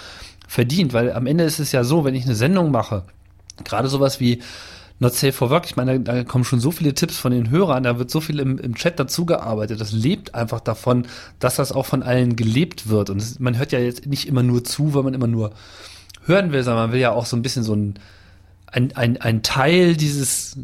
verdient, 0.49 0.93
weil 0.93 1.12
am 1.12 1.27
Ende 1.27 1.45
ist 1.45 1.61
es 1.61 1.73
ja 1.73 1.85
so, 1.85 2.05
wenn 2.05 2.15
ich 2.15 2.24
eine 2.24 2.35
Sendung 2.35 2.70
mache, 2.70 3.05
gerade 3.65 3.89
sowas 3.89 4.19
wie 4.19 4.40
Not 4.99 5.15
Safe 5.15 5.32
for 5.32 5.51
Work, 5.51 5.66
ich 5.66 5.77
meine, 5.77 6.01
da, 6.01 6.15
da 6.15 6.24
kommen 6.24 6.43
schon 6.43 6.59
so 6.59 6.73
viele 6.73 6.95
Tipps 6.95 7.19
von 7.19 7.31
den 7.31 7.51
Hörern, 7.51 7.85
da 7.85 7.99
wird 7.99 8.11
so 8.11 8.20
viel 8.20 8.40
im, 8.40 8.59
im 8.59 8.74
Chat 8.74 8.99
dazu 8.99 9.27
gearbeitet, 9.27 9.81
das 9.81 9.93
lebt 9.93 10.35
einfach 10.35 10.61
davon, 10.61 11.07
dass 11.39 11.57
das 11.57 11.70
auch 11.70 11.86
von 11.86 12.03
allen 12.03 12.35
gelebt 12.35 12.89
wird. 12.89 13.11
Und 13.11 13.19
es, 13.19 13.39
man 13.39 13.59
hört 13.59 13.70
ja 13.70 13.78
jetzt 13.78 14.07
nicht 14.07 14.27
immer 14.27 14.43
nur 14.43 14.65
zu, 14.65 14.95
weil 14.95 15.05
man 15.05 15.15
immer 15.15 15.28
nur 15.28 15.53
hören 16.24 16.51
will, 16.51 16.65
sondern 16.65 16.86
man 16.86 16.93
will 16.93 17.01
ja 17.01 17.12
auch 17.12 17.27
so 17.27 17.36
ein 17.36 17.43
bisschen 17.43 17.62
so 17.62 17.74
ein, 17.74 17.95
ein, 18.66 18.97
ein, 18.97 19.19
ein 19.19 19.43
Teil 19.43 19.97
dieses 19.97 20.59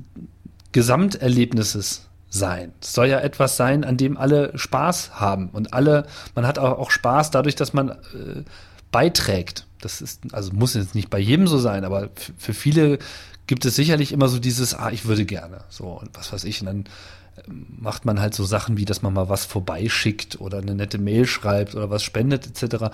Gesamterlebnisses 0.75 2.09
sein. 2.29 2.73
Es 2.83 2.93
soll 2.93 3.07
ja 3.07 3.21
etwas 3.21 3.57
sein, 3.57 3.85
an 3.85 3.97
dem 3.97 4.17
alle 4.17 4.51
Spaß 4.59 5.21
haben 5.21 5.49
und 5.51 5.73
alle, 5.73 6.07
man 6.35 6.47
hat 6.47 6.59
auch, 6.59 6.91
Spaß 6.91 7.31
dadurch, 7.31 7.55
dass 7.55 7.73
man 7.73 7.91
äh, 7.91 8.43
beiträgt. 8.91 9.67
Das 9.81 10.01
ist, 10.01 10.23
also 10.33 10.53
muss 10.53 10.75
jetzt 10.75 10.97
nicht 10.97 11.11
bei 11.11 11.21
jedem 11.21 11.47
so 11.47 11.59
sein, 11.59 11.85
aber 11.85 12.11
für 12.37 12.55
viele 12.55 12.99
gibt 13.47 13.65
es 13.65 13.77
sicherlich 13.77 14.11
immer 14.11 14.27
so 14.27 14.41
dieses, 14.41 14.75
ah, 14.75 14.91
ich 14.91 15.05
würde 15.05 15.25
gerne, 15.25 15.59
so 15.69 15.85
und 15.85 16.11
was 16.15 16.33
weiß 16.33 16.43
ich, 16.43 16.61
und 16.61 16.67
dann 16.67 16.85
ähm, 17.47 17.67
macht 17.79 18.05
man 18.05 18.21
halt 18.21 18.35
so 18.35 18.45
Sachen 18.45 18.77
wie, 18.77 18.85
dass 18.85 19.01
man 19.01 19.13
mal 19.13 19.29
was 19.29 19.45
vorbeischickt 19.45 20.41
oder 20.41 20.59
eine 20.59 20.75
nette 20.75 20.99
Mail 20.99 21.27
schreibt 21.27 21.77
oder 21.77 21.89
was 21.89 22.03
spendet 22.03 22.47
etc. 22.47 22.87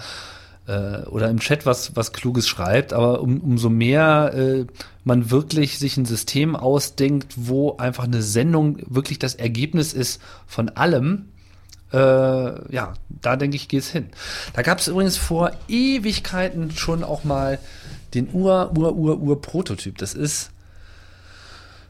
Äh, 0.70 1.08
oder 1.08 1.28
im 1.28 1.40
Chat 1.40 1.66
was, 1.66 1.96
was 1.96 2.12
Kluges 2.12 2.46
schreibt, 2.46 2.92
aber 2.92 3.22
um, 3.22 3.40
umso 3.40 3.68
mehr 3.68 4.32
äh, 4.34 4.66
man 5.02 5.32
wirklich 5.32 5.80
sich 5.80 5.96
ein 5.96 6.04
System 6.04 6.54
ausdenkt, 6.54 7.34
wo 7.34 7.76
einfach 7.78 8.04
eine 8.04 8.22
Sendung 8.22 8.78
wirklich 8.86 9.18
das 9.18 9.34
Ergebnis 9.34 9.92
ist 9.92 10.22
von 10.46 10.68
allem, 10.68 11.30
äh, 11.92 11.96
ja, 11.96 12.92
da 13.08 13.34
denke 13.34 13.56
ich, 13.56 13.66
geht's 13.66 13.88
hin. 13.88 14.10
Da 14.52 14.62
gab 14.62 14.78
es 14.78 14.86
übrigens 14.86 15.16
vor 15.16 15.50
Ewigkeiten 15.66 16.70
schon 16.70 17.02
auch 17.02 17.24
mal 17.24 17.58
den 18.14 18.28
Ur, 18.32 18.72
Ur, 18.78 18.94
Ur, 18.94 19.20
Ur 19.20 19.42
Prototyp. 19.42 19.98
Das 19.98 20.14
ist 20.14 20.52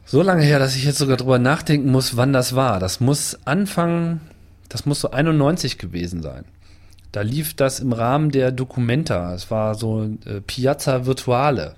so 0.07 0.23
lange 0.23 0.41
her, 0.41 0.57
dass 0.57 0.75
ich 0.75 0.85
jetzt 0.85 0.97
sogar 0.97 1.17
drüber 1.17 1.37
nachdenken 1.37 1.91
muss, 1.91 2.17
wann 2.17 2.33
das 2.33 2.55
war. 2.55 2.79
Das 2.79 2.99
muss 2.99 3.37
Anfang, 3.45 4.21
das 4.69 4.87
muss 4.87 5.01
so 5.01 5.11
91 5.11 5.77
gewesen 5.77 6.23
sein. 6.23 6.45
Da 7.11 7.21
lief 7.21 7.53
das 7.55 7.79
im 7.79 7.93
Rahmen 7.93 8.31
der 8.31 8.51
Documenta. 8.51 9.33
Es 9.33 9.51
war 9.51 9.75
so 9.75 10.03
äh, 10.25 10.41
Piazza 10.41 11.05
Virtuale. 11.05 11.75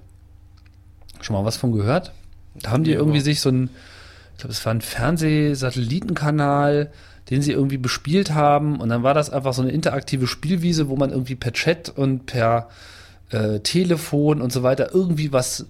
Schon 1.22 1.35
mal 1.35 1.45
was 1.45 1.57
von 1.57 1.72
gehört? 1.72 2.11
Da 2.61 2.72
haben 2.72 2.84
die 2.84 2.91
Ja, 2.91 2.97
irgendwie 2.97 3.19
aber- 3.19 3.26
sich 3.26 3.41
so 3.41 3.49
ein, 3.49 3.69
ich 4.34 4.39
glaube, 4.39 4.51
es 4.53 4.65
war 4.65 4.73
ein 4.73 4.81
Fernsehsatellitenkanal, 4.81 6.91
den 7.30 7.41
sie 7.41 7.51
irgendwie 7.51 7.77
bespielt 7.77 8.34
haben. 8.34 8.80
Und 8.80 8.89
dann 8.89 9.03
war 9.03 9.14
das 9.14 9.30
einfach 9.30 9.53
so 9.53 9.61
eine 9.61 9.72
interaktive 9.72 10.27
Spielwiese, 10.27 10.89
wo 10.89 10.95
man 10.95 11.11
irgendwie 11.11 11.35
per 11.35 11.53
Chat 11.53 11.89
und 11.89 12.26
per 12.26 12.69
äh, 13.30 13.60
Telefon 13.61 14.41
und 14.41 14.51
so 14.51 14.64
weiter 14.64 14.93
irgendwie 14.93 15.31
was 15.31 15.65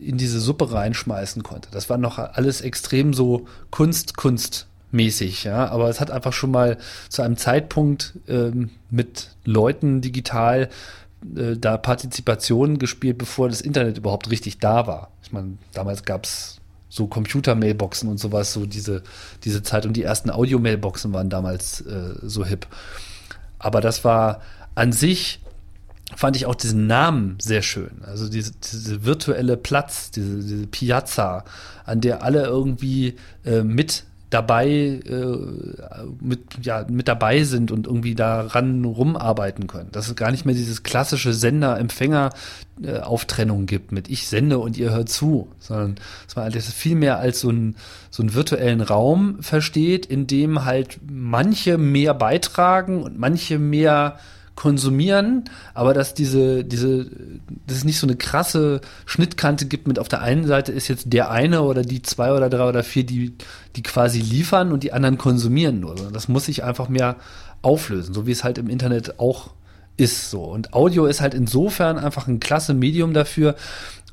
in 0.00 0.16
diese 0.18 0.40
Suppe 0.40 0.72
reinschmeißen 0.72 1.42
konnte. 1.42 1.68
Das 1.70 1.88
war 1.88 1.98
noch 1.98 2.18
alles 2.18 2.60
extrem 2.62 3.14
so 3.14 3.46
Kunst, 3.70 4.16
Kunstmäßig, 4.94 5.44
ja. 5.44 5.68
Aber 5.68 5.88
es 5.88 6.00
hat 6.00 6.10
einfach 6.10 6.32
schon 6.32 6.50
mal 6.50 6.78
zu 7.08 7.22
einem 7.22 7.36
Zeitpunkt 7.36 8.14
ähm, 8.28 8.70
mit 8.90 9.30
Leuten 9.44 10.00
digital 10.00 10.68
äh, 11.36 11.56
da 11.56 11.76
Partizipation 11.76 12.78
gespielt, 12.78 13.18
bevor 13.18 13.48
das 13.48 13.60
Internet 13.60 13.98
überhaupt 13.98 14.30
richtig 14.30 14.58
da 14.58 14.86
war. 14.86 15.10
Ich 15.22 15.32
meine, 15.32 15.58
damals 15.72 16.04
gab's 16.04 16.60
so 16.88 17.08
Computer-Mailboxen 17.08 18.08
und 18.08 18.18
sowas, 18.18 18.52
so 18.52 18.66
diese, 18.66 19.02
diese 19.42 19.64
Zeit 19.64 19.84
und 19.84 19.94
die 19.94 20.04
ersten 20.04 20.30
Audio-Mailboxen 20.30 21.12
waren 21.12 21.28
damals 21.28 21.80
äh, 21.80 22.14
so 22.22 22.44
hip. 22.44 22.68
Aber 23.58 23.80
das 23.80 24.04
war 24.04 24.42
an 24.76 24.92
sich, 24.92 25.40
fand 26.14 26.36
ich 26.36 26.46
auch 26.46 26.54
diesen 26.54 26.86
Namen 26.86 27.36
sehr 27.40 27.62
schön. 27.62 28.02
Also 28.06 28.28
diese, 28.28 28.52
diese 28.52 29.04
virtuelle 29.04 29.56
Platz, 29.56 30.12
diese, 30.12 30.38
diese 30.38 30.66
Piazza, 30.68 31.44
an 31.84 32.00
der 32.00 32.22
alle 32.22 32.44
irgendwie 32.44 33.16
äh, 33.44 33.62
mit 33.62 34.04
dabei 34.30 34.68
äh, 34.68 35.36
mit 36.20 36.40
ja 36.62 36.84
mit 36.88 37.08
dabei 37.08 37.44
sind 37.44 37.70
und 37.70 37.86
irgendwie 37.86 38.14
daran 38.14 38.84
rumarbeiten 38.84 39.66
können. 39.66 39.90
Dass 39.92 40.08
es 40.08 40.16
gar 40.16 40.30
nicht 40.30 40.44
mehr 40.44 40.54
dieses 40.54 40.82
klassische 40.82 41.32
Sender-Empfänger 41.32 42.30
äh, 42.82 42.98
Auftrennung 42.98 43.66
gibt 43.66 43.92
mit 43.92 44.08
ich 44.08 44.26
sende 44.26 44.58
und 44.58 44.76
ihr 44.76 44.90
hört 44.90 45.08
zu, 45.08 45.48
sondern 45.60 45.96
dass 46.26 46.36
man 46.36 46.50
das 46.50 46.72
viel 46.72 46.96
mehr 46.96 47.18
als 47.18 47.40
so 47.40 47.48
einen 47.48 47.76
so 48.10 48.22
einen 48.22 48.34
virtuellen 48.34 48.80
Raum 48.80 49.42
versteht, 49.42 50.06
in 50.06 50.26
dem 50.26 50.64
halt 50.64 50.98
manche 51.08 51.78
mehr 51.78 52.14
beitragen 52.14 53.02
und 53.02 53.18
manche 53.18 53.58
mehr 53.58 54.18
konsumieren, 54.54 55.44
aber 55.74 55.94
dass 55.94 56.14
diese, 56.14 56.64
diese, 56.64 57.06
dass 57.66 57.78
es 57.78 57.84
nicht 57.84 57.98
so 57.98 58.06
eine 58.06 58.16
krasse 58.16 58.80
Schnittkante 59.04 59.66
gibt 59.66 59.88
mit 59.88 59.98
auf 59.98 60.08
der 60.08 60.20
einen 60.20 60.46
Seite 60.46 60.72
ist 60.72 60.88
jetzt 60.88 61.12
der 61.12 61.30
eine 61.30 61.62
oder 61.62 61.82
die 61.82 62.02
zwei 62.02 62.32
oder 62.32 62.48
drei 62.48 62.68
oder 62.68 62.84
vier, 62.84 63.04
die, 63.04 63.34
die 63.74 63.82
quasi 63.82 64.20
liefern 64.20 64.72
und 64.72 64.82
die 64.82 64.92
anderen 64.92 65.18
konsumieren 65.18 65.80
nur. 65.80 65.94
Das 66.12 66.28
muss 66.28 66.46
sich 66.46 66.62
einfach 66.62 66.88
mehr 66.88 67.16
auflösen, 67.62 68.14
so 68.14 68.26
wie 68.26 68.32
es 68.32 68.44
halt 68.44 68.58
im 68.58 68.68
Internet 68.68 69.18
auch 69.18 69.50
ist 69.96 70.30
so. 70.30 70.42
Und 70.42 70.72
Audio 70.72 71.06
ist 71.06 71.20
halt 71.20 71.34
insofern 71.34 71.98
einfach 71.98 72.28
ein 72.28 72.40
klasse 72.40 72.74
Medium 72.74 73.14
dafür, 73.14 73.56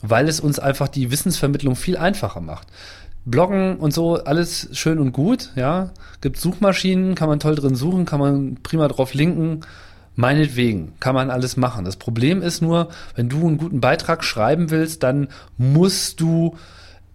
weil 0.02 0.28
es 0.28 0.40
uns 0.40 0.60
einfach 0.60 0.88
die 0.88 1.12
Wissensvermittlung 1.12 1.76
viel 1.76 1.98
einfacher 1.98 2.42
macht. 2.42 2.68
Bloggen 3.26 3.78
und 3.78 3.94
so, 3.94 4.16
alles 4.16 4.70
schön 4.72 4.98
und 4.98 5.12
gut, 5.12 5.52
ja. 5.56 5.92
Gibt 6.22 6.40
Suchmaschinen, 6.40 7.14
kann 7.14 7.30
man 7.30 7.40
toll 7.40 7.56
drin 7.56 7.76
suchen, 7.76 8.06
kann 8.06 8.20
man 8.20 8.58
prima 8.64 8.88
drauf 8.88 9.14
linken. 9.14 9.62
Meinetwegen 10.16 10.94
kann 11.00 11.16
man 11.16 11.30
alles 11.30 11.58
machen. 11.58 11.86
Das 11.86 11.96
Problem 11.96 12.42
ist 12.42 12.62
nur, 12.62 12.90
wenn 13.16 13.30
du 13.30 13.48
einen 13.48 13.58
guten 13.58 13.82
Beitrag 13.82 14.24
schreiben 14.24 14.70
willst, 14.70 15.04
dann 15.04 15.30
musst 15.58 16.20
du 16.20 16.58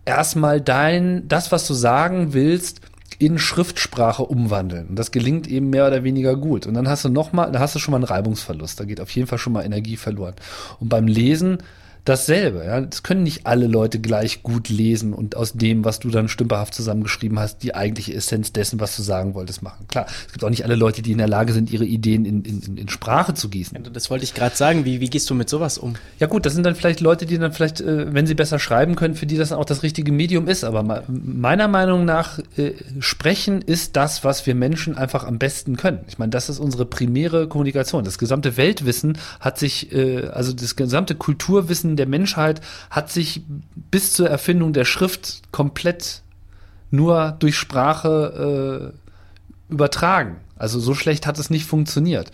erstmal 0.05 0.61
dein, 0.61 1.29
das, 1.29 1.53
was 1.53 1.67
du 1.67 1.75
sagen 1.75 2.33
willst, 2.33 2.81
in 3.19 3.39
Schriftsprache 3.39 4.23
umwandeln. 4.23 4.89
Und 4.89 4.99
das 4.99 5.11
gelingt 5.11 5.47
eben 5.47 5.71
mehr 5.71 5.87
oder 5.87 6.05
weniger 6.05 6.37
gut. 6.37 6.67
Und 6.67 6.75
dann 6.75 6.89
hast 6.89 7.05
du 7.05 7.09
noch 7.09 7.33
mal, 7.33 7.51
da 7.51 7.61
hast 7.61 7.75
du 7.75 7.79
schon 7.79 7.93
mal 7.93 7.99
einen 7.99 8.05
Reibungsverlust. 8.05 8.79
Da 8.79 8.85
geht 8.85 9.01
auf 9.01 9.11
jeden 9.11 9.27
Fall 9.27 9.39
schon 9.39 9.53
mal 9.53 9.65
Energie 9.65 9.97
verloren. 9.97 10.35
Und 10.81 10.89
beim 10.89 11.07
Lesen 11.07 11.59
dasselbe. 12.09 12.65
Ja? 12.65 12.81
Das 12.81 13.03
können 13.03 13.23
nicht 13.23 13.47
alle 13.47 13.67
Leute 13.67 13.99
gleich 14.01 14.43
gut 14.43 14.69
lesen 14.69 15.13
und 15.13 15.37
aus 15.37 15.53
dem, 15.53 15.85
was 15.85 15.99
du 15.99 16.09
dann 16.09 16.29
stümperhaft 16.29 16.75
zusammengeschrieben 16.75 17.39
hast, 17.39 17.63
die 17.63 17.75
eigentliche 17.75 18.15
Essenz 18.15 18.53
dessen, 18.53 18.81
was 18.81 18.97
du 18.97 19.03
sagen 19.03 19.35
wolltest, 19.35 19.63
machen. 19.63 19.87
Klar, 19.89 20.07
es 20.27 20.33
gibt 20.33 20.45
auch 20.45 20.51
nicht 20.51 20.65
alle 20.65 20.77
Leute, 20.77 21.03
die 21.03 21.13
in 21.13 21.19
der 21.19 21.29
Lage 21.29 21.53
sind, 21.53 21.71
ihre 21.71 21.85
Ideen 21.85 22.25
in, 22.25 22.43
in, 22.45 22.77
in 22.79 22.89
Sprache 22.89 23.35
zu 23.35 23.49
gießen. 23.49 23.79
Das 23.93 24.11
wollte 24.11 24.25
ich 24.25 24.35
gerade 24.35 24.57
sagen. 24.57 24.85
Wie, 24.85 25.01
wie 25.01 25.11
gehst 25.11 25.29
du 25.29 25.35
mit 25.35 25.49
sowas 25.49 25.79
um? 25.79 25.95
Ja 26.19 26.27
gut, 26.27 26.47
das 26.47 26.55
sind 26.55 26.65
dann 26.65 26.75
vielleicht 26.75 27.01
Leute, 27.01 27.27
die 27.27 27.39
dann 27.39 27.53
vielleicht, 27.53 27.81
äh, 27.81 28.13
wenn 28.15 28.27
sie 28.27 28.35
besser 28.35 28.59
schreiben 28.59 28.95
können, 28.95 29.15
für 29.15 29.27
die 29.27 29.37
das 29.37 29.53
auch 29.53 29.65
das 29.65 29.83
richtige 29.83 30.13
Medium 30.13 30.49
ist. 30.49 30.65
Aber 30.65 30.83
me- 30.83 31.03
meiner 31.09 31.69
Meinung 31.69 32.05
nach, 32.05 32.39
äh, 32.57 32.73
sprechen 33.01 33.63
ist 33.63 33.97
das, 33.97 34.25
was 34.25 34.47
wir 34.47 34.55
Menschen 34.55 34.97
einfach 34.97 35.25
am 35.25 35.39
besten 35.39 35.77
können. 35.77 36.01
Ich 36.09 36.19
meine, 36.19 36.31
das 36.31 36.49
ist 36.49 36.59
unsere 36.59 36.87
primäre 36.87 37.49
Kommunikation. 37.49 38.05
Das 38.05 38.19
gesamte 38.19 38.57
Weltwissen 38.57 39.19
hat 39.41 39.59
sich, 39.59 39.93
äh, 39.93 40.27
also 40.29 40.53
das 40.53 40.77
gesamte 40.77 41.15
Kulturwissen 41.15 41.96
der 41.97 42.07
Menschheit 42.07 42.61
hat 42.91 43.11
sich 43.11 43.43
bis 43.91 44.13
zur 44.13 44.29
Erfindung 44.29 44.73
der 44.73 44.85
Schrift 44.85 45.43
komplett 45.53 46.23
nur 46.91 47.37
durch 47.39 47.57
Sprache 47.57 48.93
äh, 48.93 49.73
übertragen. 49.73 50.37
Also 50.57 50.81
so 50.81 50.95
schlecht 50.95 51.27
hat 51.27 51.39
es 51.39 51.51
nicht 51.51 51.67
funktioniert. 51.67 52.31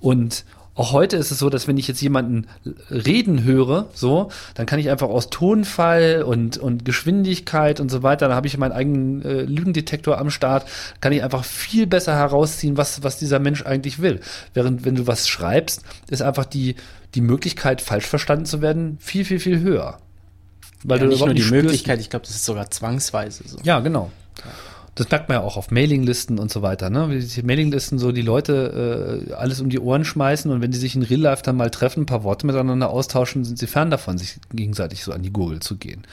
Und 0.00 0.44
auch 0.76 0.90
heute 0.90 1.16
ist 1.16 1.30
es 1.30 1.38
so, 1.38 1.50
dass 1.50 1.68
wenn 1.68 1.78
ich 1.78 1.86
jetzt 1.86 2.00
jemanden 2.02 2.48
reden 2.90 3.44
höre, 3.44 3.86
so, 3.94 4.30
dann 4.54 4.66
kann 4.66 4.80
ich 4.80 4.90
einfach 4.90 5.08
aus 5.08 5.30
Tonfall 5.30 6.24
und, 6.26 6.58
und 6.58 6.84
Geschwindigkeit 6.84 7.78
und 7.78 7.90
so 7.90 8.02
weiter, 8.02 8.26
da 8.28 8.34
habe 8.34 8.48
ich 8.48 8.58
meinen 8.58 8.72
eigenen 8.72 9.22
äh, 9.22 9.42
Lügendetektor 9.42 10.18
am 10.18 10.30
Start, 10.30 10.66
kann 11.00 11.12
ich 11.12 11.22
einfach 11.22 11.44
viel 11.44 11.86
besser 11.86 12.16
herausziehen, 12.16 12.76
was, 12.76 13.04
was 13.04 13.18
dieser 13.18 13.38
Mensch 13.38 13.64
eigentlich 13.64 14.00
will. 14.00 14.20
Während 14.52 14.84
wenn 14.84 14.96
du 14.96 15.06
was 15.06 15.28
schreibst, 15.28 15.82
ist 16.10 16.22
einfach 16.22 16.44
die, 16.44 16.74
die 17.14 17.20
Möglichkeit, 17.20 17.80
falsch 17.80 18.06
verstanden 18.06 18.46
zu 18.46 18.60
werden, 18.60 18.98
viel, 19.00 19.24
viel, 19.24 19.38
viel 19.40 19.60
höher. 19.60 19.98
Weil 20.82 20.98
Ja, 21.00 21.06
nicht 21.06 21.18
nur 21.18 21.28
überhaupt 21.28 21.38
die 21.38 21.42
spürst- 21.42 21.50
Möglichkeit, 21.64 22.00
ich 22.00 22.10
glaube, 22.10 22.26
das 22.26 22.34
ist 22.34 22.44
sogar 22.44 22.70
zwangsweise 22.70 23.44
so. 23.46 23.58
ja, 23.62 23.80
genau. 23.80 24.10
Das 24.96 25.10
merkt 25.10 25.28
man 25.28 25.38
ja 25.38 25.42
auch 25.44 25.56
auf 25.56 25.72
Mailinglisten 25.72 26.38
und 26.38 26.52
so 26.52 26.62
weiter, 26.62 26.88
ne? 26.88 27.10
Wie 27.10 27.18
die 27.18 27.42
Mailinglisten 27.42 27.98
so 27.98 28.12
die 28.12 28.22
Leute 28.22 29.26
äh, 29.28 29.32
alles 29.32 29.60
um 29.60 29.68
die 29.68 29.80
Ohren 29.80 30.04
schmeißen 30.04 30.48
und 30.52 30.60
wenn 30.60 30.70
die 30.70 30.78
sich 30.78 30.94
in 30.94 31.02
Real 31.02 31.20
Life 31.20 31.42
dann 31.42 31.56
mal 31.56 31.70
treffen, 31.70 32.02
ein 32.02 32.06
paar 32.06 32.22
Worte 32.22 32.46
miteinander 32.46 32.90
austauschen, 32.90 33.44
sind 33.44 33.58
sie 33.58 33.66
fern 33.66 33.90
davon, 33.90 34.18
sich 34.18 34.36
gegenseitig 34.52 35.02
so 35.02 35.12
an 35.12 35.22
die 35.22 35.32
Gurgel 35.32 35.58
zu 35.58 35.76
gehen. 35.78 36.06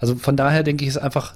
Also 0.00 0.16
von 0.16 0.36
daher 0.36 0.64
denke 0.64 0.84
ich, 0.84 0.88
ist 0.90 0.98
einfach 0.98 1.32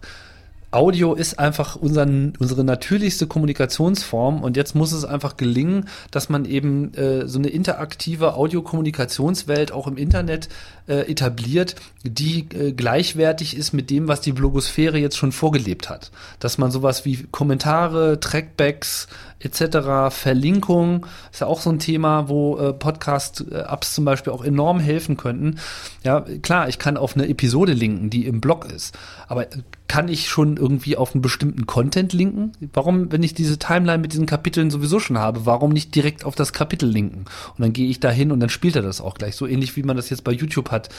Audio 0.73 1.15
ist 1.15 1.39
einfach 1.39 1.75
unseren, 1.75 2.33
unsere 2.39 2.63
natürlichste 2.63 3.27
Kommunikationsform 3.27 4.43
und 4.45 4.57
jetzt 4.57 4.77
muss 4.77 4.93
es 4.93 5.05
einfach 5.05 5.37
gelingen, 5.37 5.89
dass 6.13 6.29
man 6.29 6.45
eben 6.45 6.95
äh, 6.95 7.27
so 7.27 7.41
eine 7.41 7.49
interaktive 7.49 8.35
Audiokommunikationswelt 8.35 9.73
auch 9.73 9.89
im 9.89 9.97
Internet 9.97 10.49
äh, 10.87 11.11
etabliert, 11.11 11.75
die 12.05 12.47
äh, 12.55 12.73
gleichwertig 12.73 13.57
ist 13.57 13.73
mit 13.73 13.91
dem, 13.91 14.07
was 14.07 14.21
die 14.21 14.33
Blogosphäre 14.33 14.99
jetzt 14.99 15.17
schon 15.17 15.33
vorgelebt 15.33 15.91
hat. 15.91 16.13
Dass 16.39 16.57
man 16.57 16.71
sowas 16.71 17.05
wie 17.05 17.27
Kommentare, 17.33 18.21
Trackbacks 18.21 19.09
etc., 19.41 20.15
Verlinkung, 20.15 21.07
ist 21.33 21.41
ja 21.41 21.47
auch 21.47 21.61
so 21.61 21.71
ein 21.71 21.79
Thema, 21.79 22.29
wo 22.29 22.59
äh, 22.59 22.73
Podcast-Apps 22.73 23.95
zum 23.95 24.05
Beispiel 24.05 24.33
auch 24.33 24.45
enorm 24.45 24.81
helfen 24.81 25.17
könnten. 25.17 25.59
Ja, 26.05 26.21
klar, 26.43 26.69
ich 26.69 26.79
kann 26.79 26.97
auf 26.97 27.17
eine 27.17 27.29
Episode 27.29 27.73
linken, 27.73 28.11
die 28.11 28.27
im 28.27 28.41
Blog 28.41 28.71
ist, 28.71 28.97
aber 29.29 29.47
kann 29.91 30.09
ich 30.09 30.29
schon 30.29 30.57
irgendwie 30.57 30.97
auf 30.97 31.15
einen 31.15 31.23
bestimmten 31.23 31.67
Content 31.67 32.13
linken? 32.13 32.53
Warum, 32.73 33.11
wenn 33.11 33.25
ich 33.25 33.35
diese 33.35 33.59
Timeline 33.59 33.99
mit 33.99 34.13
diesen 34.13 34.27
Kapiteln 34.27 34.71
sowieso 34.71 35.01
schon 35.01 35.19
habe, 35.19 35.47
warum 35.47 35.73
nicht 35.73 35.95
direkt 35.97 36.25
auf 36.25 36.37
das 36.37 36.53
Kapitel 36.53 36.89
linken? 36.89 37.25
Und 37.57 37.59
dann 37.59 37.73
gehe 37.73 37.89
ich 37.89 37.99
da 37.99 38.09
hin 38.09 38.31
und 38.31 38.39
dann 38.39 38.51
spielt 38.51 38.77
er 38.77 38.83
das 38.83 39.01
auch 39.01 39.15
gleich. 39.15 39.35
So 39.35 39.49
ähnlich 39.49 39.77
wie 39.77 39.83
man 39.83 39.97
das 39.97 40.09
jetzt 40.09 40.23
bei 40.23 40.31
YouTube 40.31 40.71
hat. 40.71 40.91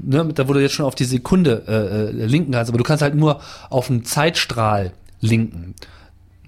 Ne, 0.00 0.28
da 0.34 0.48
wurde 0.48 0.60
jetzt 0.60 0.74
schon 0.74 0.86
auf 0.86 0.96
die 0.96 1.04
Sekunde 1.04 1.62
äh, 1.68 2.22
äh, 2.22 2.26
linken 2.26 2.50
kannst, 2.50 2.68
aber 2.68 2.78
du 2.78 2.84
kannst 2.84 3.02
halt 3.02 3.14
nur 3.14 3.40
auf 3.70 3.88
einen 3.88 4.04
Zeitstrahl 4.04 4.92
linken. 5.20 5.76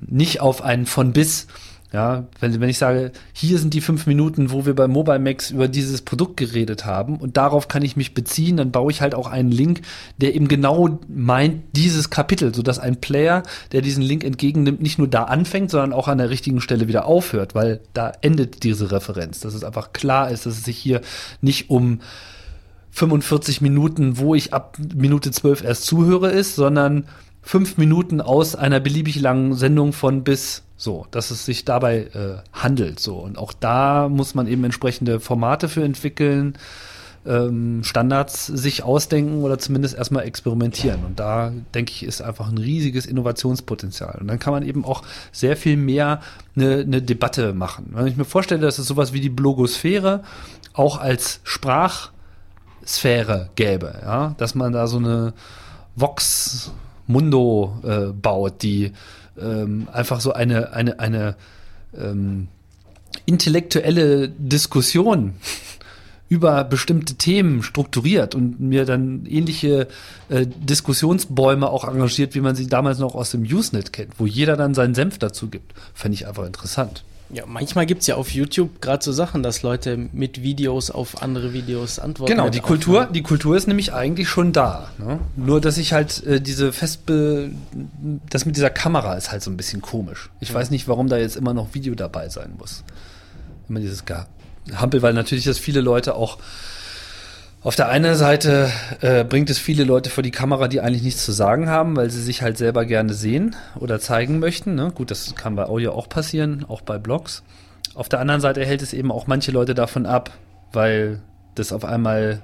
Nicht 0.07 0.41
auf 0.41 0.63
einen 0.63 0.87
von 0.87 1.13
bis. 1.13 1.47
Ja, 1.95 2.27
wenn, 2.41 2.61
wenn 2.61 2.69
ich 2.69 2.79
sage, 2.79 3.13
hier 3.33 3.57
sind 3.57 3.73
die 3.73 3.81
fünf 3.81 4.09
Minuten, 4.09 4.51
wo 4.51 4.67
wir 4.67 4.75
bei 4.75 4.89
Mobile 4.89 5.21
Max 5.21 5.53
über 5.53 5.69
dieses 5.69 6.03
Produkt 6.03 6.37
geredet 6.37 6.85
haben 6.85 7.19
und 7.19 7.37
darauf 7.37 7.69
kann 7.69 7.85
ich 7.85 7.97
mich 7.97 8.15
beziehen, 8.15 8.57
dann 8.57 8.73
baue 8.73 8.91
ich 8.91 9.01
halt 9.01 9.15
auch 9.15 9.29
einen 9.29 9.53
Link, 9.53 9.83
der 10.17 10.35
eben 10.35 10.49
genau 10.49 10.99
meint 11.07 11.63
dieses 11.77 12.11
Kapitel, 12.11 12.53
sodass 12.53 12.81
ein 12.81 13.01
Player, 13.01 13.45
der 13.71 13.81
diesen 13.81 14.03
Link 14.03 14.25
entgegennimmt, 14.25 14.83
nicht 14.83 14.99
nur 14.99 15.07
da 15.07 15.23
anfängt, 15.23 15.71
sondern 15.71 15.93
auch 15.93 16.09
an 16.09 16.19
der 16.19 16.31
richtigen 16.31 16.61
Stelle 16.61 16.89
wieder 16.89 17.07
aufhört, 17.07 17.55
weil 17.55 17.81
da 17.93 18.11
endet 18.23 18.65
diese 18.65 18.91
Referenz, 18.91 19.39
dass 19.39 19.55
es 19.55 19.63
einfach 19.63 19.93
klar 19.93 20.33
ist, 20.33 20.47
dass 20.47 20.55
es 20.55 20.65
sich 20.65 20.77
hier 20.77 21.01
nicht 21.43 21.71
um 21.71 22.01
45 22.91 23.61
Minuten, 23.61 24.19
wo 24.19 24.35
ich 24.35 24.53
ab 24.53 24.79
Minute 24.97 25.31
12 25.31 25.63
erst 25.63 25.85
zuhöre, 25.85 26.31
ist, 26.31 26.57
sondern 26.57 27.05
fünf 27.45 27.77
Minuten 27.77 28.23
aus 28.23 28.57
einer 28.57 28.81
beliebig 28.81 29.21
langen 29.21 29.55
Sendung 29.55 29.93
von 29.93 30.25
bis 30.25 30.63
so, 30.77 31.07
dass 31.11 31.31
es 31.31 31.45
sich 31.45 31.65
dabei 31.65 32.09
äh, 32.15 32.37
handelt. 32.53 32.99
So. 32.99 33.17
Und 33.17 33.39
auch 33.39 33.53
da 33.53 34.09
muss 34.09 34.35
man 34.35 34.49
eben 34.49 34.65
entsprechende 34.65 35.21
Formate 35.21 35.69
für 35.69 35.85
entwickeln, 35.85 36.59
ähm, 37.27 37.85
Standards 37.85 38.47
sich 38.47 38.83
ausdenken 38.83 39.43
oder 39.43 39.59
zumindest 39.59 39.95
erstmal 39.95 40.25
experimentieren. 40.25 41.05
Und 41.05 41.21
da, 41.21 41.53
denke 41.75 41.93
ich, 41.93 42.03
ist 42.03 42.23
einfach 42.23 42.49
ein 42.49 42.59
riesiges 42.59 43.07
Innovationspotenzial. 43.07 44.19
Und 44.21 44.29
dann 44.29 44.39
kann 44.39 44.53
man 44.53 44.65
eben 44.65 44.85
auch 44.85 45.03
sehr 45.31 45.57
viel 45.57 45.77
mehr 45.77 46.21
eine, 46.57 46.81
eine 46.81 47.03
Debatte 47.03 47.53
machen. 47.53 47.91
Wenn 47.93 48.07
ich 48.07 48.17
mir 48.17 48.25
vorstelle, 48.25 48.63
dass 48.63 48.79
es 48.79 48.87
sowas 48.87 49.13
wie 49.13 49.21
die 49.21 49.31
Blogosphäre 49.31 50.23
auch 50.73 50.99
als 50.99 51.41
Sprachsphäre 51.45 53.51
gäbe, 53.55 54.01
ja, 54.03 54.35
dass 54.39 54.55
man 54.55 54.73
da 54.73 54.87
so 54.87 54.97
eine 54.97 55.35
Vox 55.95 56.73
Mundo 57.07 57.79
äh, 57.83 58.13
baut, 58.13 58.63
die 58.63 58.93
ähm, 59.41 59.89
einfach 59.93 60.21
so 60.21 60.33
eine, 60.33 60.73
eine, 60.73 60.99
eine 60.99 61.37
ähm, 61.99 62.49
intellektuelle 63.27 64.29
Diskussion 64.29 65.35
über 66.29 66.65
bestimmte 66.65 67.15
Themen 67.15 67.63
strukturiert 67.63 68.35
und 68.35 68.61
mir 68.61 68.85
dann 68.85 69.27
ähnliche 69.27 69.89
äh, 70.29 70.47
Diskussionsbäume 70.47 71.69
auch 71.69 71.87
engagiert, 71.87 72.35
wie 72.35 72.41
man 72.41 72.57
sie 72.57 72.67
damals 72.67 72.99
noch 72.99 73.15
aus 73.15 73.31
dem 73.31 73.43
Usenet 73.43 73.93
kennt, 73.93 74.19
wo 74.19 74.27
jeder 74.27 74.57
dann 74.57 74.75
seinen 74.75 74.95
Senf 74.95 75.19
dazu 75.19 75.49
gibt. 75.49 75.75
Fände 75.93 76.15
ich 76.15 76.27
einfach 76.27 76.47
interessant. 76.47 77.05
Ja, 77.31 77.45
manchmal 77.47 77.87
gibt 77.87 78.03
es 78.03 78.07
ja 78.07 78.17
auf 78.17 78.31
YouTube 78.31 78.81
gerade 78.81 79.03
so 79.03 79.11
Sachen, 79.11 79.43
dass 79.43 79.63
Leute 79.63 79.97
mit 80.13 80.43
Videos 80.43 80.91
auf 80.91 81.23
andere 81.23 81.53
Videos 81.53 81.99
antworten. 81.99 82.31
Genau, 82.31 82.49
die 82.49 82.61
Kultur, 82.61 83.07
die 83.07 83.23
Kultur 83.23 83.57
ist 83.57 83.67
nämlich 83.67 83.93
eigentlich 83.93 84.29
schon 84.29 84.53
da. 84.53 84.91
Ne? 84.99 85.19
Nur, 85.35 85.61
dass 85.61 85.79
ich 85.79 85.93
halt 85.93 86.25
äh, 86.25 86.41
diese 86.41 86.73
festbe, 86.73 87.51
das 88.29 88.45
mit 88.45 88.57
dieser 88.57 88.71
Kamera 88.71 89.15
ist 89.15 89.33
halt 89.33 89.43
so 89.43 89.51
ein 89.51 89.57
bisschen 89.57 89.81
komisch. 89.81 90.31
Ich 90.41 90.53
weiß 90.53 90.71
nicht, 90.71 90.87
warum 90.87 91.09
da 91.09 91.17
jetzt 91.17 91.37
immer 91.37 91.55
noch 91.55 91.75
Video 91.75 91.95
dabei 91.95 92.29
sein 92.29 92.55
muss. 92.59 92.85
Immer 93.69 93.81
dieses 93.81 94.05
Gehampel, 94.05 95.03
weil 95.03 95.15
natürlich 95.15 95.45
das 95.45 95.59
viele 95.59 95.81
Leute 95.81 96.15
auch 96.15 96.39
auf 97.65 97.77
der 97.77 97.89
einen 97.89 98.15
Seite 98.15 98.71
äh, 99.01 99.25
bringt 99.25 99.49
es 99.49 99.59
viele 99.59 99.85
Leute 99.85 100.11
vor 100.11 100.23
die 100.23 100.31
Kamera, 100.31 100.69
die 100.69 100.83
eigentlich 100.83 101.03
nichts 101.03 101.25
zu 101.25 101.33
sagen 101.33 101.71
haben, 101.71 101.97
weil 101.97 102.11
sie 102.11 102.23
sich 102.23 102.43
halt 102.43 102.59
selber 102.59 102.85
gerne 102.85 103.15
sehen 103.15 103.57
oder 103.81 103.99
zeigen 103.99 104.39
möchten. 104.39 104.75
Ne? 104.75 104.93
Gut, 104.95 105.11
das 105.11 105.35
kann 105.35 105.57
bei 105.57 105.65
Audio 105.65 105.93
auch 105.93 106.11
passieren, 106.11 106.67
auch 106.69 106.83
bei 106.83 106.99
Blogs. 106.99 107.43
Auf 107.95 108.11
der 108.11 108.21
anderen 108.21 108.43
Seite 108.43 108.63
hält 108.67 108.83
es 108.83 108.93
eben 108.93 109.11
auch 109.11 109.27
manche 109.27 109.51
Leute 109.51 109.75
davon 109.75 110.05
ab, 110.05 110.33
weil 110.75 111.23
das 111.55 111.73
auf 111.73 111.87
einmal 111.87 112.43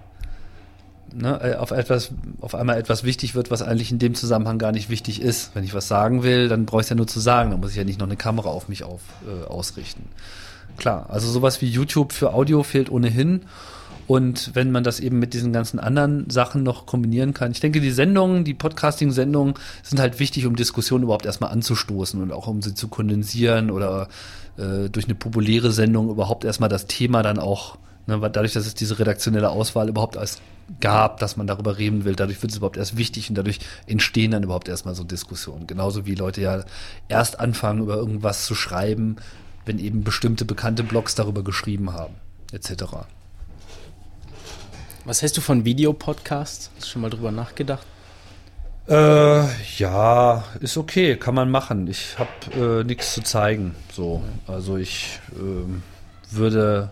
ne, 1.12 1.38
äh, 1.42 1.54
auf 1.56 1.70
etwas, 1.70 2.12
auf 2.40 2.54
einmal 2.54 2.78
etwas 2.78 3.04
wichtig 3.04 3.34
wird, 3.34 3.50
was 3.50 3.60
eigentlich 3.60 3.92
in 3.92 3.98
dem 3.98 4.14
Zusammenhang 4.14 4.58
gar 4.58 4.72
nicht 4.72 4.88
wichtig 4.88 5.20
ist. 5.20 5.50
Wenn 5.52 5.64
ich 5.64 5.74
was 5.74 5.86
sagen 5.86 6.22
will, 6.22 6.48
dann 6.48 6.64
brauche 6.64 6.80
ich 6.80 6.88
ja 6.88 6.96
nur 6.96 7.06
zu 7.06 7.20
sagen, 7.20 7.50
dann 7.50 7.60
muss 7.60 7.72
ich 7.72 7.76
ja 7.76 7.84
nicht 7.84 8.00
noch 8.00 8.06
eine 8.06 8.16
Kamera 8.16 8.48
auf 8.48 8.68
mich 8.68 8.84
auf, 8.84 9.02
äh, 9.26 9.46
ausrichten. 9.46 10.08
Klar, 10.78 11.06
also 11.10 11.30
sowas 11.30 11.60
wie 11.60 11.68
YouTube 11.68 12.14
für 12.14 12.32
Audio 12.32 12.62
fehlt 12.62 12.90
ohnehin. 12.90 13.42
Und 14.10 14.56
wenn 14.56 14.72
man 14.72 14.82
das 14.82 14.98
eben 14.98 15.20
mit 15.20 15.34
diesen 15.34 15.52
ganzen 15.52 15.78
anderen 15.78 16.28
Sachen 16.30 16.64
noch 16.64 16.84
kombinieren 16.84 17.32
kann. 17.32 17.52
Ich 17.52 17.60
denke, 17.60 17.80
die 17.80 17.92
Sendungen, 17.92 18.42
die 18.42 18.54
Podcasting-Sendungen 18.54 19.54
sind 19.84 20.00
halt 20.00 20.18
wichtig, 20.18 20.46
um 20.46 20.56
Diskussionen 20.56 21.04
überhaupt 21.04 21.26
erstmal 21.26 21.52
anzustoßen 21.52 22.20
und 22.20 22.32
auch 22.32 22.48
um 22.48 22.60
sie 22.60 22.74
zu 22.74 22.88
kondensieren 22.88 23.70
oder 23.70 24.08
äh, 24.56 24.88
durch 24.88 25.04
eine 25.04 25.14
populäre 25.14 25.70
Sendung 25.70 26.10
überhaupt 26.10 26.44
erstmal 26.44 26.68
das 26.68 26.88
Thema 26.88 27.22
dann 27.22 27.38
auch, 27.38 27.78
ne, 28.08 28.18
dadurch, 28.18 28.52
dass 28.52 28.66
es 28.66 28.74
diese 28.74 28.98
redaktionelle 28.98 29.48
Auswahl 29.48 29.88
überhaupt 29.88 30.16
erst 30.16 30.42
gab, 30.80 31.20
dass 31.20 31.36
man 31.36 31.46
darüber 31.46 31.78
reden 31.78 32.04
will, 32.04 32.16
dadurch 32.16 32.42
wird 32.42 32.50
es 32.50 32.58
überhaupt 32.58 32.78
erst 32.78 32.96
wichtig 32.96 33.28
und 33.28 33.38
dadurch 33.38 33.60
entstehen 33.86 34.32
dann 34.32 34.42
überhaupt 34.42 34.68
erstmal 34.68 34.96
so 34.96 35.04
Diskussionen. 35.04 35.68
Genauso 35.68 36.04
wie 36.04 36.16
Leute 36.16 36.40
ja 36.40 36.64
erst 37.06 37.38
anfangen, 37.38 37.82
über 37.82 37.94
irgendwas 37.94 38.44
zu 38.44 38.56
schreiben, 38.56 39.18
wenn 39.66 39.78
eben 39.78 40.02
bestimmte 40.02 40.44
bekannte 40.44 40.82
Blogs 40.82 41.14
darüber 41.14 41.44
geschrieben 41.44 41.92
haben, 41.92 42.14
etc. 42.50 43.06
Was 45.04 45.22
hältst 45.22 45.36
du 45.36 45.40
von 45.40 45.64
Videopodcasts? 45.64 46.70
Hast 46.76 46.86
du 46.86 46.90
schon 46.90 47.02
mal 47.02 47.10
drüber 47.10 47.32
nachgedacht? 47.32 47.86
Äh, 48.88 49.44
ja, 49.78 50.44
ist 50.60 50.76
okay, 50.76 51.16
kann 51.16 51.34
man 51.34 51.50
machen. 51.50 51.86
Ich 51.86 52.16
habe 52.18 52.80
äh, 52.80 52.84
nichts 52.84 53.14
zu 53.14 53.22
zeigen. 53.22 53.74
So, 53.92 54.22
also 54.46 54.76
ich 54.76 55.20
ähm, 55.38 55.82
würde 56.30 56.90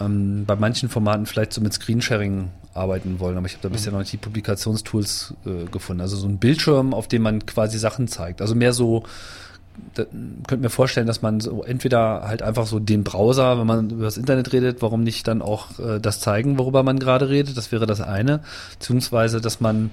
ähm, 0.00 0.44
bei 0.46 0.56
manchen 0.56 0.88
Formaten 0.88 1.26
vielleicht 1.26 1.52
so 1.52 1.60
mit 1.60 1.72
Screensharing 1.72 2.50
arbeiten 2.74 3.20
wollen, 3.20 3.36
aber 3.36 3.46
ich 3.46 3.54
habe 3.54 3.62
da 3.62 3.68
bisher 3.68 3.92
noch 3.92 4.00
nicht 4.00 4.12
die 4.12 4.18
Publikationstools 4.18 5.34
äh, 5.46 5.64
gefunden. 5.66 6.00
Also 6.00 6.16
so 6.16 6.26
ein 6.26 6.38
Bildschirm, 6.38 6.94
auf 6.94 7.08
dem 7.08 7.22
man 7.22 7.44
quasi 7.46 7.78
Sachen 7.78 8.08
zeigt. 8.08 8.40
Also 8.40 8.54
mehr 8.54 8.72
so, 8.72 9.04
da, 9.94 10.04
könnt 10.46 10.62
mir 10.62 10.70
vorstellen, 10.70 11.06
dass 11.06 11.22
man 11.22 11.40
so 11.40 11.62
entweder 11.62 12.22
halt 12.22 12.42
einfach 12.42 12.66
so 12.66 12.78
den 12.78 13.04
Browser, 13.04 13.58
wenn 13.58 13.66
man 13.66 13.90
über 13.90 14.04
das 14.04 14.16
Internet 14.16 14.52
redet, 14.52 14.82
warum 14.82 15.02
nicht 15.02 15.26
dann 15.26 15.42
auch 15.42 15.78
äh, 15.78 16.00
das 16.00 16.20
zeigen, 16.20 16.58
worüber 16.58 16.82
man 16.82 16.98
gerade 16.98 17.28
redet, 17.28 17.56
das 17.56 17.72
wäre 17.72 17.86
das 17.86 18.00
eine. 18.00 18.40
Beziehungsweise, 18.78 19.40
dass 19.40 19.60
man 19.60 19.90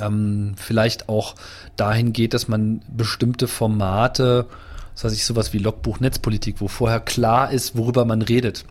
ähm, 0.00 0.54
vielleicht 0.56 1.08
auch 1.08 1.34
dahin 1.76 2.12
geht, 2.12 2.34
dass 2.34 2.48
man 2.48 2.82
bestimmte 2.88 3.48
Formate, 3.48 4.46
was 4.94 5.04
weiß 5.04 5.12
ich, 5.12 5.24
sowas 5.24 5.52
wie 5.52 5.58
Logbuch 5.58 6.00
Netzpolitik, 6.00 6.60
wo 6.60 6.68
vorher 6.68 7.00
klar 7.00 7.50
ist, 7.50 7.76
worüber 7.76 8.04
man 8.04 8.22
redet. 8.22 8.64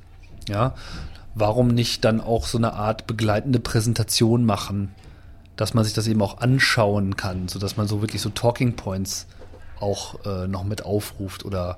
Ja, 0.49 0.73
warum 1.35 1.69
nicht 1.69 2.03
dann 2.05 2.21
auch 2.21 2.47
so 2.47 2.57
eine 2.57 2.73
Art 2.73 3.07
begleitende 3.07 3.59
Präsentation 3.59 4.45
machen, 4.45 4.93
dass 5.55 5.73
man 5.73 5.83
sich 5.83 5.93
das 5.93 6.07
eben 6.07 6.21
auch 6.21 6.39
anschauen 6.39 7.15
kann, 7.15 7.47
so 7.47 7.59
dass 7.59 7.77
man 7.77 7.87
so 7.87 8.01
wirklich 8.01 8.21
so 8.21 8.29
Talking 8.29 8.75
Points 8.75 9.27
auch 9.83 10.25
äh, 10.25 10.47
noch 10.47 10.63
mit 10.63 10.83
aufruft 10.85 11.45
oder 11.45 11.77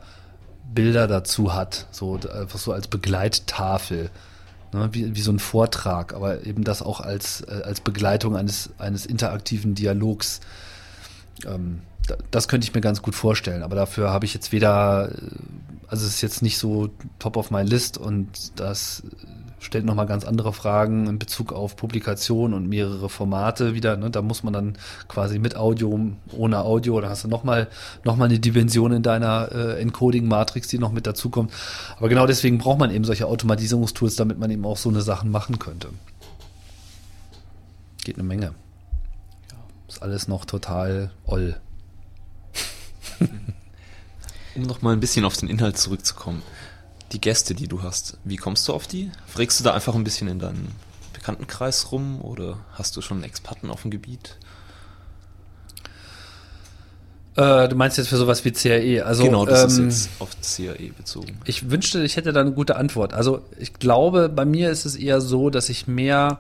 Bilder 0.74 1.08
dazu 1.08 1.54
hat, 1.54 1.88
so 1.92 2.16
einfach 2.16 2.60
so 2.60 2.72
als 2.72 2.88
Begleittafel, 2.88 4.10
ne, 4.74 4.90
wie, 4.94 5.16
wie 5.16 5.22
so 5.22 5.32
ein 5.32 5.40
Vortrag, 5.40 6.14
aber 6.14 6.46
eben 6.46 6.64
das 6.64 6.82
auch 6.82 7.02
als, 7.02 7.42
äh, 7.42 7.62
als 7.64 7.82
Begleitung 7.82 8.36
eines, 8.36 8.70
eines 8.78 9.06
interaktiven 9.06 9.76
Dialogs. 9.76 10.40
Ähm, 11.46 11.82
da- 12.08 12.18
das 12.32 12.48
könnte 12.48 12.66
ich 12.68 12.74
mir 12.74 12.82
ganz 12.82 13.02
gut 13.02 13.16
vorstellen, 13.16 13.62
aber 13.64 13.76
dafür 13.76 14.12
habe 14.12 14.26
ich 14.26 14.34
jetzt 14.34 14.52
weder, 14.52 15.10
äh, 15.12 15.18
also 15.88 16.06
es 16.08 16.16
ist 16.16 16.22
jetzt 16.22 16.42
nicht 16.42 16.58
so 16.58 16.90
top 17.20 17.38
of 17.38 17.52
my 17.52 17.62
list 17.62 17.98
und 17.98 18.60
das 18.60 19.04
stellt 19.66 19.84
nochmal 19.84 20.06
ganz 20.06 20.26
andere 20.26 20.54
Fragen 20.54 21.08
in 21.08 21.20
Bezug 21.20 21.52
auf 21.52 21.76
Publikation 21.76 22.54
und 22.54 22.70
mehrere 22.70 23.10
Formate 23.10 23.74
wieder. 23.74 23.98
Ne? 23.98 24.12
Da 24.12 24.22
muss 24.22 24.44
man 24.44 24.54
dann 24.54 24.78
quasi 25.08 25.40
mit 25.40 25.58
Audio, 25.58 26.12
ohne 26.32 26.60
Audio, 26.60 27.02
da 27.02 27.10
hast 27.10 27.24
du 27.24 27.28
nochmal 27.28 27.68
noch 28.04 28.16
mal 28.16 28.26
eine 28.26 28.40
Dimension 28.40 28.92
in 28.94 29.04
deiner 29.04 29.52
äh, 29.52 29.82
Encoding-Matrix, 29.82 30.68
die 30.68 30.78
noch 30.78 30.92
mit 30.92 31.08
dazukommt. 31.08 31.52
Aber 31.98 32.10
genau 32.10 32.28
deswegen 32.28 32.60
braucht 32.60 32.80
man 32.80 32.92
eben 32.92 33.04
solche 33.04 33.26
Automatisierungstools, 33.26 34.16
damit 34.16 34.38
man 34.40 34.52
eben 34.52 34.66
auch 34.66 34.78
so 34.78 34.90
eine 34.90 35.02
Sachen 35.02 35.32
machen 35.32 35.58
könnte. 35.58 35.90
Geht 38.04 38.16
eine 38.16 38.24
Menge. 38.24 38.54
Ist 39.88 40.04
alles 40.04 40.28
noch 40.28 40.46
total 40.46 41.12
oll. 41.26 41.58
Um 44.56 44.62
noch 44.64 44.82
mal 44.82 44.94
ein 44.94 45.02
bisschen 45.02 45.26
auf 45.26 45.36
den 45.36 45.50
Inhalt 45.50 45.78
zurückzukommen. 45.78 46.42
Die 47.12 47.22
Gäste, 47.22 47.54
die 47.54 47.68
du 47.68 47.84
hast, 47.84 48.18
wie 48.24 48.36
kommst 48.36 48.68
du 48.68 48.74
auf 48.74 48.88
die? 48.88 49.12
Fragst 49.28 49.60
du 49.60 49.64
da 49.64 49.74
einfach 49.74 49.96
ein 49.96 50.04
bisschen 50.04 50.28
in 50.28 50.40
deinen 50.40 50.72
Bekanntenkreis 51.14 51.92
rum 51.92 52.22
oder 52.22 52.60
hast 52.74 52.98
du 52.98 53.02
schon 53.02 53.24
Experten 53.24 53.70
auf 53.70 53.84
dem 53.84 53.92
Gebiet? 53.92 54.38
Äh, 57.36 57.68
du 57.68 57.76
meinst 57.76 57.98
jetzt 57.98 58.08
für 58.08 58.18
sowas 58.18 58.46
wie 58.46 58.52
CRE? 58.52 59.06
Also, 59.06 59.24
genau, 59.24 59.46
das 59.46 59.78
ähm, 59.78 59.90
ist 59.90 60.06
jetzt 60.06 60.22
auf 60.22 60.30
CAE 60.42 60.94
bezogen. 60.98 61.38
Ich 61.46 61.70
wünschte, 61.70 62.02
ich 62.04 62.16
hätte 62.16 62.32
da 62.32 62.42
eine 62.42 62.54
gute 62.54 62.78
Antwort. 62.78 63.14
Also 63.14 63.42
ich 63.60 63.74
glaube, 63.74 64.30
bei 64.30 64.46
mir 64.46 64.72
ist 64.72 64.86
es 64.86 64.96
eher 64.96 65.20
so, 65.20 65.50
dass 65.50 65.70
ich 65.70 65.86
mehr 65.88 66.40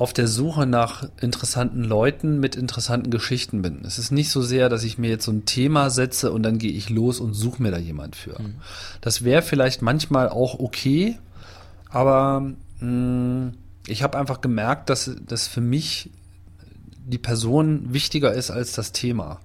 auf 0.00 0.14
der 0.14 0.28
Suche 0.28 0.64
nach 0.64 1.06
interessanten 1.20 1.84
Leuten 1.84 2.40
mit 2.40 2.56
interessanten 2.56 3.10
Geschichten 3.10 3.60
bin. 3.60 3.82
Es 3.84 3.98
ist 3.98 4.10
nicht 4.10 4.30
so 4.30 4.40
sehr, 4.40 4.70
dass 4.70 4.82
ich 4.82 4.96
mir 4.96 5.10
jetzt 5.10 5.26
so 5.26 5.30
ein 5.30 5.44
Thema 5.44 5.90
setze 5.90 6.32
und 6.32 6.42
dann 6.42 6.56
gehe 6.56 6.72
ich 6.72 6.88
los 6.88 7.20
und 7.20 7.34
suche 7.34 7.62
mir 7.62 7.70
da 7.70 7.76
jemand 7.76 8.16
für. 8.16 8.40
Das 9.02 9.24
wäre 9.24 9.42
vielleicht 9.42 9.82
manchmal 9.82 10.30
auch 10.30 10.58
okay, 10.58 11.18
aber 11.90 12.50
mh, 12.80 13.52
ich 13.88 14.02
habe 14.02 14.18
einfach 14.18 14.40
gemerkt, 14.40 14.88
dass 14.88 15.10
das 15.26 15.46
für 15.46 15.60
mich 15.60 16.08
die 17.06 17.18
Person 17.18 17.92
wichtiger 17.92 18.32
ist 18.32 18.50
als 18.50 18.72
das 18.72 18.92
Thema 18.92 19.38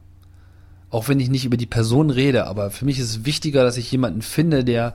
auch 0.92 1.10
wenn 1.10 1.20
ich 1.20 1.30
nicht 1.30 1.44
über 1.44 1.58
die 1.58 1.66
Person 1.66 2.10
rede, 2.10 2.48
aber 2.48 2.72
für 2.72 2.86
mich 2.86 3.00
ist 3.00 3.10
es 3.10 3.26
wichtiger, 3.26 3.66
dass 3.66 3.76
ich 3.76 3.92
jemanden 3.92 4.22
finde, 4.22 4.64
der 4.64 4.94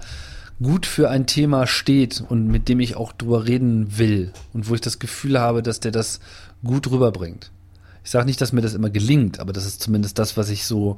gut 0.62 0.86
für 0.86 1.08
ein 1.10 1.26
Thema 1.26 1.66
steht 1.66 2.22
und 2.28 2.46
mit 2.48 2.68
dem 2.68 2.80
ich 2.80 2.96
auch 2.96 3.12
drüber 3.12 3.46
reden 3.46 3.98
will 3.98 4.32
und 4.52 4.68
wo 4.68 4.74
ich 4.74 4.80
das 4.80 4.98
Gefühl 4.98 5.40
habe, 5.40 5.62
dass 5.62 5.80
der 5.80 5.92
das 5.92 6.20
gut 6.62 6.90
rüberbringt. 6.90 7.50
Ich 8.02 8.10
sage 8.10 8.26
nicht, 8.26 8.40
dass 8.40 8.52
mir 8.52 8.62
das 8.62 8.74
immer 8.74 8.90
gelingt, 8.90 9.40
aber 9.40 9.52
das 9.52 9.66
ist 9.66 9.80
zumindest 9.82 10.18
das, 10.18 10.36
was 10.36 10.48
ich 10.48 10.64
so 10.64 10.96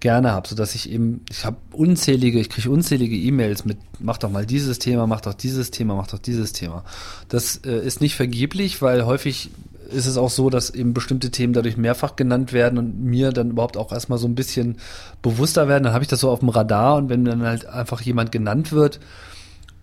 gerne 0.00 0.32
habe, 0.32 0.48
so 0.48 0.54
dass 0.54 0.74
ich 0.74 0.90
eben, 0.90 1.24
ich 1.30 1.44
habe 1.44 1.56
unzählige, 1.72 2.40
ich 2.40 2.50
kriege 2.50 2.70
unzählige 2.70 3.16
E-Mails 3.16 3.64
mit, 3.64 3.78
mach 4.00 4.18
doch 4.18 4.30
mal 4.30 4.44
dieses 4.44 4.78
Thema, 4.78 5.06
mach 5.06 5.22
doch 5.22 5.34
dieses 5.34 5.70
Thema, 5.70 5.94
mach 5.94 6.08
doch 6.08 6.18
dieses 6.18 6.52
Thema. 6.52 6.84
Das 7.28 7.56
äh, 7.64 7.86
ist 7.86 8.00
nicht 8.00 8.16
vergeblich, 8.16 8.82
weil 8.82 9.06
häufig 9.06 9.50
ist 9.92 10.06
es 10.06 10.16
auch 10.16 10.30
so, 10.30 10.50
dass 10.50 10.70
eben 10.70 10.94
bestimmte 10.94 11.30
Themen 11.30 11.52
dadurch 11.52 11.76
mehrfach 11.76 12.16
genannt 12.16 12.52
werden 12.52 12.78
und 12.78 13.02
mir 13.02 13.32
dann 13.32 13.50
überhaupt 13.50 13.76
auch 13.76 13.92
erstmal 13.92 14.18
so 14.18 14.26
ein 14.26 14.34
bisschen 14.34 14.78
bewusster 15.22 15.68
werden. 15.68 15.84
Dann 15.84 15.92
habe 15.92 16.04
ich 16.04 16.08
das 16.08 16.20
so 16.20 16.30
auf 16.30 16.40
dem 16.40 16.48
Radar 16.48 16.96
und 16.96 17.08
wenn 17.08 17.24
dann 17.24 17.42
halt 17.42 17.66
einfach 17.66 18.00
jemand 18.00 18.32
genannt 18.32 18.72
wird, 18.72 19.00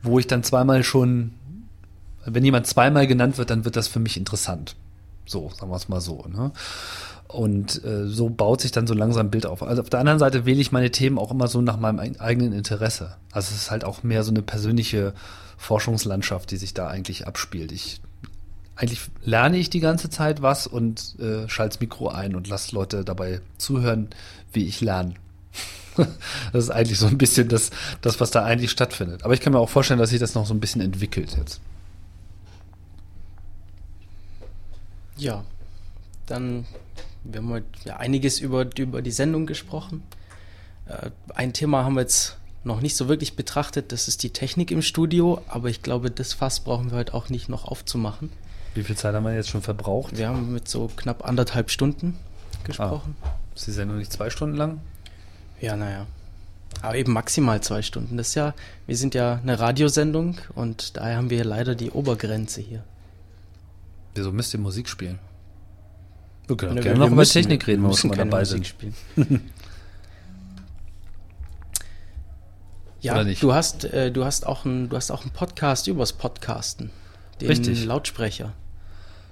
wo 0.02 0.20
ich 0.20 0.28
dann 0.28 0.44
zweimal 0.44 0.84
schon, 0.84 1.32
wenn 2.26 2.44
jemand 2.44 2.68
zweimal 2.68 3.08
genannt 3.08 3.38
wird, 3.38 3.50
dann 3.50 3.66
wird 3.66 3.76
das 3.76 3.88
für 3.88 4.00
mich 4.00 4.18
interessant. 4.18 4.76
So, 5.26 5.52
sagen 5.58 5.72
wir 5.72 5.76
es 5.76 5.90
mal 5.90 6.02
so. 6.02 6.26
Ne? 6.28 6.52
Und 7.28 7.84
äh, 7.86 8.08
so 8.08 8.30
baut 8.30 8.62
sich 8.62 8.72
dann 8.72 8.88
so 8.88 8.96
langsam 8.96 9.28
ein 9.28 9.32
Bild 9.32 9.46
auf. 9.46 9.62
Also 9.62 9.82
auf 9.84 9.90
der 9.90 10.00
anderen 10.00 10.18
Seite 10.18 10.46
wähle 10.46 10.60
ich 10.60 10.72
meine 10.72 10.90
Themen 10.90 11.20
auch 11.20 11.32
immer 11.32 11.48
so 11.48 11.62
nach 11.62 11.80
meinem 11.80 12.00
ein- 12.00 12.20
eigenen 12.20 12.54
Interesse. 12.54 13.18
Also 13.32 13.54
es 13.54 13.64
ist 13.64 13.72
halt 13.72 13.84
auch 13.84 14.02
mehr 14.02 14.24
so 14.24 14.32
eine 14.32 14.42
persönliche 14.42 15.14
Forschungslandschaft, 15.58 16.50
die 16.50 16.58
sich 16.58 16.74
da 16.74 16.88
eigentlich 16.88 17.28
abspielt. 17.28 17.72
Ich 17.72 18.02
eigentlich 18.80 19.02
lerne 19.24 19.58
ich 19.58 19.70
die 19.70 19.82
ganze 19.82 20.10
Zeit 20.10 20.42
was 20.42 20.66
und 20.66 21.20
äh, 21.20 21.50
schalte 21.50 21.80
Mikro 21.82 22.08
ein 22.08 22.34
und 22.34 22.48
lasse 22.48 22.74
Leute 22.74 23.04
dabei 23.04 23.42
zuhören, 23.58 24.08
wie 24.54 24.66
ich 24.66 24.80
lerne. 24.80 25.16
das 25.98 26.64
ist 26.64 26.70
eigentlich 26.70 26.98
so 26.98 27.08
ein 27.08 27.18
bisschen 27.18 27.50
das, 27.50 27.72
das, 28.00 28.22
was 28.22 28.32
da 28.32 28.46
eigentlich 28.46 28.72
stattfindet. 28.72 29.26
Aber 29.26 29.34
ich 29.34 29.42
kann 29.42 29.52
mir 29.52 29.60
auch 29.60 29.68
vorstellen, 29.68 30.00
dass 30.00 30.12
sich 30.12 30.20
das 30.22 30.34
noch 30.34 30.46
so 30.46 30.54
ein 30.54 30.62
bisschen 30.62 30.80
entwickelt 30.80 31.36
jetzt. 31.38 31.60
Ja, 35.18 35.44
dann, 36.26 36.66
wir 37.26 37.42
haben 37.42 37.50
heute 37.50 37.66
ja 37.84 37.98
einiges 37.98 38.40
über, 38.40 38.66
über 38.78 39.02
die 39.02 39.12
Sendung 39.12 39.46
gesprochen. 39.46 40.04
Äh, 40.86 41.10
ein 41.36 41.52
Thema 41.52 41.84
haben 41.84 41.96
wir 41.96 42.02
jetzt 42.02 42.38
noch 42.64 42.80
nicht 42.80 42.96
so 42.96 43.10
wirklich 43.10 43.36
betrachtet, 43.36 43.92
das 43.92 44.08
ist 44.08 44.24
die 44.24 44.30
Technik 44.30 44.72
im 44.72 44.82
Studio, 44.82 45.42
aber 45.50 45.68
ich 45.68 45.82
glaube, 45.82 46.12
das 46.12 46.32
Fass 46.32 46.62
brauchen 46.62 46.92
wir 46.92 46.98
heute 46.98 47.14
auch 47.14 47.28
nicht 47.28 47.50
noch 47.50 47.66
aufzumachen. 47.66 48.30
Wie 48.76 48.84
viel 48.84 48.96
Zeit 48.96 49.14
haben 49.16 49.24
wir 49.26 49.34
jetzt 49.34 49.50
schon 49.50 49.62
verbraucht? 49.62 50.18
Wir 50.18 50.30
haben 50.30 50.54
mit 50.54 50.68
so 50.68 50.90
knapp 50.96 51.28
anderthalb 51.28 51.70
Stunden 51.72 52.18
gesprochen. 52.64 53.16
Ist 53.56 53.68
die 53.68 53.72
Sendung 53.72 53.98
nicht 53.98 54.12
zwei 54.14 54.30
Stunden 54.30 54.56
lang? 54.56 54.80
Ja, 55.60 55.76
naja. 55.76 56.06
Aber 56.82 56.96
eben 56.96 57.12
maximal 57.12 57.60
zwei 57.62 57.82
Stunden. 57.82 58.16
Das 58.16 58.30
ist 58.30 58.36
ja, 58.36 58.54
wir 58.88 58.96
sind 58.96 59.16
ja 59.16 59.40
eine 59.42 59.60
Radiosendung 59.60 60.38
und 60.56 60.96
daher 60.98 61.18
haben 61.18 61.30
wir 61.30 61.44
leider 61.44 61.76
die 61.76 61.92
Obergrenze 61.92 62.62
hier. 62.62 62.84
Wieso 64.16 64.32
müsst 64.32 64.54
ihr 64.54 64.60
Musik 64.60 64.88
spielen? 64.88 65.20
Wir 66.48 66.56
können 66.56 66.72
auch 66.72 66.76
Wir- 66.76 66.84
gerne 66.84 67.00
wir 67.00 67.06
noch 67.06 67.12
über 67.12 67.26
Technik 67.26 67.68
reden, 67.68 67.80
wenn 67.84 67.90
wir 67.90 67.90
müssen 67.90 68.12
keine 68.12 68.30
dabei 68.30 68.40
Musik 68.42 68.66
sind. 68.66 68.68
spielen. 68.68 68.94
ja, 73.02 73.24
du 73.24 73.54
hast, 73.54 73.84
äh, 73.86 74.12
du 74.12 74.26
hast 74.26 74.46
auch 74.46 74.66
einen, 74.66 74.90
du 74.90 74.96
hast 74.96 75.12
auch 75.12 75.22
einen 75.24 75.32
Podcast 75.32 75.88
übers 75.88 76.14
Podcasten. 76.14 76.92
Den 77.42 77.48
Richtig. 77.50 77.86
Lautsprecher. 77.86 78.54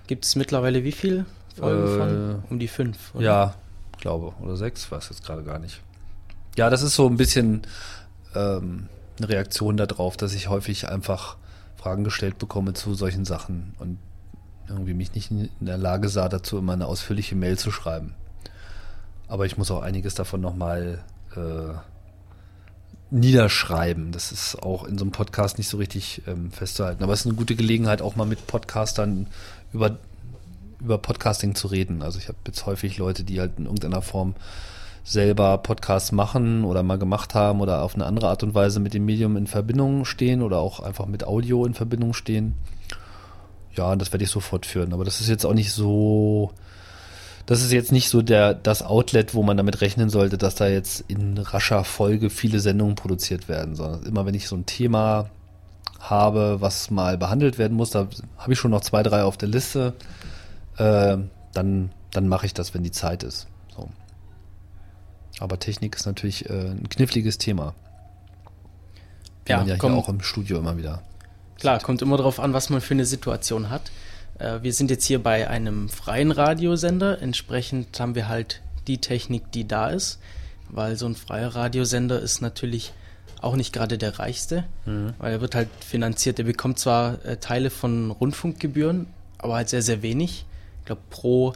Gibt 0.07 0.25
es 0.25 0.35
mittlerweile 0.35 0.83
wie 0.83 0.91
viel 0.91 1.25
Folgen 1.57 1.83
Äh, 1.83 1.97
von? 1.97 2.43
Um 2.49 2.59
die 2.59 2.67
fünf. 2.67 3.13
oder? 3.15 3.23
Ja, 3.23 3.55
glaube. 3.99 4.33
Oder 4.41 4.55
sechs, 4.55 4.89
weiß 4.91 5.09
jetzt 5.09 5.25
gerade 5.25 5.43
gar 5.43 5.59
nicht. 5.59 5.81
Ja, 6.55 6.69
das 6.69 6.81
ist 6.81 6.95
so 6.95 7.07
ein 7.07 7.17
bisschen 7.17 7.63
ähm, 8.35 8.87
eine 9.17 9.29
Reaktion 9.29 9.77
darauf, 9.77 10.17
dass 10.17 10.33
ich 10.33 10.47
häufig 10.49 10.87
einfach 10.89 11.37
Fragen 11.75 12.03
gestellt 12.03 12.37
bekomme 12.37 12.73
zu 12.73 12.93
solchen 12.95 13.25
Sachen 13.25 13.75
und 13.79 13.99
irgendwie 14.69 14.93
mich 14.93 15.13
nicht 15.13 15.31
in 15.31 15.49
der 15.59 15.77
Lage 15.77 16.09
sah, 16.09 16.27
dazu 16.29 16.57
immer 16.57 16.73
eine 16.73 16.87
ausführliche 16.87 17.35
Mail 17.35 17.57
zu 17.57 17.71
schreiben. 17.71 18.13
Aber 19.27 19.45
ich 19.45 19.57
muss 19.57 19.71
auch 19.71 19.81
einiges 19.81 20.15
davon 20.15 20.41
nochmal 20.41 21.03
äh, 21.35 21.73
niederschreiben. 23.09 24.11
Das 24.11 24.31
ist 24.31 24.61
auch 24.61 24.83
in 24.83 24.97
so 24.97 25.05
einem 25.05 25.11
Podcast 25.11 25.57
nicht 25.57 25.69
so 25.69 25.77
richtig 25.77 26.21
ähm, 26.27 26.51
festzuhalten. 26.51 27.03
Aber 27.03 27.13
es 27.13 27.21
ist 27.21 27.27
eine 27.27 27.35
gute 27.35 27.55
Gelegenheit, 27.55 28.01
auch 28.01 28.15
mal 28.15 28.25
mit 28.25 28.47
Podcastern 28.47 29.27
über, 29.73 29.97
über 30.79 30.97
Podcasting 30.97 31.55
zu 31.55 31.67
reden. 31.67 32.01
Also 32.01 32.19
ich 32.19 32.27
habe 32.27 32.37
jetzt 32.47 32.65
häufig 32.65 32.97
Leute, 32.97 33.23
die 33.23 33.39
halt 33.39 33.53
in 33.57 33.65
irgendeiner 33.65 34.01
Form 34.01 34.35
selber 35.03 35.57
Podcasts 35.59 36.11
machen 36.11 36.65
oder 36.65 36.83
mal 36.83 36.97
gemacht 36.97 37.33
haben 37.33 37.61
oder 37.61 37.81
auf 37.81 37.95
eine 37.95 38.05
andere 38.05 38.27
Art 38.27 38.43
und 38.43 38.53
Weise 38.53 38.81
mit 38.81 38.93
dem 38.93 39.05
Medium 39.05 39.37
in 39.37 39.47
Verbindung 39.47 40.03
stehen 40.03 40.41
oder 40.41 40.57
auch 40.57 40.81
einfach 40.81 41.05
mit 41.05 41.23
Audio 41.25 41.65
in 41.65 41.73
Verbindung 41.73 42.13
stehen. 42.13 42.55
Ja, 43.73 43.95
das 43.95 44.11
werde 44.11 44.25
ich 44.25 44.31
so 44.31 44.41
fortführen. 44.41 44.91
Aber 44.91 45.05
das 45.05 45.21
ist 45.21 45.29
jetzt 45.29 45.45
auch 45.45 45.53
nicht 45.53 45.71
so, 45.71 46.51
das 47.47 47.61
ist 47.63 47.71
jetzt 47.71 47.93
nicht 47.93 48.09
so 48.09 48.21
der, 48.21 48.53
das 48.53 48.83
Outlet, 48.83 49.33
wo 49.33 49.41
man 49.41 49.55
damit 49.55 49.79
rechnen 49.79 50.09
sollte, 50.09 50.37
dass 50.37 50.55
da 50.55 50.67
jetzt 50.67 51.05
in 51.07 51.37
rascher 51.37 51.85
Folge 51.85 52.29
viele 52.29 52.59
Sendungen 52.59 52.95
produziert 52.95 53.47
werden, 53.47 53.73
sondern 53.73 54.03
immer 54.03 54.25
wenn 54.25 54.35
ich 54.35 54.47
so 54.49 54.55
ein 54.57 54.65
Thema 54.65 55.29
habe, 55.99 56.59
was 56.59 56.91
mal 56.91 57.17
behandelt 57.17 57.57
werden 57.57 57.75
muss, 57.75 57.89
da 57.89 58.09
habe 58.37 58.53
ich 58.53 58.59
schon 58.59 58.71
noch 58.71 58.81
zwei, 58.81 59.01
drei 59.01 59.23
auf 59.23 59.37
der 59.37 59.47
Liste, 59.47 59.93
äh, 60.77 61.17
dann, 61.53 61.89
dann 62.11 62.27
mache 62.27 62.45
ich 62.45 62.53
das, 62.53 62.73
wenn 62.73 62.83
die 62.83 62.91
Zeit 62.91 63.23
ist. 63.23 63.47
So. 63.73 63.89
Aber 65.39 65.57
Technik 65.57 65.95
ist 65.95 66.05
natürlich 66.05 66.49
äh, 66.49 66.71
ein 66.71 66.89
kniffliges 66.89 67.37
Thema. 67.37 67.73
Wie 69.45 69.53
Ja, 69.53 69.59
man 69.59 69.67
ja 69.67 69.77
komm. 69.77 69.93
hier 69.93 70.01
auch 70.01 70.09
im 70.09 70.21
Studio 70.21 70.59
immer 70.59 70.77
wieder. 70.77 71.01
Klar, 71.57 71.79
kommt 71.79 72.01
immer 72.01 72.17
darauf 72.17 72.41
an, 72.41 72.51
was 72.51 72.69
man 72.69 72.81
für 72.81 72.93
eine 72.93 73.05
Situation 73.05 73.69
hat. 73.69 73.89
Äh, 74.39 74.61
wir 74.61 74.73
sind 74.73 74.89
jetzt 74.91 75.05
hier 75.05 75.21
bei 75.21 75.47
einem 75.49 75.89
freien 75.89 76.31
Radiosender. 76.31 77.21
Entsprechend 77.21 77.99
haben 77.99 78.15
wir 78.15 78.27
halt 78.27 78.61
die 78.87 78.99
Technik, 78.99 79.51
die 79.51 79.67
da 79.67 79.89
ist, 79.89 80.19
weil 80.69 80.95
so 80.95 81.05
ein 81.05 81.15
freier 81.15 81.55
Radiosender 81.55 82.19
ist 82.19 82.41
natürlich 82.41 82.93
auch 83.41 83.55
nicht 83.55 83.73
gerade 83.73 83.97
der 83.97 84.17
reichste, 84.17 84.63
weil 85.19 85.33
er 85.33 85.41
wird 85.41 85.53
halt 85.53 85.69
finanziert. 85.85 86.39
Er 86.39 86.45
bekommt 86.45 86.79
zwar 86.79 87.23
äh, 87.25 87.37
Teile 87.37 87.69
von 87.69 88.11
Rundfunkgebühren, 88.11 89.07
aber 89.37 89.55
halt 89.55 89.69
sehr, 89.69 89.81
sehr 89.81 90.01
wenig. 90.01 90.45
Ich 90.79 90.85
glaube, 90.85 91.01
pro 91.09 91.53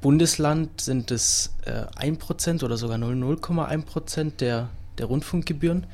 Bundesland 0.00 0.80
sind 0.80 1.10
es 1.10 1.52
äh, 1.66 1.84
1% 2.00 2.64
oder 2.64 2.76
sogar 2.76 2.96
0, 2.96 3.14
0,1% 3.14 4.36
der, 4.38 4.70
der 4.98 5.06
Rundfunkgebühren. 5.06 5.86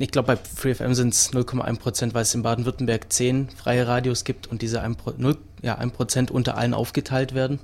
Ich 0.00 0.10
glaube, 0.10 0.28
bei 0.28 0.36
FreeFM 0.36 0.94
sind 0.94 1.12
es 1.12 1.30
0,1%, 1.30 2.14
weil 2.14 2.22
es 2.22 2.34
in 2.34 2.42
Baden-Württemberg 2.42 3.12
10 3.12 3.50
freie 3.50 3.86
Radios 3.86 4.24
gibt 4.24 4.46
und 4.46 4.62
diese 4.62 4.82
1%, 4.82 4.94
Pro- 4.94 5.12
0, 5.14 5.36
ja, 5.60 5.78
1% 5.78 6.30
unter 6.30 6.56
allen 6.56 6.72
aufgeteilt 6.72 7.34
werden. 7.34 7.58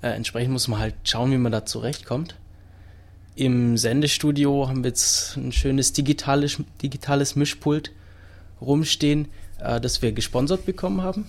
Äh, 0.00 0.10
entsprechend 0.10 0.52
muss 0.52 0.68
man 0.68 0.78
halt 0.78 0.94
schauen, 1.02 1.32
wie 1.32 1.38
man 1.38 1.50
da 1.50 1.66
zurechtkommt. 1.66 2.36
Im 3.34 3.76
Sendestudio 3.76 4.68
haben 4.68 4.84
wir 4.84 4.90
jetzt 4.90 5.36
ein 5.36 5.50
schönes 5.50 5.92
digitales, 5.92 6.58
digitales 6.80 7.34
Mischpult 7.34 7.90
rumstehen, 8.60 9.26
äh, 9.58 9.80
das 9.80 10.02
wir 10.02 10.12
gesponsert 10.12 10.66
bekommen 10.66 11.02
haben 11.02 11.26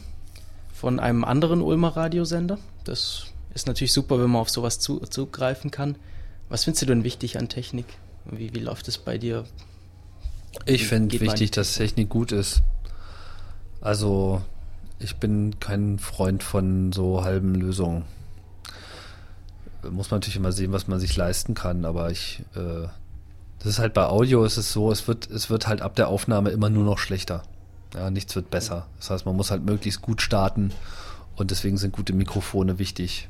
von 0.72 1.00
einem 1.00 1.24
anderen 1.24 1.64
Ulmer 1.64 1.98
Radiosender. 1.98 2.60
Das 2.84 3.26
ist 3.56 3.66
natürlich 3.66 3.92
super, 3.92 4.20
wenn 4.22 4.30
man 4.30 4.42
auf 4.42 4.52
sowas 4.52 4.78
zu, 4.78 5.00
zugreifen 5.00 5.72
kann. 5.72 5.96
Was 6.48 6.66
findest 6.66 6.84
du 6.84 6.86
denn 6.86 7.04
wichtig 7.04 7.40
an 7.40 7.50
Technik? 7.50 7.88
Wie, 8.30 8.54
wie 8.54 8.60
läuft 8.60 8.88
es 8.88 8.98
bei 8.98 9.18
dir? 9.18 9.46
Ich 10.66 10.88
finde 10.88 11.20
wichtig, 11.20 11.52
dass 11.52 11.76
Technik 11.76 12.10
gut 12.10 12.32
ist. 12.32 12.62
Also, 13.82 14.42
ich 15.00 15.18
bin 15.18 15.60
kein 15.60 16.00
Freund 16.00 16.42
von 16.42 16.92
so 16.92 17.24
halben 17.24 17.56
Lösungen. 17.56 18.06
Muss 19.90 20.10
man 20.10 20.20
natürlich 20.20 20.38
immer 20.38 20.52
sehen, 20.52 20.72
was 20.72 20.88
man 20.88 21.00
sich 21.00 21.16
leisten 21.16 21.54
kann, 21.54 21.86
aber 21.86 22.10
ich, 22.10 22.42
äh, 22.56 22.88
das 23.60 23.68
ist 23.68 23.80
halt 23.80 23.94
bei 23.94 24.08
Audio 24.08 24.44
ist 24.44 24.58
es 24.58 24.74
so, 24.74 24.92
es 24.92 25.08
wird, 25.08 25.30
es 25.30 25.50
wird 25.50 25.68
halt 25.68 25.82
ab 25.82 25.96
der 25.96 26.08
Aufnahme 26.08 26.50
immer 26.50 26.70
nur 26.70 26.84
noch 26.84 26.98
schlechter. 26.98 27.44
Ja, 27.94 28.10
nichts 28.10 28.36
wird 28.36 28.50
besser. 28.50 28.88
Das 28.98 29.12
heißt, 29.12 29.26
man 29.26 29.36
muss 29.36 29.52
halt 29.52 29.64
möglichst 29.64 30.02
gut 30.02 30.22
starten 30.22 30.72
und 31.36 31.52
deswegen 31.52 31.78
sind 31.78 31.94
gute 31.94 32.14
Mikrofone 32.14 32.80
wichtig. 32.80 33.30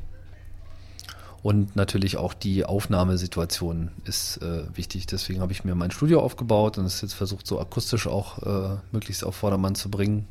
Und 1.46 1.76
natürlich 1.76 2.18
auch 2.18 2.34
die 2.34 2.66
Aufnahmesituation 2.66 3.92
ist 4.06 4.38
äh, 4.38 4.64
wichtig. 4.76 5.06
Deswegen 5.06 5.42
habe 5.42 5.52
ich 5.52 5.64
mir 5.64 5.76
mein 5.76 5.92
Studio 5.92 6.22
aufgebaut 6.22 6.80
und 6.80 6.86
es 6.86 7.02
jetzt 7.02 7.14
versucht, 7.14 7.46
so 7.46 7.60
akustisch 7.60 8.08
auch 8.08 8.42
äh, 8.42 8.78
möglichst 8.92 9.24
auf 9.24 9.36
Vordermann 9.36 9.76
zu 9.76 9.92
bringen. 9.92 10.28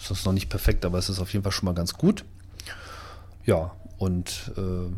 Ist 0.00 0.24
noch 0.24 0.32
nicht 0.32 0.48
perfekt, 0.48 0.86
aber 0.86 0.96
es 0.96 1.10
ist 1.10 1.20
auf 1.20 1.30
jeden 1.34 1.42
Fall 1.42 1.52
schon 1.52 1.66
mal 1.66 1.74
ganz 1.74 1.92
gut. 1.92 2.24
Ja, 3.44 3.72
und 3.98 4.52
äh, 4.56 4.90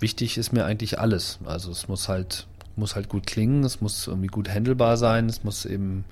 wichtig 0.00 0.38
ist 0.38 0.54
mir 0.54 0.64
eigentlich 0.64 0.98
alles. 0.98 1.38
Also 1.44 1.70
es 1.70 1.88
muss 1.88 2.08
halt, 2.08 2.46
muss 2.76 2.94
halt 2.94 3.10
gut 3.10 3.26
klingen, 3.26 3.62
es 3.62 3.82
muss 3.82 4.06
irgendwie 4.06 4.28
gut 4.28 4.48
handelbar 4.48 4.96
sein, 4.96 5.28
es 5.28 5.44
muss 5.44 5.66
eben 5.66 6.06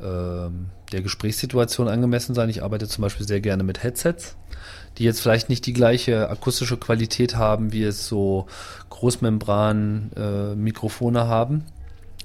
ähm, 0.00 0.70
der 0.92 1.02
Gesprächssituation 1.02 1.88
angemessen 1.88 2.34
sein. 2.34 2.48
Ich 2.48 2.62
arbeite 2.62 2.88
zum 2.88 3.02
Beispiel 3.02 3.26
sehr 3.26 3.40
gerne 3.40 3.64
mit 3.64 3.82
Headsets, 3.82 4.34
die 4.98 5.04
jetzt 5.04 5.20
vielleicht 5.20 5.48
nicht 5.48 5.64
die 5.66 5.72
gleiche 5.72 6.28
akustische 6.28 6.76
Qualität 6.76 7.36
haben, 7.36 7.72
wie 7.72 7.84
es 7.84 8.06
so 8.06 8.46
Großmembran-Mikrofone 8.90 11.26
haben, 11.26 11.64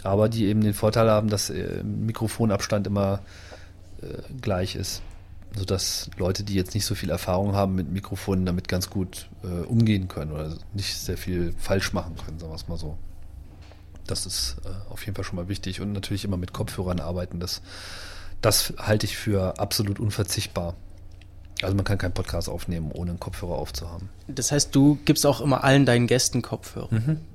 aber 0.04 0.30
die 0.30 0.46
eben 0.46 0.62
den 0.62 0.76
Vorteil 0.76 1.10
haben, 1.10 1.30
dass 1.30 1.50
äh, 1.50 1.84
Mikrofonabstand 1.84 2.86
immer 2.88 3.22
äh, 4.02 4.22
gleich 4.42 4.76
ist, 4.76 5.02
sodass 5.56 6.10
Leute, 6.18 6.44
die 6.44 6.54
jetzt 6.54 6.76
nicht 6.76 6.86
so 6.86 6.96
viel 6.96 7.10
Erfahrung 7.10 7.56
haben 7.56 7.76
mit 7.76 7.92
Mikrofonen, 7.92 8.46
damit 8.46 8.68
ganz 8.68 8.90
gut 8.90 9.30
äh, 9.44 9.66
umgehen 9.66 10.08
können 10.08 10.32
oder 10.32 10.56
nicht 10.74 10.96
sehr 10.96 11.18
viel 11.18 11.54
falsch 11.58 11.94
machen 11.94 12.16
können, 12.24 12.40
sagen 12.40 12.52
wir 12.52 12.56
es 12.56 12.68
mal 12.68 12.78
so. 12.78 12.98
Das 14.06 14.26
ist 14.26 14.58
äh, 14.66 14.92
auf 14.92 15.06
jeden 15.06 15.16
Fall 15.16 15.26
schon 15.26 15.38
mal 15.38 15.50
wichtig 15.50 15.82
und 15.82 15.92
natürlich 15.92 16.24
immer 16.24 16.38
mit 16.38 16.54
Kopfhörern 16.54 17.00
arbeiten. 17.00 17.40
Das, 17.40 17.62
das 18.42 18.74
halte 18.78 19.06
ich 19.06 19.18
für 19.18 19.60
absolut 19.60 20.00
unverzichtbar. 20.00 20.76
Also 21.62 21.76
man 21.76 21.84
kann 21.86 21.98
keinen 21.98 22.14
Podcast 22.14 22.48
aufnehmen, 22.50 22.92
ohne 22.94 23.12
einen 23.12 23.20
Kopfhörer 23.20 23.54
aufzuhaben. 23.56 24.10
Das 24.28 24.52
heißt, 24.52 24.74
du 24.74 24.98
gibst 25.06 25.26
auch 25.26 25.42
immer 25.42 25.64
allen 25.64 25.86
deinen 25.86 26.08
Gästen 26.08 26.42
Kopfhörer. 26.42 26.90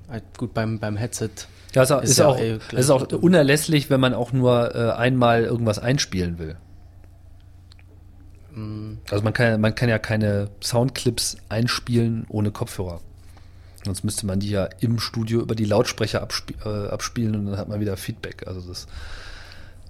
Halt 0.08 0.24
gut, 0.38 0.54
beim, 0.54 0.78
beim 0.78 0.96
Headset. 0.96 1.30
Ja, 1.74 1.82
ist, 1.82 1.90
auch- 1.92 2.02
Ist 2.02 2.10
ist, 2.10 2.18
ja 2.18 2.26
auch, 2.28 2.38
eh 2.38 2.58
es 2.72 2.84
ist 2.84 2.90
auch 2.90 3.06
unerlässlich, 3.12 3.90
wenn 3.90 4.00
man 4.00 4.14
auch 4.14 4.32
nur 4.32 4.74
äh, 4.74 4.92
einmal 4.92 5.42
irgendwas 5.44 5.78
einspielen 5.78 6.38
will. 6.38 6.56
Also 9.10 9.24
man 9.24 9.32
kann, 9.32 9.60
man 9.60 9.74
kann 9.74 9.88
ja 9.88 9.98
keine 9.98 10.48
Soundclips 10.62 11.36
einspielen 11.48 12.24
ohne 12.28 12.52
Kopfhörer. 12.52 13.00
Sonst 13.84 14.04
müsste 14.04 14.26
man 14.26 14.38
die 14.38 14.50
ja 14.50 14.68
im 14.80 15.00
Studio 15.00 15.40
über 15.40 15.56
die 15.56 15.64
Lautsprecher 15.64 16.22
absp 16.22 16.52
äh, 16.64 16.88
abspielen 16.88 17.34
und 17.34 17.46
dann 17.46 17.56
hat 17.58 17.68
man 17.68 17.80
wieder 17.80 17.96
Feedback. 17.96 18.46
Also 18.46 18.60
das, 18.60 18.86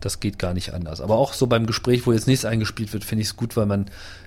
das 0.00 0.18
geht 0.18 0.38
gar 0.38 0.54
nicht 0.54 0.72
anders. 0.72 1.02
Aber 1.02 1.16
auch 1.16 1.34
so 1.34 1.46
beim 1.46 1.66
Gespräch, 1.66 2.06
wo 2.06 2.12
jetzt 2.12 2.26
nichts 2.26 2.46
eingespielt 2.46 2.92
wird, 2.94 3.04
finde 3.04 3.20
ich 3.22 3.28
es 3.28 3.36
gut, 3.36 3.54
weil 3.56 3.66
man 3.66 3.86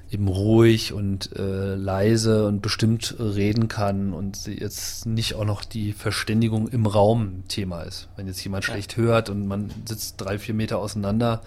eben 0.10 0.28
ruhig 0.28 0.94
und 0.94 1.36
äh, 1.38 1.76
leise 1.76 2.48
und 2.48 2.62
bestimmt 2.62 3.16
reden 3.20 3.68
kann 3.68 4.14
und 4.14 4.48
jetzt 4.48 5.06
nicht 5.06 5.36
auch 5.36 5.46
noch 5.46 5.66
die 5.66 5.92
Verständigung 5.94 6.68
im 6.70 6.86
Raum 6.86 7.44
Thema 7.48 7.82
ist. 7.82 8.08
Wenn 8.16 8.28
jetzt 8.28 8.44
jemand 8.44 8.64
schlecht 8.64 8.96
hört 8.96 9.30
und 9.30 9.48
man 9.48 9.70
sitzt 9.86 10.22
drei, 10.22 10.40
vier 10.40 10.56
Meter 10.56 10.80
auseinander, 10.80 11.42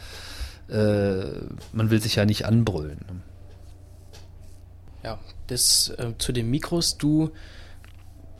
äh, 0.69 1.24
man 1.73 1.91
will 1.91 2.03
sich 2.03 2.16
ja 2.16 2.27
nicht 2.27 2.45
anbrüllen. 2.45 3.23
Ja, 5.03 5.19
das 5.47 5.89
äh, 5.97 6.12
zu 6.19 6.32
den 6.32 6.51
Mikros. 6.51 6.99
Du 6.99 7.31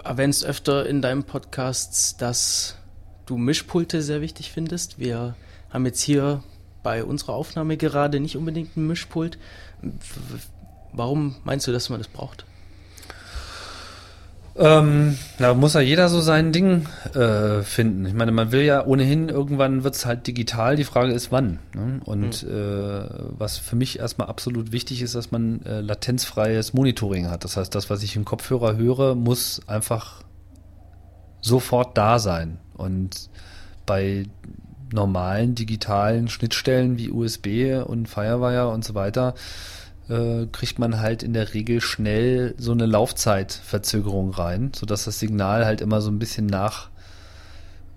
erwähnst 0.05 0.45
öfter 0.45 0.87
in 0.87 1.01
deinem 1.01 1.25
Podcast, 1.25 2.21
dass 2.21 2.77
du 3.25 3.39
Mischpulte 3.39 4.03
sehr 4.03 4.21
wichtig 4.21 4.53
findest. 4.53 4.99
Wir 4.99 5.35
haben 5.71 5.87
jetzt 5.87 6.03
hier 6.03 6.43
bei 6.83 7.05
unserer 7.05 7.35
Aufnahme 7.35 7.77
gerade 7.77 8.21
nicht 8.21 8.37
unbedingt 8.37 8.77
ein 8.77 8.87
Mischpult. 8.87 9.39
Warum 10.93 11.37
meinst 11.45 11.67
du, 11.67 11.73
dass 11.73 11.89
man 11.89 11.99
das 11.99 12.09
braucht? 12.09 12.45
Ähm, 14.57 15.17
da 15.39 15.55
muss 15.55 15.75
ja 15.75 15.81
jeder 15.81 16.09
so 16.09 16.21
sein 16.21 16.53
Ding 16.53 16.87
äh, 17.15 17.63
finden. 17.63 18.05
Ich 18.05 18.15
meine, 18.15 18.33
man 18.33 18.53
will 18.53 18.63
ja 18.63 18.85
ohnehin, 18.85 19.29
irgendwann 19.29 19.85
wird 19.85 19.95
es 19.95 20.05
halt 20.05 20.27
digital. 20.27 20.77
Die 20.77 20.85
Frage 20.85 21.13
ist, 21.13 21.31
wann. 21.31 21.61
Ne? 21.75 22.01
Und 22.05 22.43
äh, 22.43 23.05
was 23.39 23.59
für 23.59 23.77
mich 23.77 24.01
erstmal 24.01 24.29
absolut 24.29 24.73
wichtig 24.73 25.03
ist, 25.03 25.15
dass 25.15 25.31
man 25.31 25.63
äh, 25.65 25.81
latenzfreies 25.81 26.75
Monitoring 26.75 27.31
hat. 27.31 27.45
Das 27.45 27.57
heißt, 27.57 27.75
das, 27.75 27.91
was 27.91 28.03
ich 28.03 28.17
im 28.17 28.25
Kopfhörer 28.25 28.77
höre, 28.77 29.15
muss 29.15 29.63
einfach 29.67 30.25
sofort 31.41 31.97
da 31.97 32.19
sein. 32.19 32.59
Und 32.75 33.31
bei 33.87 34.25
normalen 34.93 35.55
digitalen 35.55 36.29
Schnittstellen 36.29 36.99
wie 36.99 37.11
USB 37.11 37.83
und 37.85 38.09
Firewire 38.09 38.69
und 38.69 38.85
so 38.85 38.95
weiter 38.95 39.35
äh, 40.09 40.47
kriegt 40.51 40.79
man 40.79 41.01
halt 41.01 41.23
in 41.23 41.33
der 41.33 41.55
Regel 41.55 41.81
schnell 41.81 42.55
so 42.59 42.73
eine 42.73 42.87
Laufzeitverzögerung 42.87 44.31
rein, 44.31 44.73
sodass 44.75 45.05
das 45.05 45.19
Signal 45.19 45.65
halt 45.65 45.81
immer 45.81 46.01
so 46.01 46.11
ein 46.11 46.19
bisschen 46.19 46.47
nach 46.47 46.91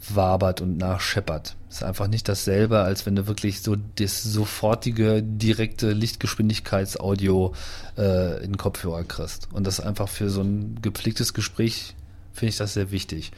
wabert 0.09 0.61
und 0.61 0.77
nachscheppert. 0.77 1.55
Ist 1.69 1.83
einfach 1.83 2.07
nicht 2.07 2.27
dasselbe, 2.29 2.79
als 2.81 3.05
wenn 3.05 3.15
du 3.15 3.25
wirklich 3.25 3.61
so 3.61 3.75
das 3.95 4.21
sofortige, 4.21 5.23
direkte 5.23 5.91
Lichtgeschwindigkeitsaudio 5.91 7.53
äh, 7.97 8.37
in 8.43 8.51
den 8.51 8.57
Kopfhörer 8.57 9.03
kriegst. 9.03 9.47
Und 9.51 9.65
das 9.65 9.79
einfach 9.79 10.09
für 10.09 10.29
so 10.29 10.41
ein 10.41 10.79
gepflegtes 10.81 11.33
Gespräch 11.33 11.95
finde 12.33 12.49
ich 12.49 12.57
das 12.57 12.73
sehr 12.73 12.91
wichtig. 12.91 13.31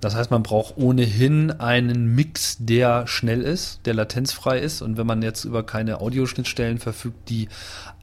Das 0.00 0.14
heißt, 0.14 0.30
man 0.30 0.42
braucht 0.42 0.78
ohnehin 0.78 1.50
einen 1.50 2.14
Mix, 2.14 2.56
der 2.58 3.06
schnell 3.06 3.42
ist, 3.42 3.80
der 3.84 3.94
latenzfrei 3.94 4.58
ist. 4.58 4.80
Und 4.80 4.96
wenn 4.96 5.06
man 5.06 5.22
jetzt 5.22 5.44
über 5.44 5.62
keine 5.62 6.00
Audioschnittstellen 6.00 6.78
verfügt, 6.78 7.28
die 7.28 7.48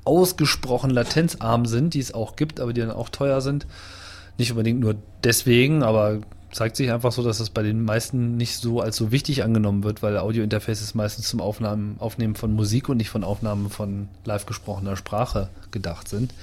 ausgesprochen 0.03 0.91
latenzarm 0.91 1.65
sind, 1.65 1.95
die 1.95 1.99
es 1.99 2.13
auch 2.13 2.35
gibt, 2.35 2.59
aber 2.59 2.71
die 2.71 2.81
dann 2.81 2.91
auch 2.91 3.09
teuer 3.09 3.41
sind, 3.41 3.65
nicht 4.37 4.51
unbedingt 4.51 4.79
nur 4.79 4.95
deswegen, 5.23 5.81
aber 5.81 6.21
zeigt 6.51 6.75
sich 6.75 6.91
einfach 6.91 7.11
so, 7.11 7.23
dass 7.23 7.39
es 7.39 7.49
bei 7.49 7.63
den 7.63 7.83
meisten 7.83 8.37
nicht 8.37 8.57
so 8.57 8.79
als 8.79 8.95
so 8.95 9.11
wichtig 9.11 9.43
angenommen 9.43 9.83
wird, 9.83 10.01
weil 10.03 10.17
Audiointerfaces 10.17 10.95
meistens 10.95 11.27
zum 11.27 11.41
Aufnahmen, 11.41 11.97
Aufnehmen 11.99 12.35
von 12.35 12.53
Musik 12.53 12.89
und 12.89 12.97
nicht 12.97 13.09
von 13.09 13.23
Aufnahmen 13.23 13.69
von 13.69 14.07
live 14.23 14.45
gesprochener 14.45 14.95
Sprache 14.95 15.49
gedacht 15.71 16.07
sind 16.07 16.33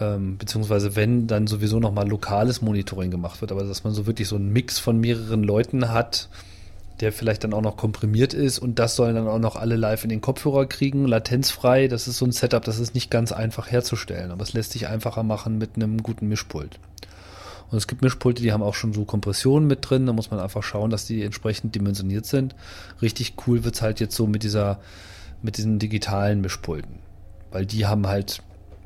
ähm, 0.00 0.38
beziehungsweise 0.38 0.96
wenn 0.96 1.26
dann 1.26 1.46
sowieso 1.46 1.80
nochmal 1.80 2.08
lokales 2.08 2.62
Monitoring 2.62 3.10
gemacht 3.10 3.40
wird, 3.40 3.52
aber 3.52 3.64
dass 3.64 3.84
man 3.84 3.92
so 3.92 4.06
wirklich 4.06 4.28
so 4.28 4.36
einen 4.36 4.52
Mix 4.52 4.78
von 4.78 4.98
mehreren 4.98 5.42
Leuten 5.42 5.90
hat, 5.90 6.28
der 7.00 7.12
vielleicht 7.12 7.44
dann 7.44 7.52
auch 7.52 7.62
noch 7.62 7.76
komprimiert 7.76 8.32
ist 8.32 8.58
und 8.58 8.78
das 8.78 8.96
sollen 8.96 9.14
dann 9.14 9.28
auch 9.28 9.38
noch 9.38 9.56
alle 9.56 9.76
live 9.76 10.04
in 10.04 10.10
den 10.10 10.20
Kopfhörer 10.20 10.66
kriegen, 10.66 11.06
latenzfrei. 11.06 11.88
Das 11.88 12.06
ist 12.06 12.18
so 12.18 12.24
ein 12.24 12.32
Setup, 12.32 12.64
das 12.64 12.78
ist 12.78 12.94
nicht 12.94 13.10
ganz 13.10 13.32
einfach 13.32 13.70
herzustellen, 13.70 14.30
aber 14.30 14.42
es 14.42 14.52
lässt 14.52 14.72
sich 14.72 14.86
einfacher 14.86 15.22
machen 15.22 15.58
mit 15.58 15.76
einem 15.76 16.02
guten 16.02 16.28
Mischpult. 16.28 16.78
Und 17.72 17.78
es 17.78 17.86
gibt 17.86 18.02
Mischpulte, 18.02 18.42
die 18.42 18.52
haben 18.52 18.62
auch 18.62 18.74
schon 18.74 18.92
so 18.92 19.06
Kompressionen 19.06 19.66
mit 19.66 19.88
drin. 19.88 20.04
Da 20.04 20.12
muss 20.12 20.30
man 20.30 20.38
einfach 20.38 20.62
schauen, 20.62 20.90
dass 20.90 21.06
die 21.06 21.22
entsprechend 21.22 21.74
dimensioniert 21.74 22.26
sind. 22.26 22.54
Richtig 23.00 23.34
cool 23.46 23.64
wird's 23.64 23.80
halt 23.80 23.98
jetzt 23.98 24.14
so 24.14 24.26
mit 24.26 24.42
dieser, 24.42 24.78
mit 25.40 25.56
diesen 25.56 25.78
digitalen 25.78 26.42
Mischpulten. 26.42 26.98
Weil 27.50 27.64
die 27.64 27.86
haben 27.86 28.06
halt 28.06 28.42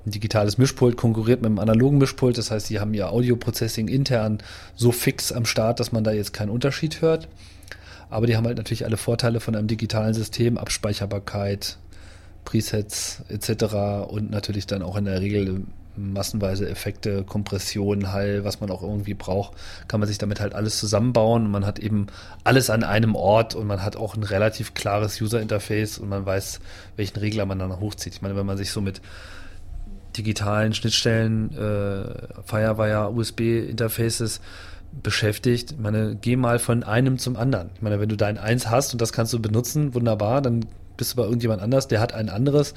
ein 0.06 0.12
digitales 0.12 0.56
Mischpult 0.56 0.96
konkurriert 0.96 1.42
mit 1.42 1.46
einem 1.46 1.58
analogen 1.58 1.98
Mischpult. 1.98 2.38
Das 2.38 2.50
heißt, 2.50 2.66
sie 2.66 2.78
haben 2.80 2.94
ihr 2.94 3.10
Audio-Processing 3.10 3.88
intern 3.88 4.38
so 4.74 4.92
fix 4.92 5.32
am 5.32 5.44
Start, 5.44 5.80
dass 5.80 5.92
man 5.92 6.04
da 6.04 6.12
jetzt 6.12 6.32
keinen 6.32 6.50
Unterschied 6.50 7.02
hört. 7.02 7.28
Aber 8.08 8.26
die 8.26 8.36
haben 8.36 8.46
halt 8.46 8.56
natürlich 8.56 8.84
alle 8.84 8.96
Vorteile 8.96 9.40
von 9.40 9.56
einem 9.56 9.66
digitalen 9.66 10.14
System, 10.14 10.58
Abspeicherbarkeit, 10.58 11.76
Presets 12.44 13.22
etc. 13.28 14.08
und 14.08 14.30
natürlich 14.30 14.66
dann 14.66 14.82
auch 14.82 14.96
in 14.96 15.06
der 15.06 15.20
Regel 15.20 15.64
massenweise 15.96 16.68
Effekte, 16.68 17.24
Kompression, 17.24 18.12
Hall, 18.12 18.44
was 18.44 18.60
man 18.60 18.70
auch 18.70 18.82
irgendwie 18.82 19.14
braucht, 19.14 19.56
kann 19.88 20.00
man 20.00 20.06
sich 20.06 20.18
damit 20.18 20.40
halt 20.40 20.54
alles 20.54 20.78
zusammenbauen 20.78 21.46
und 21.46 21.50
man 21.50 21.66
hat 21.66 21.78
eben 21.78 22.06
alles 22.44 22.70
an 22.70 22.84
einem 22.84 23.14
Ort 23.14 23.54
und 23.54 23.66
man 23.66 23.82
hat 23.82 23.96
auch 23.96 24.14
ein 24.14 24.22
relativ 24.22 24.74
klares 24.74 25.20
User-Interface 25.20 25.98
und 25.98 26.08
man 26.08 26.26
weiß, 26.26 26.60
welchen 26.96 27.18
Regler 27.18 27.46
man 27.46 27.58
dann 27.58 27.80
hochzieht. 27.80 28.14
Ich 28.14 28.22
meine, 28.22 28.36
wenn 28.36 28.46
man 28.46 28.58
sich 28.58 28.70
so 28.70 28.80
mit 28.80 29.00
digitalen 30.16 30.74
Schnittstellen, 30.74 31.52
äh, 31.52 32.42
Firewire, 32.44 33.10
USB-Interfaces 33.12 34.40
beschäftigt. 35.02 35.72
Ich 35.72 35.78
meine, 35.78 36.16
geh 36.16 36.36
mal 36.36 36.58
von 36.58 36.82
einem 36.82 37.18
zum 37.18 37.36
anderen. 37.36 37.70
Ich 37.74 37.82
meine, 37.82 38.00
wenn 38.00 38.08
du 38.08 38.16
dein 38.16 38.38
eins 38.38 38.70
hast 38.70 38.92
und 38.92 39.02
das 39.02 39.12
kannst 39.12 39.32
du 39.32 39.40
benutzen, 39.40 39.94
wunderbar, 39.94 40.40
dann 40.40 40.66
bist 40.96 41.12
du 41.12 41.16
bei 41.16 41.24
irgendjemand 41.24 41.62
anders, 41.62 41.88
der 41.88 42.00
hat 42.00 42.14
ein 42.14 42.28
anderes, 42.28 42.74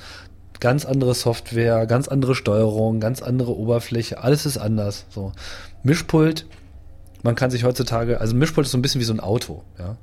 ganz 0.59 0.85
andere 0.85 1.13
Software, 1.13 1.85
ganz 1.85 2.07
andere 2.07 2.35
Steuerung, 2.35 2.99
ganz 2.99 3.21
andere 3.21 3.55
Oberfläche, 3.55 4.21
alles 4.21 4.45
ist 4.45 4.57
anders. 4.57 5.05
So. 5.09 5.31
Mischpult, 5.83 6.45
man 7.23 7.35
kann 7.35 7.51
sich 7.51 7.63
heutzutage, 7.63 8.19
also 8.19 8.35
Mischpult 8.35 8.65
ist 8.65 8.71
so 8.71 8.77
ein 8.77 8.81
bisschen 8.81 8.99
wie 8.99 9.05
so 9.05 9.13
ein 9.13 9.19
Auto, 9.19 9.63
ja. 9.77 9.97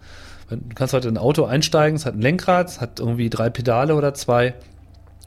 Du 0.49 0.77
kannst 0.77 0.95
heute 0.95 1.09
in 1.09 1.15
ein 1.17 1.21
Auto 1.21 1.45
einsteigen, 1.45 1.97
es 1.97 2.07
hat 2.07 2.15
ein 2.15 2.21
Lenkrad, 2.21 2.69
es 2.69 2.81
hat 2.81 3.01
irgendwie 3.01 3.29
drei 3.29 3.51
Pedale 3.51 3.97
oder 3.97 4.15
zwei 4.15 4.55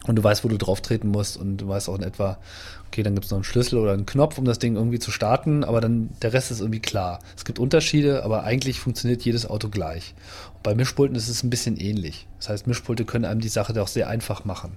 und 0.10 0.16
du 0.16 0.24
weißt, 0.24 0.44
wo 0.44 0.48
du 0.48 0.58
drauf 0.58 0.82
treten 0.82 1.10
musst 1.10 1.38
und 1.38 1.58
du 1.58 1.68
weißt 1.68 1.88
auch 1.88 1.96
in 1.96 2.02
etwa, 2.02 2.40
okay, 2.88 3.04
dann 3.04 3.14
gibt 3.14 3.26
es 3.26 3.32
noch 3.32 3.38
einen 3.38 3.44
Schlüssel 3.44 3.78
oder 3.78 3.94
einen 3.94 4.08
Knopf, 4.08 4.40
um 4.40 4.46
das 4.46 4.58
Ding 4.58 4.76
irgendwie 4.76 4.98
zu 4.98 5.12
starten, 5.12 5.64
aber 5.64 5.82
dann 5.82 6.10
der 6.24 6.34
Rest 6.34 6.50
ist 6.50 6.62
irgendwie 6.62 6.80
klar. 6.80 7.20
Es 7.38 7.46
gibt 7.46 7.60
Unterschiede, 7.60 8.24
aber 8.24 8.44
eigentlich 8.44 8.80
funktioniert 8.80 9.22
jedes 9.22 9.48
Auto 9.48 9.70
gleich. 9.70 10.16
Und 10.56 10.64
bei 10.64 10.74
Mischpulten 10.74 11.16
ist 11.16 11.30
es 11.30 11.44
ein 11.44 11.52
bisschen 11.52 11.78
ähnlich. 11.78 12.26
Das 12.40 12.50
heißt, 12.50 12.66
Mischpulte 12.66 13.06
können 13.06 13.24
einem 13.24 13.40
die 13.40 13.50
Sache 13.50 13.80
auch 13.80 13.88
sehr 13.88 14.08
einfach 14.08 14.46
machen, 14.46 14.72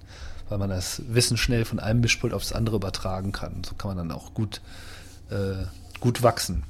weil 0.50 0.58
man 0.58 0.68
das 0.68 1.00
Wissen 1.08 1.38
schnell 1.38 1.64
von 1.64 1.80
einem 1.80 2.02
Mischpult 2.02 2.34
aufs 2.34 2.52
andere 2.52 2.76
übertragen 2.76 3.32
kann. 3.32 3.62
So 3.64 3.74
kann 3.74 3.88
man 3.88 3.96
dann 3.96 4.12
auch 4.12 4.34
gut, 4.34 4.60
äh, 5.30 5.64
gut 5.98 6.22
wachsen. 6.22 6.64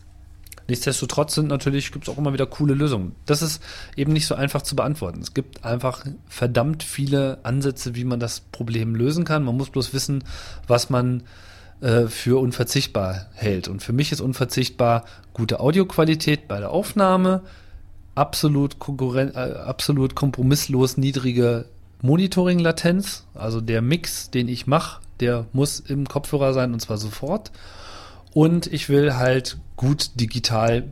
Nichtsdestotrotz 0.69 1.35
sind 1.35 1.49
natürlich, 1.49 1.93
gibt 1.93 2.09
es 2.09 2.15
auch 2.15 2.19
immer 2.19 2.33
wieder 2.33 2.47
coole 2.47 2.75
Lösungen. 2.75 3.15
Das 3.27 3.43
ist 3.43 3.63
eben 3.97 4.13
nicht 4.13 4.27
so 4.27 4.35
einfach 4.35 4.63
zu 4.63 4.77
beantworten. 4.77 5.21
Es 5.21 5.35
gibt 5.35 5.65
einfach 5.65 6.05
verdammt 6.29 6.83
viele 6.83 7.39
Ansätze, 7.43 7.95
wie 7.95 8.05
man 8.05 8.21
das 8.21 8.41
Problem 8.41 8.95
lösen 8.95 9.25
kann. 9.25 9.45
Man 9.45 9.57
muss 9.57 9.71
bloß 9.71 9.93
wissen, 9.93 10.25
was 10.67 10.91
man 10.91 11.25
äh, 11.81 12.07
für 12.07 12.41
unverzichtbar 12.41 13.27
hält. 13.35 13.69
Und 13.69 13.83
für 13.83 13.93
mich 13.93 14.13
ist 14.13 14.21
unverzichtbar 14.21 15.05
gute 15.35 15.61
Audioqualität 15.61 16.47
bei 16.47 16.61
der 16.61 16.71
Aufnahme, 16.71 17.43
absolut, 18.15 18.79
konkurren 18.79 19.35
äh, 19.35 19.39
absolut 19.39 20.15
kompromisslos 20.15 20.97
niedrige 20.97 21.67
Monitoring-Latenz, 22.03 23.25
also 23.35 23.61
der 23.61 23.83
Mix, 23.83 24.31
den 24.31 24.49
ich 24.49 24.67
mache, 24.67 25.01
der 25.21 25.47
muss 25.53 25.81
im 25.81 26.07
Kopfhörer 26.07 26.53
sein 26.53 26.73
und 26.73 26.81
zwar 26.81 26.99
sofort. 26.99 27.53
Und 28.35 28.67
ich 28.73 28.89
will 28.89 29.15
halt 29.15 29.59
gut 29.83 30.13
digital 30.15 30.85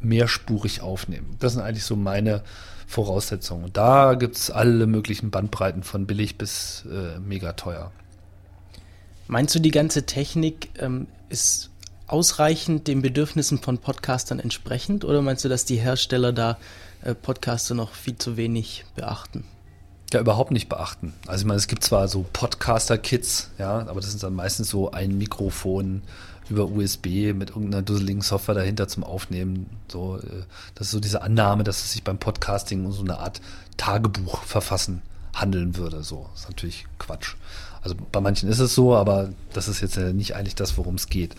mehrspurig 0.00 0.80
aufnehmen. 0.80 1.36
Das 1.40 1.52
sind 1.52 1.62
eigentlich 1.62 1.84
so 1.84 1.94
meine 1.94 2.42
Voraussetzungen. 2.86 3.64
Und 3.64 3.76
da 3.76 4.14
gibt 4.14 4.36
es 4.36 4.50
alle 4.50 4.86
möglichen 4.86 5.30
Bandbreiten 5.30 5.82
von 5.82 6.06
billig 6.06 6.38
bis 6.38 6.86
äh, 6.90 7.18
mega 7.20 7.52
teuer. 7.52 7.92
Meinst 9.28 9.54
du, 9.54 9.58
die 9.58 9.70
ganze 9.70 10.06
Technik 10.06 10.70
ähm, 10.78 11.06
ist 11.28 11.68
ausreichend 12.06 12.88
den 12.88 13.02
Bedürfnissen 13.02 13.58
von 13.58 13.76
Podcastern 13.76 14.40
entsprechend 14.40 15.04
oder 15.04 15.20
meinst 15.20 15.44
du, 15.44 15.50
dass 15.50 15.66
die 15.66 15.76
Hersteller 15.76 16.32
da 16.32 16.56
äh, 17.02 17.14
Podcaster 17.14 17.74
noch 17.74 17.92
viel 17.92 18.16
zu 18.16 18.38
wenig 18.38 18.86
beachten? 18.96 19.44
Ja, 20.14 20.20
überhaupt 20.20 20.50
nicht 20.50 20.70
beachten. 20.70 21.12
Also 21.26 21.42
ich 21.42 21.46
meine, 21.46 21.58
es 21.58 21.68
gibt 21.68 21.84
zwar 21.84 22.08
so 22.08 22.24
Podcaster-Kits, 22.32 23.50
ja, 23.58 23.86
aber 23.86 24.00
das 24.00 24.10
sind 24.10 24.22
dann 24.22 24.34
meistens 24.34 24.70
so 24.70 24.90
ein 24.90 25.16
Mikrofon, 25.18 26.02
über 26.50 26.66
USB 26.66 27.32
mit 27.32 27.50
irgendeiner 27.50 27.82
dusseligen 27.82 28.22
Software 28.22 28.54
dahinter 28.54 28.88
zum 28.88 29.04
Aufnehmen. 29.04 29.66
So, 29.88 30.18
äh, 30.18 30.42
das 30.74 30.88
ist 30.88 30.92
so 30.92 31.00
diese 31.00 31.22
Annahme, 31.22 31.64
dass 31.64 31.82
es 31.84 31.92
sich 31.92 32.02
beim 32.02 32.18
Podcasting 32.18 32.84
um 32.84 32.92
so 32.92 33.02
eine 33.02 33.18
Art 33.18 33.40
Tagebuch 33.76 34.42
verfassen 34.42 35.02
handeln 35.34 35.76
würde. 35.76 36.02
So, 36.02 36.28
ist 36.34 36.48
natürlich 36.48 36.86
Quatsch. 36.98 37.34
Also 37.82 37.96
bei 38.12 38.20
manchen 38.20 38.48
ist 38.48 38.58
es 38.58 38.74
so, 38.74 38.94
aber 38.94 39.30
das 39.52 39.68
ist 39.68 39.80
jetzt 39.80 39.96
nicht 39.96 40.34
eigentlich 40.34 40.54
das, 40.54 40.76
worum 40.76 40.96
es 40.96 41.08
geht. 41.08 41.34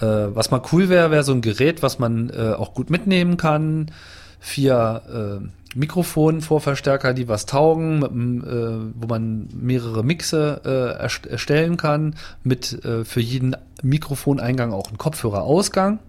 Äh, 0.00 0.34
was 0.34 0.50
mal 0.50 0.62
cool 0.72 0.88
wäre, 0.88 1.10
wäre 1.10 1.24
so 1.24 1.32
ein 1.32 1.42
Gerät, 1.42 1.82
was 1.82 1.98
man 1.98 2.30
äh, 2.30 2.54
auch 2.56 2.74
gut 2.74 2.90
mitnehmen 2.90 3.36
kann. 3.36 3.90
Vier 4.40 5.40
äh, 5.42 5.48
Mikrofonvorverstärker, 5.74 7.14
die 7.14 7.28
was 7.28 7.46
taugen, 7.46 7.98
mit, 7.98 8.10
äh, 8.44 8.92
wo 8.94 9.06
man 9.06 9.48
mehrere 9.52 10.02
Mixe 10.02 10.60
äh, 10.64 10.96
erstellen 11.30 11.76
kann, 11.76 12.16
mit 12.42 12.84
äh, 12.84 13.04
für 13.04 13.20
jeden 13.20 13.54
Mikrofoneingang 13.82 14.72
auch 14.72 14.88
einen 14.88 14.98
Kopfhörerausgang. 14.98 16.00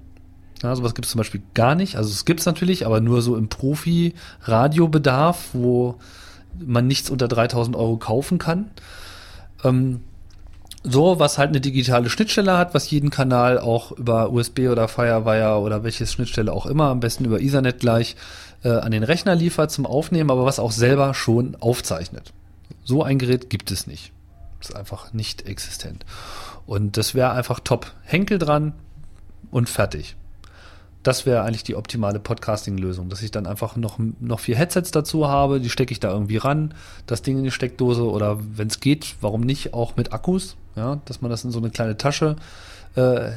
Ja, 0.64 0.76
sowas 0.76 0.96
gibt 0.96 1.06
es 1.06 1.12
zum 1.12 1.20
Beispiel 1.20 1.44
gar 1.54 1.76
nicht. 1.76 1.96
Also 1.96 2.10
es 2.10 2.26
gibt 2.26 2.40
es 2.42 2.46
natürlich, 2.46 2.86
aber 2.86 3.02
nur 3.02 3.22
so 3.22 3.38
im 3.38 3.50
Profi-Radiobedarf, 3.50 5.50
wo 5.54 5.96
man 6.58 6.88
nichts 6.88 7.10
unter 7.10 7.28
3000 7.28 7.76
Euro 7.76 7.98
kaufen 7.98 8.38
kann. 8.38 8.72
Ähm, 9.64 10.02
so, 10.84 11.20
was 11.20 11.38
halt 11.38 11.50
eine 11.50 11.60
digitale 11.60 12.10
Schnittstelle 12.10 12.58
hat, 12.58 12.74
was 12.74 12.90
jeden 12.90 13.10
Kanal 13.10 13.60
auch 13.60 13.92
über 13.92 14.32
USB 14.32 14.70
oder 14.70 14.88
Firewire 14.88 15.60
oder 15.60 15.84
welches 15.84 16.14
Schnittstelle 16.14 16.54
auch 16.54 16.66
immer, 16.66 16.86
am 16.86 17.02
besten 17.02 17.26
über 17.26 17.42
Ethernet 17.42 17.80
gleich, 17.80 18.16
äh, 18.64 18.70
an 18.70 18.92
den 18.92 19.04
Rechner 19.04 19.36
liefert 19.36 19.72
zum 19.72 19.86
Aufnehmen, 19.86 20.32
aber 20.32 20.46
was 20.46 20.60
auch 20.60 20.72
selber 20.72 21.14
schon 21.14 21.56
aufzeichnet. 21.60 22.34
So 22.84 23.04
ein 23.04 23.20
Gerät 23.20 23.50
gibt 23.50 23.72
es 23.72 23.88
nicht. 23.88 24.12
Ist 24.60 24.76
einfach 24.76 25.14
nicht 25.14 25.48
existent. 25.48 26.06
Und 26.66 26.98
das 26.98 27.16
wäre 27.16 27.32
einfach 27.32 27.60
top. 27.60 27.94
Henkel 28.04 28.40
dran 28.40 28.74
und 29.52 29.70
fertig. 29.70 30.16
Das 31.02 31.26
wäre 31.26 31.44
eigentlich 31.44 31.64
die 31.64 31.76
optimale 31.76 32.20
Podcasting-Lösung, 32.20 33.08
dass 33.08 33.22
ich 33.22 33.32
dann 33.32 33.48
einfach 33.48 33.78
noch, 33.78 34.00
noch 34.20 34.42
vier 34.42 34.58
Headsets 34.58 34.92
dazu 34.92 35.30
habe, 35.30 35.62
die 35.62 35.70
stecke 35.70 35.94
ich 35.94 36.02
da 36.02 36.12
irgendwie 36.12 36.38
ran, 36.38 36.74
das 37.06 37.22
Ding 37.22 37.38
in 37.38 37.46
die 37.46 37.52
Steckdose 37.52 38.04
oder 38.04 38.38
wenn 38.42 38.68
es 38.68 38.82
geht, 38.82 39.16
warum 39.22 39.42
nicht 39.42 39.74
auch 39.74 39.96
mit 39.96 40.12
Akkus, 40.12 40.58
ja, 40.76 41.00
dass 41.06 41.22
man 41.22 41.32
das 41.32 41.46
in 41.46 41.52
so 41.52 41.60
eine 41.60 41.70
kleine 41.70 41.96
Tasche 41.96 42.36
äh, 42.96 43.32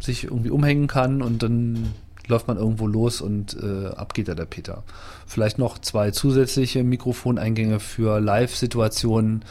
sich 0.00 0.24
irgendwie 0.24 0.50
umhängen 0.50 0.88
kann 0.88 1.22
und 1.22 1.42
dann 1.42 1.94
läuft 2.28 2.48
man 2.48 2.56
irgendwo 2.56 2.86
los 2.86 3.20
und 3.20 3.56
äh, 3.62 3.88
ab 3.88 4.14
geht 4.14 4.28
da 4.28 4.34
der 4.34 4.46
Peter. 4.46 4.82
Vielleicht 5.26 5.58
noch 5.58 5.78
zwei 5.78 6.10
zusätzliche 6.10 6.84
Mikrofoneingänge 6.84 7.80
für 7.80 8.20
Live-Situationen. 8.20 9.44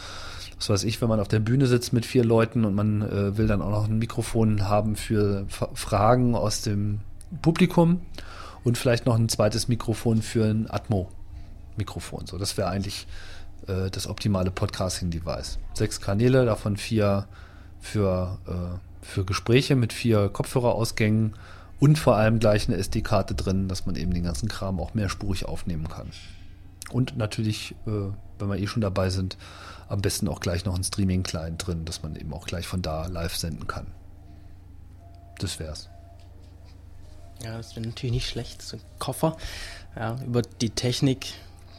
Was 0.57 0.69
weiß 0.69 0.83
ich, 0.85 1.01
wenn 1.01 1.09
man 1.09 1.19
auf 1.19 1.27
der 1.27 1.39
Bühne 1.39 1.67
sitzt 1.67 1.93
mit 1.93 2.05
vier 2.05 2.23
Leuten 2.23 2.65
und 2.65 2.73
man 2.73 3.01
äh, 3.01 3.37
will 3.37 3.47
dann 3.47 3.61
auch 3.61 3.71
noch 3.71 3.87
ein 3.87 3.99
Mikrofon 3.99 4.67
haben 4.67 4.95
für 4.95 5.45
F 5.49 5.67
Fragen 5.73 6.35
aus 6.35 6.61
dem 6.61 6.99
Publikum. 7.41 8.01
und 8.63 8.77
vielleicht 8.77 9.05
noch 9.05 9.15
ein 9.15 9.29
zweites 9.29 9.67
Mikrofon 9.67 10.21
für 10.21 10.45
ein 10.45 10.69
Atmo-Mikrofon. 10.69 12.27
So, 12.27 12.37
das 12.37 12.57
wäre 12.57 12.69
eigentlich 12.69 13.07
äh, 13.67 13.89
das 13.89 14.07
optimale 14.07 14.51
Podcasting-Device. 14.51 15.59
Sechs 15.73 16.01
Kanäle, 16.01 16.45
davon 16.45 16.75
vier 16.75 17.27
für, 17.79 18.37
äh, 18.47 19.05
für 19.05 19.23
Gespräche 19.23 19.75
mit 19.75 19.93
vier 19.93 20.29
Kopfhörerausgängen 20.29 21.33
und 21.79 21.97
vor 21.97 22.15
allem 22.15 22.39
gleich 22.39 22.67
eine 22.67 22.77
SD-Karte 22.77 23.35
drin, 23.35 23.67
dass 23.67 23.85
man 23.85 23.95
eben 23.95 24.13
den 24.13 24.23
ganzen 24.23 24.49
Kram 24.49 24.79
auch 24.79 24.93
mehrspurig 24.93 25.45
aufnehmen 25.45 25.87
kann. 25.87 26.11
Und 26.91 27.17
natürlich, 27.17 27.75
äh, 27.85 28.11
wenn 28.39 28.47
wir 28.47 28.57
eh 28.57 28.67
schon 28.67 28.81
dabei 28.81 29.09
sind, 29.09 29.37
am 29.89 30.01
besten 30.01 30.27
auch 30.27 30.39
gleich 30.39 30.65
noch 30.65 30.75
ein 30.75 30.83
Streaming-Client 30.83 31.65
drin, 31.65 31.85
dass 31.85 32.03
man 32.03 32.15
eben 32.15 32.33
auch 32.33 32.45
gleich 32.45 32.67
von 32.67 32.81
da 32.81 33.07
live 33.07 33.35
senden 33.35 33.67
kann. 33.67 33.87
Das 35.39 35.59
wär's. 35.59 35.89
Ja, 37.43 37.57
das 37.57 37.75
wäre 37.75 37.85
natürlich 37.85 38.13
nicht 38.13 38.29
schlecht. 38.29 38.61
So 38.61 38.77
ein 38.77 38.83
Koffer. 38.99 39.37
Ja, 39.95 40.17
über 40.25 40.41
die 40.41 40.71
Technik 40.71 41.27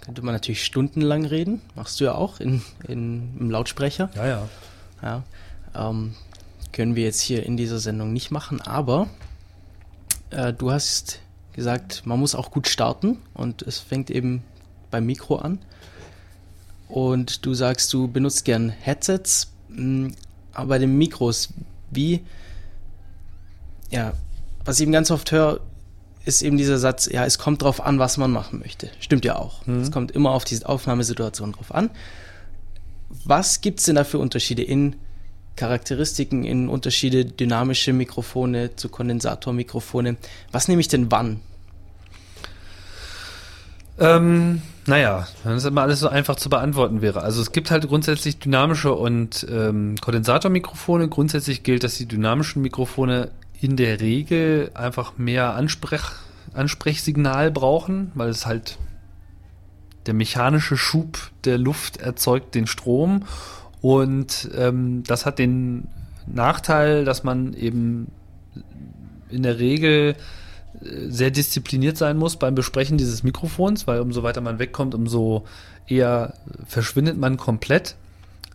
könnte 0.00 0.22
man 0.22 0.34
natürlich 0.34 0.64
stundenlang 0.64 1.24
reden. 1.24 1.60
Machst 1.74 2.00
du 2.00 2.04
ja 2.04 2.14
auch 2.14 2.40
in, 2.40 2.62
in, 2.86 3.36
im 3.38 3.50
Lautsprecher. 3.50 4.10
Ja, 4.14 4.26
ja. 4.26 4.48
Ja, 5.02 5.22
ähm, 5.74 6.14
können 6.72 6.96
wir 6.96 7.04
jetzt 7.04 7.20
hier 7.20 7.44
in 7.44 7.56
dieser 7.56 7.78
Sendung 7.78 8.12
nicht 8.12 8.30
machen, 8.30 8.60
aber 8.60 9.08
äh, 10.30 10.52
du 10.52 10.70
hast 10.70 11.20
gesagt, 11.52 12.06
man 12.06 12.20
muss 12.20 12.34
auch 12.34 12.50
gut 12.50 12.68
starten 12.68 13.18
und 13.34 13.62
es 13.62 13.78
fängt 13.78 14.10
eben 14.10 14.42
beim 14.90 15.06
Mikro 15.06 15.36
an. 15.36 15.58
Und 16.88 17.44
du 17.44 17.52
sagst, 17.54 17.92
du 17.92 18.08
benutzt 18.08 18.44
gern 18.44 18.70
Headsets, 18.70 19.52
mh, 19.68 20.12
aber 20.54 20.68
bei 20.68 20.78
den 20.78 20.96
Mikros, 20.96 21.50
wie, 21.90 22.24
ja, 23.90 24.12
was 24.64 24.76
ich 24.76 24.82
eben 24.82 24.92
ganz 24.92 25.10
oft 25.10 25.30
höre, 25.30 25.60
ist 26.24 26.42
eben 26.42 26.56
dieser 26.56 26.78
Satz, 26.78 27.06
ja, 27.10 27.24
es 27.24 27.38
kommt 27.38 27.62
drauf 27.62 27.84
an, 27.84 27.98
was 27.98 28.18
man 28.18 28.30
machen 28.30 28.58
möchte. 28.58 28.90
Stimmt 29.00 29.24
ja 29.24 29.36
auch. 29.36 29.66
Es 29.66 29.90
kommt 29.90 30.10
immer 30.10 30.30
auf 30.30 30.44
diese 30.44 30.68
Aufnahmesituation 30.68 31.52
drauf 31.52 31.74
an. 31.74 31.90
Was 33.24 33.62
gibt 33.62 33.78
es 33.78 33.86
denn 33.86 33.94
da 33.94 34.04
für 34.04 34.18
Unterschiede 34.18 34.62
in 34.62 34.96
Charakteristiken, 35.58 36.44
in 36.44 36.68
Unterschiede 36.68 37.24
dynamische 37.24 37.92
Mikrofone 37.92 38.76
zu 38.76 38.88
Kondensatormikrofone? 38.88 40.16
Was 40.52 40.68
nehme 40.68 40.80
ich 40.80 40.88
denn 40.88 41.10
wann? 41.10 41.40
Ähm, 43.98 44.62
naja, 44.86 45.26
wenn 45.42 45.54
das 45.54 45.64
immer 45.64 45.82
alles 45.82 46.00
so 46.00 46.08
einfach 46.08 46.36
zu 46.36 46.48
beantworten 46.48 47.02
wäre. 47.02 47.22
Also 47.22 47.42
es 47.42 47.50
gibt 47.50 47.72
halt 47.72 47.88
grundsätzlich 47.88 48.38
dynamische 48.38 48.94
und 48.94 49.44
ähm, 49.50 49.96
Kondensatormikrofone. 50.00 51.08
Grundsätzlich 51.08 51.64
gilt, 51.64 51.82
dass 51.82 51.96
die 51.96 52.06
dynamischen 52.06 52.62
Mikrofone 52.62 53.32
in 53.60 53.76
der 53.76 54.00
Regel 54.00 54.70
einfach 54.74 55.18
mehr 55.18 55.54
Ansprech, 55.54 56.04
Ansprechsignal 56.54 57.50
brauchen, 57.50 58.12
weil 58.14 58.28
es 58.28 58.46
halt 58.46 58.78
der 60.06 60.14
mechanische 60.14 60.76
Schub 60.76 61.18
der 61.44 61.58
Luft 61.58 61.96
erzeugt 61.96 62.54
den 62.54 62.68
Strom 62.68 63.24
und 63.80 64.48
ähm, 64.56 65.02
das 65.06 65.26
hat 65.26 65.38
den 65.38 65.88
Nachteil, 66.26 67.04
dass 67.04 67.24
man 67.24 67.54
eben 67.54 68.08
in 69.30 69.42
der 69.42 69.58
Regel 69.58 70.14
äh, 70.82 71.08
sehr 71.08 71.30
diszipliniert 71.30 71.96
sein 71.96 72.16
muss 72.16 72.36
beim 72.36 72.54
Besprechen 72.54 72.98
dieses 72.98 73.22
Mikrofons, 73.22 73.86
weil 73.86 74.00
umso 74.00 74.22
weiter 74.22 74.40
man 74.40 74.58
wegkommt, 74.58 74.94
umso 74.94 75.44
eher 75.86 76.34
verschwindet 76.66 77.16
man 77.18 77.36
komplett. 77.36 77.96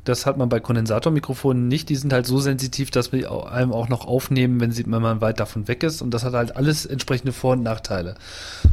Das 0.03 0.25
hat 0.25 0.37
man 0.37 0.49
bei 0.49 0.59
Kondensatormikrofonen 0.59 1.67
nicht. 1.67 1.89
Die 1.89 1.95
sind 1.95 2.11
halt 2.11 2.25
so 2.25 2.39
sensitiv, 2.39 2.91
dass 2.91 3.11
wir 3.11 3.51
einem 3.51 3.71
auch 3.71 3.87
noch 3.87 4.05
aufnehmen, 4.05 4.59
wenn, 4.59 4.71
sie, 4.71 4.83
wenn 4.85 5.01
man 5.01 5.21
weit 5.21 5.39
davon 5.39 5.67
weg 5.67 5.83
ist. 5.83 6.01
Und 6.01 6.11
das 6.11 6.23
hat 6.23 6.33
halt 6.33 6.55
alles 6.55 6.85
entsprechende 6.85 7.31
Vor- 7.31 7.53
und 7.53 7.63
Nachteile. 7.63 8.15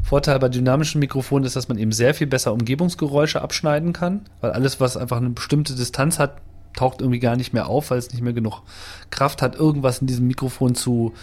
Vorteil 0.02 0.38
bei 0.38 0.48
dynamischen 0.48 0.98
Mikrofonen 0.98 1.44
ist, 1.44 1.56
dass 1.56 1.68
man 1.68 1.78
eben 1.78 1.92
sehr 1.92 2.14
viel 2.14 2.26
besser 2.26 2.52
Umgebungsgeräusche 2.52 3.40
abschneiden 3.42 3.92
kann, 3.92 4.22
weil 4.40 4.50
alles, 4.50 4.80
was 4.80 4.96
einfach 4.96 5.18
eine 5.18 5.30
bestimmte 5.30 5.74
Distanz 5.74 6.18
hat, 6.18 6.36
taucht 6.74 7.00
irgendwie 7.00 7.20
gar 7.20 7.36
nicht 7.36 7.52
mehr 7.52 7.68
auf, 7.68 7.90
weil 7.90 7.98
es 7.98 8.12
nicht 8.12 8.22
mehr 8.22 8.32
genug 8.32 8.62
Kraft 9.10 9.42
hat, 9.42 9.56
irgendwas 9.56 9.98
in 9.98 10.06
diesem 10.06 10.26
Mikrofon 10.26 10.74
zu 10.74 11.14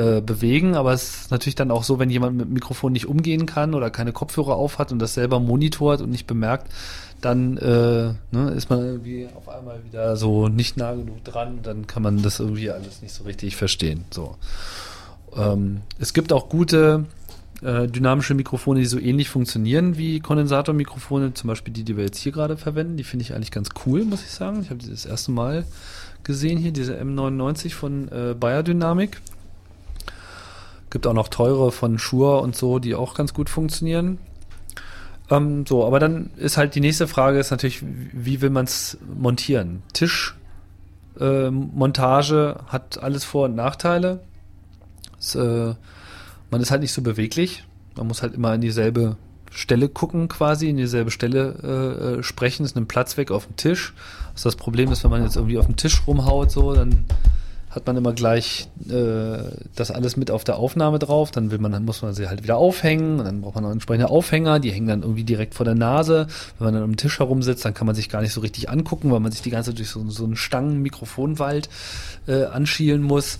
äh, 0.00 0.22
bewegen. 0.22 0.76
Aber 0.76 0.92
es 0.94 1.22
ist 1.22 1.30
natürlich 1.30 1.56
dann 1.56 1.70
auch 1.70 1.84
so, 1.84 1.98
wenn 1.98 2.08
jemand 2.08 2.36
mit 2.36 2.46
dem 2.46 2.54
Mikrofon 2.54 2.92
nicht 2.92 3.06
umgehen 3.06 3.44
kann 3.44 3.74
oder 3.74 3.90
keine 3.90 4.12
Kopfhörer 4.12 4.54
auf 4.54 4.78
hat 4.78 4.92
und 4.92 4.98
das 4.98 5.12
selber 5.12 5.40
monitort 5.40 6.00
und 6.00 6.10
nicht 6.10 6.26
bemerkt, 6.26 6.72
dann 7.20 7.58
äh, 7.58 8.14
ne, 8.30 8.50
ist 8.56 8.70
man 8.70 8.80
irgendwie 8.80 9.28
auf 9.34 9.50
einmal 9.50 9.84
wieder 9.84 10.16
so 10.16 10.48
nicht 10.48 10.78
nah 10.78 10.94
genug 10.94 11.22
dran, 11.24 11.58
dann 11.62 11.86
kann 11.86 12.02
man 12.02 12.22
das 12.22 12.40
irgendwie 12.40 12.70
alles 12.70 13.02
nicht 13.02 13.12
so 13.12 13.24
richtig 13.24 13.56
verstehen. 13.56 14.04
So. 14.10 14.36
Ähm, 15.36 15.82
es 15.98 16.14
gibt 16.14 16.32
auch 16.32 16.48
gute 16.48 17.04
äh, 17.60 17.86
dynamische 17.86 18.32
Mikrofone, 18.32 18.80
die 18.80 18.86
so 18.86 18.98
ähnlich 18.98 19.28
funktionieren 19.28 19.98
wie 19.98 20.20
Kondensatormikrofone, 20.20 21.34
zum 21.34 21.48
Beispiel 21.48 21.74
die, 21.74 21.84
die 21.84 21.98
wir 21.98 22.04
jetzt 22.04 22.18
hier 22.18 22.32
gerade 22.32 22.56
verwenden. 22.56 22.96
Die 22.96 23.04
finde 23.04 23.24
ich 23.24 23.34
eigentlich 23.34 23.50
ganz 23.50 23.68
cool, 23.84 24.04
muss 24.04 24.22
ich 24.22 24.30
sagen. 24.30 24.62
Ich 24.62 24.70
habe 24.70 24.80
die 24.80 24.88
das 24.88 25.04
erste 25.04 25.30
Mal 25.30 25.66
gesehen 26.22 26.58
hier, 26.58 26.72
diese 26.72 26.98
M99 26.98 27.74
von 27.74 28.08
äh, 28.08 28.34
Bayer 28.38 28.62
Dynamic. 28.62 29.20
Gibt 30.90 31.06
auch 31.06 31.14
noch 31.14 31.28
teure 31.28 31.72
von 31.72 31.98
Shure 31.98 32.40
und 32.40 32.56
so, 32.56 32.78
die 32.78 32.94
auch 32.94 33.14
ganz 33.14 33.32
gut 33.32 33.48
funktionieren. 33.48 34.18
Ähm, 35.30 35.64
so, 35.66 35.86
aber 35.86 36.00
dann 36.00 36.30
ist 36.36 36.56
halt 36.56 36.74
die 36.74 36.80
nächste 36.80 37.06
Frage 37.06 37.38
ist 37.38 37.50
natürlich, 37.50 37.82
wie 37.82 38.40
will 38.40 38.50
man 38.50 38.64
es 38.64 38.98
montieren? 39.16 39.82
Tischmontage 39.92 41.46
äh, 41.46 41.50
Montage 41.50 42.56
hat 42.66 43.02
alles 43.02 43.24
Vor- 43.24 43.46
und 43.46 43.54
Nachteile. 43.54 44.20
Es, 45.18 45.34
äh, 45.36 45.74
man 46.50 46.60
ist 46.60 46.70
halt 46.70 46.80
nicht 46.80 46.92
so 46.92 47.02
beweglich. 47.02 47.64
Man 47.96 48.08
muss 48.08 48.22
halt 48.22 48.34
immer 48.34 48.54
in 48.54 48.60
dieselbe 48.60 49.16
Stelle 49.50 49.88
gucken, 49.88 50.28
quasi, 50.28 50.68
in 50.68 50.76
dieselbe 50.76 51.10
Stelle 51.10 51.54
äh, 51.62 52.18
äh, 52.18 52.22
sprechen. 52.22 52.64
Es 52.64 52.74
nimmt 52.74 52.88
Platz 52.88 53.16
weg 53.16 53.30
auf 53.30 53.46
dem 53.46 53.56
Tisch. 53.56 53.94
Also 54.32 54.48
das 54.48 54.56
Problem 54.56 54.90
ist, 54.90 55.04
wenn 55.04 55.10
man 55.10 55.22
jetzt 55.22 55.36
irgendwie 55.36 55.58
auf 55.58 55.66
dem 55.66 55.76
Tisch 55.76 56.02
rumhaut, 56.06 56.50
so, 56.50 56.74
dann 56.74 57.04
hat 57.70 57.86
man 57.86 57.96
immer 57.96 58.12
gleich 58.12 58.68
äh, 58.88 59.38
das 59.76 59.92
alles 59.92 60.16
mit 60.16 60.30
auf 60.30 60.42
der 60.42 60.56
Aufnahme 60.56 60.98
drauf. 60.98 61.30
Dann 61.30 61.50
will 61.52 61.58
man, 61.58 61.70
dann 61.70 61.84
muss 61.84 62.02
man 62.02 62.12
sie 62.14 62.28
halt 62.28 62.42
wieder 62.42 62.56
aufhängen 62.56 63.20
und 63.20 63.24
dann 63.24 63.40
braucht 63.40 63.54
man 63.54 63.64
noch 63.64 63.70
entsprechende 63.70 64.10
Aufhänger, 64.10 64.58
die 64.58 64.72
hängen 64.72 64.88
dann 64.88 65.02
irgendwie 65.02 65.24
direkt 65.24 65.54
vor 65.54 65.64
der 65.64 65.76
Nase. 65.76 66.26
Wenn 66.58 66.66
man 66.66 66.74
dann 66.74 66.82
am 66.82 66.96
Tisch 66.96 67.20
herumsitzt, 67.20 67.64
dann 67.64 67.74
kann 67.74 67.86
man 67.86 67.94
sich 67.94 68.08
gar 68.08 68.22
nicht 68.22 68.32
so 68.32 68.40
richtig 68.40 68.68
angucken, 68.68 69.12
weil 69.12 69.20
man 69.20 69.30
sich 69.30 69.42
die 69.42 69.50
ganze 69.50 69.70
Zeit 69.70 69.78
durch 69.78 69.90
so, 69.90 70.08
so 70.10 70.24
einen 70.24 70.36
Stangen-Mikrofonwald 70.36 71.68
äh, 72.26 72.44
anschielen 72.44 73.02
muss. 73.02 73.38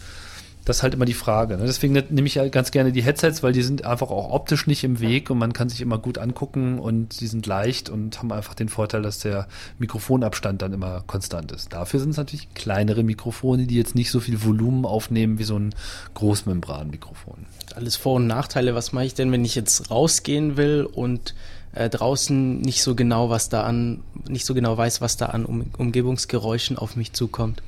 Das 0.70 0.76
ist 0.76 0.82
halt 0.84 0.94
immer 0.94 1.04
die 1.04 1.14
Frage. 1.14 1.56
Ne? 1.56 1.64
Deswegen 1.66 1.94
ne- 1.94 2.04
nehme 2.10 2.28
ich 2.28 2.38
halt 2.38 2.52
ganz 2.52 2.70
gerne 2.70 2.92
die 2.92 3.02
Headsets, 3.02 3.42
weil 3.42 3.52
die 3.52 3.62
sind 3.62 3.84
einfach 3.84 4.08
auch 4.10 4.30
optisch 4.30 4.68
nicht 4.68 4.84
im 4.84 5.00
Weg 5.00 5.28
und 5.28 5.36
man 5.36 5.52
kann 5.52 5.68
sich 5.68 5.80
immer 5.80 5.98
gut 5.98 6.16
angucken 6.16 6.78
und 6.78 7.20
die 7.20 7.26
sind 7.26 7.44
leicht 7.44 7.90
und 7.90 8.20
haben 8.20 8.30
einfach 8.30 8.54
den 8.54 8.68
Vorteil, 8.68 9.02
dass 9.02 9.18
der 9.18 9.48
Mikrofonabstand 9.80 10.62
dann 10.62 10.72
immer 10.72 11.02
konstant 11.08 11.50
ist. 11.50 11.72
Dafür 11.72 11.98
sind 11.98 12.10
es 12.10 12.18
natürlich 12.18 12.54
kleinere 12.54 13.02
Mikrofone, 13.02 13.66
die 13.66 13.74
jetzt 13.74 13.96
nicht 13.96 14.12
so 14.12 14.20
viel 14.20 14.44
Volumen 14.44 14.84
aufnehmen 14.84 15.40
wie 15.40 15.44
so 15.44 15.58
ein 15.58 15.74
Großmembranmikrofon. 16.14 17.46
Alles 17.74 17.96
Vor- 17.96 18.14
und 18.14 18.28
Nachteile. 18.28 18.76
Was 18.76 18.92
mache 18.92 19.06
ich 19.06 19.14
denn, 19.14 19.32
wenn 19.32 19.44
ich 19.44 19.56
jetzt 19.56 19.90
rausgehen 19.90 20.56
will 20.56 20.84
und 20.84 21.34
äh, 21.72 21.90
draußen 21.90 22.60
nicht 22.60 22.84
so 22.84 22.94
genau 22.94 23.28
was 23.28 23.48
da 23.48 23.64
an, 23.64 24.04
nicht 24.28 24.46
so 24.46 24.54
genau 24.54 24.76
weiß, 24.76 25.00
was 25.00 25.16
da 25.16 25.26
an 25.26 25.44
um 25.44 25.66
Umgebungsgeräuschen 25.78 26.78
auf 26.78 26.94
mich 26.94 27.12
zukommt? 27.12 27.60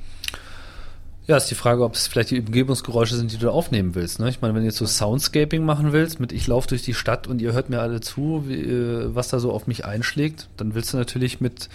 Ja, 1.25 1.37
ist 1.37 1.49
die 1.49 1.55
Frage, 1.55 1.85
ob 1.85 1.95
es 1.95 2.07
vielleicht 2.07 2.31
die 2.31 2.39
Umgebungsgeräusche 2.41 3.15
sind, 3.15 3.31
die 3.31 3.37
du 3.37 3.49
aufnehmen 3.49 3.95
willst. 3.95 4.19
Ne? 4.19 4.27
Ich 4.27 4.41
meine, 4.41 4.53
wenn 4.53 4.61
du 4.61 4.67
jetzt 4.67 4.77
so 4.77 4.85
Soundscaping 4.85 5.63
machen 5.63 5.93
willst, 5.93 6.19
mit 6.19 6.33
ich 6.33 6.47
laufe 6.47 6.67
durch 6.67 6.83
die 6.83 6.93
Stadt 6.93 7.27
und 7.27 7.41
ihr 7.41 7.53
hört 7.53 7.69
mir 7.69 7.79
alle 7.79 8.01
zu, 8.01 8.43
wie, 8.45 8.59
äh, 8.59 9.15
was 9.15 9.29
da 9.29 9.39
so 9.39 9.53
auf 9.53 9.65
mich 9.65 9.85
einschlägt, 9.85 10.49
dann 10.57 10.75
willst 10.75 10.91
du 10.91 10.97
natürlich 10.97 11.39
mit 11.39 11.69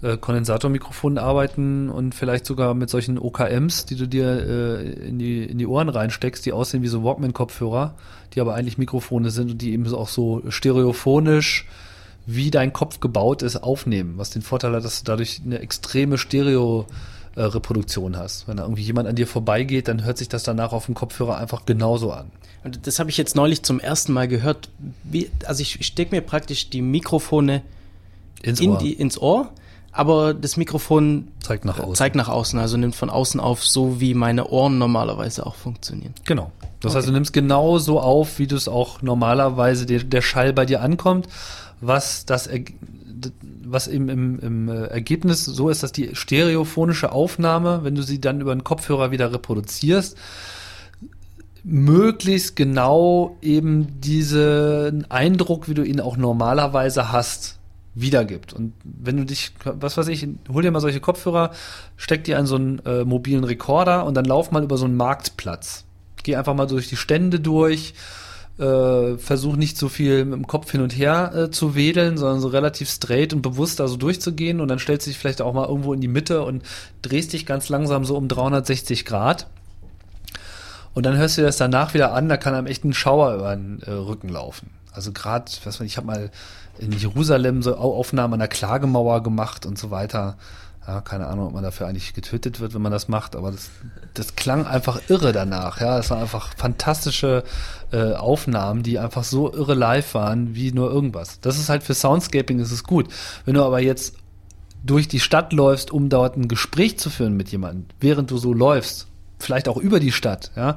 äh, 0.00 0.16
Kondensatormikrofonen 0.16 1.18
arbeiten 1.18 1.90
und 1.90 2.14
vielleicht 2.14 2.46
sogar 2.46 2.72
mit 2.72 2.88
solchen 2.88 3.18
OKMs, 3.18 3.84
die 3.84 3.96
du 3.96 4.08
dir 4.08 4.24
äh, 4.26 5.08
in, 5.08 5.18
die, 5.18 5.44
in 5.44 5.58
die 5.58 5.66
Ohren 5.66 5.90
reinsteckst, 5.90 6.46
die 6.46 6.52
aussehen 6.52 6.82
wie 6.82 6.88
so 6.88 7.04
Walkman-Kopfhörer, 7.04 7.94
die 8.34 8.40
aber 8.40 8.54
eigentlich 8.54 8.78
Mikrofone 8.78 9.28
sind 9.28 9.50
und 9.50 9.60
die 9.60 9.74
eben 9.74 9.86
auch 9.92 10.08
so 10.08 10.42
stereophonisch 10.48 11.66
wie 12.24 12.50
dein 12.50 12.72
Kopf 12.72 13.00
gebaut 13.00 13.42
ist, 13.42 13.56
aufnehmen. 13.56 14.14
Was 14.16 14.30
den 14.30 14.40
Vorteil 14.40 14.72
hat, 14.72 14.82
dass 14.82 15.00
du 15.00 15.04
dadurch 15.04 15.42
eine 15.44 15.58
extreme 15.58 16.16
Stereo- 16.16 16.86
äh, 17.36 17.42
Reproduktion 17.42 18.16
hast. 18.16 18.48
Wenn 18.48 18.56
da 18.56 18.64
irgendwie 18.64 18.82
jemand 18.82 19.08
an 19.08 19.16
dir 19.16 19.26
vorbeigeht, 19.26 19.88
dann 19.88 20.04
hört 20.04 20.18
sich 20.18 20.28
das 20.28 20.42
danach 20.42 20.72
auf 20.72 20.86
dem 20.86 20.94
Kopfhörer 20.94 21.38
einfach 21.38 21.66
genauso 21.66 22.12
an. 22.12 22.30
Und 22.62 22.86
das 22.86 22.98
habe 22.98 23.10
ich 23.10 23.16
jetzt 23.16 23.36
neulich 23.36 23.62
zum 23.62 23.80
ersten 23.80 24.12
Mal 24.12 24.28
gehört. 24.28 24.68
Wie, 25.02 25.30
also 25.44 25.60
ich 25.60 25.84
stecke 25.86 26.14
mir 26.14 26.22
praktisch 26.22 26.70
die 26.70 26.80
Mikrofone 26.82 27.62
Ins 28.42 28.60
in 28.60 28.70
Ohr. 28.70 28.78
die, 28.78 28.92
ins 28.92 29.20
Ohr, 29.20 29.50
aber 29.92 30.34
das 30.34 30.56
Mikrofon 30.56 31.28
Zeigt 31.40 31.64
nach 31.64 31.78
außen. 31.78 31.94
zeigt 31.94 32.16
nach 32.16 32.28
außen, 32.28 32.58
also 32.58 32.76
nimmt 32.76 32.94
von 32.94 33.10
außen 33.10 33.40
auf, 33.40 33.64
so 33.64 34.00
wie 34.00 34.14
meine 34.14 34.48
Ohren 34.48 34.78
normalerweise 34.78 35.46
auch 35.46 35.54
funktionieren. 35.54 36.14
Genau. 36.24 36.50
Das 36.80 36.94
heißt, 36.94 37.08
du 37.08 37.12
nimmst 37.12 37.32
genau 37.32 37.78
so 37.78 38.00
auf, 38.00 38.38
wie 38.38 38.46
du 38.46 38.56
es 38.56 38.68
auch 38.68 39.00
normalerweise 39.00 39.86
der, 39.86 40.00
der 40.00 40.20
Schall 40.20 40.52
bei 40.52 40.66
dir 40.66 40.82
ankommt, 40.82 41.28
was 41.80 42.26
das 42.26 42.48
was 43.64 43.86
im, 43.86 44.08
im, 44.08 44.38
im 44.40 44.68
äh, 44.68 44.86
Ergebnis 44.86 45.44
so 45.44 45.68
ist, 45.68 45.82
dass 45.82 45.92
die 45.92 46.14
stereophonische 46.14 47.12
Aufnahme, 47.12 47.80
wenn 47.82 47.94
du 47.94 48.02
sie 48.02 48.20
dann 48.20 48.40
über 48.40 48.54
den 48.54 48.64
Kopfhörer 48.64 49.10
wieder 49.10 49.32
reproduzierst, 49.32 50.16
möglichst 51.64 52.56
genau 52.56 53.36
eben 53.40 54.00
diesen 54.00 55.10
Eindruck, 55.10 55.68
wie 55.68 55.74
du 55.74 55.82
ihn 55.82 56.00
auch 56.00 56.16
normalerweise 56.16 57.10
hast, 57.10 57.58
wiedergibt. 57.94 58.52
Und 58.52 58.74
wenn 58.82 59.16
du 59.16 59.24
dich, 59.24 59.52
was 59.64 59.96
weiß 59.96 60.08
ich, 60.08 60.26
hol 60.52 60.62
dir 60.62 60.70
mal 60.70 60.80
solche 60.80 61.00
Kopfhörer, 61.00 61.52
steck 61.96 62.24
die 62.24 62.34
an 62.34 62.46
so 62.46 62.56
einen 62.56 62.80
äh, 62.80 63.04
mobilen 63.04 63.44
Rekorder 63.44 64.04
und 64.04 64.14
dann 64.14 64.24
lauf 64.24 64.50
mal 64.50 64.62
über 64.62 64.76
so 64.76 64.84
einen 64.84 64.96
Marktplatz. 64.96 65.84
Geh 66.22 66.36
einfach 66.36 66.54
mal 66.54 66.66
durch 66.66 66.88
die 66.88 66.96
Stände 66.96 67.40
durch, 67.40 67.94
äh, 68.58 69.16
versuch 69.18 69.56
nicht 69.56 69.76
so 69.76 69.88
viel 69.88 70.24
mit 70.24 70.34
dem 70.34 70.46
Kopf 70.46 70.70
hin 70.70 70.80
und 70.80 70.96
her 70.96 71.32
äh, 71.34 71.50
zu 71.50 71.74
wedeln, 71.74 72.16
sondern 72.16 72.40
so 72.40 72.48
relativ 72.48 72.88
straight 72.88 73.32
und 73.32 73.42
bewusst 73.42 73.80
da 73.80 73.88
so 73.88 73.96
durchzugehen 73.96 74.60
und 74.60 74.68
dann 74.68 74.78
stellst 74.78 75.06
du 75.06 75.10
dich 75.10 75.18
vielleicht 75.18 75.42
auch 75.42 75.52
mal 75.54 75.66
irgendwo 75.66 75.92
in 75.92 76.00
die 76.00 76.08
Mitte 76.08 76.42
und 76.42 76.62
drehst 77.02 77.32
dich 77.32 77.46
ganz 77.46 77.68
langsam 77.68 78.04
so 78.04 78.16
um 78.16 78.28
360 78.28 79.04
Grad. 79.04 79.48
Und 80.92 81.04
dann 81.04 81.16
hörst 81.16 81.36
du 81.36 81.42
dir 81.42 81.46
das 81.46 81.56
danach 81.56 81.94
wieder 81.94 82.12
an, 82.14 82.28
da 82.28 82.36
kann 82.36 82.54
einem 82.54 82.68
echt 82.68 82.84
ein 82.84 82.94
Schauer 82.94 83.34
über 83.34 83.54
den 83.56 83.82
äh, 83.82 83.90
Rücken 83.90 84.28
laufen. 84.28 84.70
Also 84.92 85.10
gerade, 85.10 85.50
was 85.64 85.80
ich, 85.80 85.96
habe 85.96 86.06
mal 86.06 86.30
in 86.78 86.92
Jerusalem 86.92 87.62
so 87.62 87.76
Au- 87.76 87.96
Aufnahmen 87.98 88.34
an 88.34 88.38
der 88.38 88.48
Klagemauer 88.48 89.22
gemacht 89.24 89.66
und 89.66 89.76
so 89.76 89.90
weiter. 89.90 90.36
Ja, 90.86 91.00
keine 91.00 91.28
Ahnung, 91.28 91.46
ob 91.46 91.54
man 91.54 91.62
dafür 91.62 91.86
eigentlich 91.86 92.12
getötet 92.12 92.60
wird, 92.60 92.74
wenn 92.74 92.82
man 92.82 92.92
das 92.92 93.08
macht, 93.08 93.36
aber 93.36 93.50
das, 93.50 93.70
das 94.12 94.36
klang 94.36 94.66
einfach 94.66 95.00
irre 95.08 95.32
danach. 95.32 95.80
Ja, 95.80 95.98
es 95.98 96.10
waren 96.10 96.20
einfach 96.20 96.54
fantastische 96.56 97.42
äh, 97.90 98.12
Aufnahmen, 98.12 98.82
die 98.82 98.98
einfach 98.98 99.24
so 99.24 99.50
irre 99.50 99.74
live 99.74 100.12
waren 100.12 100.54
wie 100.54 100.72
nur 100.72 100.90
irgendwas. 100.90 101.40
Das 101.40 101.58
ist 101.58 101.70
halt 101.70 101.82
für 101.84 101.94
Soundscaping 101.94 102.58
ist 102.58 102.70
es 102.70 102.84
gut. 102.84 103.08
Wenn 103.46 103.54
du 103.54 103.64
aber 103.64 103.80
jetzt 103.80 104.16
durch 104.84 105.08
die 105.08 105.20
Stadt 105.20 105.54
läufst, 105.54 105.90
um 105.90 106.10
dort 106.10 106.36
ein 106.36 106.48
Gespräch 106.48 106.98
zu 106.98 107.08
führen 107.08 107.34
mit 107.34 107.48
jemandem, 107.48 107.86
während 108.00 108.30
du 108.30 108.36
so 108.36 108.52
läufst, 108.52 109.06
vielleicht 109.38 109.68
auch 109.68 109.78
über 109.78 110.00
die 110.00 110.12
Stadt, 110.12 110.50
ja, 110.54 110.76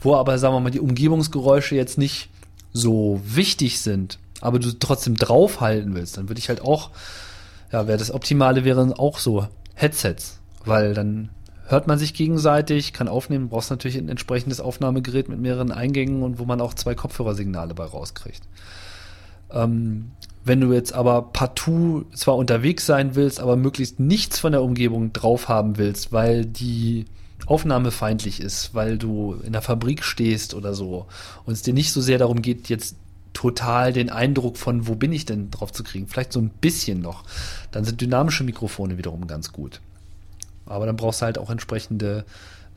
wo 0.00 0.16
aber, 0.16 0.38
sagen 0.38 0.54
wir 0.54 0.60
mal, 0.60 0.70
die 0.70 0.80
Umgebungsgeräusche 0.80 1.76
jetzt 1.76 1.98
nicht 1.98 2.30
so 2.72 3.20
wichtig 3.24 3.80
sind, 3.80 4.18
aber 4.40 4.58
du 4.58 4.72
trotzdem 4.72 5.16
draufhalten 5.16 5.94
willst, 5.94 6.16
dann 6.16 6.28
würde 6.28 6.38
ich 6.38 6.48
halt 6.48 6.62
auch, 6.62 6.90
ja, 7.72 7.86
wäre 7.86 7.98
das 7.98 8.12
Optimale 8.12 8.64
wären 8.64 8.92
auch 8.92 9.18
so 9.18 9.48
Headsets, 9.74 10.40
weil 10.64 10.94
dann 10.94 11.30
hört 11.66 11.86
man 11.86 11.98
sich 11.98 12.12
gegenseitig, 12.12 12.92
kann 12.92 13.08
aufnehmen, 13.08 13.48
brauchst 13.48 13.70
natürlich 13.70 13.96
ein 13.96 14.10
entsprechendes 14.10 14.60
Aufnahmegerät 14.60 15.28
mit 15.28 15.40
mehreren 15.40 15.72
Eingängen 15.72 16.22
und 16.22 16.38
wo 16.38 16.44
man 16.44 16.60
auch 16.60 16.74
zwei 16.74 16.94
Kopfhörersignale 16.94 17.72
bei 17.72 17.84
rauskriegt. 17.84 18.42
Ähm, 19.50 20.12
wenn 20.44 20.60
du 20.60 20.72
jetzt 20.72 20.92
aber 20.92 21.22
partout 21.22 22.04
zwar 22.14 22.36
unterwegs 22.36 22.84
sein 22.84 23.14
willst, 23.14 23.40
aber 23.40 23.56
möglichst 23.56 24.00
nichts 24.00 24.38
von 24.38 24.52
der 24.52 24.62
Umgebung 24.62 25.12
drauf 25.12 25.48
haben 25.48 25.78
willst, 25.78 26.12
weil 26.12 26.44
die 26.44 27.06
Aufnahme 27.46 27.90
feindlich 27.90 28.40
ist, 28.40 28.74
weil 28.74 28.98
du 28.98 29.36
in 29.44 29.52
der 29.52 29.62
Fabrik 29.62 30.04
stehst 30.04 30.54
oder 30.54 30.74
so 30.74 31.06
und 31.44 31.52
es 31.52 31.62
dir 31.62 31.74
nicht 31.74 31.92
so 31.92 32.00
sehr 32.00 32.18
darum 32.18 32.42
geht, 32.42 32.68
jetzt 32.68 32.96
total 33.32 33.92
den 33.92 34.10
Eindruck 34.10 34.56
von, 34.56 34.86
wo 34.86 34.94
bin 34.94 35.12
ich 35.12 35.24
denn 35.24 35.50
drauf 35.50 35.72
zu 35.72 35.82
kriegen, 35.82 36.06
vielleicht 36.06 36.32
so 36.32 36.40
ein 36.40 36.50
bisschen 36.50 37.00
noch, 37.00 37.24
dann 37.70 37.84
sind 37.84 38.00
dynamische 38.00 38.44
Mikrofone 38.44 38.98
wiederum 38.98 39.26
ganz 39.26 39.52
gut. 39.52 39.80
Aber 40.66 40.86
dann 40.86 40.96
brauchst 40.96 41.20
du 41.20 41.26
halt 41.26 41.38
auch 41.38 41.50
entsprechende 41.50 42.24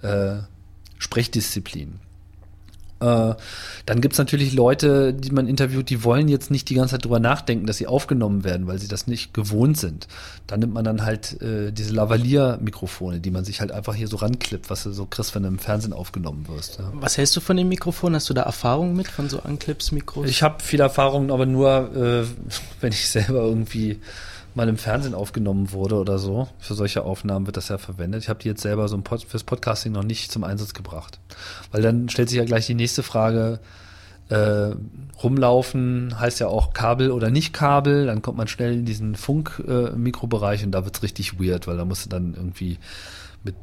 äh, 0.02 0.38
Sprechdisziplin. 0.98 2.00
Äh, 3.06 3.36
dann 3.86 4.02
gibt's 4.02 4.18
natürlich 4.18 4.54
Leute, 4.54 5.14
die 5.14 5.32
man 5.32 5.48
interviewt, 5.48 5.90
die 5.90 6.04
wollen 6.04 6.28
jetzt 6.28 6.50
nicht 6.50 6.70
die 6.70 6.76
ganze 6.76 6.96
Zeit 6.96 7.06
drüber 7.06 7.20
nachdenken, 7.20 7.68
dass 7.68 7.78
sie 7.78 7.88
aufgenommen 7.88 8.44
werden, 8.44 8.68
weil 8.68 8.80
sie 8.80 8.88
das 8.88 9.06
nicht 9.06 9.34
gewohnt 9.34 9.78
sind. 9.78 10.08
Da 10.48 10.58
nimmt 10.58 10.74
man 10.74 10.84
dann 10.84 11.06
halt 11.06 11.40
äh, 11.42 11.72
diese 11.72 11.94
Lavalier-Mikrofone, 11.94 13.20
die 13.20 13.32
man 13.32 13.46
sich 13.46 13.62
halt 13.62 13.72
einfach 13.72 13.94
hier 13.94 14.08
so 14.08 14.18
ranklippt, 14.18 14.70
was 14.70 14.84
du 14.84 14.92
so 14.92 15.06
kriegst, 15.06 15.36
wenn 15.36 15.44
du 15.44 15.50
im 15.50 15.60
Fernsehen 15.60 15.94
aufgenommen 15.94 16.48
wirst. 16.48 16.80
Ja. 16.80 16.92
Was 16.94 17.18
hältst 17.18 17.36
du 17.36 17.42
von 17.42 17.58
dem 17.58 17.70
Mikrofon? 17.70 18.16
Hast 18.16 18.30
du 18.30 18.34
da 18.34 18.44
Erfahrung 18.44 18.96
mit 18.96 19.08
von 19.08 19.30
so 19.30 19.40
Anclips-Mikros? 19.42 20.30
Ich 20.30 20.42
habe 20.42 20.64
viel 20.64 20.80
Erfahrung, 20.80 21.32
aber 21.32 21.46
nur, 21.46 21.96
äh, 21.96 22.26
wenn 22.82 22.92
ich 22.92 23.08
selber 23.08 23.44
irgendwie 23.44 24.00
mal 24.56 24.70
im 24.70 24.78
Fernsehen 24.78 25.14
aufgenommen 25.14 25.72
wurde 25.72 25.96
oder 25.96 26.18
so. 26.18 26.48
Für 26.60 26.74
solche 26.74 27.04
Aufnahmen 27.04 27.46
wird 27.46 27.58
das 27.58 27.70
ja 27.70 27.78
verwendet. 27.78 28.24
Ich 28.24 28.30
habe 28.30 28.40
die 28.40 28.48
jetzt 28.48 28.62
selber 28.62 28.88
so 28.88 28.98
Pod 29.00 29.24
fürs 29.24 29.44
Podcasting 29.44 29.92
noch 29.92 30.04
nicht 30.04 30.32
zum 30.32 30.44
Einsatz 30.44 30.74
gebracht. 30.74 31.20
Weil 31.72 31.82
dann 31.82 32.10
stellt 32.10 32.30
sich 32.30 32.38
ja 32.38 32.46
gleich 32.46 32.66
die 32.66 32.76
nächste 32.76 33.04
Frage, 33.04 33.60
äh, 34.30 34.72
rumlaufen 35.22 36.20
heißt 36.20 36.40
ja 36.40 36.48
auch 36.48 36.74
Kabel 36.74 37.12
oder 37.12 37.30
nicht 37.30 37.54
Kabel, 37.54 38.08
dann 38.08 38.22
kommt 38.22 38.38
man 38.38 38.48
schnell 38.48 38.74
in 38.74 38.86
diesen 38.86 39.16
Funk-Mikrobereich 39.16 40.64
und 40.64 40.72
da 40.72 40.84
wird's 40.84 41.04
richtig 41.04 41.40
weird, 41.40 41.68
weil 41.68 41.78
da 41.78 41.86
musst 41.86 42.06
du 42.06 42.10
dann 42.10 42.34
irgendwie 42.34 42.80
mit 43.44 43.56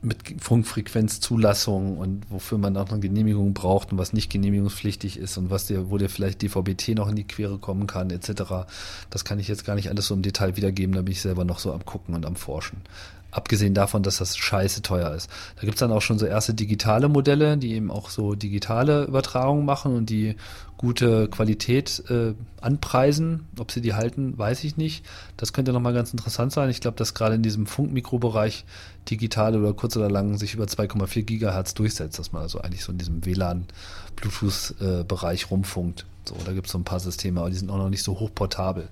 mit 0.00 0.40
Funkfrequenzzulassung 0.40 1.98
und 1.98 2.30
wofür 2.30 2.58
man 2.58 2.76
auch 2.76 2.90
eine 2.90 3.00
Genehmigung 3.00 3.52
braucht 3.52 3.90
und 3.90 3.98
was 3.98 4.12
nicht 4.12 4.30
genehmigungspflichtig 4.30 5.18
ist 5.18 5.36
und 5.38 5.50
was 5.50 5.66
dir, 5.66 5.90
wo 5.90 5.98
dir 5.98 6.08
vielleicht 6.08 6.42
DVB-T 6.42 6.94
noch 6.94 7.08
in 7.08 7.16
die 7.16 7.26
Quere 7.26 7.58
kommen 7.58 7.86
kann, 7.86 8.10
etc. 8.10 8.66
Das 9.10 9.24
kann 9.24 9.40
ich 9.40 9.48
jetzt 9.48 9.64
gar 9.64 9.74
nicht 9.74 9.88
alles 9.88 10.06
so 10.06 10.14
im 10.14 10.22
Detail 10.22 10.56
wiedergeben, 10.56 10.94
da 10.94 11.02
bin 11.02 11.12
ich 11.12 11.20
selber 11.20 11.44
noch 11.44 11.58
so 11.58 11.72
am 11.72 11.84
Gucken 11.84 12.14
und 12.14 12.26
am 12.26 12.36
Forschen. 12.36 12.82
Abgesehen 13.30 13.74
davon, 13.74 14.02
dass 14.02 14.18
das 14.18 14.36
scheiße 14.36 14.80
teuer 14.82 15.12
ist. 15.14 15.28
Da 15.56 15.62
gibt's 15.62 15.80
dann 15.80 15.92
auch 15.92 16.00
schon 16.00 16.18
so 16.18 16.24
erste 16.24 16.54
digitale 16.54 17.08
Modelle, 17.08 17.58
die 17.58 17.74
eben 17.74 17.90
auch 17.90 18.08
so 18.08 18.34
digitale 18.34 19.04
Übertragungen 19.04 19.66
machen 19.66 19.94
und 19.94 20.08
die 20.08 20.36
gute 20.78 21.28
Qualität 21.28 22.02
äh, 22.08 22.32
anpreisen. 22.62 23.46
Ob 23.58 23.70
sie 23.70 23.82
die 23.82 23.92
halten, 23.92 24.38
weiß 24.38 24.64
ich 24.64 24.78
nicht. 24.78 25.04
Das 25.36 25.52
könnte 25.52 25.74
nochmal 25.74 25.92
ganz 25.92 26.12
interessant 26.12 26.52
sein. 26.52 26.70
Ich 26.70 26.80
glaube, 26.80 26.96
dass 26.96 27.12
gerade 27.12 27.34
in 27.34 27.42
diesem 27.42 27.66
Funkmikrobereich 27.66 28.64
digital 29.10 29.54
oder 29.56 29.74
kurz 29.74 29.94
oder 29.96 30.08
lang 30.08 30.38
sich 30.38 30.54
über 30.54 30.64
2,4 30.64 31.24
Gigahertz 31.24 31.74
durchsetzt, 31.74 32.18
dass 32.18 32.32
man 32.32 32.40
also 32.42 32.60
eigentlich 32.60 32.84
so 32.84 32.92
in 32.92 32.98
diesem 32.98 33.26
WLAN-Bluetooth-Bereich 33.26 35.50
rumfunkt. 35.50 36.06
So, 36.26 36.36
da 36.44 36.52
gibt's 36.52 36.72
so 36.72 36.78
ein 36.78 36.84
paar 36.84 37.00
Systeme, 37.00 37.40
aber 37.40 37.50
die 37.50 37.56
sind 37.56 37.70
auch 37.70 37.78
noch 37.78 37.90
nicht 37.90 38.04
so 38.04 38.20
hochportabel. 38.20 38.88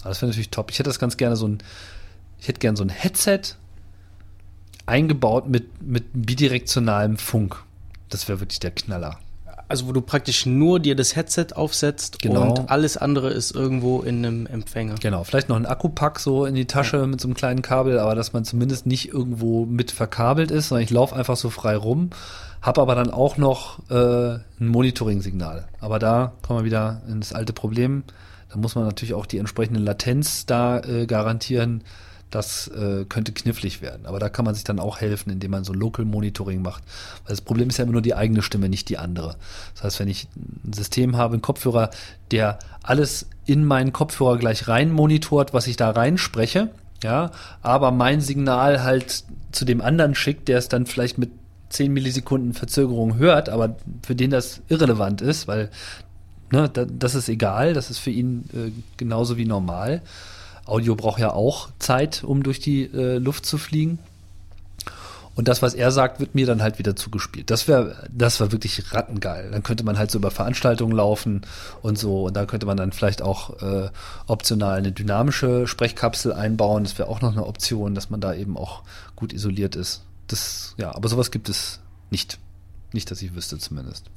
Aber 0.00 0.08
das 0.08 0.22
wäre 0.22 0.30
natürlich 0.30 0.50
top. 0.50 0.70
Ich 0.70 0.78
hätte 0.78 0.88
das 0.88 0.98
ganz 0.98 1.16
gerne 1.16 1.36
so 1.36 1.46
ein, 1.46 1.58
ich 2.40 2.48
hätte 2.48 2.60
gerne 2.60 2.76
so 2.76 2.84
ein 2.84 2.88
Headset 2.88 3.40
eingebaut 4.86 5.48
mit, 5.48 5.82
mit 5.82 6.04
bidirektionalem 6.14 7.18
Funk. 7.18 7.62
Das 8.08 8.28
wäre 8.28 8.40
wirklich 8.40 8.60
der 8.60 8.70
Knaller. 8.70 9.18
Also 9.70 9.86
wo 9.86 9.92
du 9.92 10.00
praktisch 10.00 10.46
nur 10.46 10.80
dir 10.80 10.96
das 10.96 11.14
Headset 11.14 11.46
aufsetzt 11.54 12.18
Genau. 12.20 12.50
und 12.50 12.70
alles 12.70 12.96
andere 12.96 13.30
ist 13.30 13.52
irgendwo 13.54 14.00
in 14.00 14.26
einem 14.26 14.46
Empfänger. 14.46 14.96
Genau, 15.00 15.22
vielleicht 15.22 15.48
noch 15.48 15.54
ein 15.54 15.64
Akkupack 15.64 16.18
so 16.18 16.44
in 16.44 16.56
die 16.56 16.64
Tasche 16.66 17.06
mit 17.06 17.20
so 17.20 17.28
einem 17.28 17.34
kleinen 17.34 17.62
Kabel, 17.62 18.00
aber 18.00 18.16
dass 18.16 18.32
man 18.32 18.44
zumindest 18.44 18.86
nicht 18.86 19.12
irgendwo 19.14 19.66
mit 19.66 19.92
verkabelt 19.92 20.50
ist, 20.50 20.68
sondern 20.70 20.82
ich 20.82 20.90
laufe 20.90 21.14
einfach 21.14 21.36
so 21.36 21.50
frei 21.50 21.76
rum, 21.76 22.10
habe 22.60 22.80
aber 22.82 22.96
dann 22.96 23.10
auch 23.10 23.36
noch 23.36 23.78
äh, 23.90 23.94
ein 24.34 24.66
Monitoring-Signal. 24.66 25.68
Aber 25.78 26.00
da 26.00 26.32
kommen 26.42 26.58
wir 26.58 26.64
wieder 26.64 27.02
ins 27.08 27.32
alte 27.32 27.52
Problem. 27.52 28.02
Da 28.50 28.58
muss 28.58 28.74
man 28.74 28.84
natürlich 28.84 29.14
auch 29.14 29.26
die 29.26 29.38
entsprechende 29.38 29.78
Latenz 29.78 30.46
da 30.46 30.80
äh, 30.80 31.06
garantieren. 31.06 31.84
Das 32.30 32.68
äh, 32.68 33.04
könnte 33.08 33.32
knifflig 33.32 33.82
werden. 33.82 34.06
Aber 34.06 34.18
da 34.18 34.28
kann 34.28 34.44
man 34.44 34.54
sich 34.54 34.64
dann 34.64 34.78
auch 34.78 35.00
helfen, 35.00 35.30
indem 35.30 35.50
man 35.50 35.64
so 35.64 35.72
Local 35.72 36.04
Monitoring 36.04 36.62
macht. 36.62 36.82
Weil 37.24 37.30
das 37.30 37.40
Problem 37.40 37.68
ist 37.68 37.78
ja 37.78 37.84
immer 37.84 37.92
nur 37.92 38.02
die 38.02 38.14
eigene 38.14 38.42
Stimme, 38.42 38.68
nicht 38.68 38.88
die 38.88 38.98
andere. 38.98 39.36
Das 39.74 39.84
heißt, 39.84 40.00
wenn 40.00 40.08
ich 40.08 40.28
ein 40.36 40.72
System 40.72 41.16
habe, 41.16 41.34
einen 41.34 41.42
Kopfhörer, 41.42 41.90
der 42.30 42.58
alles 42.82 43.26
in 43.46 43.64
meinen 43.64 43.92
Kopfhörer 43.92 44.38
gleich 44.38 44.68
rein 44.68 44.92
monitort, 44.92 45.52
was 45.52 45.66
ich 45.66 45.76
da 45.76 45.90
reinspreche, 45.90 46.70
ja, 47.02 47.30
aber 47.62 47.90
mein 47.90 48.20
Signal 48.20 48.82
halt 48.82 49.24
zu 49.52 49.64
dem 49.64 49.80
anderen 49.80 50.14
schickt, 50.14 50.48
der 50.48 50.58
es 50.58 50.68
dann 50.68 50.86
vielleicht 50.86 51.18
mit 51.18 51.30
10 51.70 51.92
Millisekunden 51.92 52.52
Verzögerung 52.52 53.16
hört, 53.16 53.48
aber 53.48 53.76
für 54.02 54.14
den 54.14 54.30
das 54.30 54.60
irrelevant 54.68 55.22
ist, 55.22 55.48
weil 55.48 55.70
ne, 56.50 56.68
da, 56.68 56.84
das 56.84 57.14
ist 57.14 57.28
egal, 57.28 57.74
das 57.74 57.90
ist 57.90 57.98
für 57.98 58.10
ihn 58.10 58.44
äh, 58.52 58.70
genauso 58.96 59.36
wie 59.36 59.46
normal. 59.46 60.02
Audio 60.70 60.96
braucht 60.96 61.20
ja 61.20 61.32
auch 61.32 61.68
Zeit, 61.78 62.24
um 62.24 62.42
durch 62.42 62.60
die 62.60 62.84
äh, 62.84 63.18
Luft 63.18 63.46
zu 63.46 63.58
fliegen. 63.58 63.98
Und 65.36 65.48
das, 65.48 65.62
was 65.62 65.74
er 65.74 65.90
sagt, 65.90 66.20
wird 66.20 66.34
mir 66.34 66.44
dann 66.44 66.60
halt 66.60 66.78
wieder 66.78 66.96
zugespielt. 66.96 67.50
Das 67.50 67.66
wäre, 67.68 68.06
das 68.10 68.40
war 68.40 68.52
wirklich 68.52 68.92
rattengeil. 68.92 69.50
Dann 69.50 69.62
könnte 69.62 69.84
man 69.84 69.96
halt 69.96 70.10
so 70.10 70.18
über 70.18 70.30
Veranstaltungen 70.30 70.92
laufen 70.92 71.42
und 71.82 71.98
so. 71.98 72.24
Und 72.26 72.36
da 72.36 72.44
könnte 72.46 72.66
man 72.66 72.76
dann 72.76 72.92
vielleicht 72.92 73.22
auch 73.22 73.62
äh, 73.62 73.88
optional 74.26 74.76
eine 74.76 74.92
dynamische 74.92 75.66
Sprechkapsel 75.66 76.32
einbauen. 76.32 76.84
Das 76.84 76.98
wäre 76.98 77.08
auch 77.08 77.22
noch 77.22 77.32
eine 77.32 77.46
Option, 77.46 77.94
dass 77.94 78.10
man 78.10 78.20
da 78.20 78.34
eben 78.34 78.56
auch 78.58 78.82
gut 79.16 79.32
isoliert 79.32 79.76
ist. 79.76 80.02
Das, 80.26 80.74
ja, 80.76 80.94
aber 80.94 81.08
sowas 81.08 81.30
gibt 81.30 81.48
es 81.48 81.80
nicht. 82.10 82.38
Nicht, 82.92 83.10
dass 83.10 83.22
ich 83.22 83.34
wüsste 83.34 83.56
zumindest. 83.58 84.10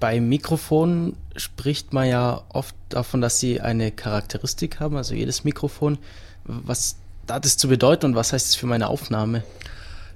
Bei 0.00 0.20
Mikrofonen 0.20 1.14
spricht 1.36 1.92
man 1.92 2.08
ja 2.08 2.42
oft 2.48 2.74
davon, 2.88 3.20
dass 3.20 3.38
sie 3.38 3.60
eine 3.60 3.92
Charakteristik 3.92 4.80
haben, 4.80 4.96
also 4.96 5.14
jedes 5.14 5.44
Mikrofon. 5.44 5.98
Was 6.44 6.96
hat 7.28 7.44
es 7.44 7.58
zu 7.58 7.68
bedeuten 7.68 8.06
und 8.06 8.14
was 8.14 8.32
heißt 8.32 8.48
es 8.48 8.54
für 8.54 8.66
meine 8.66 8.88
Aufnahme? 8.88 9.44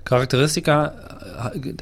Charakteristika, 0.05 0.94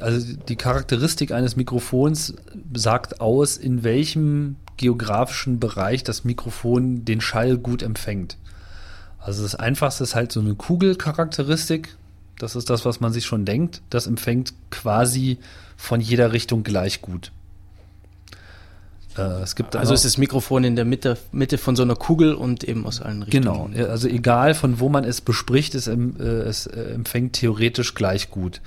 also 0.01 0.35
die 0.47 0.55
Charakteristik 0.55 1.31
eines 1.31 1.55
Mikrofons 1.55 2.35
sagt 2.73 3.19
aus, 3.19 3.57
in 3.57 3.83
welchem 3.83 4.57
geografischen 4.77 5.59
Bereich 5.59 6.03
das 6.03 6.23
Mikrofon 6.23 7.05
den 7.05 7.21
Schall 7.21 7.57
gut 7.57 7.81
empfängt. 7.81 8.37
Also 9.19 9.43
das 9.43 9.55
einfachste 9.55 10.03
ist 10.03 10.15
halt 10.15 10.31
so 10.31 10.39
eine 10.39 10.55
Kugelcharakteristik. 10.55 11.95
Das 12.37 12.55
ist 12.55 12.69
das, 12.69 12.83
was 12.83 12.99
man 12.99 13.13
sich 13.13 13.25
schon 13.25 13.45
denkt. 13.45 13.81
Das 13.89 14.07
empfängt 14.07 14.53
quasi 14.69 15.37
von 15.77 16.01
jeder 16.01 16.33
Richtung 16.33 16.63
gleich 16.63 17.01
gut. 17.01 17.31
Äh, 19.17 19.41
es 19.41 19.55
gibt 19.55 19.75
Also 19.75 19.93
ist 19.93 20.05
das 20.05 20.17
Mikrofon 20.17 20.63
in 20.63 20.75
der 20.75 20.85
Mitte, 20.85 21.17
Mitte 21.31 21.57
von 21.57 21.75
so 21.75 21.83
einer 21.83 21.95
Kugel 21.95 22.33
und 22.33 22.63
eben 22.63 22.85
aus 22.85 23.01
allen 23.01 23.25
Genau, 23.29 23.51
Richtungen. 23.65 23.75
ja, 23.75 23.85
also 23.87 24.07
egal 24.07 24.53
von 24.55 24.79
wo 24.79 24.89
man 24.89 25.03
es 25.03 25.21
bespricht, 25.21 25.75
es, 25.75 25.87
em- 25.87 26.15
äh, 26.19 26.23
es 26.23 26.65
äh, 26.67 26.79
empfängt 26.93 27.33
theoretisch 27.33 27.93
gleich 27.95 28.31
gut. 28.31 28.61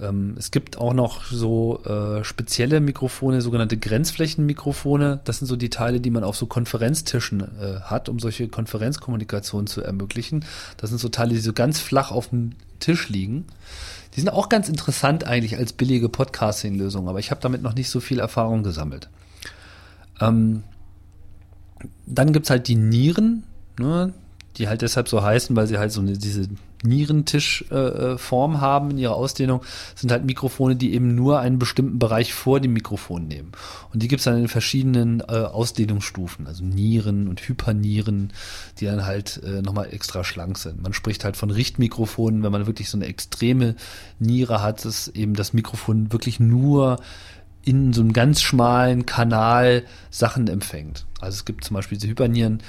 Ähm, 0.00 0.34
es 0.38 0.50
gibt 0.50 0.76
auch 0.76 0.92
noch 0.92 1.24
so 1.24 1.80
spezielle 2.22 2.80
Mikrofone, 2.80 3.40
sogenannte 3.40 3.76
Grenzflächenmikrofone. 3.78 5.20
Das 5.24 5.38
sind 5.38 5.46
so 5.46 5.56
die 5.56 5.70
Teile, 5.70 6.00
die 6.00 6.10
man 6.10 6.22
auf 6.24 6.36
so 6.36 6.46
Konferenztischen 6.46 7.42
hat, 7.82 8.08
um 8.08 8.18
solche 8.18 8.48
Konferenzkommunikationen 8.48 9.66
zu 9.66 9.82
ermöglichen. 9.82 10.44
Das 10.76 10.90
sind 10.90 10.98
so 10.98 11.08
Teile, 11.08 11.32
die 11.34 11.40
so 11.40 11.52
ganz 11.54 11.80
flach 11.80 12.10
auf 12.10 12.28
dem 12.28 12.52
Tisch 12.80 13.08
liegen. 13.08 13.46
Die 14.14 14.20
sind 14.20 14.28
auch 14.28 14.48
ganz 14.48 14.68
interessant 14.68 15.24
eigentlich 15.24 15.56
als 15.56 15.72
billige 15.72 16.08
Podcasting-Lösung, 16.08 17.08
aber 17.08 17.18
ich 17.18 17.30
habe 17.30 17.40
damit 17.40 17.62
noch 17.62 17.74
nicht 17.74 17.88
so 17.88 18.00
viel 18.00 18.18
Erfahrung 18.18 18.62
gesammelt. 18.62 19.08
Ähm, 20.20 20.62
dann 22.06 22.32
gibt's 22.32 22.50
halt 22.50 22.68
die 22.68 22.76
Nieren, 22.76 23.44
ne, 23.78 24.12
die 24.56 24.68
halt 24.68 24.82
deshalb 24.82 25.08
so 25.08 25.22
heißen, 25.22 25.54
weil 25.54 25.66
sie 25.66 25.78
halt 25.78 25.92
so 25.92 26.00
eine, 26.00 26.16
diese 26.16 26.48
Nierentischform 26.82 28.14
äh, 28.14 28.18
Form 28.18 28.60
haben 28.60 28.90
in 28.90 28.98
ihrer 28.98 29.14
Ausdehnung, 29.14 29.62
sind 29.94 30.12
halt 30.12 30.24
Mikrofone, 30.24 30.76
die 30.76 30.94
eben 30.94 31.14
nur 31.14 31.40
einen 31.40 31.58
bestimmten 31.58 31.98
Bereich 31.98 32.34
vor 32.34 32.60
dem 32.60 32.72
Mikrofon 32.72 33.26
nehmen. 33.26 33.52
Und 33.92 34.02
die 34.02 34.08
gibt's 34.08 34.24
dann 34.24 34.38
in 34.38 34.48
verschiedenen 34.48 35.20
äh, 35.20 35.24
Ausdehnungsstufen, 35.24 36.46
also 36.46 36.64
Nieren 36.64 37.28
und 37.28 37.40
Hypernieren, 37.40 38.32
die 38.78 38.86
dann 38.86 39.04
halt 39.04 39.42
äh, 39.44 39.62
nochmal 39.62 39.92
extra 39.92 40.22
schlank 40.22 40.58
sind. 40.58 40.82
Man 40.82 40.92
spricht 40.92 41.24
halt 41.24 41.36
von 41.36 41.50
Richtmikrofonen, 41.50 42.42
wenn 42.42 42.52
man 42.52 42.66
wirklich 42.66 42.88
so 42.90 42.98
eine 42.98 43.06
extreme 43.06 43.74
Niere 44.18 44.62
hat, 44.62 44.84
dass 44.84 45.08
eben 45.08 45.34
das 45.34 45.52
Mikrofon 45.52 46.12
wirklich 46.12 46.40
nur 46.40 46.98
in 47.66 47.92
so 47.92 48.00
einem 48.00 48.12
ganz 48.12 48.40
schmalen 48.40 49.04
Kanal 49.06 49.82
Sachen 50.10 50.46
empfängt. 50.48 51.04
Also 51.20 51.36
es 51.36 51.44
gibt 51.44 51.64
zum 51.64 51.74
Beispiel 51.74 51.98
diese 51.98 52.08
Hypernieren, 52.08 52.62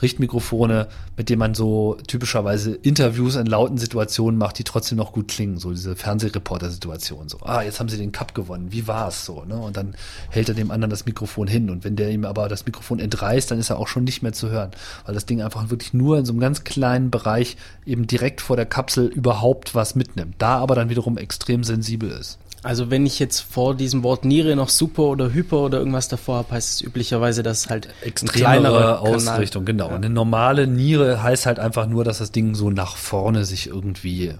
Richtmikrofone, 0.00 0.88
mit 1.16 1.28
denen 1.28 1.40
man 1.40 1.54
so 1.54 1.98
typischerweise 2.06 2.74
Interviews 2.74 3.34
in 3.34 3.46
lauten 3.46 3.76
Situationen 3.76 4.38
macht, 4.38 4.58
die 4.58 4.64
trotzdem 4.64 4.96
noch 4.96 5.12
gut 5.12 5.28
klingen. 5.28 5.58
So 5.58 5.70
diese 5.70 5.96
Fernsehreporter-Situation. 5.96 7.28
So, 7.28 7.40
ah, 7.42 7.62
jetzt 7.62 7.78
haben 7.78 7.88
sie 7.90 7.98
den 7.98 8.12
Cup 8.12 8.34
gewonnen. 8.34 8.68
Wie 8.70 8.86
war's 8.86 9.26
so? 9.26 9.44
Ne? 9.44 9.56
Und 9.56 9.76
dann 9.76 9.96
hält 10.30 10.48
er 10.48 10.54
dem 10.54 10.70
anderen 10.70 10.90
das 10.90 11.04
Mikrofon 11.04 11.46
hin. 11.46 11.68
Und 11.68 11.84
wenn 11.84 11.96
der 11.96 12.10
ihm 12.10 12.24
aber 12.24 12.48
das 12.48 12.64
Mikrofon 12.64 13.00
entreißt, 13.00 13.50
dann 13.50 13.58
ist 13.58 13.70
er 13.70 13.78
auch 13.78 13.88
schon 13.88 14.04
nicht 14.04 14.22
mehr 14.22 14.32
zu 14.32 14.48
hören. 14.50 14.70
Weil 15.04 15.14
das 15.14 15.26
Ding 15.26 15.42
einfach 15.42 15.68
wirklich 15.68 15.92
nur 15.92 16.18
in 16.18 16.24
so 16.24 16.32
einem 16.32 16.40
ganz 16.40 16.64
kleinen 16.64 17.10
Bereich 17.10 17.56
eben 17.84 18.06
direkt 18.06 18.40
vor 18.40 18.56
der 18.56 18.66
Kapsel 18.66 19.06
überhaupt 19.06 19.74
was 19.74 19.94
mitnimmt. 19.94 20.36
Da 20.38 20.58
aber 20.58 20.74
dann 20.74 20.88
wiederum 20.88 21.18
extrem 21.18 21.64
sensibel 21.64 22.10
ist. 22.10 22.38
Also 22.62 22.90
wenn 22.90 23.06
ich 23.06 23.18
jetzt 23.18 23.40
vor 23.40 23.74
diesem 23.74 24.02
Wort 24.02 24.24
Niere 24.24 24.56
noch 24.56 24.68
Super 24.68 25.04
oder 25.04 25.32
Hyper 25.32 25.58
oder 25.58 25.78
irgendwas 25.78 26.08
davor 26.08 26.36
habe, 26.38 26.52
heißt 26.52 26.74
es 26.74 26.80
üblicherweise, 26.80 27.42
dass 27.42 27.70
halt 27.70 27.88
extremere 28.02 28.38
kleinerer 28.38 28.96
Kanal- 29.02 29.14
Ausrichtung, 29.14 29.64
genau. 29.64 29.88
Eine 29.88 30.10
normale 30.10 30.66
Niere 30.66 31.22
heißt 31.22 31.46
halt 31.46 31.58
einfach 31.58 31.86
nur, 31.86 32.04
dass 32.04 32.18
das 32.18 32.32
Ding 32.32 32.54
so 32.54 32.70
nach 32.70 32.96
vorne 32.96 33.44
sich 33.44 33.68
irgendwie 33.68 34.34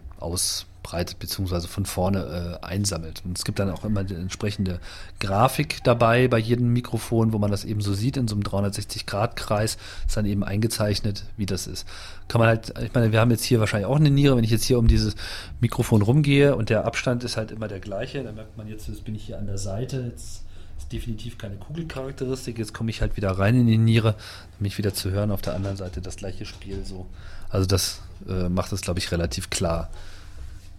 ausbreitet, 0.88 1.18
beziehungsweise 1.18 1.68
von 1.68 1.84
vorne 1.84 2.58
äh, 2.62 2.64
einsammelt. 2.64 3.22
Und 3.24 3.36
es 3.36 3.44
gibt 3.44 3.58
dann 3.58 3.70
auch 3.70 3.84
immer 3.84 4.04
die 4.04 4.14
entsprechende 4.14 4.80
Grafik 5.20 5.82
dabei 5.84 6.28
bei 6.28 6.38
jedem 6.38 6.72
Mikrofon, 6.72 7.32
wo 7.32 7.38
man 7.38 7.50
das 7.50 7.64
eben 7.64 7.80
so 7.80 7.92
sieht, 7.92 8.16
in 8.16 8.28
so 8.28 8.34
einem 8.34 8.44
360-Grad-Kreis 8.44 9.76
ist 10.06 10.16
dann 10.16 10.26
eben 10.26 10.44
eingezeichnet, 10.44 11.24
wie 11.36 11.46
das 11.46 11.66
ist. 11.66 11.86
Kann 12.28 12.40
man 12.40 12.48
halt, 12.48 12.74
ich 12.80 12.94
meine, 12.94 13.12
wir 13.12 13.20
haben 13.20 13.30
jetzt 13.30 13.44
hier 13.44 13.60
wahrscheinlich 13.60 13.86
auch 13.86 13.96
eine 13.96 14.10
Niere, 14.10 14.36
wenn 14.36 14.44
ich 14.44 14.50
jetzt 14.50 14.64
hier 14.64 14.78
um 14.78 14.88
dieses 14.88 15.14
Mikrofon 15.60 16.02
rumgehe 16.02 16.56
und 16.56 16.70
der 16.70 16.84
Abstand 16.84 17.24
ist 17.24 17.36
halt 17.36 17.50
immer 17.50 17.68
der 17.68 17.80
gleiche, 17.80 18.22
dann 18.22 18.34
merkt 18.34 18.56
man 18.56 18.68
jetzt, 18.68 18.88
jetzt 18.88 19.04
bin 19.04 19.14
ich 19.14 19.24
hier 19.24 19.38
an 19.38 19.46
der 19.46 19.58
Seite, 19.58 20.04
jetzt 20.10 20.44
ist 20.78 20.92
definitiv 20.92 21.38
keine 21.38 21.56
Kugelcharakteristik. 21.56 22.56
Jetzt 22.56 22.72
komme 22.72 22.90
ich 22.90 23.00
halt 23.00 23.16
wieder 23.16 23.32
rein 23.32 23.56
in 23.56 23.66
die 23.66 23.78
Niere, 23.78 24.14
um 24.58 24.62
mich 24.62 24.78
wieder 24.78 24.94
zu 24.94 25.10
hören. 25.10 25.32
Auf 25.32 25.42
der 25.42 25.54
anderen 25.54 25.76
Seite 25.76 26.00
das 26.00 26.16
gleiche 26.16 26.46
Spiel 26.46 26.84
so. 26.84 27.06
Also 27.48 27.66
das 27.66 28.00
äh, 28.28 28.48
macht 28.48 28.72
es, 28.72 28.82
glaube 28.82 29.00
ich, 29.00 29.10
relativ 29.10 29.50
klar, 29.50 29.90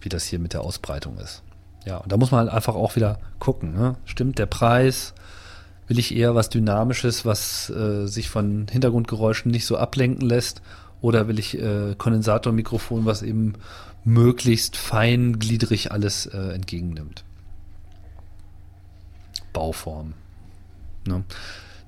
wie 0.01 0.09
das 0.09 0.26
hier 0.26 0.39
mit 0.39 0.53
der 0.53 0.61
Ausbreitung 0.61 1.17
ist. 1.17 1.43
Ja, 1.85 1.97
und 1.97 2.11
da 2.11 2.17
muss 2.17 2.31
man 2.31 2.41
halt 2.41 2.49
einfach 2.51 2.76
auch 2.76 2.95
wieder 2.95 3.19
gucken. 3.39 3.73
Ne? 3.73 3.95
Stimmt 4.05 4.38
der 4.38 4.45
Preis? 4.45 5.13
Will 5.88 5.97
ich 5.97 6.15
eher 6.15 6.35
was 6.35 6.49
Dynamisches, 6.49 7.26
was 7.26 7.69
äh, 7.69 8.05
sich 8.05 8.30
von 8.30 8.67
Hintergrundgeräuschen 8.69 9.51
nicht 9.51 9.65
so 9.65 9.77
ablenken 9.77 10.27
lässt? 10.27 10.61
Oder 11.01 11.27
will 11.27 11.39
ich 11.39 11.57
äh, 11.57 11.95
Kondensatormikrofon, 11.97 13.05
was 13.05 13.21
eben 13.21 13.53
möglichst 14.03 14.77
feingliedrig 14.77 15.91
alles 15.91 16.26
äh, 16.27 16.53
entgegennimmt? 16.53 17.23
Bauform. 19.53 20.13
Ne? 21.07 21.23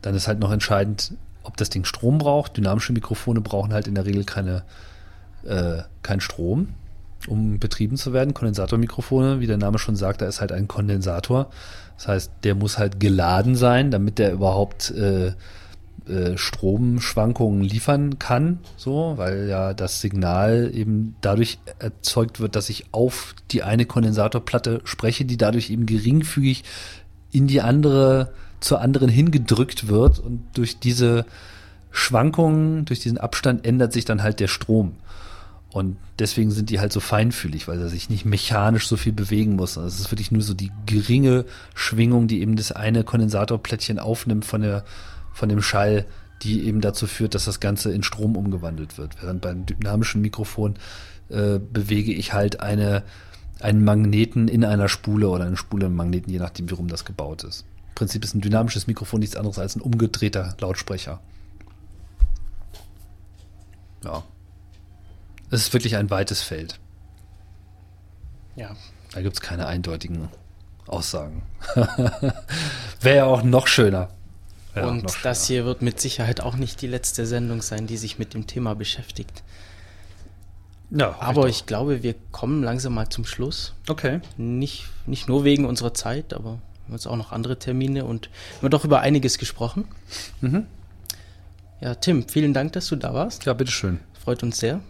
Dann 0.01 0.15
ist 0.15 0.27
halt 0.27 0.39
noch 0.39 0.51
entscheidend, 0.51 1.13
ob 1.43 1.57
das 1.57 1.69
Ding 1.69 1.85
Strom 1.85 2.17
braucht. 2.17 2.57
Dynamische 2.57 2.93
Mikrofone 2.93 3.41
brauchen 3.41 3.73
halt 3.73 3.87
in 3.87 3.95
der 3.95 4.05
Regel 4.05 4.23
keine, 4.23 4.63
äh, 5.43 5.83
keinen 6.01 6.21
Strom, 6.21 6.69
um 7.27 7.59
betrieben 7.59 7.97
zu 7.97 8.13
werden. 8.13 8.33
Kondensatormikrofone, 8.33 9.39
wie 9.39 9.47
der 9.47 9.57
Name 9.57 9.79
schon 9.79 9.95
sagt, 9.95 10.21
da 10.21 10.27
ist 10.27 10.41
halt 10.41 10.51
ein 10.51 10.67
Kondensator. 10.67 11.49
Das 11.97 12.07
heißt, 12.07 12.31
der 12.43 12.55
muss 12.55 12.77
halt 12.77 12.99
geladen 12.99 13.55
sein, 13.55 13.91
damit 13.91 14.17
der 14.17 14.31
überhaupt 14.31 14.91
äh, 14.91 15.33
äh, 16.07 16.35
Stromschwankungen 16.35 17.61
liefern 17.61 18.17
kann, 18.17 18.57
so, 18.75 19.13
weil 19.17 19.47
ja 19.47 19.75
das 19.75 20.01
Signal 20.01 20.71
eben 20.73 21.15
dadurch 21.21 21.59
erzeugt 21.77 22.39
wird, 22.39 22.55
dass 22.55 22.69
ich 22.69 22.85
auf 22.91 23.35
die 23.51 23.61
eine 23.61 23.85
Kondensatorplatte 23.85 24.81
spreche, 24.83 25.25
die 25.25 25.37
dadurch 25.37 25.69
eben 25.69 25.85
geringfügig 25.85 26.63
in 27.31 27.45
die 27.45 27.61
andere, 27.61 28.33
zur 28.61 28.81
anderen 28.81 29.09
hingedrückt 29.09 29.89
wird 29.89 30.17
und 30.17 30.41
durch 30.53 30.79
diese 30.79 31.25
Schwankungen, 31.91 32.85
durch 32.85 32.99
diesen 32.99 33.19
Abstand 33.19 33.63
ändert 33.63 33.93
sich 33.93 34.03
dann 34.03 34.23
halt 34.23 34.39
der 34.39 34.47
Strom. 34.47 34.93
Und 35.73 35.97
deswegen 36.19 36.51
sind 36.51 36.69
die 36.69 36.79
halt 36.79 36.91
so 36.91 36.99
feinfühlig, 36.99 37.67
weil 37.67 37.79
er 37.79 37.87
sich 37.87 38.09
nicht 38.09 38.25
mechanisch 38.25 38.87
so 38.87 38.97
viel 38.97 39.13
bewegen 39.13 39.55
muss. 39.55 39.77
Also 39.77 39.87
es 39.87 39.99
ist 39.99 40.11
wirklich 40.11 40.31
nur 40.31 40.41
so 40.41 40.53
die 40.53 40.71
geringe 40.85 41.45
Schwingung, 41.75 42.27
die 42.27 42.41
eben 42.41 42.57
das 42.57 42.73
eine 42.73 43.05
Kondensatorplättchen 43.05 43.97
aufnimmt 43.97 44.43
von 44.43 44.61
der, 44.61 44.83
von 45.33 45.47
dem 45.47 45.61
Schall, 45.61 46.05
die 46.41 46.65
eben 46.65 46.81
dazu 46.81 47.07
führt, 47.07 47.35
dass 47.35 47.45
das 47.45 47.61
Ganze 47.61 47.93
in 47.93 48.03
Strom 48.03 48.35
umgewandelt 48.35 48.97
wird. 48.97 49.21
Während 49.21 49.41
beim 49.41 49.65
dynamischen 49.65 50.21
Mikrofon 50.21 50.75
äh, 51.29 51.59
bewege 51.59 52.11
ich 52.11 52.33
halt 52.33 52.59
eine, 52.59 53.03
einen 53.61 53.85
Magneten 53.85 54.49
in 54.49 54.65
einer 54.65 54.89
Spule 54.89 55.29
oder 55.29 55.45
eine 55.45 55.57
Spule 55.57 55.85
im 55.85 55.95
Magneten, 55.95 56.31
je 56.31 56.39
nachdem, 56.39 56.69
wie 56.69 56.73
rum 56.73 56.89
das 56.89 57.05
gebaut 57.05 57.45
ist. 57.45 57.61
Im 57.89 57.95
Prinzip 57.95 58.25
ist 58.25 58.35
ein 58.35 58.41
dynamisches 58.41 58.87
Mikrofon 58.87 59.21
nichts 59.21 59.37
anderes 59.37 59.57
als 59.57 59.77
ein 59.77 59.81
umgedrehter 59.81 60.57
Lautsprecher. 60.59 61.21
Ja. 64.03 64.23
Es 65.51 65.61
ist 65.61 65.73
wirklich 65.73 65.97
ein 65.97 66.09
weites 66.09 66.41
Feld. 66.41 66.79
Ja. 68.55 68.75
Da 69.13 69.21
gibt 69.21 69.35
es 69.35 69.41
keine 69.41 69.67
eindeutigen 69.67 70.29
Aussagen. 70.87 71.43
Wäre 73.01 73.17
ja 73.17 73.25
auch 73.25 73.43
noch 73.43 73.67
schöner. 73.67 74.09
Wär 74.73 74.87
Und 74.87 75.03
noch 75.03 75.21
das 75.21 75.45
schöner. 75.45 75.47
hier 75.47 75.65
wird 75.65 75.81
mit 75.81 75.99
Sicherheit 75.99 76.41
auch 76.41 76.55
nicht 76.55 76.81
die 76.81 76.87
letzte 76.87 77.25
Sendung 77.25 77.61
sein, 77.61 77.87
die 77.87 77.97
sich 77.97 78.17
mit 78.17 78.33
dem 78.33 78.47
Thema 78.47 78.73
beschäftigt. 78.75 79.43
Ja, 80.89 81.15
Aber 81.19 81.43
doch. 81.43 81.49
ich 81.49 81.65
glaube, 81.65 82.03
wir 82.03 82.15
kommen 82.31 82.63
langsam 82.63 82.93
mal 82.93 83.09
zum 83.09 83.25
Schluss. 83.25 83.73
Okay. 83.89 84.19
Nicht, 84.37 84.85
nicht 85.05 85.27
nur 85.29 85.43
wegen 85.43 85.65
unserer 85.65 85.93
Zeit, 85.93 86.33
aber 86.33 86.51
wir 86.51 86.85
haben 86.87 86.93
jetzt 86.93 87.07
auch 87.07 87.15
noch 87.17 87.31
andere 87.31 87.57
Termine 87.59 88.05
und 88.05 88.29
wir 88.59 88.63
haben 88.63 88.71
doch 88.71 88.83
über 88.85 88.99
einiges 89.01 89.37
gesprochen. 89.37 89.85
Mhm. 90.41 90.65
Ja, 91.79 91.95
Tim, 91.95 92.27
vielen 92.27 92.53
Dank, 92.53 92.73
dass 92.73 92.87
du 92.87 92.95
da 92.95 93.13
warst. 93.13 93.45
Ja, 93.45 93.53
bitteschön. 93.53 93.99
Freut 94.21 94.43
uns 94.43 94.57
sehr. 94.57 94.81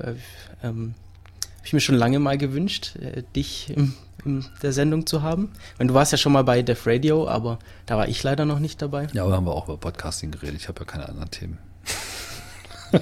Äh, 0.00 0.14
ähm, 0.62 0.94
Habe 1.56 1.66
ich 1.66 1.72
mir 1.72 1.80
schon 1.80 1.96
lange 1.96 2.18
mal 2.18 2.38
gewünscht, 2.38 2.96
äh, 2.96 3.22
dich 3.34 3.70
im, 3.74 3.94
in 4.24 4.44
der 4.62 4.72
Sendung 4.72 5.06
zu 5.06 5.22
haben. 5.22 5.52
Meine, 5.78 5.88
du 5.88 5.94
warst 5.94 6.12
ja 6.12 6.18
schon 6.18 6.32
mal 6.32 6.44
bei 6.44 6.62
Def 6.62 6.86
Radio, 6.86 7.28
aber 7.28 7.58
da 7.86 7.96
war 7.96 8.08
ich 8.08 8.22
leider 8.22 8.44
noch 8.44 8.58
nicht 8.58 8.80
dabei. 8.82 9.08
Ja, 9.12 9.24
aber 9.24 9.36
haben 9.36 9.46
wir 9.46 9.54
auch 9.54 9.68
über 9.68 9.76
Podcasting 9.76 10.30
geredet. 10.30 10.56
Ich 10.60 10.68
habe 10.68 10.80
ja 10.80 10.86
keine 10.86 11.08
anderen 11.08 11.30
Themen. 11.30 11.58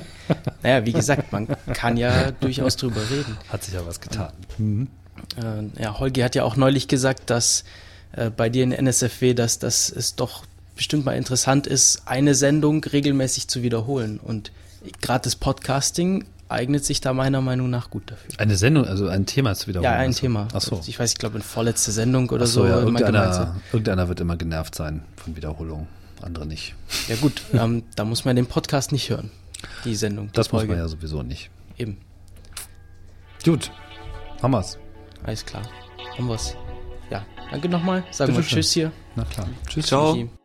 Naja, 0.62 0.84
wie 0.84 0.92
gesagt, 0.92 1.32
man 1.32 1.48
kann 1.72 1.96
ja 1.96 2.32
durchaus 2.32 2.76
drüber 2.76 3.00
reden. 3.10 3.38
Hat 3.48 3.64
sich 3.64 3.72
ja 3.72 3.86
was 3.86 3.98
getan. 3.98 4.32
Mhm. 4.58 4.88
Äh, 5.36 5.82
ja, 5.82 5.98
Holgi 5.98 6.20
hat 6.20 6.34
ja 6.34 6.44
auch 6.44 6.56
neulich 6.56 6.86
gesagt, 6.86 7.30
dass 7.30 7.64
äh, 8.12 8.30
bei 8.30 8.50
dir 8.50 8.64
in 8.64 8.72
NSFW, 8.72 9.32
dass, 9.32 9.58
dass 9.58 9.90
es 9.90 10.16
doch 10.16 10.44
bestimmt 10.76 11.04
mal 11.04 11.16
interessant 11.16 11.66
ist, 11.66 12.02
eine 12.06 12.34
Sendung 12.34 12.84
regelmäßig 12.84 13.48
zu 13.48 13.62
wiederholen. 13.62 14.20
Und 14.22 14.52
gerade 15.00 15.24
das 15.24 15.36
Podcasting 15.36 16.26
eignet 16.48 16.84
sich 16.84 17.00
da 17.00 17.12
meiner 17.12 17.40
Meinung 17.40 17.70
nach 17.70 17.90
gut 17.90 18.10
dafür. 18.10 18.30
Eine 18.38 18.56
Sendung, 18.56 18.84
also 18.86 19.08
ein 19.08 19.26
Thema 19.26 19.54
zu 19.54 19.66
wiederholen. 19.68 19.92
Ja, 19.92 19.98
ein 19.98 20.10
Achso. 20.10 20.20
Thema. 20.20 20.48
Ach 20.54 20.60
so. 20.60 20.80
Ich 20.86 20.98
weiß, 20.98 21.12
ich 21.12 21.18
glaube, 21.18 21.36
in 21.36 21.42
vorletzte 21.42 21.92
Sendung 21.92 22.28
oder 22.30 22.44
Ach 22.44 22.48
so, 22.48 22.62
so. 22.62 22.66
ja, 22.68 22.78
irgendeiner, 22.78 23.56
irgendeiner 23.72 24.08
wird 24.08 24.20
immer 24.20 24.36
genervt 24.36 24.74
sein 24.74 25.02
von 25.16 25.36
Wiederholung, 25.36 25.86
andere 26.22 26.46
nicht. 26.46 26.74
Ja 27.08 27.16
gut, 27.16 27.42
ähm, 27.52 27.82
da 27.96 28.04
muss 28.04 28.24
man 28.24 28.36
den 28.36 28.46
Podcast 28.46 28.92
nicht 28.92 29.10
hören. 29.10 29.30
Die 29.84 29.94
Sendung. 29.96 30.28
Die 30.28 30.32
Das 30.32 30.52
muss 30.52 30.60
Folge. 30.60 30.72
man 30.74 30.80
ja 30.82 30.88
sowieso 30.88 31.22
nicht. 31.22 31.50
Eben. 31.76 31.98
Gut, 33.44 33.70
Haben 34.42 34.52
wir's. 34.52 34.78
Alles 35.24 35.44
klar. 35.44 35.62
Haben 36.16 36.28
wir's. 36.28 36.54
Ja, 37.10 37.24
danke 37.50 37.68
nochmal. 37.68 38.04
Sagen 38.10 38.32
wir 38.32 38.36
Bitteschön. 38.38 38.58
Tschüss 38.58 38.72
hier. 38.72 38.92
Na 39.16 39.24
klar. 39.24 39.48
Tschüss. 39.66 39.86
Ciao. 39.86 40.14
Tschüssi. 40.14 40.37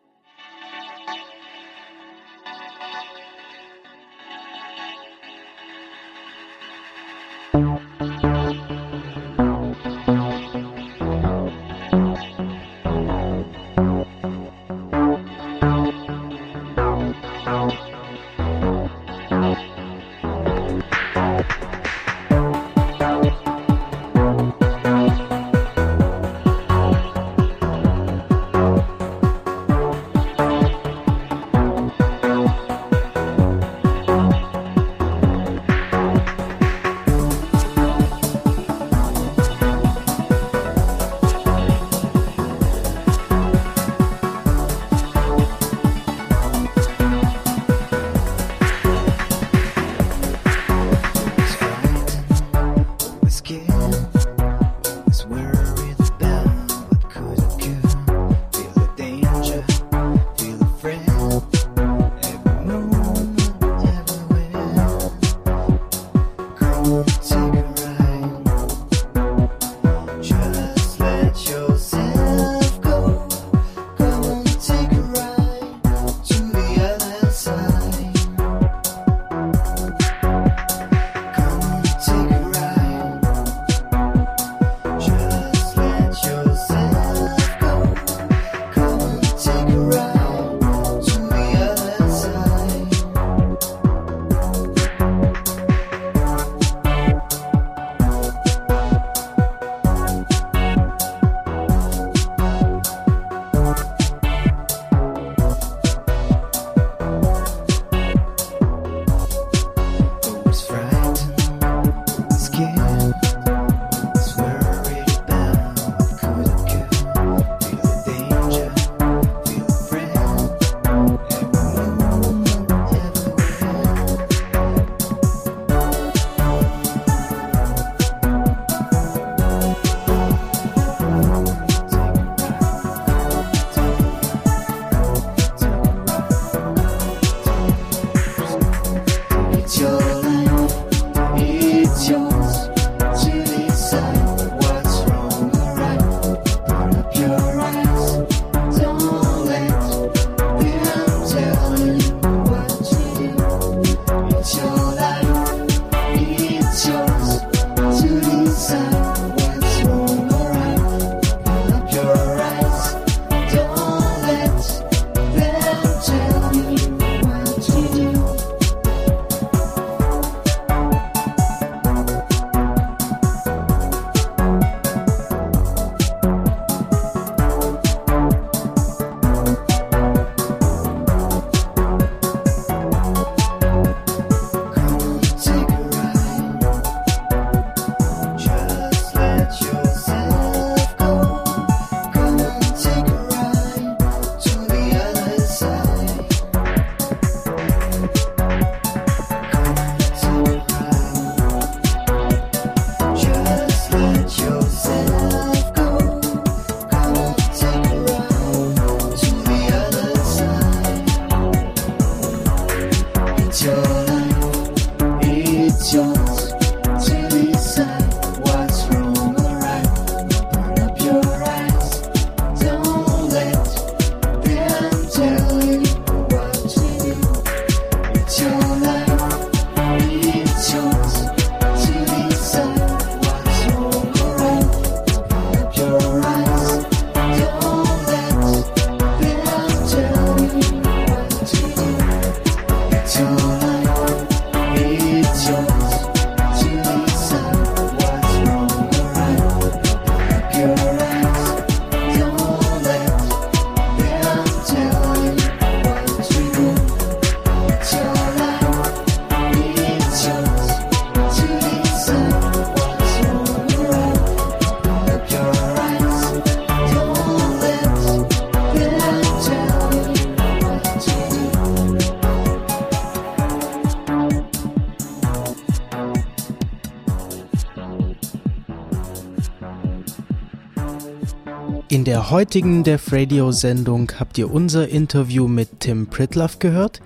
Heutigen 282.30 282.84
Def 282.84 283.12
Radio 283.12 283.52
Sendung 283.52 284.12
habt 284.20 284.38
ihr 284.38 284.52
unser 284.52 284.88
Interview 284.88 285.48
mit 285.48 285.80
Tim 285.80 286.08
Pritloff 286.08 286.60
gehört. 286.60 287.02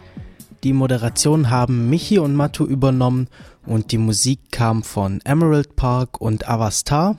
Die 0.64 0.74
Moderation 0.74 1.50
haben 1.50 1.90
Michi 1.90 2.20
und 2.20 2.36
Matu 2.36 2.66
übernommen 2.66 3.28
und 3.66 3.92
die 3.92 3.98
Musik 3.98 4.40
kam 4.52 4.84
von 4.84 5.22
Emerald 5.24 5.76
Park 5.76 6.20
und 6.20 6.50
Avastar. 6.50 7.18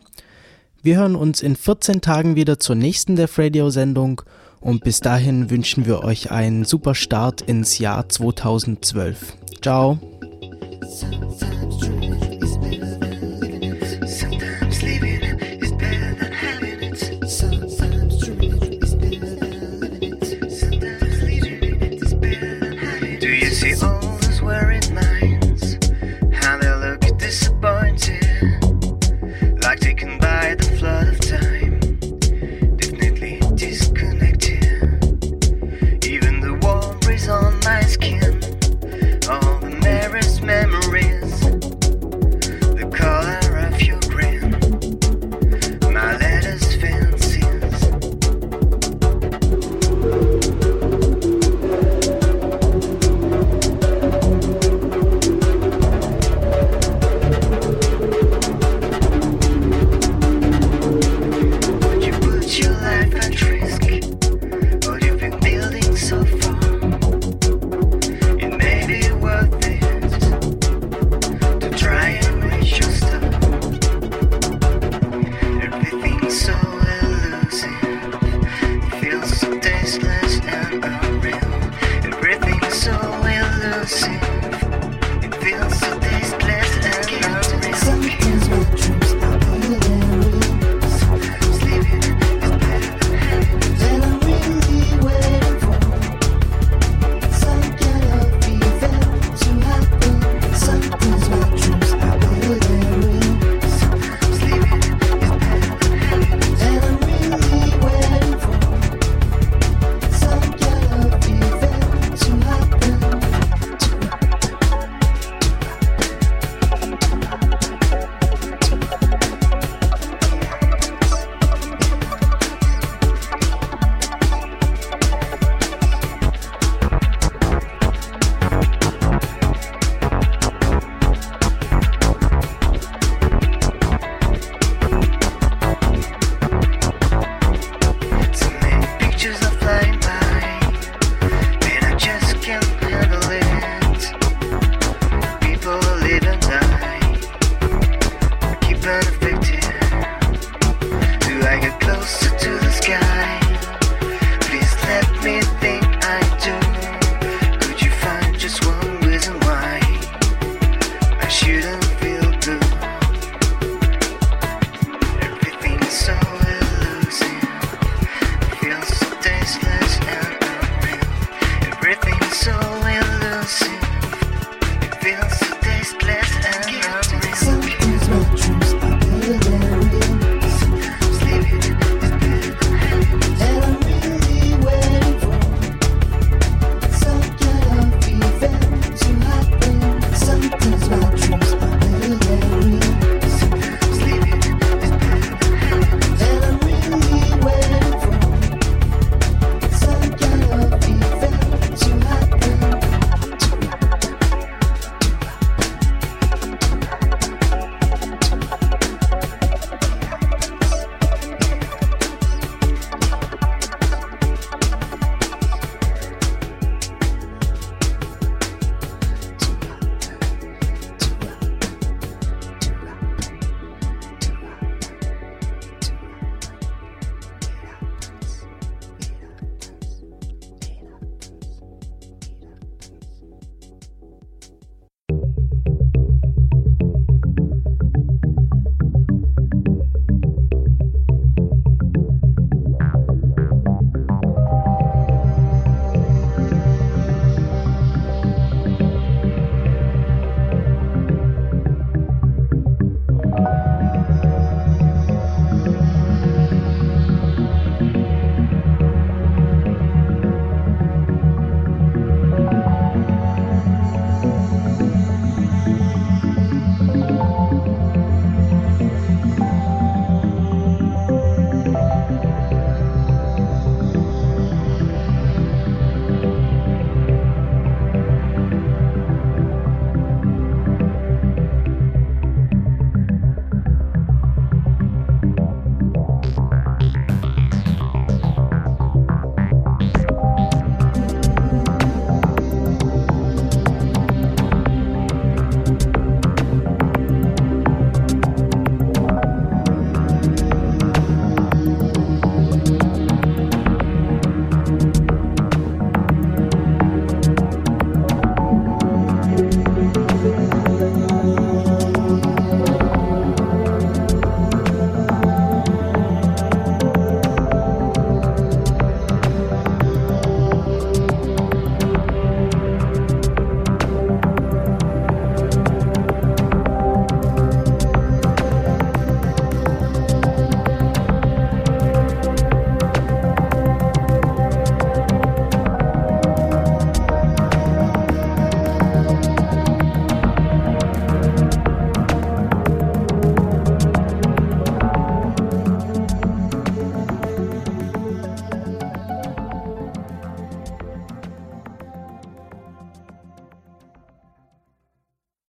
Wir 0.82 0.98
hören 0.98 1.16
uns 1.16 1.40
in 1.40 1.56
14 1.56 2.00
Tagen 2.00 2.36
wieder 2.36 2.58
zur 2.58 2.76
nächsten 2.76 3.16
Def 3.16 3.38
Radio 3.38 3.70
Sendung 3.70 4.22
und 4.60 4.84
bis 4.84 5.00
dahin 5.00 5.50
wünschen 5.50 5.86
wir 5.86 6.04
euch 6.04 6.30
einen 6.30 6.64
super 6.64 6.94
Start 6.94 7.40
ins 7.40 7.78
Jahr 7.78 8.08
2012. 8.08 9.34
Ciao. 9.62 9.98